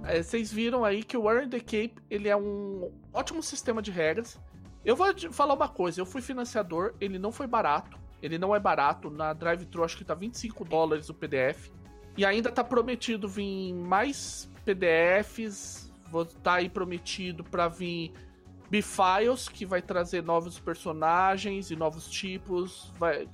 É, 0.04 0.22
vocês 0.22 0.52
viram 0.52 0.84
aí 0.84 1.02
que 1.02 1.16
o 1.16 1.22
Warren 1.22 1.48
the 1.48 1.62
Cape 1.62 1.94
ele 2.10 2.28
é 2.28 2.36
um 2.36 2.92
ótimo 3.14 3.42
sistema 3.42 3.82
de 3.82 3.90
regras. 3.90 4.38
Eu 4.84 4.98
vou 4.98 5.08
falar 5.32 5.54
uma 5.54 5.70
coisa, 5.70 6.02
eu 6.02 6.06
fui 6.06 6.22
financiador, 6.22 6.94
ele 7.00 7.18
não 7.18 7.32
foi 7.32 7.48
barato. 7.48 7.98
Ele 8.22 8.38
não 8.38 8.56
é 8.56 8.60
barato. 8.60 9.10
Na 9.10 9.34
drive-thru 9.34 9.84
acho 9.84 9.98
que 9.98 10.06
tá 10.06 10.14
25 10.14 10.66
dólares 10.66 11.10
o 11.10 11.14
PDF. 11.14 11.72
E 12.18 12.26
ainda 12.26 12.52
tá 12.52 12.64
prometido 12.64 13.28
vir 13.28 13.74
mais 13.74 14.52
PDFs. 14.66 15.92
Vou 16.12 16.26
tá 16.26 16.56
aí 16.56 16.70
prometido 16.70 17.44
para 17.44 17.68
vir 17.68 18.14
B-Files, 18.70 19.48
que 19.48 19.66
vai 19.66 19.82
trazer 19.82 20.24
novos 20.24 20.60
personagens 20.60 21.72
e 21.72 21.76
novos 21.76 22.08
tipos. 22.10 22.94
Vai, 22.98 23.28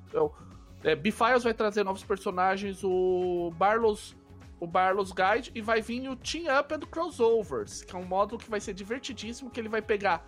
é, 0.84 0.96
B-Files 0.96 1.44
vai 1.44 1.54
trazer 1.54 1.84
novos 1.84 2.04
personagens. 2.04 2.84
O 2.84 3.52
Barlos 3.58 4.16
o 4.60 4.68
Barlos 4.68 5.12
Guide 5.12 5.52
e 5.54 5.62
vai 5.62 5.82
vir 5.82 6.08
o 6.10 6.16
Team 6.16 6.46
Up 6.58 6.74
and 6.74 6.80
Crossovers, 6.80 7.84
que 7.84 7.96
é 7.96 8.00
um 8.00 8.06
módulo 8.06 8.42
que 8.42 8.50
vai 8.50 8.60
ser 8.60 8.74
divertidíssimo, 8.74 9.50
que 9.50 9.60
ele 9.60 9.70
vai 9.70 9.82
pegar 9.82 10.26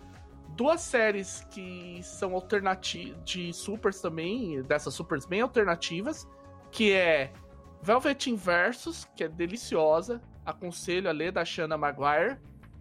duas 0.58 0.80
séries 0.80 1.46
que 1.52 2.00
são 2.02 2.34
alternativas 2.34 3.16
de 3.24 3.52
supers 3.52 4.00
também, 4.00 4.60
dessas 4.62 4.92
supers 4.92 5.24
bem 5.24 5.40
alternativas, 5.40 6.26
que 6.72 6.92
é 6.92 7.32
Velvet 7.80 8.34
Versus, 8.34 9.04
que 9.14 9.22
é 9.22 9.28
deliciosa, 9.28 10.20
aconselho 10.44 11.08
a 11.08 11.12
ler 11.12 11.30
da 11.30 11.44
Shanna 11.44 11.78
Maguire, 11.78 12.38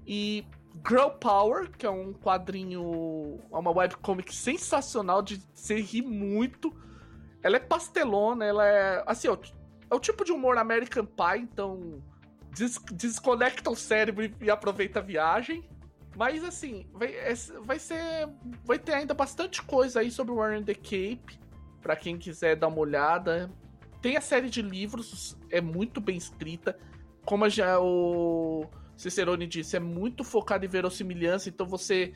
e 0.08 0.44
Girl 0.90 1.10
Power, 1.20 1.70
que 1.70 1.86
é 1.86 1.90
um 1.90 2.14
quadrinho, 2.14 3.40
é 3.54 3.56
uma 3.56 3.70
webcomic 3.70 4.34
sensacional 4.34 5.22
de 5.22 5.40
se 5.54 5.80
rir 5.80 6.02
muito. 6.02 6.76
Ela 7.44 7.58
é 7.58 7.60
pastelona, 7.60 8.44
ela 8.44 8.66
é. 8.66 9.04
Assim, 9.06 9.28
é 9.28 9.95
o 9.95 9.99
tipo 9.99 10.26
de 10.26 10.32
humor 10.32 10.58
American 10.58 11.06
Pie, 11.06 11.41
então 11.44 12.02
des 12.52 12.80
desconecta 12.91 13.70
o 13.70 13.76
cérebro 13.76 14.28
e 14.41 14.49
aproveita 14.49 14.98
a 14.98 15.04
viagem. 15.04 15.64
Mas 16.18 16.44
assim, 16.44 16.88
vai, 16.91 17.14
é, 17.14 17.34
vai 17.61 17.77
ser. 17.77 18.27
Vai 18.65 18.80
ter 18.80 18.95
ainda 18.95 19.14
bastante 19.14 19.61
coisa 19.61 19.99
aí 19.99 20.10
sobre 20.10 20.34
Warren 20.34 20.64
the 20.64 20.73
Cape. 20.73 21.39
para 21.80 21.95
quem 21.95 22.18
quiser 22.18 22.56
dar 22.56 22.69
uma 22.69 22.80
olhada. 22.80 23.52
Tem 24.02 24.18
a 24.18 24.22
série 24.22 24.49
de 24.49 24.61
livros, 24.61 25.38
é 25.52 25.61
muito 25.61 26.02
bem 26.02 26.18
escrita. 26.18 26.77
Como 27.23 27.48
já 27.48 27.80
o 27.80 28.65
Cicerone 28.95 29.45
disse, 29.45 29.77
é 29.77 29.80
muito 29.80 30.23
focado 30.23 30.65
em 30.65 30.68
verossimilhança, 30.68 31.49
então 31.49 31.68
você 31.68 32.14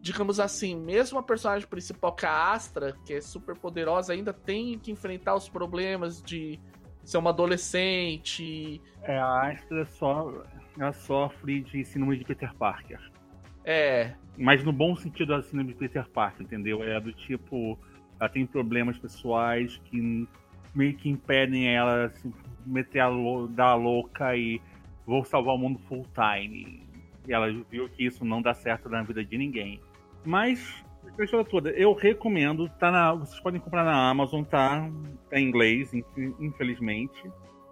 digamos 0.00 0.38
assim, 0.38 0.76
mesmo 0.76 1.18
a 1.18 1.22
personagem 1.22 1.66
principal, 1.66 2.14
que 2.14 2.24
é 2.24 2.28
a 2.28 2.52
Astra, 2.52 2.96
que 3.04 3.14
é 3.14 3.20
super 3.20 3.56
poderosa, 3.56 4.12
ainda 4.12 4.32
tem 4.32 4.78
que 4.78 4.92
enfrentar 4.92 5.34
os 5.34 5.48
problemas 5.48 6.22
de 6.22 6.60
ser 7.04 7.18
uma 7.18 7.30
adolescente. 7.30 8.80
É, 9.02 9.18
a 9.18 9.50
Astra 9.50 9.84
só, 9.86 10.32
ela 10.78 10.92
sofre 10.92 11.62
de 11.62 11.84
síndrome 11.84 12.16
de 12.16 12.24
Peter 12.24 12.54
Parker. 12.54 13.00
É. 13.68 14.14
Mas 14.38 14.64
no 14.64 14.72
bom 14.72 14.96
sentido 14.96 15.36
da 15.36 15.42
síndrome 15.42 15.74
de 15.74 15.78
Peter 15.78 16.08
Parker, 16.08 16.46
entendeu? 16.46 16.82
É 16.82 16.98
do 16.98 17.12
tipo, 17.12 17.78
ela 18.18 18.28
tem 18.30 18.46
problemas 18.46 18.96
pessoais 18.96 19.78
que 19.84 20.26
meio 20.74 20.94
que 20.94 21.10
impedem 21.10 21.68
ela 21.68 22.08
se 22.08 22.32
meter 22.64 23.00
a 23.00 23.10
dar 23.50 23.72
a 23.72 23.74
louca 23.74 24.34
e 24.34 24.58
vou 25.04 25.22
salvar 25.22 25.54
o 25.54 25.58
mundo 25.58 25.78
full 25.80 26.06
time. 26.14 26.82
E 27.26 27.32
ela 27.32 27.52
viu 27.70 27.90
que 27.90 28.06
isso 28.06 28.24
não 28.24 28.40
dá 28.40 28.54
certo 28.54 28.88
na 28.88 29.02
vida 29.02 29.22
de 29.22 29.36
ninguém. 29.36 29.82
Mas 30.24 30.82
a 31.18 31.24
história 31.24 31.44
toda. 31.44 31.70
Eu 31.70 31.92
recomendo, 31.92 32.70
tá 32.70 32.90
na, 32.90 33.12
vocês 33.12 33.38
podem 33.40 33.60
comprar 33.60 33.84
na 33.84 34.08
Amazon, 34.08 34.44
tá, 34.44 34.90
tá 35.28 35.38
em 35.38 35.46
inglês, 35.46 35.92
infelizmente. 36.40 37.22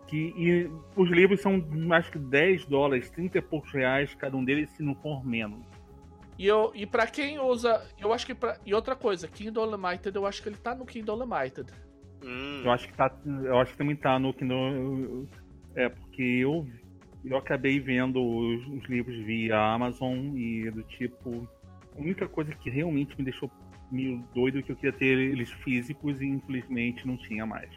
Que, 0.06 0.34
e 0.36 0.70
os 0.94 1.08
livros 1.08 1.40
são 1.40 1.64
acho 1.92 2.12
que 2.12 2.18
10 2.18 2.66
dólares, 2.66 3.08
30 3.08 3.38
e 3.38 3.40
poucos 3.40 3.72
reais 3.72 4.14
cada 4.14 4.36
um 4.36 4.44
deles, 4.44 4.68
se 4.70 4.82
não 4.82 4.94
for 4.94 5.26
menos. 5.26 5.75
E, 6.38 6.46
eu, 6.46 6.72
e 6.74 6.86
pra 6.86 7.06
quem 7.06 7.38
usa. 7.38 7.82
Eu 7.98 8.12
acho 8.12 8.26
que. 8.26 8.34
Pra, 8.34 8.58
e 8.64 8.74
outra 8.74 8.94
coisa, 8.94 9.26
Kindle 9.28 9.66
Unlimited, 9.66 10.14
eu 10.14 10.26
acho 10.26 10.42
que 10.42 10.48
ele 10.48 10.56
tá 10.56 10.74
no 10.74 10.84
Kindle 10.84 11.16
Unlimited. 11.16 11.72
Hum. 12.22 12.62
Eu 12.64 12.70
acho 12.70 12.88
que 12.88 12.94
tá. 12.94 13.10
Eu 13.24 13.58
acho 13.58 13.72
que 13.72 13.78
também 13.78 13.96
tá 13.96 14.18
no 14.18 14.34
Kindle. 14.34 15.26
É, 15.74 15.88
porque 15.88 16.22
eu, 16.22 16.66
eu 17.24 17.36
acabei 17.36 17.78
vendo 17.80 18.22
os, 18.22 18.66
os 18.68 18.84
livros 18.88 19.16
via 19.24 19.58
Amazon 19.58 20.36
e 20.36 20.70
do 20.70 20.82
tipo 20.82 21.46
a 21.96 22.00
única 22.00 22.28
coisa 22.28 22.54
que 22.54 22.70
realmente 22.70 23.16
me 23.18 23.24
deixou 23.24 23.50
meio 23.90 24.22
doido 24.34 24.58
é 24.58 24.62
que 24.62 24.72
eu 24.72 24.76
queria 24.76 24.92
ter 24.92 25.18
eles 25.18 25.50
físicos 25.50 26.20
e 26.20 26.26
infelizmente 26.26 27.06
não 27.06 27.16
tinha 27.16 27.46
mais. 27.46 27.70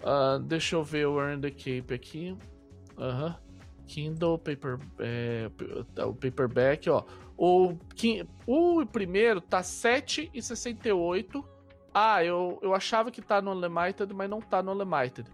Uh, 0.00 0.38
deixa 0.38 0.76
eu 0.76 0.84
ver 0.84 1.06
o 1.06 1.20
Earn 1.20 1.40
the 1.40 1.50
Cape 1.50 1.92
aqui. 1.94 2.36
Aham. 2.98 3.26
Uh 3.26 3.30
-huh. 3.30 3.44
Kindle, 3.86 4.38
paper, 4.38 4.78
é, 4.98 5.50
o 6.06 6.14
paperback, 6.14 6.88
ó. 6.88 7.04
O, 7.36 7.74
o 8.46 8.86
primeiro 8.86 9.40
tá 9.40 9.60
7,68. 9.60 11.44
Ah, 11.92 12.24
eu, 12.24 12.58
eu 12.62 12.74
achava 12.74 13.10
que 13.10 13.22
tá 13.22 13.40
no 13.40 13.52
Unlimited, 13.52 14.12
mas 14.14 14.30
não 14.30 14.40
tá 14.40 14.62
no 14.62 14.72
Unlimited. 14.72 15.30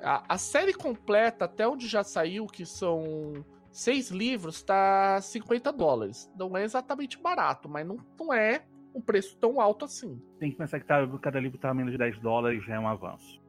A, 0.00 0.34
a 0.34 0.38
série 0.38 0.72
completa, 0.72 1.44
até 1.46 1.66
onde 1.66 1.86
já 1.86 2.04
saiu, 2.04 2.46
que 2.46 2.64
são 2.64 3.44
seis 3.70 4.10
livros 4.10 4.62
tá 4.62 5.20
50 5.20 5.72
dólares. 5.72 6.30
Não 6.36 6.56
é 6.56 6.64
exatamente 6.64 7.18
barato, 7.18 7.68
mas 7.68 7.86
não, 7.86 7.98
não 8.18 8.32
é 8.32 8.64
um 8.94 9.00
preço 9.00 9.36
tão 9.38 9.60
alto 9.60 9.84
assim. 9.84 10.20
Tem 10.38 10.50
que 10.50 10.56
pensar 10.56 10.80
que 10.80 10.86
tá, 10.86 11.06
cada 11.20 11.40
livro 11.40 11.58
tá 11.58 11.72
menos 11.72 11.92
de 11.92 11.98
10 11.98 12.18
dólares, 12.20 12.64
já 12.64 12.74
é 12.74 12.80
um 12.80 12.88
avanço. 12.88 13.40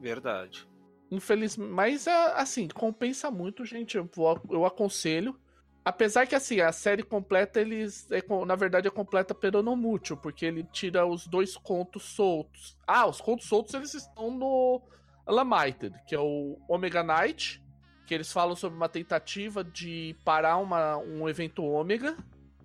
Verdade. 0.00 0.68
Infelizmente, 1.10 1.70
mas 1.70 2.06
é, 2.06 2.32
assim, 2.34 2.68
compensa 2.68 3.30
muito, 3.30 3.64
gente. 3.64 3.96
Eu, 3.96 4.08
eu 4.50 4.64
aconselho. 4.64 5.38
Apesar 5.88 6.26
que 6.26 6.34
assim, 6.34 6.60
a 6.60 6.72
série 6.72 7.02
completa, 7.02 7.60
eles. 7.60 8.10
É, 8.10 8.22
na 8.44 8.54
verdade, 8.54 8.88
é 8.88 8.90
completa 8.90 9.34
peronomútil, 9.34 10.16
porque 10.16 10.44
ele 10.44 10.64
tira 10.64 11.06
os 11.06 11.26
dois 11.26 11.56
contos 11.56 12.02
soltos. 12.02 12.76
Ah, 12.86 13.06
os 13.06 13.20
contos 13.20 13.46
soltos 13.46 13.74
eles 13.74 13.94
estão 13.94 14.30
no 14.30 14.82
Lamited, 15.26 15.94
que 16.06 16.14
é 16.14 16.20
o 16.20 16.58
Omega 16.68 17.02
Knight 17.02 17.62
que 18.08 18.14
eles 18.14 18.32
falam 18.32 18.56
sobre 18.56 18.74
uma 18.74 18.88
tentativa 18.88 19.62
de 19.62 20.16
parar 20.24 20.56
uma, 20.56 20.96
um 20.96 21.28
evento 21.28 21.62
ômega. 21.62 22.16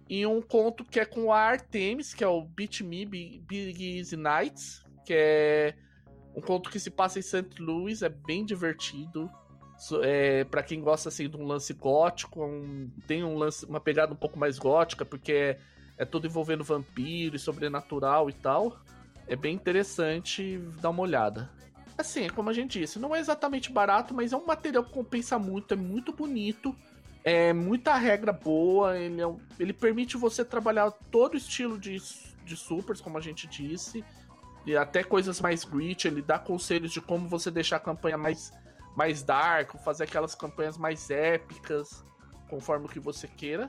E 0.10 0.26
um 0.26 0.42
conto 0.42 0.86
que 0.86 1.02
é 1.02 1.06
com 1.06 1.34
a 1.34 1.40
Artemis, 1.40 2.14
que 2.14 2.24
é 2.24 2.28
o 2.28 2.46
Beat 2.46 2.80
Me 2.80 3.06
Big 3.06 3.98
Easy 3.98 4.16
Nights, 4.16 4.86
que 5.06 5.14
é 5.14 5.76
um 6.34 6.40
conto 6.40 6.70
que 6.70 6.80
se 6.80 6.90
passa 6.90 7.20
em 7.20 7.22
St. 7.22 7.62
Louis, 7.62 8.02
é 8.02 8.10
bem 8.10 8.46
divertido. 8.46 9.30
É, 10.02 10.44
para 10.46 10.64
quem 10.64 10.82
gosta 10.82 11.10
assim 11.10 11.30
de 11.30 11.38
um 11.38 11.46
lance 11.46 11.74
gótico, 11.74 12.44
um, 12.44 12.90
tem 13.08 13.24
um 13.24 13.38
lance, 13.38 13.66
uma 13.66 13.80
pegada 13.80 14.14
um 14.14 14.16
pouco 14.16 14.38
mais 14.38 14.58
gótica, 14.58 15.04
porque 15.04 15.32
é, 15.32 15.60
é 15.98 16.06
tudo 16.06 16.28
envolvendo 16.28 16.64
vampiro 16.64 17.36
e 17.36 17.40
sobrenatural 17.40 18.30
e 18.30 18.34
tal. 18.34 18.78
É 19.28 19.36
bem 19.36 19.56
interessante 19.56 20.58
dar 20.82 20.90
uma 20.90 21.02
olhada. 21.02 21.50
Assim, 21.98 22.28
como 22.30 22.50
a 22.50 22.54
gente 22.54 22.80
disse, 22.80 23.00
não 23.00 23.16
é 23.16 23.20
exatamente 23.20 23.72
barato, 23.72 24.14
mas 24.14 24.34
é 24.34 24.38
um 24.38 24.46
material 24.46 24.84
que 24.84 24.92
compensa 24.92 25.38
muito, 25.38 25.74
é 25.74 25.78
muito 25.78 26.12
bonito. 26.12 26.76
É 27.24 27.54
muita 27.54 27.96
regra 27.96 28.34
boa, 28.34 28.98
ele, 28.98 29.22
é, 29.22 29.36
ele 29.58 29.72
permite 29.72 30.18
você 30.18 30.44
trabalhar 30.44 30.92
todo 31.10 31.38
estilo 31.38 31.80
de, 31.80 32.02
de 32.44 32.58
supers, 32.58 33.00
como 33.00 33.18
a 33.18 33.22
gente 33.22 33.48
disse, 33.48 34.04
e 34.66 34.76
até 34.76 35.04
coisas 35.04 35.40
mais 35.40 35.64
grit, 35.64 36.06
ele 36.06 36.22
dá 36.22 36.38
conselhos 36.38 36.92
de 36.92 37.00
como 37.00 37.30
você 37.30 37.50
deixar 37.50 37.78
a 37.78 37.80
campanha 37.80 38.18
mais, 38.18 38.52
mais 38.96 39.24
dark, 39.24 39.76
fazer 39.84 40.04
aquelas 40.04 40.36
campanhas 40.36 40.78
mais 40.78 41.10
épicas, 41.10 42.04
conforme 42.50 42.86
o 42.86 42.90
que 42.90 43.00
você 43.00 43.28
queira. 43.28 43.68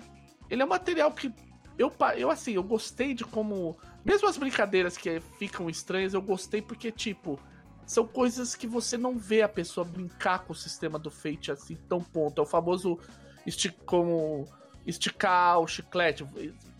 Ele 0.50 0.62
é 0.62 0.64
um 0.64 0.68
material 0.68 1.10
que 1.12 1.32
eu, 1.78 1.92
eu 2.16 2.30
assim, 2.30 2.52
eu 2.52 2.62
gostei 2.62 3.14
de 3.14 3.24
como. 3.24 3.76
Mesmo 4.04 4.28
as 4.28 4.36
brincadeiras 4.36 4.96
que 4.96 5.20
ficam 5.38 5.68
estranhas, 5.68 6.14
eu 6.14 6.22
gostei 6.22 6.60
porque, 6.60 6.92
tipo, 6.92 7.40
são 7.86 8.06
coisas 8.06 8.54
que 8.54 8.66
você 8.66 8.96
não 8.96 9.18
vê 9.18 9.42
a 9.42 9.48
pessoa 9.48 9.84
brincar 9.84 10.40
com 10.40 10.52
o 10.52 10.56
sistema 10.56 10.98
do 10.98 11.10
Fate 11.10 11.50
assim 11.50 11.76
tão 11.88 12.02
ponto. 12.02 12.38
É 12.40 12.42
o 12.42 12.46
famoso 12.46 12.98
esti 13.46 13.70
como 13.84 14.46
esticar 14.86 15.58
o 15.58 15.66
chiclete, 15.66 16.26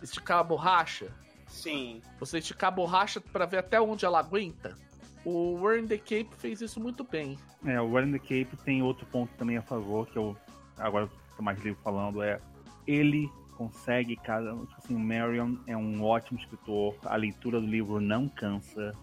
esticar 0.01 0.39
a 0.39 0.43
borracha. 0.43 1.11
Sim. 1.47 2.01
Você 2.19 2.39
esticar 2.39 2.69
a 2.69 2.71
borracha 2.71 3.19
para 3.19 3.45
ver 3.45 3.57
até 3.57 3.79
onde 3.79 4.05
ela 4.05 4.19
aguenta. 4.19 4.75
O 5.25 5.57
Warren 5.57 5.87
the 5.87 5.97
Cape 5.97 6.29
fez 6.37 6.61
isso 6.61 6.79
muito 6.79 7.03
bem. 7.03 7.37
É, 7.65 7.81
o 7.81 7.91
Warren 7.91 8.11
the 8.11 8.19
Cape 8.19 8.55
tem 8.63 8.81
outro 8.81 9.05
ponto 9.07 9.33
também 9.37 9.57
a 9.57 9.61
favor, 9.61 10.07
que 10.07 10.17
eu 10.17 10.37
agora 10.77 11.09
tô 11.35 11.41
mais 11.43 11.57
livre 11.63 11.79
falando, 11.83 12.21
é 12.21 12.39
ele 12.87 13.29
consegue, 13.57 14.15
cara, 14.15 14.51
tipo 14.51 14.75
assim, 14.77 14.95
o 14.95 14.99
Marion 14.99 15.55
é 15.65 15.75
um 15.75 16.03
ótimo 16.03 16.39
escritor, 16.39 16.95
a 17.03 17.15
leitura 17.15 17.59
do 17.59 17.65
livro 17.65 17.99
não 17.99 18.27
cansa, 18.27 18.93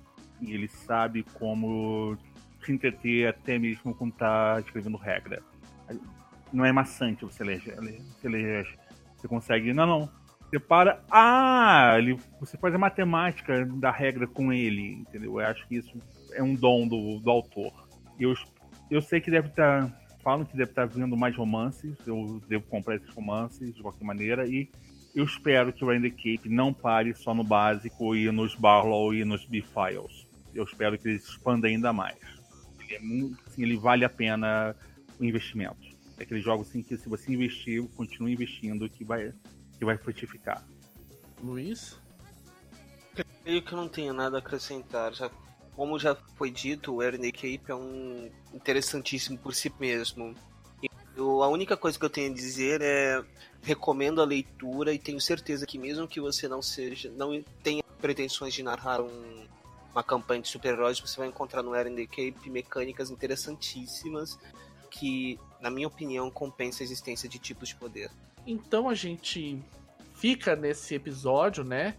e 0.41 0.53
ele 0.53 0.69
sabe 0.69 1.25
como 1.35 2.17
se 2.65 2.73
entreter 2.73 3.29
até 3.29 3.59
mesmo 3.59 3.95
quando 3.95 4.13
tá 4.13 4.61
escrevendo 4.61 4.97
regra 4.97 5.43
não 6.53 6.65
é 6.65 6.73
maçante 6.73 7.25
você 7.25 7.43
ler, 7.43 7.61
você 7.61 8.29
ler, 8.29 8.79
você 9.17 9.27
consegue, 9.27 9.73
não, 9.73 9.87
não, 9.87 10.11
você 10.53 10.61
para, 10.61 11.03
ah, 11.11 11.95
ele, 11.97 12.19
você 12.39 12.59
faz 12.59 12.75
a 12.75 12.79
matemática 12.79 13.65
da 13.65 13.91
regra 13.91 14.27
com 14.27 14.53
ele, 14.53 14.93
entendeu? 14.93 15.41
Eu 15.41 15.47
acho 15.47 15.67
que 15.67 15.77
isso 15.77 15.99
é 16.35 16.43
um 16.43 16.55
dom 16.55 16.87
do, 16.87 17.19
do 17.21 17.31
autor. 17.31 17.73
Eu, 18.21 18.35
eu 18.91 19.01
sei 19.01 19.19
que 19.19 19.31
deve 19.31 19.49
estar, 19.49 19.89
tá, 19.89 19.99
falam 20.23 20.45
que 20.45 20.55
deve 20.55 20.71
estar 20.71 20.87
tá 20.87 20.95
vindo 20.95 21.17
mais 21.17 21.35
romances, 21.35 21.97
eu 22.07 22.39
devo 22.47 22.65
comprar 22.67 22.97
esses 22.97 23.09
romances 23.15 23.75
de 23.75 23.81
qualquer 23.81 24.05
maneira, 24.05 24.47
e 24.47 24.69
eu 25.15 25.25
espero 25.25 25.73
que 25.73 25.83
o 25.83 25.89
Render 25.89 26.11
Cape 26.11 26.51
não 26.51 26.71
pare 26.71 27.15
só 27.15 27.33
no 27.33 27.43
básico 27.43 28.15
e 28.15 28.31
nos 28.31 28.55
Barlow 28.55 29.15
e 29.15 29.25
nos 29.25 29.47
B-Files. 29.47 30.27
Eu 30.55 30.65
espero 30.65 30.99
que 30.99 31.09
ele 31.09 31.17
expanda 31.17 31.67
ainda 31.67 31.95
mais. 31.95 32.19
Ele, 32.79 32.95
é 32.97 33.01
muito, 33.01 33.39
assim, 33.47 33.63
ele 33.63 33.79
vale 33.79 34.05
a 34.05 34.09
pena 34.11 34.77
o 35.19 35.25
investimento. 35.25 35.81
É 36.19 36.25
aquele 36.25 36.43
jogo 36.43 36.61
assim 36.61 36.83
que 36.83 36.95
se 36.99 37.09
você 37.09 37.33
investir, 37.33 37.83
continue 37.97 38.35
investindo 38.35 38.87
que 38.91 39.03
vai, 39.03 39.33
que 39.83 39.85
vai 39.85 39.99
frutificar. 39.99 40.65
Luiz? 41.43 41.99
Creio 43.43 43.63
que 43.63 43.73
eu 43.73 43.77
não 43.77 43.89
tenho 43.89 44.15
nada 44.15 44.37
a 44.37 44.39
acrescentar. 44.39 45.13
Já, 45.13 45.29
como 45.75 45.99
já 45.99 46.15
foi 46.15 46.53
dito, 46.53 46.95
o 46.95 47.03
Ernie 47.03 47.33
Cape 47.33 47.65
é 47.67 47.75
um 47.75 48.31
interessantíssimo 48.55 49.37
por 49.37 49.53
si 49.53 49.73
mesmo. 49.81 50.37
Eu, 51.17 51.43
a 51.43 51.49
única 51.49 51.77
coisa 51.77 51.99
que 51.99 52.05
eu 52.05 52.11
tenho 52.11 52.31
a 52.31 52.35
dizer 52.35 52.81
é 52.81 53.25
recomendo 53.61 54.23
a 54.23 54.25
leitura 54.25 54.95
e 54.95 55.01
tenho 55.01 55.21
certeza 55.21 55.67
que 55.67 55.79
mesmo 55.79 56.07
que 56.07 56.21
você 56.21 56.47
não 56.47 56.63
seja, 56.63 57.11
não 57.11 57.43
tenha 57.61 57.83
pretensões 58.01 58.55
de 58.55 58.63
narrar 58.63 59.01
um, 59.01 59.47
uma 59.91 60.05
campanha 60.05 60.43
de 60.43 60.49
super-heróis, 60.49 61.01
você 61.01 61.19
vai 61.19 61.27
encontrar 61.27 61.63
no 61.65 61.75
Eren 61.75 61.97
the 61.97 62.07
Cape 62.07 62.49
mecânicas 62.49 63.11
interessantíssimas 63.11 64.39
que, 64.89 65.41
na 65.61 65.71
minha 65.71 65.89
opinião, 65.89 66.31
compensa 66.31 66.83
a 66.83 66.85
existência 66.85 67.29
de 67.29 67.41
tipos 67.41 67.71
de 67.71 67.75
poder. 67.75 68.13
Então 68.47 68.89
a 68.89 68.95
gente 68.95 69.63
fica 70.15 70.57
nesse 70.57 70.95
episódio, 70.95 71.65
né? 71.65 71.95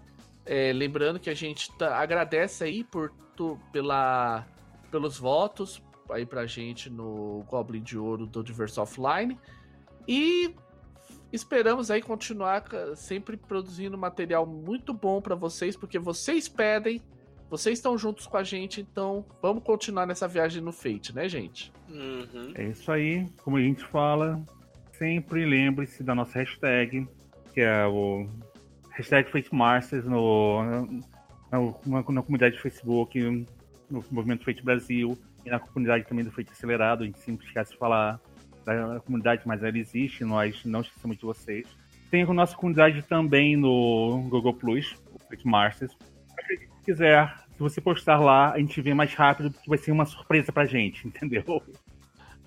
É, 0.46 0.74
lembrando 0.74 1.20
que 1.20 1.30
a 1.30 1.34
gente 1.34 1.72
tá, 1.78 1.98
agradece 1.98 2.64
aí 2.64 2.84
por 2.84 3.12
tu, 3.36 3.58
pela, 3.72 4.46
pelos 4.92 5.18
votos 5.18 5.82
aí 6.10 6.26
pra 6.26 6.46
gente 6.46 6.90
no 6.90 7.44
Goblin 7.48 7.82
de 7.82 7.98
Ouro 7.98 8.28
do 8.28 8.44
Diverso 8.44 8.82
Offline. 8.82 9.40
E 10.08 10.54
esperamos 11.32 11.90
aí 11.90 12.02
continuar 12.02 12.66
sempre 12.96 13.38
produzindo 13.38 13.98
material 13.98 14.46
muito 14.46 14.94
bom 14.94 15.22
para 15.22 15.34
vocês, 15.34 15.78
porque 15.78 15.98
vocês 15.98 16.48
pedem 16.48 17.02
vocês 17.54 17.78
estão 17.78 17.96
juntos 17.96 18.26
com 18.26 18.36
a 18.36 18.44
gente, 18.44 18.82
então 18.82 19.24
vamos 19.40 19.64
continuar 19.64 20.08
nessa 20.08 20.28
viagem 20.28 20.60
no 20.60 20.72
Fate, 20.72 21.14
né, 21.14 21.30
gente? 21.30 21.72
Uhum. 21.88 22.52
É 22.56 22.64
isso 22.70 22.92
aí. 22.92 23.30
Como 23.44 23.58
a 23.58 23.62
gente 23.62 23.86
fala, 23.86 24.44
sempre 24.98 25.46
lembre-se 25.46 26.04
da 26.04 26.16
nossa 26.16 26.40
hashtag, 26.40 27.08
que 27.54 27.62
é 27.62 27.86
o 27.86 28.28
hashtag 28.92 29.30
Fate 29.30 29.54
Masters 29.54 30.06
no, 30.06 30.64
na, 31.52 31.60
na, 31.60 32.04
na 32.10 32.22
comunidade 32.22 32.56
do 32.56 32.62
Facebook, 32.62 33.20
no 33.90 34.04
Movimento 34.12 34.46
Fate 34.46 34.64
Brasil 34.64 35.18
e 35.46 35.50
na 35.50 35.60
comunidade 35.60 36.06
também 36.06 36.24
do 36.24 36.32
Fate 36.32 36.52
Acelerado. 36.52 37.04
A 37.04 37.06
gente 37.06 37.20
sempre 37.20 37.46
esquece 37.46 37.72
de 37.72 37.78
falar 37.78 38.20
da 38.66 39.00
comunidade, 39.02 39.42
mas 39.46 39.64
ela 39.64 39.78
existe, 39.78 40.24
nós 40.24 40.64
não 40.66 40.82
esquecemos 40.82 41.18
de 41.18 41.24
vocês. 41.24 41.68
Tem 42.10 42.24
a 42.24 42.34
nossa 42.34 42.56
comunidade 42.56 43.02
também 43.04 43.58
no 43.58 44.28
Google 44.30 44.54
Plus, 44.54 44.96
o 45.12 45.20
Fate 45.20 45.46
Masters. 45.46 45.92
Se 46.48 46.86
quiser 46.86 47.44
se 47.54 47.60
você 47.60 47.80
postar 47.80 48.20
lá, 48.20 48.52
a 48.52 48.60
gente 48.60 48.82
vê 48.82 48.94
mais 48.94 49.14
rápido, 49.14 49.52
porque 49.52 49.70
vai 49.70 49.78
ser 49.78 49.92
uma 49.92 50.06
surpresa 50.06 50.52
pra 50.52 50.66
gente, 50.66 51.06
entendeu? 51.08 51.62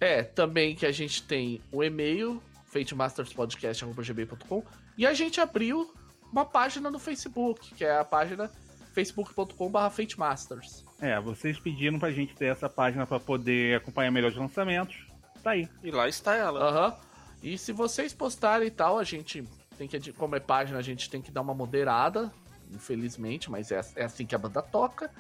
É, 0.01 0.23
também 0.23 0.75
que 0.75 0.85
a 0.85 0.93
gente 0.93 1.23
tem 1.23 1.61
o 1.73 1.83
e-mail, 1.83 2.43
fatemasterspodcast.gmail.com, 2.67 4.63
e 4.99 5.07
a 5.07 5.15
gente 5.15 5.41
abriu 5.41 5.93
uma 6.31 6.45
página 6.45 6.91
no 6.91 6.99
Facebook, 6.99 7.75
que 7.75 7.85
é 7.85 7.99
a 7.99 8.05
página 8.05 8.51
facebook.com.br 8.93 9.91
fatemasters. 9.91 10.85
É, 11.01 11.21
vocês 11.21 11.59
pediram 11.59 11.99
pra 11.99 12.11
gente 12.11 12.35
ter 12.35 12.47
essa 12.47 12.69
página 12.69 13.07
para 13.07 13.21
poder 13.21 13.77
acompanhar 13.77 14.11
melhor 14.11 14.31
os 14.31 14.37
lançamentos. 14.37 15.07
Tá 15.43 15.51
aí. 15.51 15.69
E 15.83 15.91
lá 15.91 16.09
está 16.09 16.35
ela. 16.35 16.61
Aham. 16.61 16.89
Uhum. 16.89 16.95
E 17.43 17.59
se 17.59 17.73
vocês 17.73 18.15
postarem 18.15 18.69
e 18.69 18.71
tal, 18.71 18.99
a 18.99 19.05
gente 19.05 19.45
tem 19.77 19.87
que, 19.87 20.13
como 20.13 20.35
é 20.35 20.41
página, 20.41 20.79
a 20.79 20.83
gente 20.83 21.09
tem 21.11 21.21
que 21.21 21.31
dar 21.31 21.43
uma 21.43 21.55
moderada 21.55 22.33
infelizmente, 22.73 23.51
mas 23.51 23.71
é, 23.71 23.81
é 23.97 24.05
assim 24.05 24.27
que 24.27 24.35
a 24.35 24.39
banda 24.39 24.63
toca. 24.63 25.11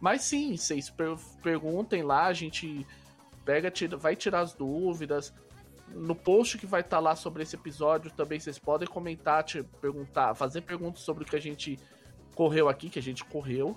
Mas 0.00 0.22
sim, 0.22 0.56
vocês 0.56 0.90
per 0.90 1.16
perguntem 1.42 2.02
lá, 2.02 2.26
a 2.26 2.32
gente 2.32 2.86
pega, 3.48 3.70
tira, 3.70 3.96
vai 3.96 4.14
tirar 4.14 4.40
as 4.40 4.52
dúvidas. 4.52 5.32
No 5.94 6.14
post 6.14 6.58
que 6.58 6.66
vai 6.66 6.82
estar 6.82 6.98
tá 6.98 7.00
lá 7.00 7.16
sobre 7.16 7.42
esse 7.42 7.56
episódio 7.56 8.10
também 8.10 8.38
vocês 8.38 8.58
podem 8.58 8.86
comentar, 8.86 9.42
te 9.42 9.62
perguntar, 9.80 10.34
fazer 10.34 10.60
perguntas 10.60 11.00
sobre 11.00 11.24
o 11.24 11.26
que 11.26 11.34
a 11.34 11.40
gente 11.40 11.78
correu 12.34 12.68
aqui, 12.68 12.90
que 12.90 12.98
a 12.98 13.02
gente 13.02 13.24
correu. 13.24 13.74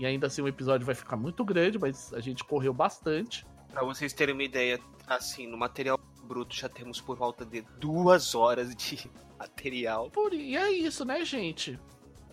E 0.00 0.04
ainda 0.04 0.26
assim 0.26 0.42
o 0.42 0.48
episódio 0.48 0.84
vai 0.84 0.96
ficar 0.96 1.16
muito 1.16 1.44
grande, 1.44 1.78
mas 1.78 2.12
a 2.12 2.18
gente 2.18 2.42
correu 2.42 2.74
bastante. 2.74 3.46
Para 3.70 3.84
vocês 3.84 4.12
terem 4.12 4.34
uma 4.34 4.42
ideia, 4.42 4.80
assim, 5.06 5.46
no 5.46 5.56
material 5.56 5.96
bruto 6.24 6.56
já 6.56 6.68
temos 6.68 7.00
por 7.00 7.16
volta 7.16 7.44
de 7.44 7.62
duas 7.78 8.34
horas 8.34 8.74
de 8.74 9.08
material. 9.38 10.10
Por, 10.10 10.34
e 10.34 10.56
é 10.56 10.72
isso, 10.72 11.04
né, 11.04 11.24
gente? 11.24 11.78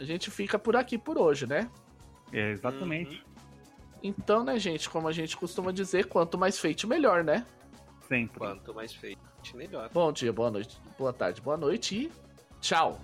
a 0.01 0.03
gente 0.03 0.31
fica 0.31 0.57
por 0.57 0.75
aqui 0.75 0.97
por 0.97 1.15
hoje, 1.15 1.45
né? 1.45 1.69
É, 2.33 2.49
exatamente. 2.51 3.17
Uhum. 3.17 3.30
Então, 4.03 4.43
né, 4.43 4.57
gente, 4.57 4.89
como 4.89 5.07
a 5.07 5.11
gente 5.11 5.37
costuma 5.37 5.71
dizer, 5.71 6.07
quanto 6.07 6.37
mais 6.37 6.59
feito, 6.59 6.87
melhor, 6.87 7.23
né? 7.23 7.45
Sempre. 8.07 8.39
Quanto 8.39 8.73
mais 8.73 8.93
feito, 8.93 9.19
melhor. 9.53 9.89
Bom 9.93 10.11
dia, 10.11 10.33
boa 10.33 10.51
noite, 10.51 10.77
boa 10.97 11.13
tarde, 11.13 11.41
boa 11.41 11.57
noite 11.57 11.95
e 11.95 12.11
tchau. 12.59 12.99